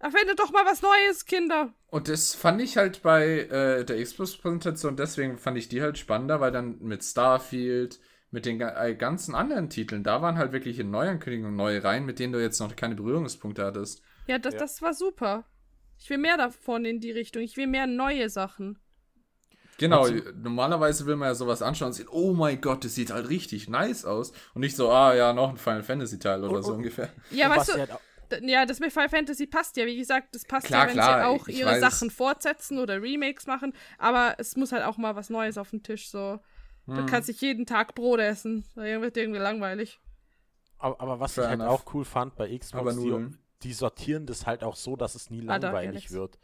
Erfindet 0.00 0.38
doch 0.38 0.52
mal 0.52 0.64
was 0.64 0.80
Neues, 0.80 1.26
Kinder. 1.26 1.74
Und 1.88 2.08
das 2.08 2.34
fand 2.34 2.62
ich 2.62 2.76
halt 2.76 3.02
bei 3.02 3.40
äh, 3.40 3.84
der 3.84 4.00
Xbox-Präsentation, 4.02 4.96
deswegen 4.96 5.38
fand 5.38 5.58
ich 5.58 5.68
die 5.68 5.82
halt 5.82 5.98
spannender, 5.98 6.40
weil 6.40 6.52
dann 6.52 6.78
mit 6.78 7.02
Starfield, 7.02 7.98
mit 8.30 8.46
den 8.46 8.60
ga- 8.60 8.80
äh, 8.86 8.94
ganzen 8.94 9.34
anderen 9.34 9.70
Titeln, 9.70 10.04
da 10.04 10.22
waren 10.22 10.38
halt 10.38 10.52
wirkliche 10.52 10.84
Neuankündigungen, 10.84 11.56
neue 11.56 11.82
Reihen, 11.82 12.06
mit 12.06 12.20
denen 12.20 12.32
du 12.32 12.40
jetzt 12.40 12.60
noch 12.60 12.76
keine 12.76 12.94
Berührungspunkte 12.94 13.64
hattest. 13.64 14.02
Ja, 14.28 14.38
das, 14.38 14.54
Ja. 14.54 14.60
das 14.60 14.80
war 14.82 14.94
super. 14.94 15.44
Ich 15.98 16.08
will 16.10 16.18
mehr 16.18 16.36
davon 16.36 16.84
in 16.84 17.00
die 17.00 17.10
Richtung. 17.10 17.42
Ich 17.42 17.56
will 17.56 17.66
mehr 17.66 17.86
neue 17.86 18.30
Sachen. 18.30 18.78
Genau, 19.78 20.02
Also- 20.02 20.14
normalerweise 20.34 21.06
will 21.06 21.16
man 21.16 21.28
ja 21.28 21.34
sowas 21.34 21.62
anschauen 21.62 21.88
und 21.88 21.92
sehen, 21.94 22.08
oh 22.10 22.32
mein 22.34 22.60
Gott, 22.60 22.84
das 22.84 22.94
sieht 22.96 23.10
halt 23.10 23.28
richtig 23.28 23.68
nice 23.68 24.04
aus. 24.04 24.32
Und 24.54 24.60
nicht 24.62 24.74
so, 24.74 24.90
ah 24.90 25.14
ja, 25.14 25.32
noch 25.32 25.50
ein 25.50 25.56
Final 25.56 25.82
Fantasy 25.84 26.18
Teil 26.18 26.42
oder 26.42 26.56
Und- 26.56 26.62
so 26.64 26.70
und- 26.70 26.78
ungefähr. 26.78 27.10
Ja, 27.30 27.48
weißt 27.48 27.58
was 27.60 27.66
du, 27.68 27.78
halt 27.78 27.90
ja, 28.42 28.66
das 28.66 28.78
mit 28.78 28.92
Final 28.92 29.08
Fantasy 29.08 29.46
passt 29.46 29.76
ja. 29.78 29.86
Wie 29.86 29.96
gesagt, 29.96 30.34
das 30.34 30.44
passt 30.44 30.66
Klar, 30.66 30.82
ja, 30.82 30.86
wenn 30.88 30.94
klar, 30.94 31.20
sie 31.20 31.26
auch 31.26 31.48
ihre 31.48 31.70
weiß. 31.70 31.80
Sachen 31.80 32.10
fortsetzen 32.10 32.78
oder 32.78 33.00
Remakes 33.00 33.46
machen. 33.46 33.72
Aber 33.96 34.34
es 34.36 34.54
muss 34.54 34.70
halt 34.72 34.84
auch 34.84 34.98
mal 34.98 35.16
was 35.16 35.30
Neues 35.30 35.56
auf 35.56 35.70
den 35.70 35.82
Tisch. 35.82 36.10
So, 36.10 36.38
du 36.86 36.96
Hm. 36.96 37.06
kannst 37.06 37.28
nicht 37.28 37.40
jeden 37.40 37.64
Tag 37.64 37.94
Brot 37.94 38.20
essen. 38.20 38.66
Da 38.74 38.82
wird 38.82 39.16
irgendwie 39.16 39.38
langweilig. 39.40 39.98
Aber, 40.78 41.00
aber 41.00 41.20
was 41.20 41.32
Fair 41.34 41.44
ich 41.44 41.50
halt 41.50 41.60
enough. 41.60 41.86
auch 41.86 41.94
cool 41.94 42.04
fand 42.04 42.36
bei 42.36 42.48
Xbox, 42.58 42.74
Aber 42.74 42.92
die. 42.92 43.38
Die 43.62 43.72
sortieren 43.72 44.26
das 44.26 44.46
halt 44.46 44.62
auch 44.64 44.76
so, 44.76 44.96
dass 44.96 45.14
es 45.14 45.30
nie 45.30 45.40
Ah, 45.48 45.56
langweilig 45.56 45.88
Alex. 45.88 46.12
wird. 46.12 46.38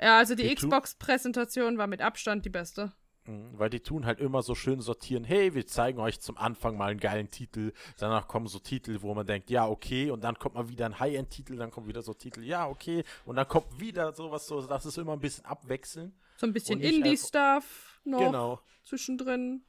Ja, 0.00 0.18
also 0.18 0.34
die 0.34 0.48
Die 0.48 0.54
Xbox-Präsentation 0.54 1.78
war 1.78 1.86
mit 1.86 2.00
Abstand 2.00 2.44
die 2.44 2.50
beste. 2.50 2.92
Mhm, 3.24 3.56
Weil 3.56 3.70
die 3.70 3.78
tun 3.80 4.04
halt 4.04 4.18
immer 4.18 4.42
so 4.42 4.56
schön 4.56 4.80
sortieren, 4.80 5.22
hey, 5.22 5.54
wir 5.54 5.64
zeigen 5.66 6.00
euch 6.00 6.20
zum 6.20 6.36
Anfang 6.36 6.76
mal 6.76 6.90
einen 6.90 6.98
geilen 6.98 7.30
Titel, 7.30 7.72
danach 7.98 8.26
kommen 8.26 8.48
so 8.48 8.58
Titel, 8.58 9.00
wo 9.02 9.14
man 9.14 9.24
denkt, 9.26 9.48
ja, 9.48 9.68
okay, 9.68 10.10
und 10.10 10.24
dann 10.24 10.36
kommt 10.40 10.56
mal 10.56 10.68
wieder 10.68 10.86
ein 10.86 10.98
High-End-Titel, 10.98 11.54
dann 11.56 11.70
kommt 11.70 11.86
wieder 11.86 12.02
so 12.02 12.14
Titel, 12.14 12.42
ja, 12.42 12.66
okay, 12.66 13.04
und 13.24 13.36
dann 13.36 13.46
kommt 13.46 13.78
wieder 13.78 14.12
sowas, 14.12 14.48
so, 14.48 14.60
das 14.66 14.86
ist 14.86 14.98
immer 14.98 15.12
ein 15.12 15.20
bisschen 15.20 15.44
abwechseln. 15.44 16.18
So 16.36 16.46
ein 16.48 16.52
bisschen 16.52 16.80
nicht 16.80 16.94
Indie-Stuff 16.96 18.00
noch 18.04 18.18
Genau. 18.18 18.60
zwischendrin. 18.82 19.62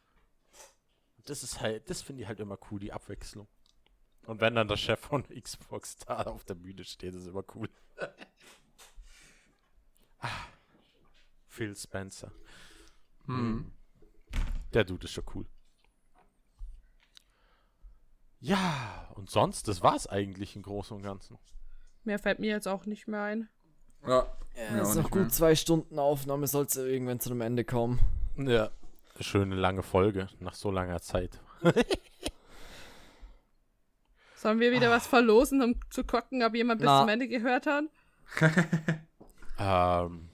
Das 1.26 1.44
ist 1.44 1.62
halt, 1.62 1.88
das 1.92 2.02
finde 2.02 2.24
ich 2.24 2.28
halt 2.28 2.40
immer 2.40 2.58
cool, 2.72 2.80
die 2.80 2.92
Abwechslung. 2.92 3.48
Und 4.26 4.42
wenn 4.42 4.56
dann 4.56 4.68
der 4.68 4.78
Chef 4.78 5.00
von 5.00 5.24
Xbox 5.42 5.98
da 5.98 6.24
auf 6.24 6.46
der 6.46 6.56
Bühne 6.56 6.84
steht, 6.84 7.14
ist 7.14 7.28
immer 7.28 7.44
cool. 7.56 7.70
ah, 10.20 10.30
Phil 11.48 11.76
Spencer. 11.76 12.32
Hm. 13.26 13.72
Der 14.74 14.84
Dude 14.84 15.06
ist 15.06 15.12
schon 15.12 15.26
cool. 15.36 15.46
Ja, 18.40 19.10
und 19.16 19.30
sonst, 19.30 19.68
das 19.68 19.82
war's 19.82 20.08
eigentlich 20.08 20.56
im 20.56 20.64
Großen 20.64 20.98
und 20.98 21.04
Ganzen. 21.04 21.38
Mehr 22.04 22.20
fällt 22.20 22.40
mir 22.40 22.50
jetzt 22.50 22.68
auch 22.68 22.86
nicht 22.86 23.08
mehr 23.08 23.22
ein. 23.22 23.50
Ja. 24.06 24.28
Ja, 24.56 24.82
ist 24.82 24.96
noch 24.96 25.10
gut 25.10 25.22
mehr. 25.22 25.30
zwei 25.30 25.56
Stunden 25.56 25.98
Aufnahme, 25.98 26.46
soll 26.48 26.66
es 26.66 26.76
irgendwann 26.76 27.20
zu 27.20 27.32
einem 27.32 27.42
Ende 27.42 27.64
kommen. 27.64 28.00
Ja. 28.36 28.70
Schöne 29.20 29.56
lange 29.56 29.82
Folge 29.82 30.28
nach 30.40 30.56
so 30.56 30.72
langer 30.72 31.02
Zeit. 31.02 31.40
Sollen 34.44 34.60
wir 34.60 34.72
wieder 34.74 34.92
was 34.92 35.08
verlosen, 35.08 35.62
um 35.64 35.76
zu 35.90 36.04
gucken, 36.04 36.44
ob 36.44 36.54
jemand 36.54 36.80
bis 36.82 36.86
Na. 36.86 37.00
zum 37.00 37.10
Ende 37.10 37.28
gehört 37.28 37.66
hat? 37.66 37.86
Ähm, 39.60 40.30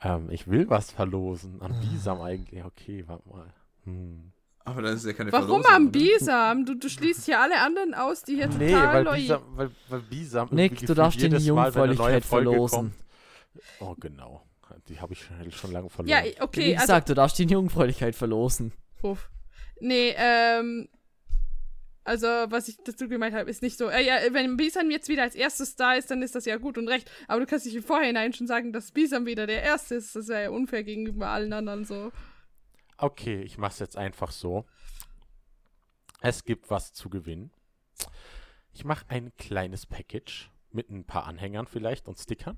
ähm, 0.00 0.28
ich 0.30 0.48
will 0.48 0.70
was 0.70 0.90
verlosen. 0.90 1.60
An 1.60 1.78
Bisam 1.80 2.22
eigentlich. 2.22 2.64
Okay, 2.64 3.04
warte 3.06 3.28
mal. 3.28 3.52
Hm. 3.84 4.32
Aber 4.64 4.80
das 4.82 4.94
ist 4.96 5.06
ja 5.06 5.12
keine 5.12 5.30
Warum 5.32 5.62
Verlosung, 5.62 5.72
am? 5.74 5.92
Bisam? 5.92 6.64
Du, 6.64 6.74
du 6.74 6.88
schließt 6.88 7.26
hier 7.26 7.38
alle 7.40 7.60
anderen 7.60 7.92
aus, 7.94 8.22
die 8.22 8.36
hier 8.36 8.48
Nee, 8.48 8.72
total 8.72 8.94
weil 8.94 9.04
loyal 9.04 9.20
Bisam, 9.20 9.42
weil, 9.56 9.70
weil 9.90 10.00
Bisam 10.00 10.48
Nick, 10.50 10.86
du 10.86 10.94
darfst 10.94 11.20
dir 11.20 11.28
die 11.28 11.44
Jungfräulichkeit 11.44 12.24
verlosen. 12.24 12.78
kommt- 12.78 12.94
Oh, 13.80 13.94
genau. 14.00 14.42
Die 14.88 14.98
habe 14.98 15.12
ich 15.12 15.22
schon, 15.22 15.52
schon 15.52 15.72
lange 15.72 15.90
verloren. 15.90 16.08
Ja, 16.08 16.24
Wie 16.24 16.40
okay, 16.40 16.72
also. 16.74 16.80
gesagt, 16.86 17.08
du 17.10 17.14
darfst 17.14 17.38
die 17.38 17.44
Jungfräulichkeit 17.44 18.16
verlosen. 18.16 18.72
Ruf. 19.02 19.28
Nee, 19.80 20.14
ähm. 20.16 20.88
Also, 22.06 22.26
was 22.26 22.68
ich 22.68 22.76
dazu 22.84 23.08
gemeint 23.08 23.34
habe, 23.34 23.50
ist 23.50 23.62
nicht 23.62 23.76
so. 23.76 23.88
Äh, 23.88 24.04
ja, 24.06 24.32
wenn 24.32 24.56
Bisam 24.56 24.90
jetzt 24.90 25.08
wieder 25.08 25.22
als 25.24 25.34
erstes 25.34 25.74
da 25.74 25.94
ist, 25.94 26.10
dann 26.10 26.22
ist 26.22 26.34
das 26.36 26.44
ja 26.44 26.56
gut 26.56 26.78
und 26.78 26.86
recht. 26.88 27.10
Aber 27.26 27.40
du 27.40 27.46
kannst 27.46 27.66
nicht 27.66 27.74
im 27.74 27.82
Vorhinein 27.82 28.32
schon 28.32 28.46
sagen, 28.46 28.72
dass 28.72 28.92
Bisam 28.92 29.26
wieder 29.26 29.46
der 29.46 29.62
Erste 29.62 29.96
ist. 29.96 30.14
Das 30.14 30.28
wäre 30.28 30.44
ja 30.44 30.50
unfair 30.50 30.84
gegenüber 30.84 31.28
allen 31.28 31.52
anderen 31.52 31.84
so. 31.84 32.12
Okay, 32.96 33.42
ich 33.42 33.58
mache 33.58 33.72
es 33.72 33.78
jetzt 33.80 33.96
einfach 33.96 34.30
so. 34.30 34.64
Es 36.20 36.44
gibt 36.44 36.70
was 36.70 36.92
zu 36.92 37.10
gewinnen. 37.10 37.50
Ich 38.72 38.84
mache 38.84 39.04
ein 39.08 39.32
kleines 39.36 39.84
Package 39.86 40.50
mit 40.70 40.88
ein 40.90 41.04
paar 41.04 41.26
Anhängern 41.26 41.66
vielleicht 41.66 42.08
und 42.08 42.18
Stickern. 42.18 42.56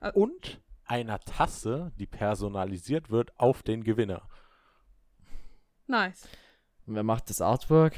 Ä- 0.00 0.12
Und 0.14 0.60
einer 0.86 1.20
Tasse, 1.20 1.92
die 1.98 2.06
personalisiert 2.06 3.10
wird 3.10 3.38
auf 3.38 3.62
den 3.62 3.84
Gewinner. 3.84 4.26
Nice. 5.86 6.28
Und 6.86 6.94
wer 6.94 7.02
macht 7.02 7.30
das 7.30 7.40
Artwork? 7.40 7.94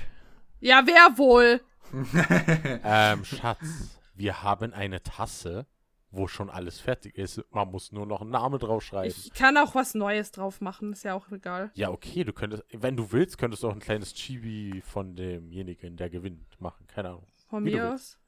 Ja, 0.61 0.83
wer 0.87 1.19
wohl? 1.19 1.61
ähm, 2.85 3.25
Schatz, 3.25 3.99
wir 4.15 4.43
haben 4.43 4.73
eine 4.73 5.03
Tasse, 5.03 5.67
wo 6.11 6.29
schon 6.29 6.51
alles 6.51 6.81
fertig 6.81 7.17
ist. 7.17 7.45
Man 7.51 7.71
muss 7.71 7.93
nur 7.93 8.07
noch 8.07 8.21
einen 8.21 8.31
Namen 8.31 8.59
draufschreiben. 8.59 9.11
Ich 9.11 9.33
kann 9.33 9.57
auch 9.57 9.75
was 9.75 9.95
Neues 9.95 10.31
drauf 10.31 10.61
machen, 10.61 10.93
ist 10.93 11.05
ja 11.05 11.15
auch 11.15 11.31
egal. 11.31 11.71
Ja, 11.75 11.91
okay, 11.91 12.25
du 12.25 12.33
könntest, 12.33 12.65
wenn 12.73 12.97
du 12.97 13.13
willst, 13.13 13.39
könntest 13.39 13.63
du 13.63 13.69
auch 13.69 13.73
ein 13.73 13.81
kleines 13.81 14.15
Chibi 14.15 14.83
von 14.85 15.17
demjenigen, 15.17 15.97
der 15.97 16.11
gewinnt, 16.11 16.61
machen. 16.61 16.87
Keine 16.87 17.09
Ahnung. 17.11 17.27
Von 17.49 17.65
Wie 17.65 17.75
mir 17.75 17.93
aus. 17.93 18.19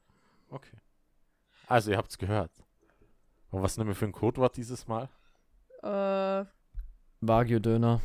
Okay. 0.49 0.77
Also, 1.67 1.91
ihr 1.91 1.97
habt's 1.97 2.17
gehört. 2.17 2.51
Und 3.51 3.61
was 3.61 3.77
nehmen 3.77 3.89
wir 3.89 3.95
für 3.95 4.05
ein 4.05 4.11
Codewort 4.11 4.55
dieses 4.57 4.87
Mal? 4.87 5.09
Äh, 5.81 6.45
Wagyu-Döner. 7.21 8.01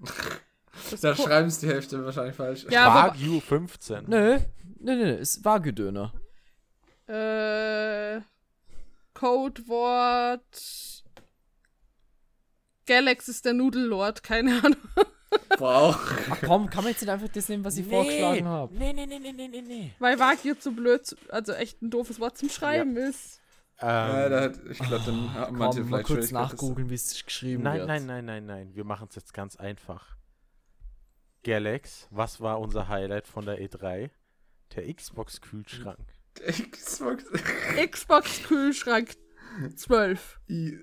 Da 1.00 1.14
schreiben 1.14 1.48
es 1.48 1.58
die 1.60 1.68
Hälfte 1.68 2.04
wahrscheinlich 2.04 2.34
falsch. 2.36 2.66
Ja, 2.70 2.94
Wagyu 2.94 3.40
15. 3.40 4.04
Nö, 4.08 4.38
nö, 4.80 4.96
nö, 4.96 5.10
ist 5.14 5.44
Wagyu-Döner. 5.44 6.12
Äh, 7.06 8.20
Codewort. 9.12 11.02
Galax 12.86 13.28
ist 13.28 13.44
der 13.44 13.54
Nudellord, 13.54 14.22
keine 14.22 14.58
Ahnung. 14.62 14.76
Wow. 15.58 15.96
Ach 16.30 16.38
komm, 16.46 16.70
kann 16.70 16.84
man 16.84 16.92
jetzt 16.92 17.00
nicht 17.02 17.10
einfach 17.10 17.26
das 17.28 17.48
nehmen, 17.48 17.64
was 17.64 17.76
ich 17.76 17.84
vorgeschlagen 17.86 18.46
habe? 18.46 18.72
Nee, 18.76 18.92
nee, 18.92 19.04
nee, 19.04 19.18
nee, 19.18 19.32
nee, 19.32 19.48
nee, 19.48 19.62
nee. 19.62 19.92
Weil 19.98 20.18
Wagyu 20.20 20.54
zu 20.54 20.70
blöd, 20.72 21.16
also 21.28 21.52
echt 21.54 21.82
ein 21.82 21.90
doofes 21.90 22.20
Wort 22.20 22.38
zum 22.38 22.48
Schreiben 22.50 22.96
ist. 22.96 23.40
Ähm, 23.80 23.88
Ja, 23.88 24.28
da 24.28 24.40
hat, 24.42 24.60
ich 24.70 24.78
glaube, 24.78 25.02
dann 25.04 25.34
haben 25.34 25.58
manche 25.58 25.80
Komm, 25.80 25.90
mal 25.90 25.96
vielleicht 25.98 26.06
kurz 26.06 26.28
Schwierigkeiten, 26.28 26.34
das- 26.50 26.52
nachgoogeln, 26.52 26.88
wie 26.90 26.94
es 26.94 27.24
geschrieben 27.24 27.62
nein, 27.64 27.78
wird. 27.78 27.88
nein, 27.88 28.06
nein, 28.06 28.24
nein, 28.24 28.46
nein. 28.46 28.74
Wir 28.76 28.84
machen 28.84 29.08
es 29.10 29.16
jetzt 29.16 29.34
ganz 29.34 29.56
einfach. 29.56 30.13
Galax, 31.44 32.08
was 32.10 32.40
war 32.40 32.58
unser 32.60 32.88
Highlight 32.88 33.26
von 33.26 33.44
der 33.46 33.58
E3? 33.60 34.10
Der 34.74 34.92
Xbox-Kühlschrank. 34.94 35.98
Xbox. 36.72 37.24
Xbox-Kühlschrank 37.90 39.14
12. 39.76 40.40
I- 40.50 40.78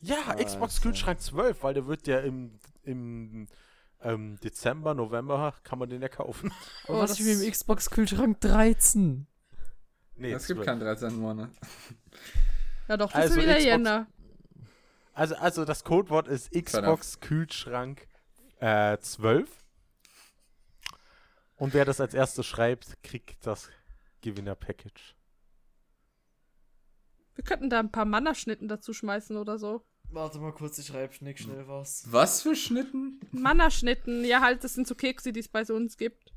Ja, 0.00 0.16
Alter. 0.28 0.44
Xbox-Kühlschrank 0.44 1.20
12, 1.20 1.62
weil 1.62 1.74
der 1.74 1.86
wird 1.86 2.06
ja 2.06 2.20
im, 2.20 2.58
im 2.84 3.48
ähm, 4.02 4.38
Dezember, 4.42 4.94
November, 4.94 5.54
kann 5.64 5.78
man 5.78 5.90
den 5.90 6.00
ja 6.00 6.08
kaufen. 6.08 6.52
Oh, 6.86 6.98
was 6.98 7.18
ist 7.18 7.26
mit 7.26 7.42
dem 7.42 7.50
Xbox-Kühlschrank 7.50 8.40
13? 8.40 9.26
Nee, 10.16 10.32
Es 10.32 10.46
gibt 10.46 10.58
12. 10.58 10.66
keinen 10.66 10.80
13. 10.80 11.16
Monat. 11.16 11.50
Ja 12.88 12.96
doch, 12.96 13.10
das 13.12 13.22
Also 13.22 13.34
ist 13.34 13.42
wieder 13.42 13.54
Xbox- 13.54 13.64
Jänner. 13.64 14.06
Also, 15.12 15.34
also 15.36 15.64
das 15.64 15.82
Codewort 15.84 16.28
ist 16.28 16.50
Xbox 16.52 17.20
Kühlschrank 17.20 18.06
äh, 18.60 18.98
12. 18.98 19.50
Und 21.56 21.74
wer 21.74 21.84
das 21.84 22.00
als 22.00 22.14
erstes 22.14 22.46
schreibt, 22.46 23.02
kriegt 23.02 23.46
das 23.46 23.68
Gewinner-Package. 24.22 25.14
Wir 27.34 27.44
könnten 27.44 27.70
da 27.70 27.78
ein 27.80 27.92
paar 27.92 28.04
Mannerschnitten 28.04 28.68
dazu 28.68 28.92
schmeißen 28.92 29.36
oder 29.36 29.58
so. 29.58 29.84
Warte 30.10 30.38
mal 30.38 30.52
kurz, 30.52 30.78
ich 30.78 30.86
schreibe 30.88 31.12
Schnick 31.14 31.38
schnell 31.38 31.68
was. 31.68 32.04
Was 32.10 32.42
für 32.42 32.56
Schnitten? 32.56 33.20
Mannerschnitten, 33.30 34.24
ja 34.24 34.40
halt, 34.40 34.64
das 34.64 34.74
sind 34.74 34.88
so 34.88 34.94
Kekse, 34.94 35.32
die 35.32 35.40
es 35.40 35.48
bei 35.48 35.64
so 35.64 35.74
uns 35.74 35.96
gibt. 35.96 36.32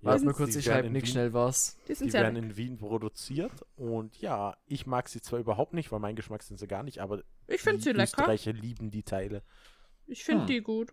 Warte 0.00 0.24
mal 0.26 0.32
die 0.32 0.36
kurz, 0.36 0.54
ich 0.54 0.66
werden 0.66 0.74
schreibe 0.76 0.86
in 0.88 0.92
Nick 0.92 1.04
Wien- 1.04 1.10
schnell 1.12 1.32
was. 1.32 1.76
Die 1.88 1.94
sind 1.94 2.08
Die 2.08 2.12
werden 2.12 2.36
in 2.36 2.56
Wien 2.56 2.76
produziert 2.78 3.52
und 3.76 4.16
ja, 4.20 4.56
ich 4.66 4.86
mag 4.86 5.08
sie 5.08 5.20
zwar 5.22 5.40
überhaupt 5.40 5.72
nicht, 5.72 5.90
weil 5.90 5.98
mein 6.00 6.14
Geschmack 6.16 6.42
sind 6.42 6.58
sie 6.60 6.68
gar 6.68 6.82
nicht, 6.82 6.98
aber 7.00 7.22
Ich 7.46 7.62
finde 7.62 7.78
die 7.78 7.84
sie 7.84 7.90
lecker. 7.92 8.04
Österreicher 8.22 8.52
lieben 8.52 8.90
die 8.90 9.02
Teile. 9.02 9.42
Ich 10.06 10.22
finde 10.24 10.42
Hm. 10.42 10.46
die 10.48 10.60
gut. 10.60 10.92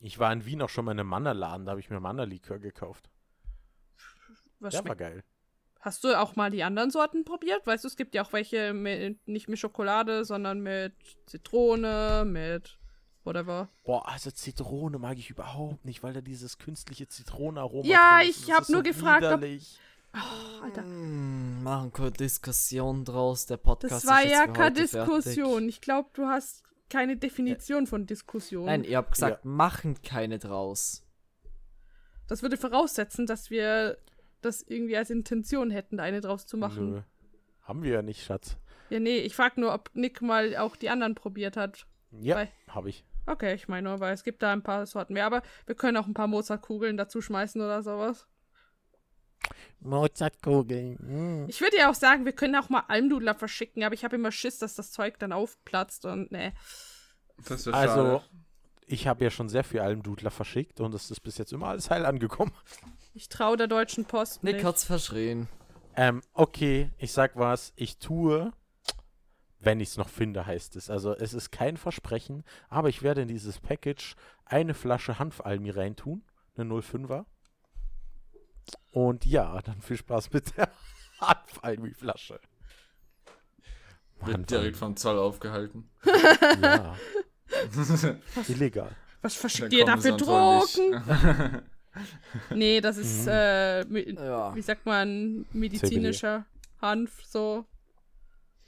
Ich 0.00 0.18
war 0.18 0.32
in 0.32 0.44
Wien 0.46 0.62
auch 0.62 0.68
schon 0.68 0.84
mal 0.86 0.92
in 0.92 1.00
einem 1.00 1.08
Mannerladen, 1.08 1.66
da 1.66 1.70
habe 1.72 1.80
ich 1.80 1.90
mir 1.90 2.00
Mannerlikör 2.00 2.58
gekauft. 2.58 3.10
Was 4.58 4.74
Der 4.74 4.84
war 4.84 4.96
geil. 4.96 5.22
Hast 5.80 6.04
du 6.04 6.18
auch 6.18 6.36
mal 6.36 6.50
die 6.50 6.62
anderen 6.62 6.90
Sorten 6.90 7.24
probiert? 7.24 7.66
Weißt 7.66 7.84
du, 7.84 7.88
es 7.88 7.96
gibt 7.96 8.14
ja 8.14 8.22
auch 8.22 8.32
welche 8.34 8.74
mit, 8.74 9.26
nicht 9.26 9.48
mit 9.48 9.58
Schokolade, 9.58 10.24
sondern 10.26 10.60
mit 10.60 10.92
Zitrone, 11.26 12.24
mit 12.26 12.78
whatever. 13.24 13.68
Boah, 13.84 14.06
also 14.06 14.30
Zitrone 14.30 14.98
mag 14.98 15.16
ich 15.18 15.30
überhaupt 15.30 15.84
nicht, 15.86 16.02
weil 16.02 16.12
da 16.12 16.20
dieses 16.20 16.58
künstliche 16.58 17.08
Zitronenaroma 17.08 17.86
Ja, 17.88 18.18
drin 18.18 18.28
ist. 18.30 18.40
ich 18.40 18.46
Das 18.46 18.54
hab 18.56 18.62
ist 18.62 18.68
nur 18.70 18.82
gefragt, 18.82 19.24
ob- 19.24 19.40
widerlich. 19.40 19.78
Oh, 20.12 20.64
Alter. 20.64 20.82
Hm, 20.82 21.62
machen 21.62 21.92
keine 21.92 22.10
Diskussion 22.10 23.04
draus, 23.04 23.46
der 23.46 23.58
Podcast 23.58 23.92
Das 24.04 24.06
war 24.06 24.18
ist 24.22 24.24
jetzt 24.30 24.32
ja 24.32 24.46
keine 24.48 24.74
fertig. 24.76 24.90
Diskussion. 24.90 25.68
Ich 25.68 25.80
glaube, 25.80 26.10
du 26.14 26.26
hast 26.26 26.64
keine 26.90 27.16
Definition 27.16 27.86
von 27.86 28.06
Diskussion. 28.06 28.66
Nein, 28.66 28.84
ihr 28.84 28.98
habt 28.98 29.12
gesagt, 29.12 29.44
machen 29.44 30.02
keine 30.02 30.38
draus. 30.38 31.06
Das 32.28 32.42
würde 32.42 32.56
voraussetzen, 32.56 33.26
dass 33.26 33.50
wir 33.50 33.96
das 34.40 34.62
irgendwie 34.62 34.96
als 34.96 35.10
Intention 35.10 35.70
hätten, 35.70 36.00
eine 36.00 36.20
draus 36.20 36.46
zu 36.46 36.56
machen. 36.56 36.90
Nö. 36.90 37.02
Haben 37.62 37.82
wir 37.82 37.92
ja 37.92 38.02
nicht, 38.02 38.22
Schatz. 38.24 38.56
Ja, 38.90 39.00
nee, 39.00 39.18
ich 39.18 39.34
frag 39.34 39.56
nur, 39.56 39.72
ob 39.72 39.90
Nick 39.94 40.22
mal 40.22 40.56
auch 40.56 40.76
die 40.76 40.90
anderen 40.90 41.14
probiert 41.14 41.56
hat. 41.56 41.86
Ja, 42.10 42.46
habe 42.68 42.88
ich. 42.88 43.04
Okay, 43.26 43.54
ich 43.54 43.68
meine 43.68 43.88
nur, 43.88 44.00
weil 44.00 44.12
es 44.12 44.24
gibt 44.24 44.42
da 44.42 44.52
ein 44.52 44.62
paar 44.62 44.86
Sorten 44.86 45.12
mehr, 45.12 45.26
aber 45.26 45.42
wir 45.66 45.74
können 45.74 45.96
auch 45.96 46.06
ein 46.06 46.14
paar 46.14 46.26
Mozartkugeln 46.26 46.96
dazu 46.96 47.20
schmeißen 47.20 47.60
oder 47.60 47.82
sowas. 47.82 48.26
Mozartkugeln. 49.80 51.44
mm. 51.44 51.48
Ich 51.48 51.60
würde 51.60 51.78
ja 51.78 51.90
auch 51.90 51.94
sagen, 51.94 52.24
wir 52.24 52.32
können 52.32 52.56
auch 52.56 52.68
mal 52.68 52.84
Almdudler 52.88 53.34
verschicken, 53.34 53.82
aber 53.82 53.94
ich 53.94 54.04
habe 54.04 54.16
immer 54.16 54.32
Schiss, 54.32 54.58
dass 54.58 54.74
das 54.74 54.92
Zeug 54.92 55.18
dann 55.18 55.32
aufplatzt 55.32 56.04
und 56.04 56.30
ne. 56.30 56.52
Das 57.48 57.64
wird 57.66 57.74
Also, 57.74 57.94
schade. 58.20 58.24
ich 58.86 59.06
habe 59.06 59.24
ja 59.24 59.30
schon 59.30 59.48
sehr 59.48 59.64
viel 59.64 59.80
Almdudler 59.80 60.30
verschickt 60.30 60.80
und 60.80 60.94
es 60.94 61.10
ist 61.10 61.20
bis 61.20 61.38
jetzt 61.38 61.52
immer 61.52 61.68
alles 61.68 61.90
heil 61.90 62.04
angekommen. 62.04 62.52
Ich 63.14 63.28
traue 63.28 63.56
der 63.56 63.66
Deutschen 63.66 64.04
Post 64.04 64.44
Nick 64.44 64.56
nicht. 64.56 64.64
hat's 64.64 64.84
verschrien. 64.84 65.48
Ähm, 65.96 66.22
okay, 66.34 66.90
ich 66.98 67.12
sag 67.12 67.36
was. 67.36 67.72
Ich 67.76 67.98
tue, 67.98 68.52
wenn 69.58 69.80
ich 69.80 69.88
es 69.90 69.96
noch 69.96 70.08
finde, 70.08 70.46
heißt 70.46 70.76
es. 70.76 70.90
Also, 70.90 71.14
es 71.16 71.32
ist 71.34 71.50
kein 71.50 71.76
Versprechen, 71.76 72.44
aber 72.68 72.88
ich 72.88 73.02
werde 73.02 73.22
in 73.22 73.28
dieses 73.28 73.58
Package 73.58 74.14
eine 74.44 74.74
Flasche 74.74 75.18
Hanfalmi 75.18 75.70
reintun. 75.70 76.22
Eine 76.56 76.72
05er. 76.74 77.24
Und 78.90 79.24
ja, 79.24 79.60
dann 79.62 79.80
viel 79.80 79.96
Spaß 79.96 80.32
mit 80.32 80.56
der 80.56 80.70
Hanfalmi-Flasche. 81.20 82.40
Wird 84.22 84.50
direkt 84.50 84.76
vom 84.76 84.96
Zoll 84.96 85.18
aufgehalten. 85.18 85.88
Ja, 86.60 86.94
illegal. 88.48 88.90
Was 89.22 89.34
verschickt 89.34 89.72
ihr 89.72 89.84
kommen 89.84 89.96
da 89.96 89.96
für 89.96 90.02
sie 90.02 90.10
am 90.10 90.18
Zoll 90.18 90.98
Drogen? 91.00 91.62
Nee, 92.50 92.80
das 92.80 92.96
ist, 92.98 93.22
Mhm. 93.22 93.28
äh, 93.96 94.12
Ja. 94.12 94.54
wie 94.54 94.62
sagt 94.62 94.86
man, 94.86 95.44
medizinischer 95.52 96.46
Hanf, 96.80 97.24
so. 97.26 97.64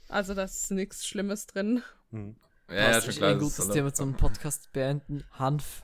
Also, 0.09 0.33
da 0.33 0.43
ist 0.43 0.69
nichts 0.71 1.07
Schlimmes 1.07 1.47
drin. 1.47 1.81
Hm. 2.11 2.35
ja, 2.69 2.75
ja, 2.75 2.81
Passt 2.91 3.01
schon 3.03 3.09
ist 3.11 3.17
klar. 3.19 3.31
ein 3.31 3.39
gutes 3.39 3.69
Thema 3.69 3.93
zum 3.93 4.15
Podcast 4.15 4.73
beenden. 4.73 5.23
Hanf. 5.31 5.83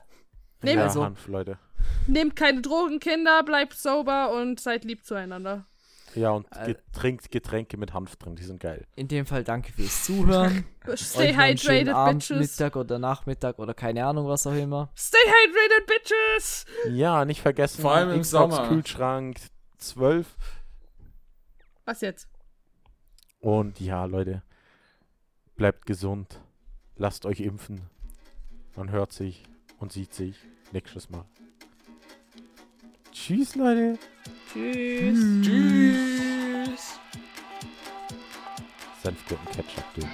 Nehmt, 0.62 0.76
Ja, 0.78 0.84
Also- 0.84 1.04
Hanf, 1.04 1.26
Leute. 1.28 1.58
nehmt 2.06 2.36
keine 2.36 2.60
Drogen, 2.62 3.00
Kinder, 3.00 3.42
bleibt 3.42 3.74
sober 3.74 4.32
und 4.32 4.60
seid 4.60 4.84
lieb 4.84 5.04
zueinander. 5.04 5.66
Ja, 6.16 6.30
und 6.30 6.46
Äh, 6.50 6.74
getrinkt 6.74 7.30
Getränke 7.30 7.76
mit 7.76 7.94
Hanf 7.94 8.16
drin, 8.16 8.34
die 8.34 8.42
sind 8.42 8.58
geil. 8.60 8.84
In 8.96 9.06
dem 9.06 9.26
Fall 9.26 9.44
danke 9.44 9.72
fürs 9.72 10.04
Zuhören. 10.04 10.64
Stay 10.96 11.32
hydrated, 11.34 11.90
Abend, 11.94 12.26
bitches. 12.28 12.58
Mittag 12.58 12.74
oder 12.74 12.98
Nachmittag 12.98 13.58
oder 13.60 13.74
keine 13.74 14.04
Ahnung, 14.04 14.26
was 14.26 14.44
auch 14.46 14.54
immer. 14.54 14.90
Stay 14.96 15.18
hydrated, 15.18 15.86
bitches. 15.86 16.66
Ja, 16.90 17.24
nicht 17.24 17.40
vergessen, 17.40 17.80
Vor 17.80 17.92
allem 17.92 18.10
im 18.10 18.22
Xbox 18.22 18.54
Sommer. 18.56 18.68
Kühlschrank 18.68 19.36
12. 19.78 20.26
Was 21.84 22.00
jetzt? 22.00 22.28
Und 23.38 23.80
ja, 23.80 24.04
Leute, 24.04 24.42
bleibt 25.56 25.86
gesund. 25.86 26.40
Lasst 26.96 27.24
euch 27.24 27.40
impfen. 27.40 27.82
Man 28.76 28.90
hört 28.90 29.12
sich 29.12 29.44
und 29.80 29.92
sieht 29.92 30.14
sich 30.14 30.36
nächstes 30.72 31.10
Mal. 31.10 31.24
Tschüss, 33.12 33.56
Leute. 33.56 33.98
Tschüss. 34.52 35.18
Tschüss. 35.42 36.98
Senfgurken 39.02 39.46
Ketchup 39.52 39.94
Döner. 39.94 40.10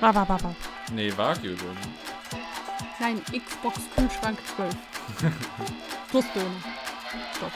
Ba, 0.00 0.12
ba, 0.12 0.24
ba, 0.24 0.36
ba. 0.36 0.54
Nee, 0.92 1.12
Wagyu 1.16 1.54
drin. 1.56 1.76
Nein, 2.98 3.22
Xbox 3.24 3.80
Kühlschrank 3.94 4.38
12. 4.56 4.76
Plus 6.10 6.24
Döner. 6.34 6.50
Stopp. 7.36 7.52